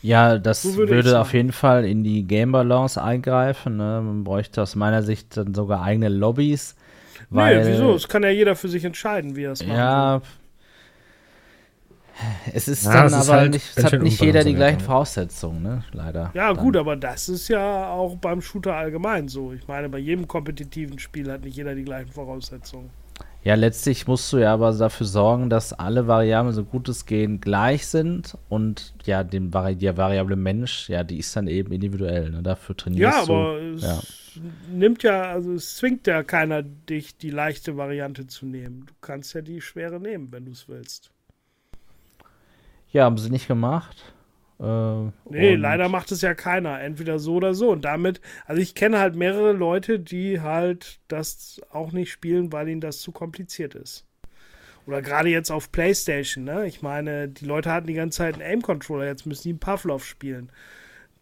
Ja, 0.02 0.38
das 0.38 0.62
so 0.62 0.76
würde, 0.76 0.94
würde 0.94 1.20
auf 1.20 1.34
jeden 1.34 1.52
Fall 1.52 1.84
in 1.84 2.06
die 2.06 2.24
Game 2.24 2.54
Balance 2.54 3.04
eingreifen. 3.04 3.76
Ne? 3.76 4.02
Man 4.02 4.24
bräuchte 4.24 4.62
aus 4.62 4.76
meiner 4.76 5.04
Sicht 5.04 5.36
dann 5.36 5.54
sogar 5.54 5.82
eigene 5.84 6.08
Lobbys. 6.08 6.78
Weil, 7.30 7.66
nee, 7.66 7.72
wieso? 7.74 7.94
Es 7.96 8.08
kann 8.08 8.24
ja 8.24 8.30
jeder 8.30 8.56
für 8.56 8.70
sich 8.70 8.86
entscheiden, 8.86 9.36
wie 9.36 9.44
er 9.44 9.52
es 9.52 9.66
macht. 9.66 9.78
Ja, 9.78 10.22
es 12.54 12.68
ist 12.68 12.86
ja, 12.86 13.04
dann 13.04 13.14
aber 13.14 13.34
halt, 13.34 13.54
nicht, 13.54 13.66
es 13.76 13.84
hat 13.84 14.02
nicht 14.02 14.22
jeder 14.22 14.44
die 14.44 14.54
gleichen 14.54 14.80
Voraussetzungen, 14.80 15.62
ne? 15.62 15.84
Leider. 15.92 16.32
Ja, 16.34 16.54
dann. 16.54 16.64
gut, 16.64 16.78
aber 16.78 16.96
das 16.96 17.30
ist 17.30 17.48
ja 17.48 17.90
auch 17.90 18.18
beim 18.18 18.42
Shooter 18.42 18.76
allgemein 18.76 19.28
so. 19.28 19.54
Ich 19.54 19.68
meine, 19.68 19.90
bei 19.90 20.00
jedem 20.00 20.28
kompetitiven 20.28 21.00
Spiel 21.00 21.32
hat 21.32 21.44
nicht 21.44 21.56
jeder 21.56 21.76
die 21.76 21.84
gleichen 21.84 22.12
Voraussetzungen. 22.12 22.90
Ja, 23.42 23.56
letztlich 23.56 24.06
musst 24.06 24.34
du 24.34 24.38
ja 24.38 24.54
aber 24.54 24.74
dafür 24.74 25.06
sorgen, 25.06 25.50
dass 25.50 25.72
alle 25.72 26.08
Variablen 26.08 26.54
so 26.54 26.66
gut 26.66 26.90
es 26.90 27.06
gehen 27.06 27.40
gleich 27.40 27.88
sind 27.88 28.38
und 28.50 28.94
ja, 29.06 29.24
den 29.24 29.54
Vari 29.54 29.78
die 29.78 29.96
Variable 29.96 30.36
Mensch, 30.36 30.90
ja, 30.90 31.06
die 31.06 31.20
ist 31.20 31.34
dann 31.38 31.48
eben 31.48 31.72
individuell. 31.72 32.32
Ne? 32.32 32.44
Dafür 32.44 32.76
trainierst 32.76 33.20
ja, 33.20 33.26
du. 33.26 33.34
Aber 33.34 33.62
es 33.62 33.82
ja, 33.82 34.02
nimmt 34.70 35.04
ja, 35.04 35.32
also 35.32 35.54
es 35.54 35.78
zwingt 35.78 36.06
ja 36.06 36.22
keiner, 36.24 36.64
dich 36.64 37.16
die 37.18 37.30
leichte 37.30 37.78
Variante 37.78 38.28
zu 38.28 38.46
nehmen. 38.46 38.88
Du 38.88 38.94
kannst 39.00 39.34
ja 39.34 39.42
die 39.42 39.62
schwere 39.62 40.02
nehmen, 40.02 40.28
wenn 40.32 40.46
du 40.46 40.52
es 40.52 40.68
willst. 40.68 41.12
Ja, 42.92 43.06
haben 43.06 43.18
sie 43.18 43.30
nicht 43.30 43.48
gemacht. 43.48 44.14
Äh, 44.60 45.06
nee, 45.30 45.56
leider 45.56 45.88
macht 45.88 46.12
es 46.12 46.22
ja 46.22 46.34
keiner. 46.34 46.82
Entweder 46.82 47.20
so 47.20 47.36
oder 47.36 47.54
so. 47.54 47.70
Und 47.72 47.86
damit, 47.86 48.20
also 48.46 48.62
ich 48.62 48.76
kenne 48.76 49.00
halt 49.00 49.16
mehrere 49.16 49.54
Leute, 49.54 50.00
die 50.00 50.42
halt 50.42 51.00
das 51.08 51.62
auch 51.72 51.92
nicht 51.92 52.12
spielen, 52.12 52.52
weil 52.52 52.68
ihnen 52.68 52.82
das 52.82 53.00
zu 53.00 53.12
kompliziert 53.12 53.76
ist. 53.76 54.06
Oder 54.86 55.02
gerade 55.02 55.30
jetzt 55.30 55.52
auf 55.52 55.72
PlayStation, 55.72 56.44
ne? 56.44 56.66
Ich 56.66 56.82
meine, 56.82 57.28
die 57.28 57.46
Leute 57.46 57.72
hatten 57.72 57.88
die 57.88 57.94
ganze 57.94 58.18
Zeit 58.18 58.36
einen 58.36 58.44
Aim-Controller, 58.44 59.06
jetzt 59.06 59.26
müssen 59.26 59.44
die 59.44 59.50
einen 59.50 59.60
Pavlov 59.60 60.04
spielen. 60.04 60.52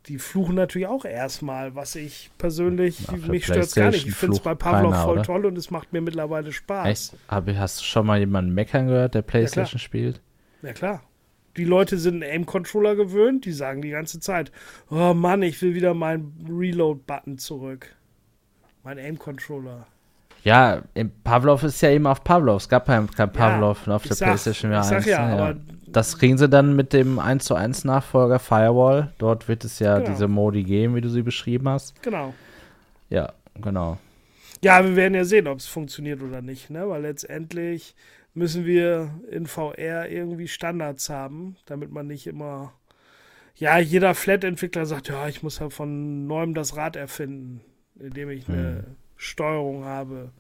Die 0.06 0.20
fluchen 0.20 0.56
natürlich 0.56 0.88
auch 0.88 1.04
erstmal, 1.04 1.76
was 1.76 1.96
ich 1.96 2.32
persönlich, 2.38 3.02
ja, 3.08 3.18
mich 3.28 3.44
stört 3.44 3.76
gar 3.76 3.92
nicht. 3.92 4.08
Ich 4.08 4.16
finde 4.16 4.38
es 4.38 4.40
bei 4.42 4.56
Pavlov 4.56 4.94
keiner, 4.94 5.04
voll 5.04 5.14
oder? 5.16 5.24
toll 5.24 5.46
und 5.48 5.58
es 5.58 5.70
macht 5.70 5.92
mir 5.92 6.00
mittlerweile 6.00 6.54
Spaß. 6.54 6.88
Echt? 6.88 7.14
Aber 7.28 7.58
hast 7.58 7.82
du 7.82 7.84
schon 7.84 8.06
mal 8.06 8.18
jemanden 8.18 8.54
meckern 8.54 8.88
gehört, 8.88 9.16
der 9.16 9.22
PlayStation 9.22 9.80
ja, 9.80 9.84
spielt? 9.84 10.22
Ja, 10.62 10.72
klar. 10.72 11.04
Die 11.58 11.66
Leute 11.66 11.98
sind 11.98 12.24
einen 12.24 12.32
Aim-Controller 12.32 12.96
gewöhnt, 12.96 13.46
die 13.46 13.52
sagen 13.52 13.82
die 13.82 13.90
ganze 13.90 14.20
Zeit, 14.20 14.52
oh 14.90 15.14
Mann, 15.14 15.42
ich 15.42 15.62
will 15.62 15.74
wieder 15.74 15.94
meinen 15.94 16.48
Reload-Button 16.48 17.38
zurück. 17.40 17.96
Mein 18.84 19.00
Aim-Controller. 19.00 19.88
Ja, 20.44 20.82
Pavlov 21.24 21.64
ist 21.64 21.82
ja 21.82 21.90
eben 21.90 22.08
auf 22.08 22.24
Pavlov. 22.24 22.62
Es 22.62 22.70
gab 22.70 22.86
kein, 22.86 23.10
kein 23.12 23.32
Pavlov 23.34 23.86
ja, 23.88 23.96
auf 23.96 24.04
der 24.04 24.16
sag, 24.16 24.28
PlayStation 24.28 24.72
1. 24.72 24.88
Sag 24.88 25.06
ja, 25.06 25.50
ja. 25.50 25.56
das 25.88 26.18
kriegen 26.18 26.38
sie 26.38 26.48
dann 26.48 26.76
mit 26.76 26.94
dem 26.94 27.20
1 27.20 27.44
zu 27.44 27.56
1 27.56 27.84
Nachfolger 27.84 28.40
Firewall. 28.40 29.12
Dort 29.18 29.48
wird 29.48 29.66
es 29.66 29.80
ja 29.80 29.98
genau. 29.98 30.10
diese 30.10 30.28
Modi 30.28 30.64
geben, 30.64 30.96
wie 30.96 31.02
du 31.02 31.10
sie 31.10 31.24
beschrieben 31.24 31.68
hast. 31.68 32.02
Genau. 32.02 32.34
Ja, 33.10 33.34
genau. 33.62 33.98
Ja, 34.64 34.84
wir 34.84 34.96
werden 34.96 35.16
ja 35.16 35.26
sehen, 35.26 35.48
ob 35.48 35.60
es 35.60 35.68
funktioniert 35.68 36.22
oder 36.22 36.42
nicht, 36.42 36.70
ne? 36.70 36.88
Weil 36.88 37.02
letztendlich 37.02 37.96
müssen 38.38 38.66
wir 38.66 39.10
in 39.32 39.48
VR 39.48 40.10
irgendwie 40.10 40.48
Standards 40.48 41.10
haben, 41.10 41.58
damit 41.66 41.92
man 41.92 42.06
nicht 42.06 42.28
immer. 42.28 42.72
Ja, 43.56 43.80
jeder 43.80 44.14
Flat-Entwickler 44.14 44.86
sagt, 44.86 45.08
ja, 45.08 45.28
ich 45.28 45.42
muss 45.42 45.58
ja 45.58 45.72
von 45.72 46.28
neuem 46.28 46.54
das 46.54 46.78
Rad 46.78 46.96
erfinden, 46.96 47.62
indem 48.00 48.30
ich 48.30 48.48
eine 48.48 48.84
hm. 48.86 48.96
Steuerung 49.16 49.86
habe. 49.86 50.32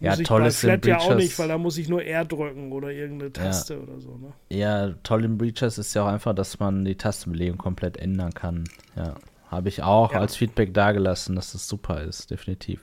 Ja, 0.00 0.12
muss 0.12 0.20
ich 0.20 0.26
toll 0.26 0.46
ist 0.46 0.60
Flat 0.60 0.86
ja 0.86 0.98
auch 0.98 1.14
nicht, 1.14 1.38
weil 1.38 1.48
da 1.48 1.58
muss 1.58 1.76
ich 1.76 1.90
nur 1.90 2.02
R 2.02 2.24
drücken 2.24 2.72
oder 2.72 2.90
irgendeine 2.90 3.32
Taste 3.32 3.74
ja. 3.74 3.80
oder 3.80 4.00
so. 4.00 4.16
Ne? 4.16 4.32
Ja, 4.48 4.94
toll 5.02 5.26
in 5.26 5.36
Breachers 5.36 5.76
ist 5.76 5.92
ja 5.92 6.04
auch 6.04 6.08
einfach, 6.08 6.34
dass 6.34 6.58
man 6.58 6.86
die 6.86 6.96
Tastenbelegung 6.96 7.58
komplett 7.58 7.98
ändern 7.98 8.32
kann. 8.32 8.64
Ja, 8.96 9.14
habe 9.48 9.68
ich 9.68 9.82
auch 9.82 10.14
ja. 10.14 10.20
als 10.20 10.36
Feedback 10.36 10.72
dagelassen, 10.72 11.36
dass 11.36 11.52
das 11.52 11.68
super 11.68 12.02
ist, 12.02 12.30
definitiv. 12.30 12.80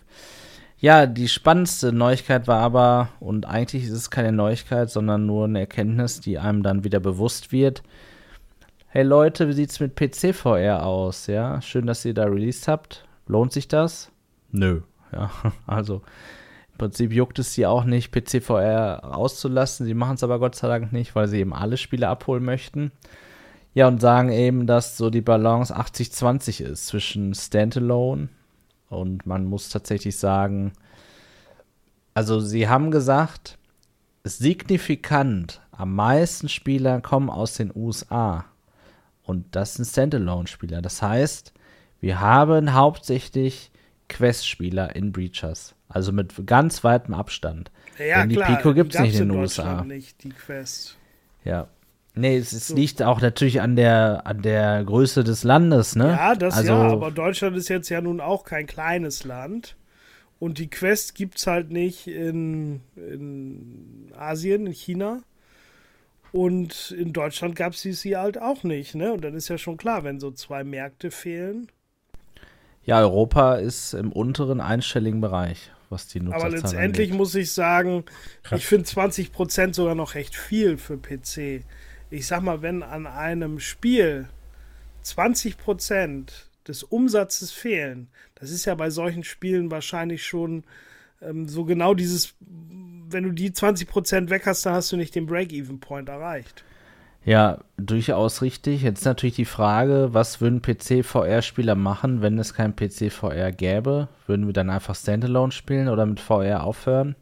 Ja, 0.82 1.06
die 1.06 1.28
spannendste 1.28 1.94
Neuigkeit 1.94 2.48
war 2.48 2.60
aber, 2.60 3.10
und 3.20 3.46
eigentlich 3.46 3.84
ist 3.84 3.92
es 3.92 4.10
keine 4.10 4.32
Neuigkeit, 4.32 4.90
sondern 4.90 5.28
nur 5.28 5.46
eine 5.46 5.60
Erkenntnis, 5.60 6.22
die 6.22 6.40
einem 6.40 6.64
dann 6.64 6.84
wieder 6.84 7.00
bewusst 7.00 7.52
wird. 7.52 7.84
Hey 8.88 9.04
Leute, 9.04 9.48
wie 9.48 9.54
sieht's 9.54 9.80
mit 9.80 9.96
PC-VR 9.96 10.84
aus? 10.84 11.28
Ja, 11.28 11.62
schön, 11.62 11.86
dass 11.86 12.04
ihr 12.04 12.16
da 12.16 12.24
released 12.24 12.68
habt. 12.68 13.06
Lohnt 13.28 13.54
sich 13.54 13.68
das? 13.68 14.12
Nö. 14.50 14.82
Ja, 15.12 15.30
also 15.68 16.02
im 16.72 16.78
Prinzip 16.80 17.14
juckt 17.14 17.38
es 17.38 17.54
sie 17.54 17.68
auch 17.68 17.84
nicht, 17.84 18.12
PC-VR 18.12 19.16
auszulassen. 19.16 19.86
Sie 19.86 19.94
machen 19.94 20.16
es 20.16 20.24
aber 20.24 20.40
Gott 20.40 20.56
sei 20.56 20.68
Dank 20.68 20.92
nicht, 20.92 21.14
weil 21.14 21.28
sie 21.28 21.42
eben 21.42 21.54
alle 21.54 21.78
Spiele 21.78 22.08
abholen 22.08 22.44
möchten. 22.44 22.92
Ja, 23.76 23.88
und 23.88 24.02
sagen 24.02 24.32
eben, 24.32 24.66
dass 24.66 24.98
so 24.98 25.12
die 25.12 25.22
Balance 25.22 25.78
80-20 25.78 26.64
ist 26.64 26.88
zwischen 26.88 27.36
Standalone 27.36 28.30
und 28.92 29.26
man 29.26 29.46
muss 29.46 29.70
tatsächlich 29.70 30.18
sagen, 30.18 30.74
also 32.14 32.42
sie 32.42 32.68
haben 32.68 32.92
gesagt, 32.92 33.58
signifikant 34.24 35.62
am 35.72 35.96
meisten 35.96 36.50
Spieler 36.50 37.00
kommen 37.02 37.30
aus 37.30 37.56
den 37.56 37.72
USA. 37.74 38.46
Und 39.24 39.56
das 39.56 39.76
sind 39.76 39.86
Standalone-Spieler. 39.86 40.82
Das 40.82 41.02
heißt, 41.02 41.54
wir 42.02 42.20
haben 42.20 42.74
hauptsächlich 42.74 43.72
Quest-Spieler 44.10 44.94
in 44.96 45.14
Breachers. 45.14 45.74
Also 45.88 46.12
mit 46.12 46.46
ganz 46.46 46.84
weitem 46.84 47.14
Abstand. 47.14 47.72
Ja, 47.98 48.22
Denn 48.22 48.30
die 48.30 48.36
klar, 48.36 48.58
Pico 48.58 48.74
gibt 48.74 48.94
es 48.94 49.00
nicht 49.00 49.20
in 49.20 49.30
den 49.30 49.38
USA. 49.38 49.84
Nicht, 49.86 50.22
die 50.24 50.30
Quest. 50.30 50.98
Ja. 51.46 51.68
Nee, 52.14 52.38
es, 52.38 52.52
es 52.52 52.68
so. 52.68 52.76
liegt 52.76 53.02
auch 53.02 53.22
natürlich 53.22 53.62
an 53.62 53.76
der, 53.76 54.24
an 54.26 54.42
der 54.42 54.84
Größe 54.84 55.24
des 55.24 55.44
Landes, 55.44 55.96
ne? 55.96 56.08
Ja, 56.08 56.36
das 56.36 56.58
also, 56.58 56.74
ja, 56.74 56.82
aber 56.92 57.12
Deutschland 57.12 57.56
ist 57.56 57.70
jetzt 57.70 57.90
ja 57.90 58.02
nun 58.02 58.20
auch 58.20 58.44
kein 58.44 58.68
kleines 58.68 59.24
Land. 59.24 59.78
Und 60.40 60.58
die 60.58 60.70
Quest 60.70 61.16
gibt 61.16 61.38
es 61.38 61.48
halt 61.48 61.70
nicht 61.70 62.08
in, 62.08 62.82
in 62.96 64.12
Asien, 64.18 64.66
in 64.66 64.74
China. 64.74 65.22
Und 66.32 66.92
in 66.98 67.14
Deutschland 67.14 67.56
gab 67.56 67.74
es 67.74 67.82
sie 67.82 68.18
halt 68.18 68.42
auch 68.42 68.64
nicht, 68.64 68.96
ne? 68.96 69.14
Und 69.14 69.24
dann 69.24 69.36
ist 69.36 69.50
ja 69.50 69.58
schon 69.58 69.78
klar, 69.78 70.04
wenn 70.04 70.20
so 70.20 70.32
zwei 70.32 70.64
Märkte 70.64 71.12
fehlen. 71.12 71.68
Ja, 72.84 73.00
Europa 73.00 73.56
ist 73.56 73.94
im 73.94 74.12
unteren 74.12 74.62
einstelligen 74.62 75.22
Bereich, 75.22 75.72
was 75.90 76.08
die 76.08 76.20
Nutzer 76.20 76.38
Aber 76.38 76.50
letztendlich 76.50 77.10
angeht. 77.10 77.18
muss 77.18 77.36
ich 77.36 77.52
sagen, 77.52 78.06
Krass. 78.44 78.60
ich 78.60 78.66
finde 78.66 78.88
20% 78.88 79.76
sogar 79.76 79.94
noch 79.94 80.16
recht 80.16 80.36
viel 80.36 80.78
für 80.78 80.98
PC. 80.98 81.64
Ich 82.12 82.28
sag 82.28 82.42
mal, 82.42 82.62
wenn 82.62 82.84
an 82.84 83.08
einem 83.08 83.60
Spiel 83.60 84.28
20% 85.04 86.28
des 86.68 86.84
Umsatzes 86.84 87.52
fehlen, 87.52 88.10
das 88.36 88.52
ist 88.52 88.66
ja 88.66 88.76
bei 88.76 88.90
solchen 88.90 89.24
Spielen 89.24 89.72
wahrscheinlich 89.72 90.26
schon 90.26 90.66
ähm, 91.22 91.48
so 91.48 91.64
genau 91.64 91.94
dieses, 91.94 92.36
wenn 93.10 93.24
du 93.24 93.32
die 93.32 93.52
20% 93.52 94.30
weg 94.30 94.46
hast, 94.46 94.66
dann 94.66 94.74
hast 94.74 94.92
du 94.92 94.98
nicht 94.98 95.16
den 95.16 95.26
Break-Even-Point 95.26 96.10
erreicht. 96.10 96.66
Ja, 97.24 97.60
durchaus 97.78 98.42
richtig. 98.42 98.82
Jetzt 98.82 99.06
natürlich 99.06 99.36
die 99.36 99.46
Frage, 99.46 100.10
was 100.12 100.42
würden 100.42 100.62
PC-VR-Spieler 100.62 101.76
machen, 101.76 102.22
wenn 102.22 102.40
es 102.40 102.54
kein 102.54 102.76
PC-VR 102.76 103.52
gäbe? 103.52 104.10
Würden 104.28 104.48
wir 104.48 104.54
dann 104.54 104.70
einfach 104.70 104.96
Standalone 104.96 105.52
spielen 105.52 105.88
oder 105.88 106.06
mit 106.06 106.20
VR 106.20 106.64
aufhören? 106.64 107.16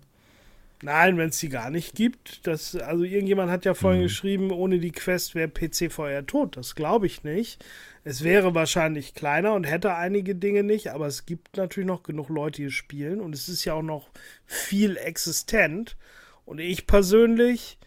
Nein, 0.81 1.17
wenn 1.17 1.29
es 1.29 1.39
die 1.39 1.49
gar 1.49 1.69
nicht 1.69 1.93
gibt. 1.93 2.47
Das, 2.47 2.75
also 2.75 3.03
irgendjemand 3.03 3.51
hat 3.51 3.65
ja 3.65 3.73
vorhin 3.73 4.01
mhm. 4.01 4.05
geschrieben, 4.05 4.51
ohne 4.51 4.79
die 4.79 4.91
Quest 4.91 5.35
wäre 5.35 5.49
PC 5.49 5.91
VR 5.91 6.25
tot. 6.25 6.55
Das 6.55 6.73
glaube 6.75 7.05
ich 7.05 7.23
nicht. 7.23 7.63
Es 8.05 8.23
wäre 8.23 8.55
wahrscheinlich 8.55 9.13
kleiner 9.13 9.53
und 9.53 9.65
hätte 9.65 9.95
einige 9.95 10.35
Dinge 10.35 10.63
nicht, 10.63 10.91
aber 10.91 11.07
es 11.07 11.25
gibt 11.25 11.57
natürlich 11.57 11.87
noch 11.87 12.03
genug 12.03 12.29
Leute, 12.29 12.61
die 12.61 12.71
spielen 12.71 13.19
und 13.19 13.35
es 13.35 13.49
ist 13.49 13.65
ja 13.65 13.73
auch 13.73 13.81
noch 13.83 14.09
viel 14.45 14.95
existent. 14.95 15.97
Und 16.45 16.59
ich 16.59 16.87
persönlich 16.87 17.77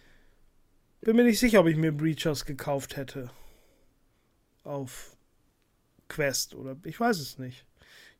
bin 1.00 1.16
mir 1.16 1.24
nicht 1.24 1.40
sicher, 1.40 1.60
ob 1.60 1.66
ich 1.66 1.76
mir 1.76 1.92
Breachers 1.92 2.44
gekauft 2.44 2.96
hätte. 2.96 3.30
Auf 4.64 5.16
Quest 6.08 6.54
oder 6.54 6.76
ich 6.84 7.00
weiß 7.00 7.18
es 7.18 7.38
nicht. 7.38 7.64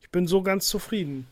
Ich 0.01 0.09
bin 0.09 0.25
so 0.27 0.41
ganz 0.41 0.67
zufrieden. 0.67 1.27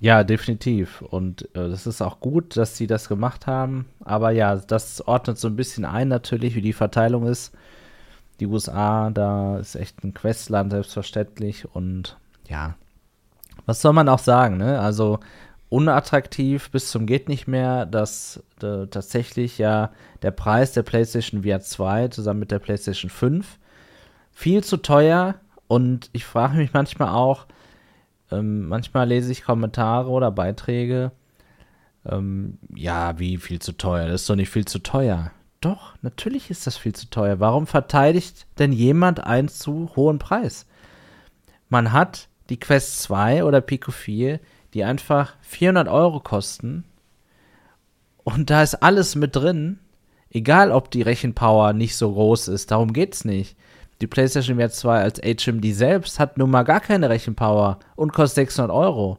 Ja, 0.00 0.22
definitiv. 0.22 1.02
Und 1.02 1.42
äh, 1.56 1.68
das 1.68 1.86
ist 1.86 2.02
auch 2.02 2.20
gut, 2.20 2.56
dass 2.56 2.76
sie 2.76 2.86
das 2.86 3.08
gemacht 3.08 3.46
haben. 3.46 3.86
Aber 4.04 4.30
ja, 4.30 4.56
das 4.56 5.06
ordnet 5.06 5.38
so 5.38 5.48
ein 5.48 5.56
bisschen 5.56 5.84
ein, 5.84 6.08
natürlich, 6.08 6.54
wie 6.54 6.60
die 6.60 6.72
Verteilung 6.72 7.26
ist. 7.26 7.52
Die 8.38 8.46
USA, 8.46 9.10
da 9.10 9.58
ist 9.58 9.74
echt 9.74 10.04
ein 10.04 10.14
Questland, 10.14 10.70
selbstverständlich. 10.70 11.66
Und 11.74 12.16
ja, 12.48 12.76
was 13.66 13.82
soll 13.82 13.92
man 13.92 14.08
auch 14.08 14.20
sagen, 14.20 14.56
ne? 14.56 14.80
Also 14.80 15.18
unattraktiv 15.68 16.70
bis 16.70 16.90
zum 16.90 17.06
geht 17.06 17.28
nicht 17.28 17.48
mehr, 17.48 17.84
dass 17.84 18.42
äh, 18.62 18.86
tatsächlich 18.86 19.58
ja 19.58 19.90
der 20.22 20.30
Preis 20.30 20.72
der 20.72 20.82
PlayStation 20.82 21.42
VR 21.42 21.60
2 21.60 22.08
zusammen 22.08 22.40
mit 22.40 22.52
der 22.52 22.60
PlayStation 22.60 23.10
5 23.10 23.58
viel 24.30 24.62
zu 24.62 24.76
teuer. 24.76 25.34
Und 25.66 26.08
ich 26.12 26.24
frage 26.24 26.56
mich 26.56 26.72
manchmal 26.72 27.10
auch, 27.10 27.46
ähm, 28.30 28.66
manchmal 28.68 29.08
lese 29.08 29.32
ich 29.32 29.44
Kommentare 29.44 30.10
oder 30.10 30.30
Beiträge. 30.30 31.12
Ähm, 32.04 32.58
ja, 32.74 33.18
wie 33.18 33.38
viel 33.38 33.60
zu 33.60 33.72
teuer? 33.72 34.08
Das 34.08 34.22
ist 34.22 34.30
doch 34.30 34.36
nicht 34.36 34.50
viel 34.50 34.66
zu 34.66 34.80
teuer. 34.80 35.32
Doch, 35.60 35.94
natürlich 36.02 36.50
ist 36.50 36.66
das 36.66 36.76
viel 36.76 36.94
zu 36.94 37.10
teuer. 37.10 37.40
Warum 37.40 37.66
verteidigt 37.66 38.46
denn 38.58 38.72
jemand 38.72 39.24
einen 39.24 39.48
zu 39.48 39.90
hohen 39.96 40.18
Preis? 40.18 40.66
Man 41.68 41.92
hat 41.92 42.28
die 42.48 42.60
Quest 42.60 43.02
2 43.02 43.44
oder 43.44 43.60
Pico 43.60 43.90
4, 43.90 44.40
die 44.74 44.84
einfach 44.84 45.34
400 45.40 45.88
Euro 45.88 46.20
kosten. 46.20 46.84
Und 48.24 48.50
da 48.50 48.62
ist 48.62 48.76
alles 48.76 49.16
mit 49.16 49.34
drin. 49.34 49.80
Egal, 50.30 50.70
ob 50.70 50.90
die 50.90 51.02
Rechenpower 51.02 51.72
nicht 51.72 51.96
so 51.96 52.12
groß 52.12 52.48
ist, 52.48 52.70
darum 52.70 52.92
geht's 52.92 53.24
nicht. 53.24 53.56
Die 54.00 54.06
PlayStation 54.06 54.58
VR 54.58 54.70
2 54.70 55.00
als 55.00 55.20
HMD 55.20 55.74
selbst 55.74 56.20
hat 56.20 56.38
nun 56.38 56.50
mal 56.50 56.62
gar 56.62 56.80
keine 56.80 57.10
Rechenpower 57.10 57.78
und 57.96 58.12
kostet 58.12 58.46
600 58.46 58.70
Euro. 58.70 59.18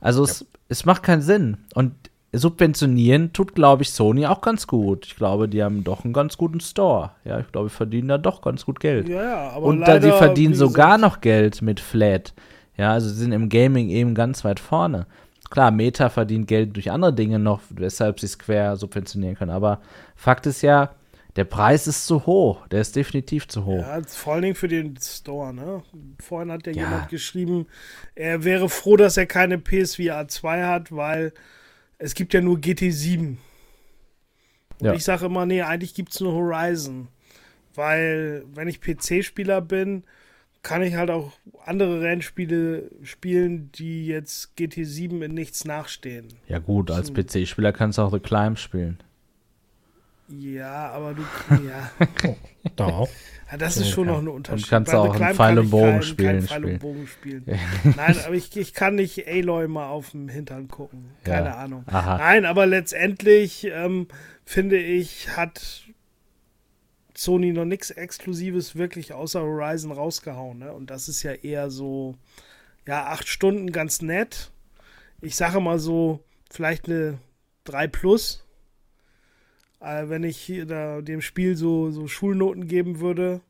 Also 0.00 0.24
ja. 0.24 0.30
es, 0.30 0.46
es 0.68 0.84
macht 0.84 1.02
keinen 1.02 1.22
Sinn. 1.22 1.58
Und 1.74 1.92
subventionieren 2.32 3.32
tut, 3.32 3.54
glaube 3.54 3.82
ich, 3.82 3.90
Sony 3.90 4.26
auch 4.26 4.40
ganz 4.40 4.66
gut. 4.66 5.06
Ich 5.06 5.16
glaube, 5.16 5.48
die 5.48 5.62
haben 5.62 5.84
doch 5.84 6.04
einen 6.04 6.12
ganz 6.12 6.36
guten 6.36 6.60
Store. 6.60 7.12
Ja, 7.24 7.40
ich 7.40 7.50
glaube, 7.52 7.68
die 7.68 7.74
verdienen 7.74 8.08
da 8.08 8.18
doch 8.18 8.42
ganz 8.42 8.64
gut 8.64 8.80
Geld. 8.80 9.08
Ja, 9.08 9.50
aber 9.50 9.66
Und 9.66 9.80
leider, 9.80 10.00
da 10.00 10.12
sie 10.12 10.18
verdienen 10.18 10.54
sogar 10.54 10.98
noch 10.98 11.20
Geld 11.20 11.62
mit 11.62 11.80
Flat. 11.80 12.34
Ja, 12.76 12.92
also 12.92 13.08
sie 13.08 13.16
sind 13.16 13.32
im 13.32 13.48
Gaming 13.48 13.88
eben 13.88 14.14
ganz 14.14 14.44
weit 14.44 14.60
vorne. 14.60 15.06
Klar, 15.50 15.70
Meta 15.70 16.08
verdient 16.08 16.48
Geld 16.48 16.74
durch 16.74 16.90
andere 16.90 17.12
Dinge 17.12 17.38
noch, 17.38 17.60
weshalb 17.70 18.20
sie 18.20 18.26
Square 18.26 18.76
subventionieren 18.76 19.36
können. 19.36 19.52
Aber 19.52 19.80
Fakt 20.16 20.46
ist 20.46 20.62
ja, 20.62 20.90
der 21.36 21.44
Preis 21.44 21.86
ist 21.86 22.06
zu 22.06 22.26
hoch. 22.26 22.66
Der 22.68 22.80
ist 22.80 22.96
definitiv 22.96 23.46
zu 23.46 23.64
hoch. 23.66 23.80
Ja, 23.80 24.02
vor 24.02 24.34
allen 24.34 24.42
Dingen 24.42 24.54
für 24.54 24.68
den 24.68 24.96
Store, 25.00 25.52
ne? 25.52 25.82
Vorhin 26.18 26.50
hat 26.50 26.66
ja, 26.66 26.72
ja. 26.72 26.82
jemand 26.82 27.08
geschrieben, 27.10 27.66
er 28.14 28.42
wäre 28.44 28.68
froh, 28.68 28.96
dass 28.96 29.16
er 29.16 29.26
keine 29.26 29.58
PSVR 29.58 30.28
2 30.28 30.64
hat, 30.64 30.92
weil 30.92 31.32
es 31.98 32.14
gibt 32.14 32.32
ja 32.32 32.40
nur 32.40 32.56
GT7. 32.56 33.36
Und 34.78 34.86
ja. 34.86 34.94
ich 34.94 35.04
sage 35.04 35.26
immer, 35.26 35.46
nee, 35.46 35.62
eigentlich 35.62 35.94
gibt 35.94 36.12
es 36.12 36.20
nur 36.20 36.32
Horizon. 36.32 37.08
Weil, 37.74 38.44
wenn 38.54 38.68
ich 38.68 38.80
PC-Spieler 38.80 39.60
bin, 39.60 40.04
kann 40.62 40.82
ich 40.82 40.94
halt 40.94 41.10
auch 41.10 41.32
andere 41.64 42.00
Rennspiele 42.00 42.90
spielen, 43.02 43.70
die 43.72 44.06
jetzt 44.06 44.52
GT7 44.58 45.22
in 45.22 45.34
nichts 45.34 45.66
nachstehen. 45.66 46.28
Ja, 46.48 46.58
gut, 46.58 46.90
als 46.90 47.12
PC-Spieler 47.12 47.72
kannst 47.72 47.98
du 47.98 48.02
auch 48.02 48.12
The 48.12 48.20
Climb 48.20 48.58
spielen. 48.58 48.98
Ja, 50.28 50.90
aber 50.90 51.14
du. 51.14 51.22
Ja. 51.66 51.90
Doch. 52.76 53.08
Ja, 53.50 53.56
das 53.56 53.76
ist 53.76 53.90
schon 53.90 54.08
noch 54.08 54.18
ein 54.18 54.26
Unterschied. 54.26 54.64
Und 54.64 54.70
kannst 54.70 54.92
du 54.92 54.96
auch 54.96 55.20
einen 55.20 55.34
Pfeil 55.36 55.58
und 55.60 55.70
Bogen 55.70 56.02
spielen. 56.02 56.46
Kein 56.46 56.64
und 56.64 56.78
Bogen 56.80 57.06
spielen. 57.06 57.44
Nein, 57.96 58.16
aber 58.24 58.34
ich, 58.34 58.56
ich 58.56 58.74
kann 58.74 58.96
nicht 58.96 59.28
Aloy 59.28 59.68
mal 59.68 59.86
auf 59.86 60.10
dem 60.10 60.28
Hintern 60.28 60.66
gucken. 60.66 61.10
Keine 61.22 61.50
ja. 61.50 61.56
Ahnung. 61.56 61.84
Aha. 61.86 62.18
Nein, 62.18 62.44
aber 62.44 62.66
letztendlich 62.66 63.68
ähm, 63.70 64.08
finde 64.44 64.78
ich, 64.78 65.36
hat 65.36 65.84
Sony 67.14 67.52
noch 67.52 67.64
nichts 67.64 67.90
Exklusives 67.90 68.74
wirklich 68.74 69.12
außer 69.12 69.40
Horizon 69.40 69.92
rausgehauen. 69.92 70.58
Ne? 70.58 70.72
Und 70.72 70.90
das 70.90 71.08
ist 71.08 71.22
ja 71.22 71.32
eher 71.32 71.70
so, 71.70 72.16
ja, 72.86 73.06
acht 73.06 73.28
Stunden 73.28 73.70
ganz 73.70 74.02
nett. 74.02 74.50
Ich 75.20 75.36
sage 75.36 75.60
mal 75.60 75.78
so, 75.78 76.24
vielleicht 76.50 76.86
eine 76.88 77.18
3 77.64 77.86
Plus 77.86 78.45
äh, 79.80 80.08
wenn 80.08 80.24
ich 80.24 80.52
da 80.66 81.00
dem 81.00 81.20
Spiel 81.20 81.56
so, 81.56 81.90
so 81.90 82.06
Schulnoten 82.08 82.68
geben 82.68 83.00
würde. 83.00 83.40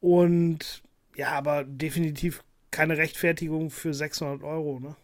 Und 0.00 0.82
ja, 1.16 1.30
aber 1.32 1.64
definitiv 1.64 2.42
keine 2.70 2.96
Rechtfertigung 2.96 3.70
für 3.70 3.94
600 3.94 4.42
Euro, 4.42 4.80
ne? 4.80 4.96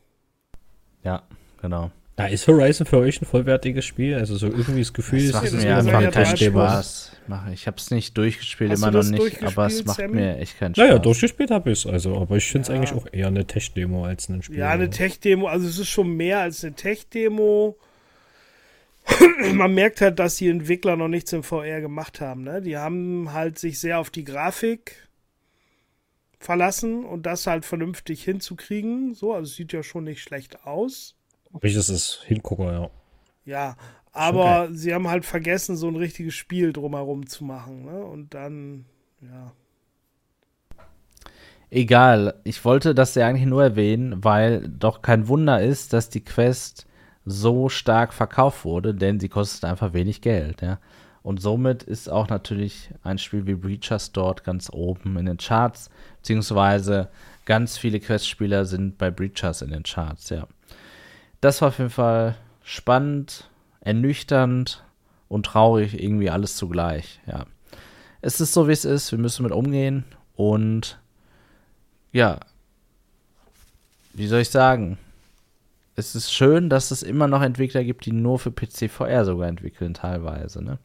Ja, 1.04 1.22
genau. 1.60 1.90
Da 2.18 2.26
ist 2.26 2.48
Horizon 2.48 2.84
für 2.84 2.98
euch 2.98 3.22
ein 3.22 3.26
vollwertiges 3.26 3.84
Spiel? 3.84 4.16
Also 4.16 4.34
so 4.36 4.48
irgendwie 4.48 4.80
das 4.80 4.92
Gefühl, 4.92 5.30
das 5.30 5.44
ist 5.44 5.62
mir 5.62 5.76
einfach 5.76 6.10
keinen 6.10 6.36
Spaß. 6.36 7.12
Ich 7.52 7.68
habe 7.68 7.76
es 7.76 7.92
nicht 7.92 8.18
durchgespielt, 8.18 8.72
Hast 8.72 8.82
immer 8.82 8.90
noch 8.90 9.04
nicht, 9.04 9.40
aber 9.44 9.66
es 9.66 9.84
macht 9.84 9.98
Sammy? 9.98 10.16
mir 10.16 10.38
echt 10.38 10.58
keinen 10.58 10.74
Spaß. 10.74 10.84
Naja, 10.88 10.98
durchgespielt 10.98 11.52
habe 11.52 11.70
ich 11.70 11.84
es, 11.84 11.86
also, 11.86 12.16
aber 12.16 12.36
ich 12.36 12.50
finde 12.50 12.62
es 12.62 12.68
ja. 12.68 12.74
eigentlich 12.74 12.92
auch 12.92 13.06
eher 13.12 13.28
eine 13.28 13.46
Tech-Demo 13.46 14.04
als 14.04 14.28
ein 14.28 14.42
Spiel. 14.42 14.58
Ja, 14.58 14.70
eine 14.70 14.90
Tech-Demo, 14.90 15.46
also 15.46 15.68
es 15.68 15.78
ist 15.78 15.90
schon 15.90 16.16
mehr 16.16 16.40
als 16.40 16.64
eine 16.64 16.74
Tech-Demo. 16.74 17.76
man 19.54 19.74
merkt 19.74 20.00
halt, 20.00 20.18
dass 20.18 20.36
die 20.36 20.48
Entwickler 20.48 20.96
noch 20.96 21.08
nichts 21.08 21.32
im 21.32 21.42
VR 21.42 21.80
gemacht 21.80 22.20
haben. 22.20 22.42
Ne? 22.42 22.62
Die 22.62 22.76
haben 22.76 23.32
halt 23.32 23.58
sich 23.58 23.80
sehr 23.80 23.98
auf 23.98 24.10
die 24.10 24.24
Grafik 24.24 25.08
verlassen 26.38 27.04
und 27.04 27.26
das 27.26 27.46
halt 27.46 27.64
vernünftig 27.64 28.22
hinzukriegen. 28.22 29.14
So, 29.14 29.34
also 29.34 29.52
sieht 29.52 29.72
ja 29.72 29.82
schon 29.82 30.04
nicht 30.04 30.22
schlecht 30.22 30.64
aus. 30.66 31.16
Ob 31.52 31.64
ich 31.64 31.74
das 31.74 31.88
ist 31.88 32.22
hingucke, 32.26 32.64
ja. 32.64 32.90
Ja, 33.44 33.76
aber 34.12 34.64
okay. 34.64 34.74
sie 34.74 34.94
haben 34.94 35.08
halt 35.08 35.24
vergessen, 35.24 35.76
so 35.76 35.88
ein 35.88 35.96
richtiges 35.96 36.34
Spiel 36.34 36.72
drumherum 36.72 37.26
zu 37.26 37.44
machen. 37.44 37.84
Ne? 37.84 38.04
Und 38.04 38.34
dann, 38.34 38.84
ja. 39.22 39.52
Egal, 41.70 42.40
ich 42.44 42.64
wollte 42.64 42.94
das 42.94 43.14
ja 43.14 43.26
eigentlich 43.26 43.46
nur 43.46 43.62
erwähnen, 43.62 44.24
weil 44.24 44.68
doch 44.68 45.02
kein 45.02 45.28
Wunder 45.28 45.62
ist, 45.62 45.92
dass 45.92 46.08
die 46.08 46.24
Quest 46.24 46.87
so 47.30 47.68
stark 47.68 48.12
verkauft 48.12 48.64
wurde, 48.64 48.94
denn 48.94 49.20
sie 49.20 49.28
kostet 49.28 49.64
einfach 49.64 49.92
wenig 49.92 50.20
Geld, 50.20 50.62
ja. 50.62 50.78
Und 51.22 51.42
somit 51.42 51.82
ist 51.82 52.08
auch 52.08 52.28
natürlich 52.28 52.90
ein 53.02 53.18
Spiel 53.18 53.46
wie 53.46 53.54
Breachers 53.54 54.12
dort 54.12 54.44
ganz 54.44 54.70
oben 54.72 55.16
in 55.18 55.26
den 55.26 55.36
Charts, 55.36 55.90
beziehungsweise 56.18 57.08
ganz 57.44 57.76
viele 57.76 58.00
Quest-Spieler 58.00 58.64
sind 58.64 58.98
bei 58.98 59.10
Breachers 59.10 59.62
in 59.62 59.70
den 59.70 59.82
Charts, 59.82 60.30
ja. 60.30 60.46
Das 61.40 61.60
war 61.60 61.68
auf 61.68 61.78
jeden 61.78 61.90
Fall 61.90 62.36
spannend, 62.62 63.48
ernüchternd 63.80 64.82
und 65.28 65.46
traurig, 65.46 66.02
irgendwie 66.02 66.30
alles 66.30 66.56
zugleich, 66.56 67.20
ja. 67.26 67.46
Es 68.20 68.40
ist 68.40 68.52
so, 68.52 68.66
wie 68.66 68.72
es 68.72 68.84
ist, 68.84 69.12
wir 69.12 69.18
müssen 69.18 69.44
mit 69.44 69.52
umgehen 69.52 70.04
und 70.34 70.98
ja, 72.12 72.40
wie 74.14 74.26
soll 74.26 74.40
ich 74.40 74.50
sagen, 74.50 74.98
es 75.98 76.14
ist 76.14 76.32
schön, 76.32 76.70
dass 76.70 76.92
es 76.92 77.02
immer 77.02 77.26
noch 77.26 77.42
Entwickler 77.42 77.82
gibt, 77.82 78.06
die 78.06 78.12
nur 78.12 78.38
für 78.38 78.52
PC 78.52 78.88
VR 78.88 79.24
sogar 79.24 79.48
entwickeln, 79.48 79.94
teilweise. 79.94 80.62
Ne? 80.62 80.78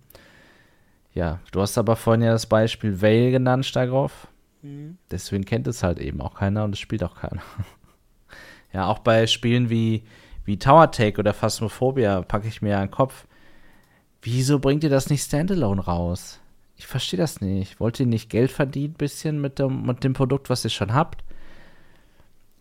Ja, 1.13 1.39
du 1.51 1.61
hast 1.61 1.77
aber 1.77 1.95
vorhin 1.95 2.23
ja 2.23 2.31
das 2.31 2.47
Beispiel 2.47 2.99
Vale 2.99 3.29
genannt, 3.29 3.63
Stagroff. 3.65 4.27
Mhm. 4.63 4.97
Deswegen 5.11 5.45
kennt 5.45 5.67
es 5.67 5.83
halt 5.83 5.99
eben 5.99 6.19
auch 6.19 6.33
keiner 6.33 6.63
und 6.63 6.73
es 6.73 6.79
spielt 6.79 7.03
auch 7.03 7.15
keiner. 7.15 7.43
ja, 8.73 8.87
auch 8.87 8.99
bei 8.99 9.27
Spielen 9.27 9.69
wie, 9.69 10.03
wie 10.45 10.57
Tower 10.57 10.89
Take 10.89 11.19
oder 11.19 11.33
Phasmophobia 11.33 12.23
packe 12.23 12.47
ich 12.47 12.63
mir 12.63 12.79
einen 12.79 12.89
Kopf. 12.89 13.27
Wieso 14.23 14.57
bringt 14.57 14.83
ihr 14.83 14.89
das 14.89 15.11
nicht 15.11 15.23
Standalone 15.23 15.81
raus? 15.81 16.39
Ich 16.75 16.87
verstehe 16.87 17.19
das 17.19 17.39
nicht. 17.39 17.79
Wollt 17.79 17.99
ihr 17.99 18.07
nicht 18.07 18.31
Geld 18.31 18.51
verdienen, 18.51 18.93
bisschen 18.95 19.39
mit 19.39 19.59
dem, 19.59 19.85
mit 19.85 20.03
dem 20.03 20.13
Produkt, 20.13 20.49
was 20.49 20.63
ihr 20.63 20.71
schon 20.71 20.95
habt? 20.95 21.23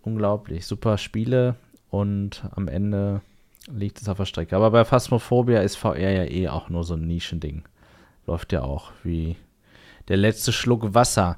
Unglaublich. 0.03 0.66
Super 0.66 0.98
Spiele 0.98 1.57
und 1.93 2.43
am 2.57 2.68
Ende 2.68 3.20
liegt 3.70 4.01
es 4.01 4.09
auf 4.09 4.16
der 4.16 4.24
Strecke. 4.24 4.57
Aber 4.57 4.70
bei 4.70 4.84
Phasmophobia 4.84 5.61
ist 5.61 5.76
VR 5.76 6.11
ja 6.11 6.24
eh 6.24 6.49
auch 6.49 6.70
nur 6.70 6.84
so 6.84 6.95
ein 6.95 7.07
Nischending. 7.07 7.64
Läuft 8.26 8.53
ja 8.53 8.62
auch 8.62 8.93
wie 9.05 9.36
der 10.09 10.16
letzte 10.16 10.53
Schluck 10.53 10.95
Wasser. 10.95 11.36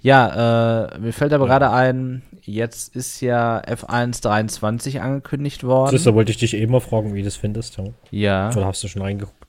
Ja, 0.00 0.92
äh, 0.92 0.98
mir 1.00 1.12
fällt 1.12 1.32
aber 1.32 1.46
gerade 1.46 1.70
ein, 1.72 2.22
jetzt 2.42 2.94
ist 2.94 3.20
ja 3.20 3.60
F1 3.60 4.22
23 4.22 5.00
angekündigt 5.00 5.64
worden. 5.64 6.00
Da 6.04 6.14
wollte 6.14 6.30
ich 6.30 6.38
dich 6.38 6.54
eben 6.54 6.70
mal 6.70 6.80
fragen, 6.80 7.12
wie 7.12 7.18
du 7.18 7.24
das 7.24 7.34
findest. 7.34 7.76
Ja. 7.76 7.86
ja. 8.10 8.50
Oder 8.50 8.66
hast 8.66 8.84
du 8.84 8.88
schon 8.88 9.02
reingeguckt? 9.02 9.45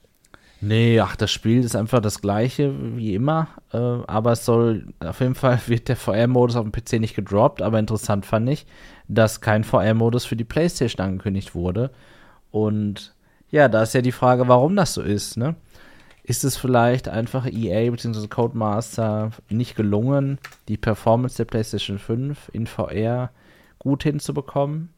Nee, 0.59 0.99
ach, 0.99 1.15
das 1.15 1.31
Spiel 1.31 1.63
ist 1.63 1.75
einfach 1.75 2.01
das 2.01 2.19
gleiche 2.19 2.73
wie 2.97 3.13
immer. 3.13 3.47
Äh, 3.71 3.77
aber 3.77 4.31
es 4.31 4.45
soll, 4.45 4.87
auf 4.99 5.19
jeden 5.19 5.35
Fall 5.35 5.59
wird 5.67 5.87
der 5.87 5.95
VR-Modus 5.95 6.55
auf 6.55 6.63
dem 6.63 6.71
PC 6.71 6.99
nicht 6.99 7.15
gedroppt. 7.15 7.61
Aber 7.61 7.77
interessant 7.77 8.25
fand 8.25 8.49
ich, 8.49 8.65
dass 9.07 9.41
kein 9.41 9.63
VR-Modus 9.63 10.25
für 10.25 10.35
die 10.35 10.43
PlayStation 10.43 11.05
angekündigt 11.05 11.53
wurde. 11.53 11.91
Und 12.51 13.13
ja, 13.51 13.67
da 13.67 13.83
ist 13.83 13.93
ja 13.93 14.01
die 14.01 14.11
Frage, 14.11 14.47
warum 14.47 14.75
das 14.75 14.93
so 14.93 15.01
ist, 15.01 15.37
ne? 15.37 15.55
Ist 16.23 16.43
es 16.43 16.57
vielleicht 16.57 17.07
einfach 17.07 17.45
EA 17.45 17.89
bzw. 17.89 18.27
Codemaster 18.27 19.31
nicht 19.49 19.77
gelungen, 19.77 20.39
die 20.67 20.75
Performance 20.75 21.37
der 21.37 21.45
PlayStation 21.45 21.99
5 21.99 22.49
in 22.51 22.67
VR 22.67 23.31
gut 23.79 24.03
hinzubekommen? 24.03 24.89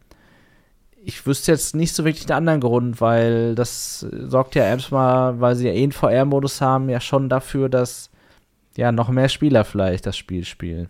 Ich 1.10 1.26
wüsste 1.26 1.52
jetzt 1.52 1.76
nicht 1.76 1.96
so 1.96 2.06
wirklich 2.06 2.26
einen 2.26 2.38
anderen 2.38 2.62
Grund, 2.62 3.02
weil 3.02 3.56
das 3.56 4.00
sorgt 4.00 4.54
ja 4.54 4.64
erstmal, 4.64 5.42
weil 5.42 5.56
sie 5.56 5.68
ja 5.68 5.74
eh 5.74 5.82
einen 5.82 5.92
VR-Modus 5.92 6.62
haben, 6.62 6.88
ja 6.88 7.02
schon 7.02 7.30
dafür, 7.30 7.68
dass 7.68 8.12
ja 8.78 8.92
noch 8.92 9.10
mehr 9.10 9.28
Spieler 9.28 9.66
vielleicht 9.66 10.06
das 10.06 10.16
Spiel 10.16 10.46
spielen. 10.46 10.88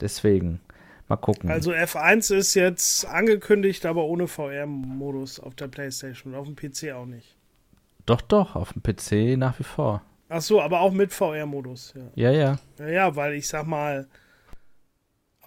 Deswegen. 0.00 0.60
Mal 1.08 1.16
gucken. 1.16 1.50
Also 1.50 1.72
F1 1.72 2.34
ist 2.34 2.52
jetzt 2.52 3.06
angekündigt, 3.06 3.86
aber 3.86 4.04
ohne 4.04 4.28
VR-Modus 4.28 5.40
auf 5.40 5.54
der 5.54 5.68
PlayStation 5.68 6.34
und 6.34 6.38
auf 6.38 6.46
dem 6.46 6.54
PC 6.54 6.92
auch 6.92 7.06
nicht. 7.06 7.34
Doch, 8.04 8.20
doch, 8.20 8.54
auf 8.54 8.74
dem 8.74 8.82
PC 8.82 9.38
nach 9.38 9.58
wie 9.58 9.64
vor. 9.64 10.02
Ach 10.28 10.42
so, 10.42 10.60
aber 10.60 10.80
auch 10.80 10.92
mit 10.92 11.14
VR-Modus. 11.14 11.94
Ja. 12.14 12.30
ja, 12.30 12.38
ja. 12.38 12.58
Ja, 12.78 12.88
ja, 12.88 13.16
weil 13.16 13.32
ich 13.32 13.48
sag 13.48 13.66
mal, 13.66 14.06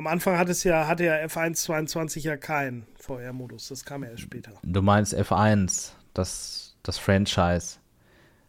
am 0.02 0.08
Anfang 0.08 0.36
hat 0.40 0.50
es 0.50 0.64
ja, 0.64 0.88
hatte 0.88 1.04
ja 1.04 1.14
F1 1.18 1.54
22 1.54 2.24
ja 2.24 2.36
keinen 2.36 2.88
VR-Modus. 2.96 3.68
Das 3.68 3.86
kam 3.86 4.04
ja 4.04 4.10
erst 4.10 4.24
später. 4.24 4.54
Du 4.64 4.82
meinst 4.82 5.16
F1, 5.16 5.92
das, 6.16 6.76
das 6.82 6.98
Franchise. 6.98 7.78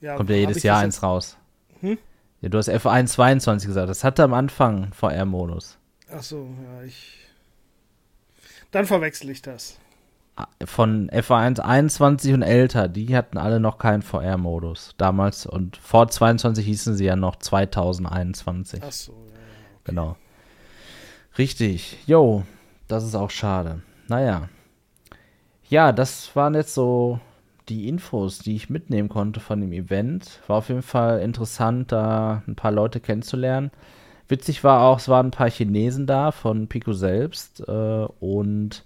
Ja, 0.01 0.17
Kommt 0.17 0.31
ja 0.31 0.37
jedes 0.37 0.63
Jahr 0.63 0.81
eins 0.81 1.03
raus. 1.03 1.37
Hm? 1.81 1.99
Ja, 2.41 2.49
du 2.49 2.57
hast 2.57 2.71
F1 2.71 3.07
22 3.07 3.67
gesagt. 3.67 3.91
Das 3.91 4.03
hatte 4.03 4.25
am 4.25 4.33
Anfang 4.33 4.95
VR-Modus. 4.95 5.77
Ach 6.11 6.23
so, 6.23 6.49
ja, 6.65 6.85
ich. 6.85 7.19
Dann 8.71 8.87
verwechsel 8.87 9.29
ich 9.29 9.43
das. 9.43 9.79
Ah, 10.37 10.47
von 10.65 11.11
F1 11.11 11.61
21 11.61 12.33
und 12.33 12.41
älter, 12.41 12.89
die 12.89 13.15
hatten 13.15 13.37
alle 13.37 13.61
noch 13.61 13.77
keinen 13.77 14.01
VR-Modus 14.01 14.95
damals. 14.97 15.45
Und 15.45 15.77
vor 15.77 16.09
22 16.09 16.65
hießen 16.65 16.97
sie 16.97 17.05
ja 17.05 17.15
noch 17.17 17.37
2021. 17.37 18.83
Ach 18.83 18.91
so, 18.91 19.13
ja. 19.13 19.19
Okay. 19.19 19.35
Genau. 19.85 20.17
Richtig. 21.39 21.99
Jo, 22.07 22.43
das 22.89 23.05
ist 23.05 23.15
auch 23.15 23.31
schade. 23.31 23.81
Naja. 24.09 24.49
Ja, 25.69 25.93
das 25.93 26.37
waren 26.37 26.55
jetzt 26.55 26.75
so 26.75 27.21
die 27.69 27.89
Infos, 27.89 28.41
die 28.41 28.55
ich 28.57 28.69
mitnehmen 28.69 29.09
konnte 29.09 29.41
von 29.41 29.61
dem 29.61 29.73
Event. 29.73 30.41
War 30.47 30.59
auf 30.59 30.69
jeden 30.69 30.83
Fall 30.83 31.21
interessant, 31.21 31.91
da 31.91 32.43
ein 32.47 32.55
paar 32.55 32.73
Leute 32.73 33.01
kennenzulernen. 33.01 33.71
Witzig 34.29 34.63
war 34.65 34.83
auch, 34.83 34.99
es 34.99 35.09
waren 35.09 35.29
ein 35.29 35.33
paar 35.33 35.51
Chinesen 35.51 36.07
da 36.07 36.33
von 36.33 36.69
Pico 36.69 36.93
selbst. 36.93 37.67
Äh, 37.67 38.07
und 38.21 38.85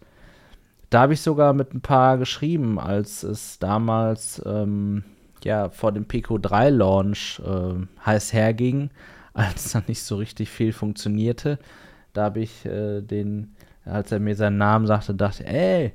da 0.90 1.00
habe 1.00 1.14
ich 1.14 1.22
sogar 1.22 1.52
mit 1.52 1.74
ein 1.74 1.80
paar 1.80 2.18
geschrieben, 2.18 2.78
als 2.78 3.24
es 3.24 3.58
damals 3.58 4.40
ähm, 4.46 5.02
ja 5.42 5.70
vor 5.70 5.90
dem 5.90 6.04
Pico 6.04 6.38
3 6.38 6.70
Launch 6.70 7.40
äh, 7.44 8.06
heiß 8.06 8.32
herging, 8.32 8.90
als 9.34 9.72
dann 9.72 9.84
nicht 9.88 10.02
so 10.02 10.16
richtig 10.16 10.48
viel 10.48 10.72
funktionierte 10.72 11.58
da 12.16 12.24
habe 12.24 12.40
ich 12.40 12.64
äh, 12.64 13.00
den, 13.02 13.54
als 13.84 14.12
er 14.12 14.20
mir 14.20 14.34
seinen 14.34 14.58
Namen 14.58 14.86
sagte, 14.86 15.14
dachte, 15.14 15.46
ey, 15.46 15.92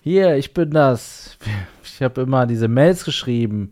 hier, 0.00 0.36
ich 0.36 0.54
bin 0.54 0.70
das. 0.70 1.38
Ich 1.84 2.02
habe 2.02 2.22
immer 2.22 2.46
diese 2.46 2.68
Mails 2.68 3.04
geschrieben. 3.04 3.70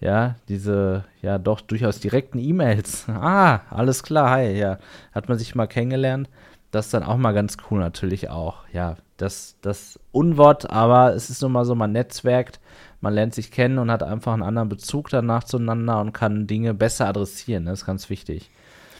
Ja, 0.00 0.36
diese, 0.48 1.04
ja, 1.22 1.38
doch 1.38 1.60
durchaus 1.60 2.00
direkten 2.00 2.38
E-Mails. 2.38 3.06
Ah, 3.08 3.60
alles 3.68 4.02
klar, 4.02 4.30
hi, 4.30 4.56
ja. 4.56 4.78
Hat 5.12 5.28
man 5.28 5.38
sich 5.38 5.54
mal 5.54 5.66
kennengelernt. 5.66 6.30
Das 6.70 6.86
ist 6.86 6.94
dann 6.94 7.02
auch 7.02 7.16
mal 7.16 7.32
ganz 7.32 7.56
cool 7.70 7.80
natürlich 7.80 8.30
auch. 8.30 8.64
Ja, 8.72 8.96
das, 9.16 9.56
das 9.60 9.98
Unwort, 10.12 10.70
aber 10.70 11.14
es 11.14 11.30
ist 11.30 11.42
nun 11.42 11.52
mal 11.52 11.64
so, 11.64 11.74
man 11.74 11.92
netzwerkt, 11.92 12.60
man 13.00 13.12
lernt 13.12 13.34
sich 13.34 13.50
kennen 13.50 13.78
und 13.78 13.90
hat 13.90 14.02
einfach 14.02 14.32
einen 14.32 14.42
anderen 14.42 14.68
Bezug 14.68 15.10
danach 15.10 15.44
zueinander 15.44 16.00
und 16.00 16.12
kann 16.12 16.46
Dinge 16.46 16.74
besser 16.74 17.08
adressieren. 17.08 17.66
Das 17.66 17.80
ist 17.80 17.86
ganz 17.86 18.08
wichtig. 18.08 18.50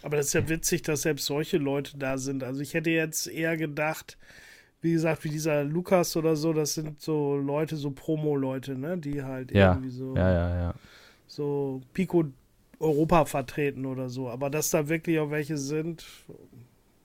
Aber 0.03 0.17
das 0.17 0.27
ist 0.27 0.33
ja 0.35 0.49
witzig, 0.49 0.83
dass 0.83 1.03
selbst 1.03 1.27
solche 1.27 1.59
Leute 1.59 1.99
da 1.99 2.19
sind. 2.19 2.45
Also 2.45 2.61
ich 2.61 2.75
hätte 2.75 2.91
jetzt 2.91 3.27
eher 3.27 3.57
gedacht, 3.57 4.17
wie 4.81 4.93
gesagt, 4.93 5.25
wie 5.25 5.31
dieser 5.31 5.65
Lukas 5.65 6.17
oder 6.17 6.37
so, 6.37 6.53
das 6.53 6.75
sind 6.75 7.01
so 7.01 7.37
Leute, 7.37 7.77
so 7.77 7.91
Promo-Leute, 7.91 8.77
ne, 8.77 8.97
die 8.97 9.23
halt 9.23 9.51
ja. 9.51 9.73
irgendwie 9.73 9.91
so, 9.91 10.15
ja, 10.15 10.33
ja, 10.33 10.57
ja. 10.57 10.75
so 11.27 11.81
Pico 11.95 12.25
Europa 12.79 13.25
vertreten 13.25 13.87
oder 13.87 14.09
so. 14.09 14.29
Aber 14.29 14.51
dass 14.51 14.71
da 14.71 14.89
wirklich 14.89 15.19
auch 15.19 15.31
welche 15.31 15.57
sind 15.57 16.05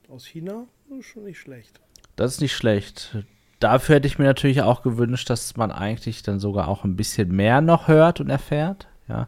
aus 0.08 0.26
China, 0.26 0.66
ist 1.00 1.08
schon 1.08 1.24
nicht 1.24 1.40
schlecht. 1.40 1.80
Das 2.16 2.36
ist 2.36 2.42
nicht 2.42 2.56
schlecht. 2.56 3.18
Dafür 3.60 3.96
hätte 3.96 4.08
ich 4.08 4.20
mir 4.20 4.26
natürlich 4.26 4.62
auch 4.62 4.84
gewünscht, 4.84 5.30
dass 5.30 5.56
man 5.58 5.72
eigentlich 5.72 6.22
dann 6.22 6.40
sogar 6.40 6.68
auch 6.68 6.84
ein 6.84 6.96
bisschen 6.96 7.36
mehr 7.36 7.62
noch 7.62 7.88
hört 7.88 8.20
und 8.20 8.30
erfährt. 8.30 8.88
Ja. 9.08 9.28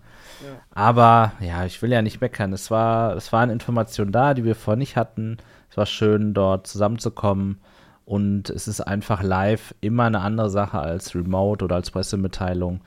Aber 0.72 1.34
ja, 1.40 1.66
ich 1.66 1.82
will 1.82 1.92
ja 1.92 2.02
nicht 2.02 2.22
meckern. 2.22 2.54
Es 2.54 2.72
war, 2.72 3.16
es 3.16 3.32
waren 3.34 3.50
Informationen 3.50 4.12
da, 4.12 4.34
die 4.34 4.44
wir 4.44 4.56
vorher 4.56 4.78
nicht 4.78 4.96
hatten. 4.96 5.38
Es 5.70 5.78
war 5.78 5.86
schön, 5.86 6.34
dort 6.34 6.68
zusammenzukommen. 6.68 7.60
Und 8.06 8.50
es 8.50 8.68
ist 8.68 8.82
einfach 8.82 9.24
live 9.24 9.74
immer 9.82 10.04
eine 10.04 10.22
andere 10.22 10.50
Sache 10.50 10.80
als 10.80 11.16
Remote 11.16 11.66
oder 11.66 11.76
als 11.76 11.92
Pressemitteilung. 11.92 12.82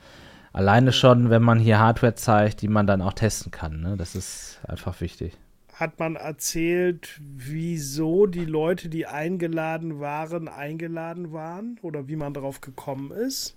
Alleine 0.53 0.91
schon, 0.93 1.29
wenn 1.29 1.43
man 1.43 1.59
hier 1.59 1.79
Hardware 1.79 2.15
zeigt, 2.15 2.61
die 2.61 2.67
man 2.67 2.87
dann 2.87 3.01
auch 3.01 3.13
testen 3.13 3.51
kann. 3.51 3.81
Ne? 3.81 3.97
Das 3.97 4.15
ist 4.15 4.61
einfach 4.67 4.99
wichtig. 5.01 5.37
Hat 5.73 5.99
man 5.99 6.15
erzählt, 6.15 7.19
wieso 7.21 8.25
die 8.25 8.45
Leute, 8.45 8.89
die 8.89 9.05
eingeladen 9.05 9.99
waren, 9.99 10.47
eingeladen 10.47 11.31
waren? 11.31 11.79
Oder 11.81 12.07
wie 12.07 12.15
man 12.15 12.33
darauf 12.33 12.61
gekommen 12.61 13.11
ist? 13.11 13.55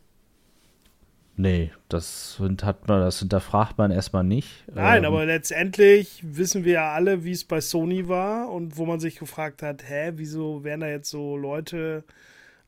Nee, 1.36 1.70
das, 1.88 2.40
hat 2.62 2.88
man, 2.88 3.00
das 3.00 3.18
hinterfragt 3.20 3.78
man 3.78 3.90
erstmal 3.90 4.24
nicht. 4.24 4.64
Nein, 4.72 5.04
ähm, 5.04 5.06
aber 5.06 5.24
letztendlich 5.24 6.22
wissen 6.22 6.64
wir 6.64 6.74
ja 6.74 6.92
alle, 6.92 7.24
wie 7.24 7.32
es 7.32 7.44
bei 7.44 7.60
Sony 7.60 8.08
war 8.08 8.50
und 8.50 8.76
wo 8.76 8.84
man 8.84 9.00
sich 9.00 9.18
gefragt 9.18 9.62
hat, 9.62 9.88
hä, 9.88 10.12
wieso 10.16 10.62
werden 10.62 10.80
da 10.80 10.88
jetzt 10.88 11.08
so 11.08 11.36
Leute 11.36 12.04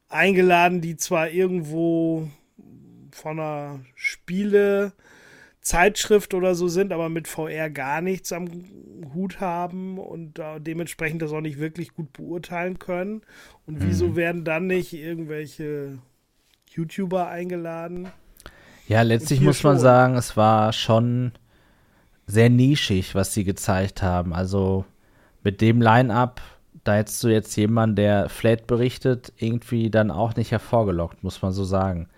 eingeladen, 0.08 0.80
die 0.80 0.96
zwar 0.96 1.28
irgendwo 1.28 2.28
von 3.10 3.38
einer 3.38 3.80
Spiele 3.94 4.92
Zeitschrift 5.60 6.34
oder 6.34 6.54
so 6.54 6.68
sind, 6.68 6.92
aber 6.92 7.08
mit 7.08 7.26
VR 7.28 7.70
gar 7.70 8.00
nichts 8.00 8.32
am 8.32 8.48
Hut 9.14 9.40
haben 9.40 9.98
und 9.98 10.40
dementsprechend 10.58 11.22
das 11.22 11.32
auch 11.32 11.40
nicht 11.40 11.58
wirklich 11.58 11.94
gut 11.94 12.12
beurteilen 12.12 12.78
können. 12.78 13.22
Und 13.66 13.82
wieso 13.82 14.08
mhm. 14.08 14.16
werden 14.16 14.44
dann 14.44 14.66
nicht 14.66 14.92
irgendwelche 14.92 15.98
YouTuber 16.70 17.28
eingeladen? 17.28 18.08
Ja, 18.86 19.02
letztlich 19.02 19.40
muss 19.40 19.62
man 19.62 19.74
schon. 19.74 19.82
sagen, 19.82 20.16
es 20.16 20.36
war 20.36 20.72
schon 20.72 21.32
sehr 22.26 22.50
nischig, 22.50 23.14
was 23.14 23.34
sie 23.34 23.44
gezeigt 23.44 24.02
haben. 24.02 24.34
Also 24.34 24.84
mit 25.42 25.60
dem 25.60 25.80
Line-up, 25.80 26.40
da 26.84 26.94
hättest 26.94 27.22
du 27.24 27.28
jetzt 27.28 27.56
jemanden, 27.56 27.96
der 27.96 28.28
Flat 28.28 28.66
berichtet, 28.66 29.32
irgendwie 29.38 29.90
dann 29.90 30.10
auch 30.10 30.36
nicht 30.36 30.50
hervorgelockt, 30.50 31.22
muss 31.22 31.42
man 31.42 31.52
so 31.52 31.64
sagen. 31.64 32.08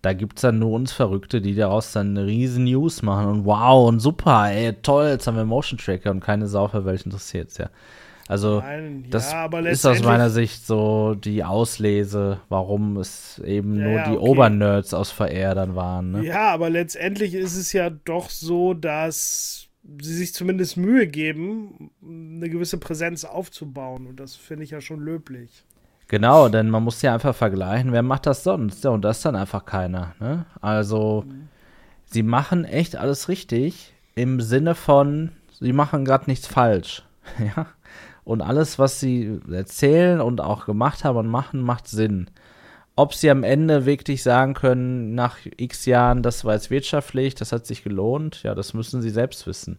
Da 0.00 0.14
gibt 0.14 0.38
es 0.38 0.42
dann 0.42 0.58
nur 0.58 0.72
uns 0.72 0.92
Verrückte, 0.92 1.40
die 1.40 1.54
daraus 1.54 1.92
dann 1.92 2.16
eine 2.16 2.26
riesen 2.26 2.64
News 2.64 3.02
machen 3.02 3.26
und 3.26 3.44
wow 3.44 3.88
und 3.88 4.00
super, 4.00 4.50
ey, 4.50 4.72
toll, 4.82 5.06
jetzt 5.06 5.26
haben 5.28 5.36
wir 5.36 5.44
Motion 5.44 5.78
Tracker 5.78 6.10
und 6.10 6.20
keine 6.20 6.48
Sau 6.48 6.66
für 6.66 6.84
welche 6.84 7.04
interessiert 7.04 7.50
es 7.50 7.58
ja. 7.58 7.70
Also 8.28 8.60
Nein, 8.60 9.06
das 9.10 9.32
ja, 9.32 9.46
ist 9.46 9.84
aus 9.84 10.02
meiner 10.02 10.30
Sicht 10.30 10.66
so 10.66 11.14
die 11.14 11.44
Auslese, 11.44 12.40
warum 12.48 12.96
es 12.96 13.40
eben 13.40 13.78
ja, 13.78 13.84
nur 13.84 13.92
ja, 13.94 14.04
die 14.08 14.16
okay. 14.16 14.28
Obernerds 14.28 14.94
aus 14.94 15.10
dann 15.54 15.74
waren. 15.74 16.12
Ne? 16.12 16.24
Ja, 16.26 16.50
aber 16.50 16.70
letztendlich 16.70 17.34
ist 17.34 17.56
es 17.56 17.72
ja 17.72 17.90
doch 17.90 18.30
so, 18.30 18.74
dass 18.74 19.68
sie 20.00 20.14
sich 20.14 20.34
zumindest 20.34 20.76
Mühe 20.76 21.06
geben, 21.06 21.90
eine 22.02 22.48
gewisse 22.48 22.78
Präsenz 22.78 23.24
aufzubauen. 23.24 24.06
Und 24.06 24.20
das 24.20 24.36
finde 24.36 24.64
ich 24.64 24.70
ja 24.70 24.80
schon 24.80 25.00
löblich. 25.00 25.64
Genau, 26.08 26.48
denn 26.48 26.70
man 26.70 26.82
muss 26.82 27.02
ja 27.02 27.14
einfach 27.14 27.34
vergleichen, 27.34 27.92
wer 27.92 28.02
macht 28.02 28.26
das 28.26 28.44
sonst? 28.44 28.84
Ja, 28.84 28.90
und 28.90 29.02
das 29.02 29.18
ist 29.18 29.24
dann 29.24 29.36
einfach 29.36 29.64
keiner. 29.64 30.14
Ne? 30.20 30.44
Also, 30.60 31.24
mhm. 31.26 31.48
sie 32.04 32.22
machen 32.22 32.64
echt 32.64 32.96
alles 32.96 33.28
richtig 33.28 33.94
im 34.14 34.40
Sinne 34.40 34.74
von, 34.74 35.32
sie 35.58 35.72
machen 35.72 36.04
gerade 36.04 36.28
nichts 36.28 36.46
falsch. 36.46 37.02
ja. 37.56 37.66
Und 38.24 38.40
alles, 38.40 38.78
was 38.78 39.00
sie 39.00 39.40
erzählen 39.50 40.20
und 40.20 40.40
auch 40.40 40.66
gemacht 40.66 41.04
haben 41.04 41.18
und 41.18 41.26
machen, 41.28 41.60
macht 41.60 41.88
Sinn. 41.88 42.30
Ob 42.94 43.14
sie 43.14 43.30
am 43.30 43.42
Ende 43.42 43.86
wirklich 43.86 44.22
sagen 44.22 44.54
können, 44.54 45.14
nach 45.14 45.38
x 45.56 45.86
Jahren, 45.86 46.22
das 46.22 46.44
war 46.44 46.54
jetzt 46.54 46.70
wirtschaftlich, 46.70 47.34
das 47.34 47.50
hat 47.52 47.66
sich 47.66 47.82
gelohnt, 47.82 48.42
ja, 48.42 48.54
das 48.54 48.74
müssen 48.74 49.02
sie 49.02 49.10
selbst 49.10 49.46
wissen. 49.46 49.78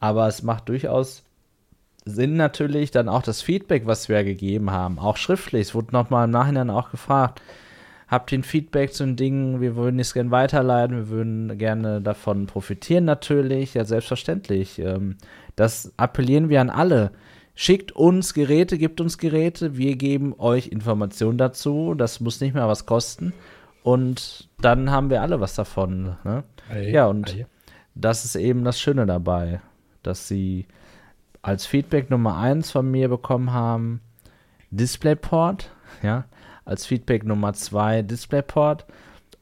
Aber 0.00 0.28
es 0.28 0.42
macht 0.42 0.68
durchaus 0.68 1.24
Sinn 2.04 2.36
natürlich 2.36 2.90
dann 2.90 3.08
auch 3.08 3.22
das 3.22 3.42
Feedback, 3.42 3.86
was 3.86 4.08
wir 4.08 4.22
gegeben 4.24 4.70
haben, 4.70 4.98
auch 4.98 5.16
schriftlich. 5.16 5.68
Es 5.68 5.74
wurde 5.74 5.92
nochmal 5.92 6.26
im 6.26 6.30
Nachhinein 6.30 6.70
auch 6.70 6.90
gefragt, 6.90 7.40
habt 8.08 8.30
ihr 8.30 8.38
ein 8.38 8.44
Feedback 8.44 8.92
zu 8.92 9.04
den 9.04 9.16
Dingen, 9.16 9.60
wir 9.60 9.76
würden 9.76 9.98
es 9.98 10.14
gerne 10.14 10.30
weiterleiten, 10.30 10.96
wir 10.96 11.08
würden 11.08 11.58
gerne 11.58 12.00
davon 12.00 12.46
profitieren 12.46 13.04
natürlich, 13.04 13.74
ja 13.74 13.84
selbstverständlich. 13.84 14.78
Ähm, 14.78 15.16
das 15.56 15.92
appellieren 15.96 16.48
wir 16.48 16.60
an 16.60 16.70
alle. 16.70 17.10
Schickt 17.54 17.92
uns 17.92 18.34
Geräte, 18.34 18.78
gibt 18.78 19.00
uns 19.00 19.18
Geräte, 19.18 19.76
wir 19.76 19.96
geben 19.96 20.34
euch 20.38 20.68
Informationen 20.68 21.38
dazu. 21.38 21.94
Das 21.94 22.20
muss 22.20 22.40
nicht 22.40 22.54
mehr 22.54 22.68
was 22.68 22.84
kosten. 22.86 23.32
Und 23.82 24.48
dann 24.60 24.90
haben 24.90 25.10
wir 25.10 25.22
alle 25.22 25.40
was 25.40 25.54
davon. 25.54 26.16
Ne? 26.24 26.42
Ei, 26.70 26.90
ja, 26.90 27.06
und 27.06 27.34
ei. 27.34 27.46
das 27.94 28.24
ist 28.24 28.34
eben 28.34 28.64
das 28.64 28.80
Schöne 28.80 29.06
dabei, 29.06 29.60
dass 30.02 30.26
sie 30.26 30.66
als 31.42 31.66
Feedback 31.66 32.10
Nummer 32.10 32.38
1 32.38 32.70
von 32.70 32.90
mir 32.90 33.08
bekommen 33.08 33.52
haben, 33.52 34.00
DisplayPort, 34.70 35.70
ja, 36.02 36.24
als 36.64 36.86
Feedback 36.86 37.24
Nummer 37.24 37.52
2 37.52 38.02
DisplayPort 38.02 38.86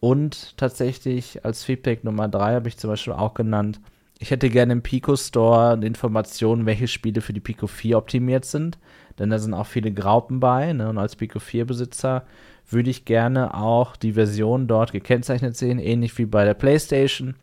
und 0.01 0.59
tatsächlich 0.59 1.45
als 1.45 1.63
Feedback 1.63 2.03
Nummer 2.03 2.29
3 2.29 2.55
habe 2.55 2.69
ich 2.69 2.77
zum 2.77 2.91
Beispiel 2.91 3.13
auch 3.13 3.35
genannt, 3.35 3.81
ich 4.23 4.31
hätte 4.31 4.51
gerne 4.51 4.73
im 4.73 4.83
Pico 4.83 5.17
Store 5.17 5.73
eine 5.73 5.85
Information, 5.85 6.65
welche 6.65 6.87
Spiele 6.87 7.21
für 7.21 7.33
die 7.33 7.41
Pico 7.41 7.67
4 7.67 7.99
optimiert 7.99 8.45
sind, 8.45 8.79
denn 9.19 9.31
da 9.31 9.41
sind 9.41 9.53
auch 9.53 9.67
viele 9.67 9.91
Graupen 9.91 10.39
bei. 10.39 10.73
Ne? 10.73 10.89
Und 10.89 10.99
als 10.99 11.17
Pico 11.17 11.41
4 11.41 11.67
Besitzer 11.67 12.25
würde 12.71 12.89
ich 12.89 13.05
gerne 13.05 13.53
auch 13.53 13.97
die 13.97 14.13
Version 14.13 14.69
dort 14.69 14.93
gekennzeichnet 14.93 15.57
sehen, 15.57 15.81
ähnlich 15.81 16.17
wie 16.19 16.27
bei 16.27 16.45
der 16.45 16.55
PlayStation. 16.55 17.35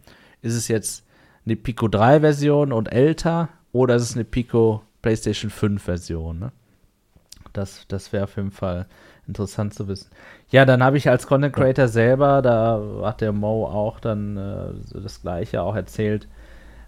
Ist 0.41 0.55
es 0.55 0.69
jetzt 0.69 1.05
eine 1.45 1.57
Pico 1.57 1.89
3 1.89 2.21
Version 2.21 2.71
und 2.71 2.89
älter 2.93 3.49
oder 3.73 3.95
ist 3.95 4.03
es 4.03 4.15
eine 4.15 4.23
Pico 4.23 4.81
PlayStation 5.01 5.51
5 5.51 5.83
Version? 5.83 6.39
Ne? 6.39 6.51
Das, 7.51 7.83
das 7.89 8.13
wäre 8.13 8.23
auf 8.23 8.37
jeden 8.37 8.51
Fall 8.51 8.87
interessant 9.27 9.73
zu 9.73 9.89
wissen. 9.89 10.11
Ja, 10.49 10.63
dann 10.63 10.81
habe 10.81 10.95
ich 10.95 11.09
als 11.09 11.27
Content 11.27 11.53
Creator 11.53 11.89
selber, 11.89 12.41
da 12.41 12.81
hat 13.03 13.19
der 13.19 13.33
Mo 13.33 13.65
auch 13.65 13.99
dann 13.99 14.37
äh, 14.37 15.01
das 15.01 15.21
gleiche 15.21 15.61
auch 15.61 15.75
erzählt, 15.75 16.29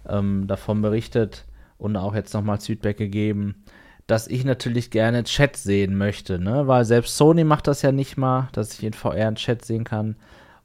ähm, 0.08 0.46
davon 0.46 0.82
berichtet 0.82 1.44
und 1.78 1.96
auch 1.96 2.14
jetzt 2.14 2.34
nochmal 2.34 2.58
Feedback 2.58 2.96
gegeben, 2.96 3.64
dass 4.06 4.28
ich 4.28 4.44
natürlich 4.44 4.90
gerne 4.90 5.24
Chat 5.24 5.56
sehen 5.56 5.96
möchte, 5.96 6.38
ne? 6.38 6.66
Weil 6.66 6.84
selbst 6.84 7.16
Sony 7.16 7.44
macht 7.44 7.66
das 7.66 7.82
ja 7.82 7.92
nicht 7.92 8.16
mal, 8.16 8.48
dass 8.52 8.74
ich 8.74 8.84
in 8.84 8.92
VR 8.92 9.28
einen 9.28 9.36
Chat 9.36 9.64
sehen 9.64 9.84
kann. 9.84 10.16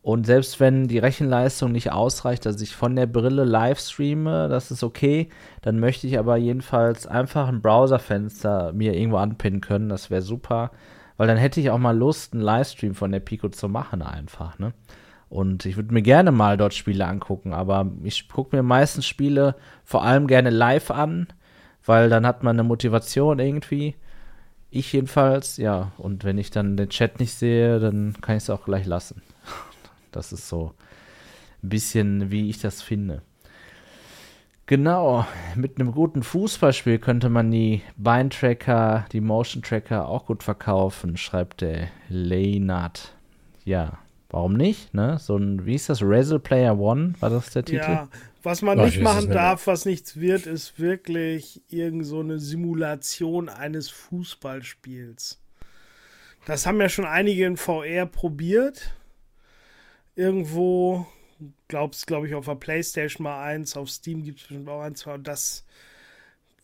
Und 0.02 0.26
selbst 0.26 0.60
wenn 0.62 0.88
die 0.88 1.00
Rechenleistung 1.00 1.74
nicht 1.74 1.92
ausreicht, 1.92 2.46
dass 2.46 2.62
ich 2.62 2.76
von 2.76 2.96
der 2.96 3.08
Brille 3.08 3.44
live 3.44 3.80
streame, 3.80 4.48
das 4.48 4.72
ist 4.72 4.82
okay. 4.82 5.28
Dann 5.62 5.80
möchte 5.82 6.08
ich 6.08 6.18
aber 6.18 6.38
jedenfalls 6.38 7.06
einfach 7.08 7.50
ein 7.50 7.62
Browserfenster 7.62 8.72
mir 8.72 8.94
irgendwo 8.94 9.18
anpinnen 9.18 9.60
können. 9.60 9.90
Das 9.90 10.10
wäre 10.10 10.22
super. 10.22 10.72
Weil 11.18 11.28
dann 11.28 11.36
hätte 11.36 11.60
ich 11.60 11.72
auch 11.72 11.78
mal 11.78 11.98
Lust, 11.98 12.32
einen 12.32 12.42
Livestream 12.42 12.96
von 12.96 13.12
der 13.12 13.20
Pico 13.20 13.50
zu 13.50 13.68
machen, 13.68 14.02
einfach. 14.02 14.58
Ne? 14.60 14.72
Und 15.30 15.66
ich 15.66 15.76
würde 15.76 15.94
mir 15.94 16.02
gerne 16.02 16.32
mal 16.32 16.58
dort 16.58 16.74
Spiele 16.74 17.06
angucken, 17.06 17.54
aber 17.54 17.92
ich 18.04 18.30
gucke 18.30 18.56
mir 18.56 18.64
meistens 18.64 19.06
Spiele 19.06 19.56
vor 19.84 20.04
allem 20.04 20.28
gerne 20.28 20.50
live 20.50 20.90
an, 20.92 21.28
weil 21.86 22.10
dann 22.10 22.26
hat 22.26 22.44
man 22.44 22.56
eine 22.56 22.68
Motivation 22.68 23.40
irgendwie. 23.40 23.96
Ich 24.70 24.94
jedenfalls, 24.94 25.58
ja. 25.58 25.92
Und 25.98 26.24
wenn 26.24 26.38
ich 26.38 26.52
dann 26.52 26.78
den 26.78 26.90
Chat 26.90 27.20
nicht 27.20 27.34
sehe, 27.34 27.80
dann 27.80 28.16
kann 28.22 28.38
ich 28.38 28.44
es 28.44 28.50
auch 28.50 28.66
gleich 28.66 28.86
lassen. 28.86 29.22
Das 30.14 30.32
ist 30.32 30.48
so 30.48 30.74
ein 31.62 31.70
bisschen, 31.70 32.32
wie 32.32 32.50
ich 32.50 32.60
das 32.60 32.82
finde. 32.82 33.22
Genau, 34.66 35.28
mit 35.56 35.80
einem 35.80 35.92
guten 35.92 36.24
Fußballspiel 36.24 36.98
könnte 36.98 37.30
man 37.30 37.52
die 37.52 37.84
Beintracker, 37.98 39.06
die 39.12 39.22
Motion 39.22 39.62
Tracker 39.62 40.08
auch 40.08 40.26
gut 40.26 40.44
verkaufen, 40.44 41.18
schreibt 41.18 41.62
der 41.62 41.90
Leonard. 42.10 43.14
Ja, 43.64 44.00
Warum 44.30 44.54
nicht? 44.54 44.94
Ne? 44.94 45.18
So 45.20 45.38
ein, 45.38 45.66
wie 45.66 45.76
ist 45.76 45.90
das? 45.90 46.02
Wrestle 46.02 46.40
Player 46.40 46.78
One, 46.78 47.14
war 47.20 47.30
das 47.30 47.52
der 47.52 47.64
Titel? 47.64 47.80
Ja, 47.80 48.10
was 48.44 48.62
man 48.62 48.80
Ach, 48.80 48.86
nicht 48.86 49.02
machen 49.02 49.30
darf, 49.30 49.68
was 49.68 49.86
nichts 49.86 50.20
wird, 50.20 50.46
ist 50.46 50.80
wirklich 50.80 51.62
irgend 51.70 52.06
so 52.06 52.20
eine 52.20 52.40
Simulation 52.40 53.48
eines 53.48 53.90
Fußballspiels. 53.90 55.40
Das 56.46 56.66
haben 56.66 56.80
ja 56.80 56.90
schon 56.90 57.06
einige 57.06 57.46
in 57.46 57.58
VR 57.58 58.06
probiert. 58.06 58.94
Irgendwo, 60.16 61.06
glaubst, 61.68 62.08
glaube 62.08 62.28
ich, 62.28 62.36
auf 62.36 62.46
der 62.46 62.56
Playstation 62.56 63.24
mal 63.24 63.44
eins, 63.44 63.78
auf 63.78 63.90
Steam 63.90 64.24
gibt 64.24 64.40
es 64.40 64.48
bestimmt 64.48 64.70
auch 64.70 64.82
eins, 64.82 65.06
das 65.24 65.66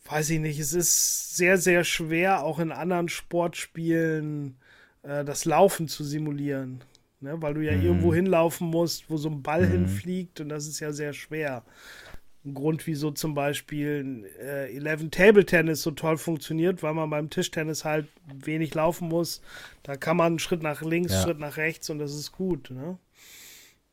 weiß 0.06 0.32
ich 0.32 0.40
nicht. 0.40 0.60
Es 0.60 0.74
ist 0.74 1.38
sehr, 1.38 1.58
sehr 1.58 1.86
schwer, 1.86 2.44
auch 2.44 2.60
in 2.60 2.72
anderen 2.72 3.10
Sportspielen 3.10 4.58
äh, 5.04 5.24
das 5.24 5.46
Laufen 5.46 5.88
zu 5.88 6.04
simulieren 6.04 6.84
ne? 7.24 7.42
weil 7.42 7.54
du 7.54 7.62
ja 7.62 7.76
mhm. 7.76 7.84
irgendwo 7.84 8.14
hinlaufen 8.14 8.68
musst, 8.68 9.10
wo 9.10 9.18
so 9.18 9.30
ein 9.30 9.42
Ball 9.42 9.66
mhm. 9.66 9.72
hinfliegt 9.72 10.40
und 10.40 10.50
das 10.50 10.68
ist 10.68 10.80
ja 10.80 10.92
sehr 10.92 11.14
schwer. 11.14 11.64
Ein 12.46 12.54
Grund, 12.54 12.86
wieso 12.88 13.12
zum 13.12 13.36
Beispiel 13.36 14.30
äh, 14.42 14.76
11 14.76 15.12
Table 15.12 15.46
Tennis 15.46 15.82
so 15.82 15.92
toll 15.92 16.18
funktioniert, 16.18 16.84
weil 16.84 16.94
man 16.94 17.10
beim 17.10 17.30
Tischtennis 17.30 17.86
halt 17.86 18.08
wenig 18.28 18.74
laufen 18.74 19.08
muss. 19.08 19.42
Da 19.82 19.96
kann 19.96 20.18
man 20.18 20.34
einen 20.34 20.40
Schritt 20.40 20.62
nach 20.62 20.82
links, 20.82 21.14
ja. 21.14 21.22
Schritt 21.22 21.40
nach 21.40 21.56
rechts 21.56 21.90
und 21.90 22.00
das 22.00 22.14
ist 22.14 22.34
gut. 22.34 22.70
Ne? 22.70 22.98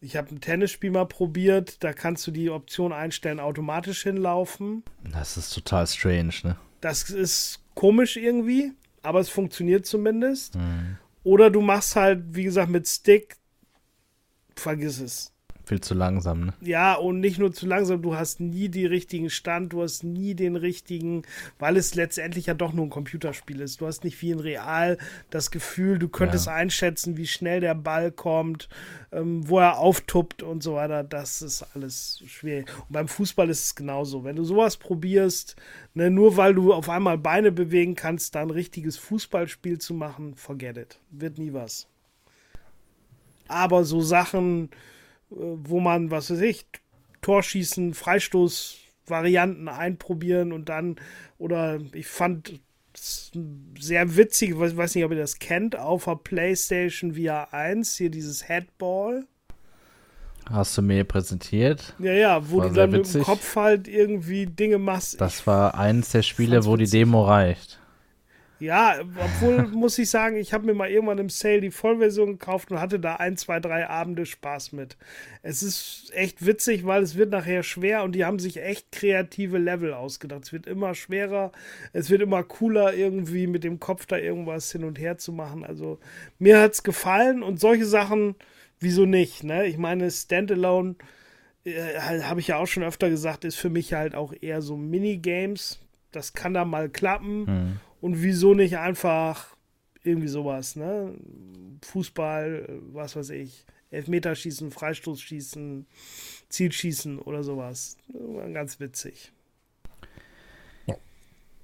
Ich 0.00 0.16
habe 0.16 0.34
ein 0.34 0.40
Tennisspiel 0.40 0.90
mal 0.90 1.06
probiert, 1.06 1.84
da 1.84 1.92
kannst 1.92 2.26
du 2.26 2.32
die 2.32 2.50
Option 2.50 2.92
einstellen, 2.92 3.38
automatisch 3.38 4.02
hinlaufen. 4.02 4.82
Das 5.12 5.36
ist 5.36 5.54
total 5.54 5.86
strange, 5.86 6.34
ne? 6.42 6.56
Das 6.80 7.10
ist 7.10 7.60
komisch 7.74 8.16
irgendwie, 8.16 8.72
aber 9.02 9.20
es 9.20 9.28
funktioniert 9.28 9.86
zumindest. 9.86 10.56
Mhm. 10.56 10.96
Oder 11.22 11.50
du 11.50 11.60
machst 11.60 11.96
halt, 11.96 12.22
wie 12.30 12.44
gesagt, 12.44 12.70
mit 12.70 12.88
Stick, 12.88 13.36
vergiss 14.56 15.00
es. 15.00 15.32
Viel 15.70 15.80
zu 15.80 15.94
langsam, 15.94 16.46
ne? 16.46 16.54
Ja, 16.62 16.94
und 16.94 17.20
nicht 17.20 17.38
nur 17.38 17.52
zu 17.52 17.64
langsam, 17.64 18.02
du 18.02 18.16
hast 18.16 18.40
nie 18.40 18.68
den 18.68 18.86
richtigen 18.86 19.30
Stand, 19.30 19.72
du 19.72 19.82
hast 19.82 20.02
nie 20.02 20.34
den 20.34 20.56
richtigen, 20.56 21.22
weil 21.60 21.76
es 21.76 21.94
letztendlich 21.94 22.46
ja 22.46 22.54
doch 22.54 22.72
nur 22.72 22.86
ein 22.86 22.90
Computerspiel 22.90 23.60
ist. 23.60 23.80
Du 23.80 23.86
hast 23.86 24.02
nicht 24.02 24.20
wie 24.20 24.32
in 24.32 24.40
Real 24.40 24.98
das 25.30 25.52
Gefühl, 25.52 26.00
du 26.00 26.08
könntest 26.08 26.46
ja. 26.46 26.54
einschätzen, 26.54 27.16
wie 27.16 27.28
schnell 27.28 27.60
der 27.60 27.76
Ball 27.76 28.10
kommt, 28.10 28.68
ähm, 29.12 29.48
wo 29.48 29.60
er 29.60 29.78
auftuppt 29.78 30.42
und 30.42 30.60
so 30.60 30.74
weiter. 30.74 31.04
Das 31.04 31.40
ist 31.40 31.64
alles 31.72 32.24
schwierig. 32.26 32.68
Und 32.88 32.92
beim 32.92 33.06
Fußball 33.06 33.48
ist 33.48 33.62
es 33.62 33.74
genauso. 33.76 34.24
Wenn 34.24 34.34
du 34.34 34.42
sowas 34.42 34.76
probierst, 34.76 35.54
ne, 35.94 36.10
nur 36.10 36.36
weil 36.36 36.52
du 36.52 36.72
auf 36.72 36.88
einmal 36.88 37.16
Beine 37.16 37.52
bewegen 37.52 37.94
kannst, 37.94 38.34
dann 38.34 38.48
ein 38.48 38.50
richtiges 38.50 38.96
Fußballspiel 38.96 39.78
zu 39.78 39.94
machen, 39.94 40.34
forget 40.34 40.76
it. 40.76 40.98
Wird 41.12 41.38
nie 41.38 41.52
was. 41.52 41.86
Aber 43.46 43.84
so 43.84 44.00
Sachen, 44.00 44.70
wo 45.30 45.80
man, 45.80 46.10
was 46.10 46.30
weiß 46.30 46.40
ich, 46.40 46.66
Torschießen, 47.22 47.94
Freistoß-Varianten 47.94 49.68
einprobieren 49.68 50.52
und 50.52 50.68
dann, 50.68 50.96
oder 51.38 51.78
ich 51.92 52.06
fand 52.06 52.60
sehr 53.78 54.16
witzig, 54.16 54.50
ich 54.50 54.56
weiß 54.58 54.94
nicht, 54.94 55.04
ob 55.04 55.12
ihr 55.12 55.18
das 55.18 55.38
kennt, 55.38 55.78
auf 55.78 56.04
der 56.04 56.16
PlayStation 56.16 57.14
VR 57.14 57.52
1, 57.54 57.96
hier 57.96 58.10
dieses 58.10 58.48
Headball. 58.48 59.26
Hast 60.46 60.76
du 60.76 60.82
mir 60.82 61.04
präsentiert? 61.04 61.94
Ja, 62.00 62.12
ja, 62.12 62.50
wo 62.50 62.58
war 62.58 62.68
du 62.68 62.74
dann 62.74 62.92
witzig. 62.92 63.14
mit 63.14 63.22
dem 63.22 63.24
Kopf 63.24 63.56
halt 63.56 63.86
irgendwie 63.86 64.46
Dinge 64.46 64.78
machst. 64.78 65.20
Das 65.20 65.46
war 65.46 65.76
eins 65.76 66.10
der 66.10 66.22
Spiele, 66.22 66.64
wo 66.64 66.76
die 66.76 66.88
Demo 66.88 67.24
reicht. 67.24 67.79
Ja, 68.60 69.00
obwohl 69.16 69.66
muss 69.72 69.98
ich 69.98 70.10
sagen, 70.10 70.36
ich 70.36 70.52
habe 70.52 70.66
mir 70.66 70.74
mal 70.74 70.90
irgendwann 70.90 71.18
im 71.18 71.30
Sale 71.30 71.62
die 71.62 71.70
Vollversion 71.70 72.32
gekauft 72.32 72.70
und 72.70 72.78
hatte 72.78 73.00
da 73.00 73.16
ein, 73.16 73.36
zwei, 73.36 73.58
drei 73.58 73.88
Abende 73.88 74.26
Spaß 74.26 74.72
mit. 74.72 74.96
Es 75.42 75.62
ist 75.62 76.12
echt 76.14 76.44
witzig, 76.44 76.84
weil 76.84 77.02
es 77.02 77.16
wird 77.16 77.30
nachher 77.30 77.62
schwer 77.62 78.04
und 78.04 78.12
die 78.12 78.24
haben 78.24 78.38
sich 78.38 78.62
echt 78.62 78.92
kreative 78.92 79.58
Level 79.58 79.94
ausgedacht. 79.94 80.44
Es 80.44 80.52
wird 80.52 80.66
immer 80.66 80.94
schwerer, 80.94 81.52
es 81.92 82.10
wird 82.10 82.20
immer 82.20 82.42
cooler, 82.42 82.94
irgendwie 82.94 83.46
mit 83.46 83.64
dem 83.64 83.80
Kopf 83.80 84.06
da 84.06 84.18
irgendwas 84.18 84.70
hin 84.70 84.84
und 84.84 84.98
her 84.98 85.16
zu 85.16 85.32
machen. 85.32 85.64
Also 85.64 85.98
mir 86.38 86.60
hat 86.60 86.72
es 86.72 86.82
gefallen 86.82 87.42
und 87.42 87.58
solche 87.58 87.86
Sachen, 87.86 88.34
wieso 88.78 89.06
nicht? 89.06 89.42
Ne? 89.42 89.66
Ich 89.66 89.78
meine, 89.78 90.10
Standalone 90.10 90.96
äh, 91.64 91.98
habe 92.00 92.40
ich 92.40 92.48
ja 92.48 92.58
auch 92.58 92.66
schon 92.66 92.82
öfter 92.82 93.08
gesagt, 93.08 93.44
ist 93.44 93.56
für 93.56 93.70
mich 93.70 93.94
halt 93.94 94.14
auch 94.14 94.34
eher 94.38 94.60
so 94.60 94.76
Minigames. 94.76 95.80
Das 96.12 96.32
kann 96.32 96.54
da 96.54 96.64
mal 96.64 96.88
klappen. 96.88 97.46
Hm. 97.46 97.80
Und 98.00 98.22
wieso 98.22 98.54
nicht 98.54 98.78
einfach 98.78 99.54
irgendwie 100.02 100.28
sowas, 100.28 100.76
ne? 100.76 101.14
Fußball, 101.82 102.80
was 102.92 103.16
weiß 103.16 103.30
ich, 103.30 103.64
Elfmeterschießen, 103.90 104.70
Freistoßschießen, 104.70 105.86
Zielschießen 106.48 107.18
oder 107.18 107.42
sowas. 107.42 107.96
Ganz 108.52 108.80
witzig. 108.80 109.32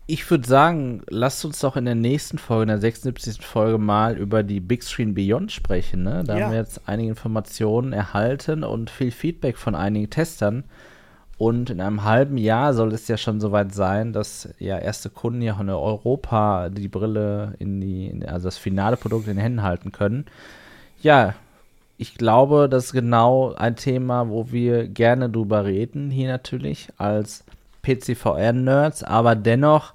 Ich 0.08 0.30
würde 0.30 0.46
sagen, 0.46 1.02
lasst 1.08 1.44
uns 1.44 1.58
doch 1.58 1.76
in 1.76 1.84
der 1.84 1.96
nächsten 1.96 2.38
Folge, 2.38 2.62
in 2.62 2.68
der 2.68 2.78
76. 2.78 3.44
Folge 3.44 3.76
mal 3.76 4.16
über 4.16 4.44
die 4.44 4.60
Big 4.60 4.84
Screen 4.84 5.14
Beyond 5.14 5.50
sprechen. 5.50 6.04
Ne? 6.04 6.22
Da 6.24 6.38
Ja. 6.38 6.44
haben 6.44 6.52
wir 6.52 6.60
jetzt 6.60 6.88
einige 6.88 7.08
Informationen 7.08 7.92
erhalten 7.92 8.62
und 8.62 8.88
viel 8.88 9.10
Feedback 9.10 9.56
von 9.56 9.74
einigen 9.74 10.08
Testern. 10.08 10.62
Und 11.38 11.68
in 11.68 11.80
einem 11.80 12.04
halben 12.04 12.38
Jahr 12.38 12.72
soll 12.72 12.94
es 12.94 13.08
ja 13.08 13.18
schon 13.18 13.40
soweit 13.40 13.74
sein, 13.74 14.12
dass 14.14 14.48
ja 14.58 14.78
erste 14.78 15.10
Kunden 15.10 15.42
ja 15.42 15.60
in 15.60 15.68
Europa 15.68 16.70
die 16.70 16.88
Brille 16.88 17.54
in 17.58 17.80
die, 17.80 18.22
also 18.26 18.46
das 18.48 18.56
finale 18.56 18.96
Produkt 18.96 19.28
in 19.28 19.34
den 19.34 19.42
Händen 19.42 19.62
halten 19.62 19.92
können. 19.92 20.24
Ja, 21.02 21.34
ich 21.98 22.14
glaube, 22.14 22.68
das 22.70 22.86
ist 22.86 22.92
genau 22.92 23.54
ein 23.54 23.76
Thema, 23.76 24.28
wo 24.30 24.50
wir 24.50 24.88
gerne 24.88 25.28
drüber 25.28 25.64
reden, 25.64 26.10
hier 26.10 26.28
natürlich 26.28 26.88
als 26.96 27.44
PCVR-Nerds, 27.82 29.02
aber 29.02 29.34
dennoch 29.34 29.92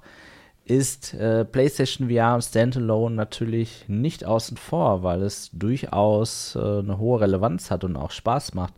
ist 0.64 1.14
äh, 1.14 1.44
PlayStation 1.44 2.08
VR 2.08 2.40
Standalone 2.40 3.14
natürlich 3.14 3.84
nicht 3.88 4.24
außen 4.24 4.56
vor, 4.56 5.02
weil 5.02 5.22
es 5.22 5.50
durchaus 5.52 6.56
äh, 6.56 6.60
eine 6.60 6.98
hohe 6.98 7.20
Relevanz 7.20 7.70
hat 7.70 7.84
und 7.84 7.96
auch 7.96 8.12
Spaß 8.12 8.54
macht. 8.54 8.74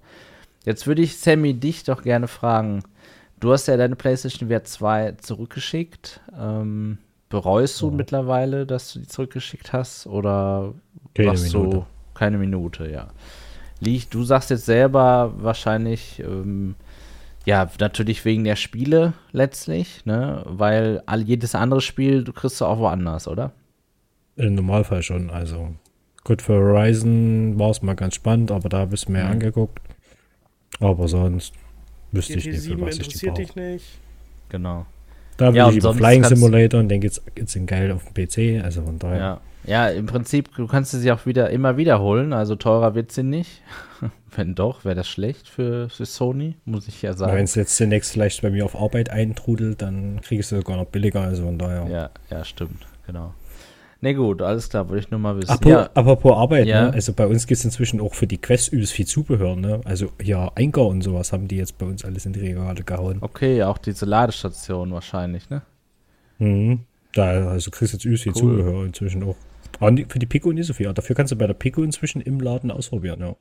Jetzt 0.65 0.87
würde 0.87 1.03
ich 1.03 1.17
Sammy 1.19 1.55
dich 1.55 1.85
doch 1.85 2.03
gerne 2.03 2.29
fragen. 2.29 2.83
Du 3.41 3.53
hast 3.53 3.67
ja 3.67 3.77
deine 3.77 3.97
PlayStation 3.97 4.49
VR 4.49 4.65
2 4.65 5.13
zurückgeschickt. 5.21 6.21
Ähm, 6.39 6.99
bereust 7.29 7.81
du 7.83 7.91
Ja. 7.91 7.97
mittlerweile, 7.97 8.65
dass 8.67 8.93
du 8.93 9.01
die 9.01 9.07
zurückgeschickt 9.09 9.73
hast? 9.73 10.07
Oder 10.07 10.73
Keine 11.15 11.33
Minute. 11.33 11.51
du 11.77 11.87
keine 12.15 12.39
Minute, 12.39 12.89
ja. 12.91 13.09
Liegt, 13.81 14.15
du 14.15 14.23
sagst 14.23 14.51
jetzt 14.51 14.67
selber 14.67 15.35
wahrscheinlich, 15.37 16.21
ähm, 16.21 16.77
ja, 17.45 17.69
natürlich 17.81 18.25
wegen 18.25 18.45
der 18.45 18.57
Spiele 18.57 19.13
letztlich, 19.33 20.07
ne? 20.07 20.43
Weil 20.47 21.03
all, 21.07 21.23
jedes 21.23 21.55
andere 21.57 21.81
Spiel, 21.81 22.23
du 22.25 22.33
kriegst 22.33 22.61
du 22.61 22.65
auch 22.67 22.79
woanders, 22.79 23.27
oder? 23.29 23.53
Im 24.37 24.55
Normalfall 24.55 25.03
schon. 25.03 25.29
Also 25.29 25.75
gut, 26.23 26.41
für 26.41 26.55
Horizon 26.55 27.59
war 27.59 27.71
es 27.71 27.83
mal 27.83 27.95
ganz 27.95 28.15
spannend, 28.15 28.51
aber 28.53 28.69
da 28.69 28.79
habe 28.79 28.95
ich 28.95 29.03
es 29.03 29.09
mir 29.09 29.25
Mhm. 29.25 29.31
angeguckt. 29.33 29.81
Aber 30.81 31.09
sonst 31.09 31.53
wüsste 32.13 32.35
ich 32.35 32.47
nicht, 32.47 32.61
für 32.61 32.75
GT7 32.75 32.81
was 32.81 32.89
ich 32.99 32.99
die 32.99 33.05
interessiert 33.05 33.35
brauche. 33.35 33.43
dich 33.43 33.57
nicht. 33.57 33.85
Genau. 34.49 34.87
Da 35.37 35.49
will 35.49 35.57
Ja, 35.57 35.69
ich 35.71 35.77
über 35.77 35.95
Flying 35.95 36.25
Simulator 36.25 36.81
und 36.81 36.89
den 36.89 37.01
geht's, 37.01 37.21
geht's 37.35 37.57
in 37.57 37.67
geil 37.67 37.91
auf 37.93 38.03
dem 38.05 38.15
PC. 38.15 38.65
Also 38.65 38.83
von 38.83 38.99
daher. 38.99 39.19
Ja. 39.19 39.41
Ja, 39.67 39.89
im 39.89 40.05
Prinzip, 40.05 40.55
du 40.55 40.67
kannst 40.67 40.91
sie 40.93 41.11
auch 41.11 41.25
wieder 41.25 41.49
immer 41.49 41.79
wiederholen, 41.79 42.35
also 42.35 42.55
teurer 42.55 42.95
wird 42.95 43.13
sie 43.13 43.23
nicht. 43.23 43.63
Wenn 44.37 44.55
doch, 44.55 44.85
wäre 44.85 44.95
das 44.95 45.09
schlecht 45.09 45.49
für, 45.49 45.89
für 45.89 46.05
Sony, 46.05 46.57
muss 46.67 46.87
ich 46.87 47.01
ja 47.01 47.11
Wenn 47.13 47.17
sagen. 47.17 47.43
es 47.45 47.55
jetzt 47.55 47.81
demnächst 47.81 48.13
vielleicht 48.13 48.43
bei 48.43 48.51
mir 48.51 48.67
auf 48.67 48.79
Arbeit 48.79 49.09
eintrudelt, 49.09 49.81
dann 49.81 50.21
kriege 50.21 50.41
ich 50.41 50.47
es 50.47 50.51
sogar 50.51 50.77
noch 50.77 50.85
billiger. 50.85 51.23
Also 51.23 51.45
von 51.45 51.57
daher. 51.57 51.87
Ja, 51.89 52.11
ja, 52.31 52.45
stimmt, 52.45 52.87
genau. 53.07 53.33
Ne, 54.05 54.15
gut, 54.15 54.43
alles 54.43 54.69
klar, 54.69 54.87
wollte 54.91 55.05
ich 55.07 55.11
nur 55.11 55.19
mal 55.19 55.35
wissen. 55.39 55.51
Apropos, 55.51 55.71
ja, 55.73 55.89
apropos 55.95 56.37
Arbeit, 56.37 56.67
Ja. 56.67 56.89
ne? 56.89 56.93
also 56.93 57.15
bei 57.15 57.27
uns 57.27 57.47
gibt 57.47 57.59
es 57.59 57.65
inzwischen 57.65 58.03
auch 58.03 58.13
für 58.13 58.27
die 58.27 58.37
Quest 58.37 58.71
übelst 58.71 58.93
viel 58.93 59.07
Zubehör. 59.07 59.57
Ne? 59.57 59.81
Also 59.87 60.11
ja, 60.23 60.53
Einker 60.57 60.85
und 60.85 61.01
sowas 61.01 61.33
haben 61.33 61.49
die 61.49 61.57
jetzt 61.57 61.79
bei 61.79 61.87
uns 61.87 62.05
alles 62.05 62.27
in 62.27 62.35
die 62.35 62.41
Regale 62.41 62.85
gehauen. 62.85 63.17
okay, 63.23 63.63
auch 63.63 63.79
diese 63.79 64.05
Ladestation 64.05 64.93
wahrscheinlich, 64.93 65.49
ne? 65.49 65.63
Mhm. 66.39 66.81
Da, 67.15 67.49
also 67.49 67.71
kriegst 67.71 67.95
jetzt 67.95 68.05
übelst 68.05 68.25
viel 68.25 68.33
Cool. 68.35 68.41
Zubehör 68.59 68.85
inzwischen 68.85 69.23
auch. 69.23 69.37
Aber 69.81 69.97
für 70.07 70.19
die 70.19 70.27
Pico 70.27 70.53
nicht 70.53 70.67
so 70.67 70.75
viel. 70.75 70.93
Dafür 70.93 71.17
kannst 71.17 71.33
du 71.33 71.37
bei 71.37 71.47
der 71.47 71.55
Pico 71.55 71.83
inzwischen 71.83 72.21
im 72.21 72.41
Laden 72.41 72.71
ausprobieren, 72.71 73.21
ja. 73.21 73.37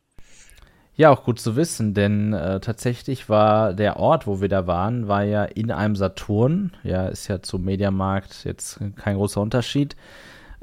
Ja, 0.95 1.09
auch 1.09 1.25
gut 1.25 1.39
zu 1.41 1.57
wissen, 1.57 1.93
denn 1.93 2.31
äh, 2.31 2.61
tatsächlich 2.61 3.27
war 3.27 3.73
der 3.73 3.97
Ort, 3.97 4.27
wo 4.27 4.39
wir 4.39 4.47
da 4.47 4.65
waren, 4.65 5.09
war 5.09 5.23
ja 5.23 5.43
in 5.43 5.71
einem 5.71 5.97
Saturn. 5.97 6.71
Ja, 6.83 7.07
ist 7.07 7.27
ja 7.27 7.41
zum 7.41 7.65
Mediamarkt 7.65 8.45
jetzt 8.45 8.79
kein 8.95 9.17
großer 9.17 9.41
Unterschied, 9.41 9.95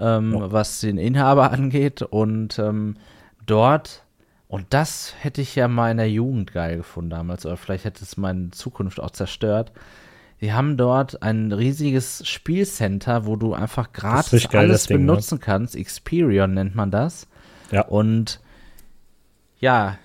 ähm, 0.00 0.32
Ja. 0.32 0.52
was 0.52 0.80
den 0.80 0.98
Inhaber 0.98 1.50
angeht. 1.52 2.02
Und 2.02 2.58
ähm, 2.58 2.96
dort, 3.46 4.04
und 4.48 4.66
das 4.70 5.14
hätte 5.20 5.40
ich 5.42 5.54
ja 5.54 5.68
mal 5.68 5.90
in 5.90 5.98
der 5.98 6.10
Jugend 6.10 6.52
geil 6.52 6.78
gefunden 6.78 7.10
damals, 7.10 7.46
oder 7.46 7.56
vielleicht 7.56 7.84
hätte 7.84 8.02
es 8.02 8.16
meine 8.16 8.50
Zukunft 8.50 9.00
auch 9.00 9.10
zerstört. 9.10 9.72
Die 10.40 10.52
haben 10.54 10.78
dort 10.78 11.22
ein 11.22 11.52
riesiges 11.52 12.26
Spielcenter, 12.26 13.26
wo 13.26 13.36
du 13.36 13.52
einfach 13.52 13.92
gratis 13.92 14.48
geil, 14.48 14.62
alles 14.68 14.86
Ding, 14.86 15.00
ne? 15.04 15.12
benutzen 15.12 15.38
kannst. 15.38 15.76
Experion 15.76 16.54
nennt 16.54 16.74
man 16.74 16.90
das. 16.90 17.28
Ja. 17.70 17.82
Und 17.82 18.40
ja, 19.58 19.98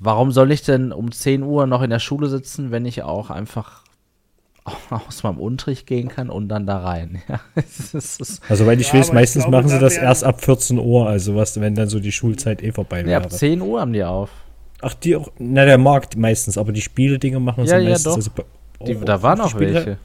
warum 0.00 0.32
soll 0.32 0.50
ich 0.50 0.62
denn 0.62 0.90
um 0.92 1.12
10 1.12 1.44
Uhr 1.44 1.66
noch 1.68 1.82
in 1.82 1.90
der 1.90 2.00
Schule 2.00 2.26
sitzen, 2.28 2.72
wenn 2.72 2.84
ich 2.84 3.04
auch 3.04 3.30
einfach 3.30 3.84
aus 4.90 5.22
meinem 5.22 5.38
Unterricht 5.38 5.86
gehen 5.86 6.08
kann 6.08 6.28
und 6.30 6.48
dann 6.48 6.66
da 6.66 6.78
rein? 6.78 7.22
Ja, 7.28 7.40
es 7.54 7.78
ist, 7.80 7.94
es 7.94 8.20
ist, 8.20 8.42
Also 8.50 8.66
weil 8.66 8.80
ich 8.80 8.88
Ja, 8.88 8.94
weiß, 8.94 9.08
ich 9.08 9.12
meistens 9.12 9.42
glaube, 9.44 9.56
machen 9.58 9.68
sie 9.68 9.74
da 9.76 9.80
das 9.80 9.96
erst 9.96 10.24
ab 10.24 10.44
14 10.44 10.78
Uhr, 10.78 11.08
also 11.08 11.34
was, 11.36 11.60
wenn 11.60 11.74
dann 11.74 11.88
so 11.88 12.00
die 12.00 12.12
Schulzeit 12.12 12.62
eh 12.62 12.72
vorbei 12.72 13.04
wäre. 13.06 13.22
ab 13.24 13.30
10 13.30 13.60
Uhr 13.60 13.80
haben 13.80 13.92
die 13.92 14.04
auf. 14.04 14.30
Ach, 14.82 14.94
die 14.94 15.16
auch, 15.16 15.30
na 15.38 15.64
der 15.64 15.78
Markt 15.78 16.16
meistens, 16.16 16.58
aber 16.58 16.72
die 16.72 16.82
Spieledinger 16.82 17.40
machen 17.40 17.64
Ja, 17.64 17.78
sie 17.78 17.84
ja, 17.84 17.90
meistens. 17.90 18.04
doch. 18.04 18.16
Also, 18.16 18.30
bei- 18.34 18.84
Die, 18.86 18.94
da 19.04 19.16
auch 19.16 19.22
waren 19.22 19.40
auch 19.40 19.50
Spiele- 19.50 19.74
welche. 19.74 19.98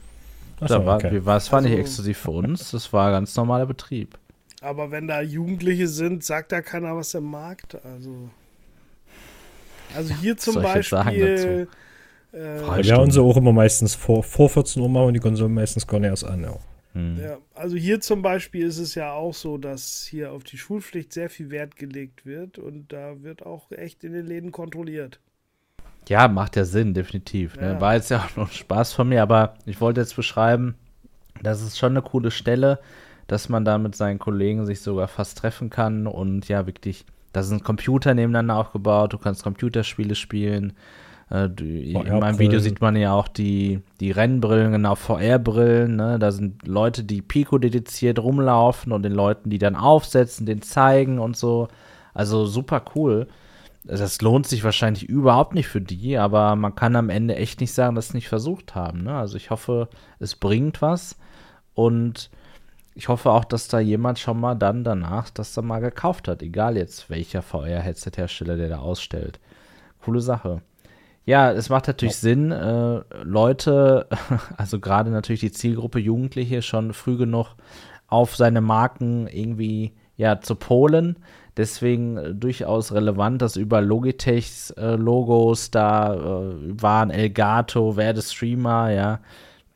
Ach 0.60 0.68
Da 0.68 0.78
so, 0.80 0.86
war, 0.86 0.96
okay. 0.96 1.12
wir- 1.12 1.26
war, 1.26 1.42
war 1.52 1.60
nicht 1.60 1.70
Also- 1.72 1.80
exklusiv 1.82 2.18
für 2.18 2.30
uns, 2.30 2.70
das 2.70 2.92
war 2.92 3.10
ganz 3.10 3.34
normaler 3.36 3.66
Betrieb. 3.66 4.16
Aber 4.62 4.90
wenn 4.92 5.08
da 5.08 5.20
Jugendliche 5.20 5.88
sind, 5.88 6.22
sagt 6.24 6.52
da 6.52 6.62
keiner 6.62 6.96
was 6.96 7.12
im 7.14 7.24
Markt. 7.24 7.76
Also, 7.84 8.30
also 9.94 10.14
hier 10.14 10.36
zum 10.36 10.56
ich 10.58 10.62
Beispiel. 10.62 11.68
Äh, 12.32 12.60
Ja, 12.60 12.76
wir 12.76 12.84
Stunde. 12.84 13.02
uns 13.02 13.18
auch 13.18 13.36
immer 13.36 13.52
meistens 13.52 13.94
vor, 13.94 14.22
vor 14.22 14.48
14 14.48 14.82
Uhr 14.82 14.88
machen 14.88 15.08
und 15.08 15.14
die 15.14 15.20
Konsolen 15.20 15.54
meistens 15.54 15.86
gar 15.86 16.00
nicht 16.00 16.10
erst 16.10 16.24
an. 16.24 16.42
Ja. 16.42 16.58
Hm. 16.94 17.18
ja, 17.18 17.38
also 17.54 17.76
hier 17.76 18.00
zum 18.02 18.20
Beispiel 18.20 18.66
ist 18.66 18.78
es 18.78 18.94
ja 18.94 19.12
auch 19.12 19.32
so, 19.32 19.56
dass 19.56 20.04
hier 20.04 20.30
auf 20.32 20.44
die 20.44 20.58
Schulpflicht 20.58 21.12
sehr 21.12 21.30
viel 21.30 21.50
Wert 21.50 21.76
gelegt 21.76 22.26
wird 22.26 22.58
und 22.58 22.92
da 22.92 23.22
wird 23.22 23.46
auch 23.46 23.70
echt 23.72 24.04
in 24.04 24.12
den 24.12 24.26
Läden 24.26 24.52
kontrolliert. 24.52 25.18
Ja, 26.08 26.28
macht 26.28 26.56
ja 26.56 26.64
Sinn, 26.64 26.92
definitiv. 26.94 27.56
Ne? 27.56 27.74
Ja. 27.74 27.80
War 27.80 27.94
jetzt 27.94 28.10
ja 28.10 28.18
auch 28.18 28.36
nur 28.36 28.48
Spaß 28.48 28.92
von 28.92 29.08
mir, 29.08 29.22
aber 29.22 29.54
ich 29.64 29.80
wollte 29.80 30.00
jetzt 30.00 30.16
beschreiben, 30.16 30.74
das 31.42 31.62
ist 31.62 31.78
schon 31.78 31.92
eine 31.92 32.02
coole 32.02 32.30
Stelle, 32.30 32.78
dass 33.26 33.48
man 33.48 33.64
da 33.64 33.78
mit 33.78 33.94
seinen 33.96 34.18
Kollegen 34.18 34.66
sich 34.66 34.80
sogar 34.80 35.08
fast 35.08 35.38
treffen 35.38 35.70
kann 35.70 36.06
und 36.06 36.48
ja, 36.48 36.66
wirklich, 36.66 37.06
da 37.32 37.42
sind 37.42 37.64
Computer 37.64 38.12
nebeneinander 38.14 38.56
aufgebaut, 38.56 39.12
du 39.14 39.18
kannst 39.18 39.42
Computerspiele 39.44 40.14
spielen. 40.14 40.74
Äh, 41.32 41.46
in 41.46 42.18
meinem. 42.18 42.38
Video 42.38 42.58
sieht 42.58 42.82
man 42.82 42.94
ja 42.94 43.14
auch 43.14 43.26
die, 43.26 43.80
die 44.00 44.10
Rennbrillen, 44.10 44.72
genau, 44.72 44.94
VR-Brillen, 44.94 45.96
ne? 45.96 46.18
Da 46.18 46.30
sind 46.30 46.66
Leute, 46.68 47.04
die 47.04 47.22
Pico 47.22 47.56
dediziert 47.56 48.18
rumlaufen 48.18 48.92
und 48.92 49.02
den 49.02 49.12
Leuten, 49.12 49.48
die 49.48 49.58
dann 49.58 49.74
aufsetzen, 49.74 50.44
den 50.44 50.60
zeigen 50.60 51.18
und 51.18 51.36
so. 51.36 51.68
Also 52.12 52.44
super 52.44 52.84
cool. 52.94 53.28
Das 53.84 54.20
lohnt 54.20 54.46
sich 54.46 54.62
wahrscheinlich 54.62 55.08
überhaupt 55.08 55.54
nicht 55.54 55.68
für 55.68 55.80
die, 55.80 56.18
aber 56.18 56.54
man 56.54 56.74
kann 56.74 56.94
am 56.94 57.08
Ende 57.08 57.34
echt 57.34 57.60
nicht 57.60 57.72
sagen, 57.72 57.96
dass 57.96 58.08
sie 58.08 58.18
nicht 58.18 58.28
versucht 58.28 58.74
haben. 58.74 59.02
Ne? 59.02 59.14
Also 59.16 59.36
ich 59.36 59.50
hoffe, 59.50 59.88
es 60.20 60.36
bringt 60.36 60.82
was 60.82 61.16
und 61.74 62.30
ich 62.94 63.08
hoffe 63.08 63.30
auch, 63.30 63.44
dass 63.44 63.68
da 63.68 63.80
jemand 63.80 64.18
schon 64.18 64.38
mal 64.38 64.54
dann 64.54 64.84
danach 64.84 65.30
das 65.30 65.54
dann 65.54 65.66
mal 65.66 65.80
gekauft 65.80 66.28
hat, 66.28 66.42
egal 66.42 66.76
jetzt 66.76 67.10
welcher 67.10 67.42
VR-Headset-Hersteller 67.42 68.56
der 68.56 68.68
da 68.68 68.78
ausstellt. 68.78 69.40
Coole 70.04 70.20
Sache. 70.20 70.60
Ja, 71.24 71.52
es 71.52 71.68
macht 71.68 71.86
natürlich 71.86 72.16
Sinn, 72.16 72.50
äh, 72.50 73.02
Leute, 73.22 74.08
also 74.56 74.80
gerade 74.80 75.10
natürlich 75.10 75.40
die 75.40 75.52
Zielgruppe 75.52 76.00
Jugendliche, 76.00 76.62
schon 76.62 76.92
früh 76.92 77.16
genug 77.16 77.54
auf 78.08 78.34
seine 78.36 78.60
Marken 78.60 79.28
irgendwie 79.28 79.92
ja 80.16 80.40
zu 80.40 80.56
polen. 80.56 81.16
Deswegen 81.56 82.16
äh, 82.16 82.34
durchaus 82.34 82.92
relevant, 82.92 83.40
dass 83.40 83.56
über 83.56 83.80
Logitechs 83.80 84.70
äh, 84.70 84.96
Logos 84.96 85.70
da 85.70 86.14
äh, 86.14 86.82
waren 86.82 87.10
Elgato, 87.10 87.96
werde 87.96 88.20
Streamer, 88.20 88.90
ja, 88.90 89.20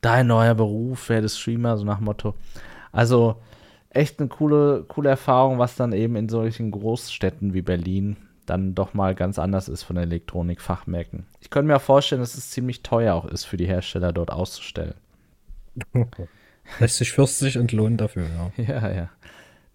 dein 0.01 0.27
neuer 0.27 0.55
Beruf, 0.55 1.07
werde 1.09 1.29
Streamer, 1.29 1.77
so 1.77 1.85
nach 1.85 2.01
Motto. 2.01 2.33
Also 2.91 3.37
echt 3.89 4.19
eine 4.19 4.27
coole, 4.27 4.83
coole 4.87 5.09
Erfahrung, 5.09 5.59
was 5.59 5.75
dann 5.75 5.93
eben 5.93 6.15
in 6.17 6.29
solchen 6.29 6.71
Großstädten 6.71 7.53
wie 7.53 7.61
Berlin 7.61 8.17
dann 8.49 8.75
doch 8.75 8.93
mal 8.93 9.15
ganz 9.15 9.39
anders 9.39 9.69
ist 9.69 9.83
von 9.83 9.97
Elektronikfachmärkten. 9.97 11.25
Ich 11.41 11.49
könnte 11.49 11.67
mir 11.67 11.77
auch 11.77 11.81
vorstellen, 11.81 12.21
dass 12.21 12.35
es 12.35 12.49
ziemlich 12.49 12.83
teuer 12.83 13.15
auch 13.15 13.25
ist 13.25 13.45
für 13.45 13.57
die 13.57 13.67
Hersteller 13.67 14.13
dort 14.13 14.31
auszustellen. 14.31 14.95
Lässt 16.79 16.97
sich 16.97 17.11
fürstlich 17.11 17.55
entlohnen 17.55 17.97
dafür, 17.97 18.25
ja. 18.57 18.63
Ja, 18.63 18.91
ja. 18.91 19.09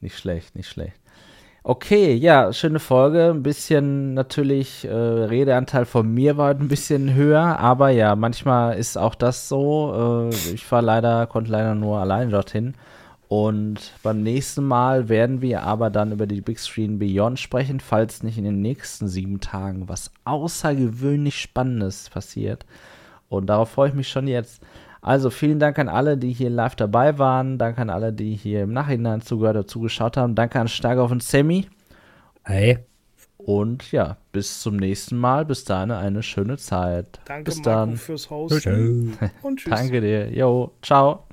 Nicht 0.01 0.19
schlecht, 0.19 0.57
nicht 0.57 0.69
schlecht. 0.69 0.97
Okay, 1.65 2.15
ja, 2.15 2.53
schöne 2.53 2.81
Folge. 2.81 3.31
Ein 3.31 3.45
bisschen 3.45 4.15
natürlich 4.15 4.85
äh, 4.85 4.93
Redeanteil 4.93 5.85
von 5.85 6.13
mir 6.13 6.37
war 6.37 6.51
ein 6.51 6.67
bisschen 6.67 7.15
höher, 7.15 7.61
aber 7.61 7.91
ja, 7.91 8.17
manchmal 8.17 8.77
ist 8.77 8.99
auch 8.99 9.15
das 9.15 9.49
so. 9.49 10.29
Äh, 10.33 10.55
ich 10.55 10.71
war 10.73 10.83
leider, 10.83 11.29
konnte 11.29 11.53
leider 11.53 11.77
nur 11.77 12.01
allein 12.01 12.31
dorthin. 12.31 12.75
Und 13.33 13.95
beim 14.03 14.23
nächsten 14.23 14.63
Mal 14.63 15.09
werden 15.09 15.41
wir 15.41 15.63
aber 15.63 15.89
dann 15.89 16.13
über 16.13 16.27
die 16.27 16.43
Big 16.43 16.59
Screen 16.59 16.99
Beyond 16.99 17.41
sprechen, 17.41 17.81
falls 17.81 18.23
nicht 18.23 18.37
in 18.37 18.45
den 18.45 18.61
nächsten 18.61 19.09
sieben 19.09 19.41
Tagen 19.41 19.89
was 19.89 20.11
außergewöhnlich 20.27 21.41
Spannendes 21.41 22.11
passiert. 22.11 22.67
Und 23.31 23.47
darauf 23.47 23.71
freue 23.71 23.89
ich 23.89 23.95
mich 23.95 24.11
schon 24.11 24.29
jetzt. 24.29 24.61
Also 25.01 25.31
vielen 25.31 25.59
Dank 25.59 25.79
an 25.79 25.89
alle, 25.89 26.19
die 26.19 26.35
hier 26.35 26.51
live 26.51 26.77
dabei 26.77 27.19
waren. 27.19 27.57
Danke 27.57 27.81
an 27.81 27.89
alle, 27.89 28.13
die 28.13 28.35
hier 28.35 28.65
im 28.65 28.75
Nachhinein 28.75 29.23
zugehört 29.23 29.57
oder 29.57 29.67
zugeschaut 29.67 30.19
haben. 30.19 30.35
Danke 30.35 30.61
an 30.61 30.69
Starkov 30.69 31.11
und 31.11 31.23
Sammy. 31.23 31.69
Hey. 32.45 32.81
Und 33.39 33.93
ja, 33.93 34.19
bis 34.33 34.61
zum 34.61 34.77
nächsten 34.77 35.17
Mal. 35.17 35.47
Bis 35.47 35.65
dahin 35.65 35.91
eine 35.91 36.23
schöne 36.23 36.59
Zeit. 36.59 37.19
Danke, 37.25 37.45
bis 37.45 37.65
Marco, 37.65 37.71
dann. 37.71 37.97
fürs 37.97 38.29
Hosten. 38.29 39.17
Und 39.41 39.57
tschüss. 39.57 39.71
Danke 39.75 40.03
dir. 40.03 40.31
Jo, 40.31 40.73
ciao. 40.83 41.25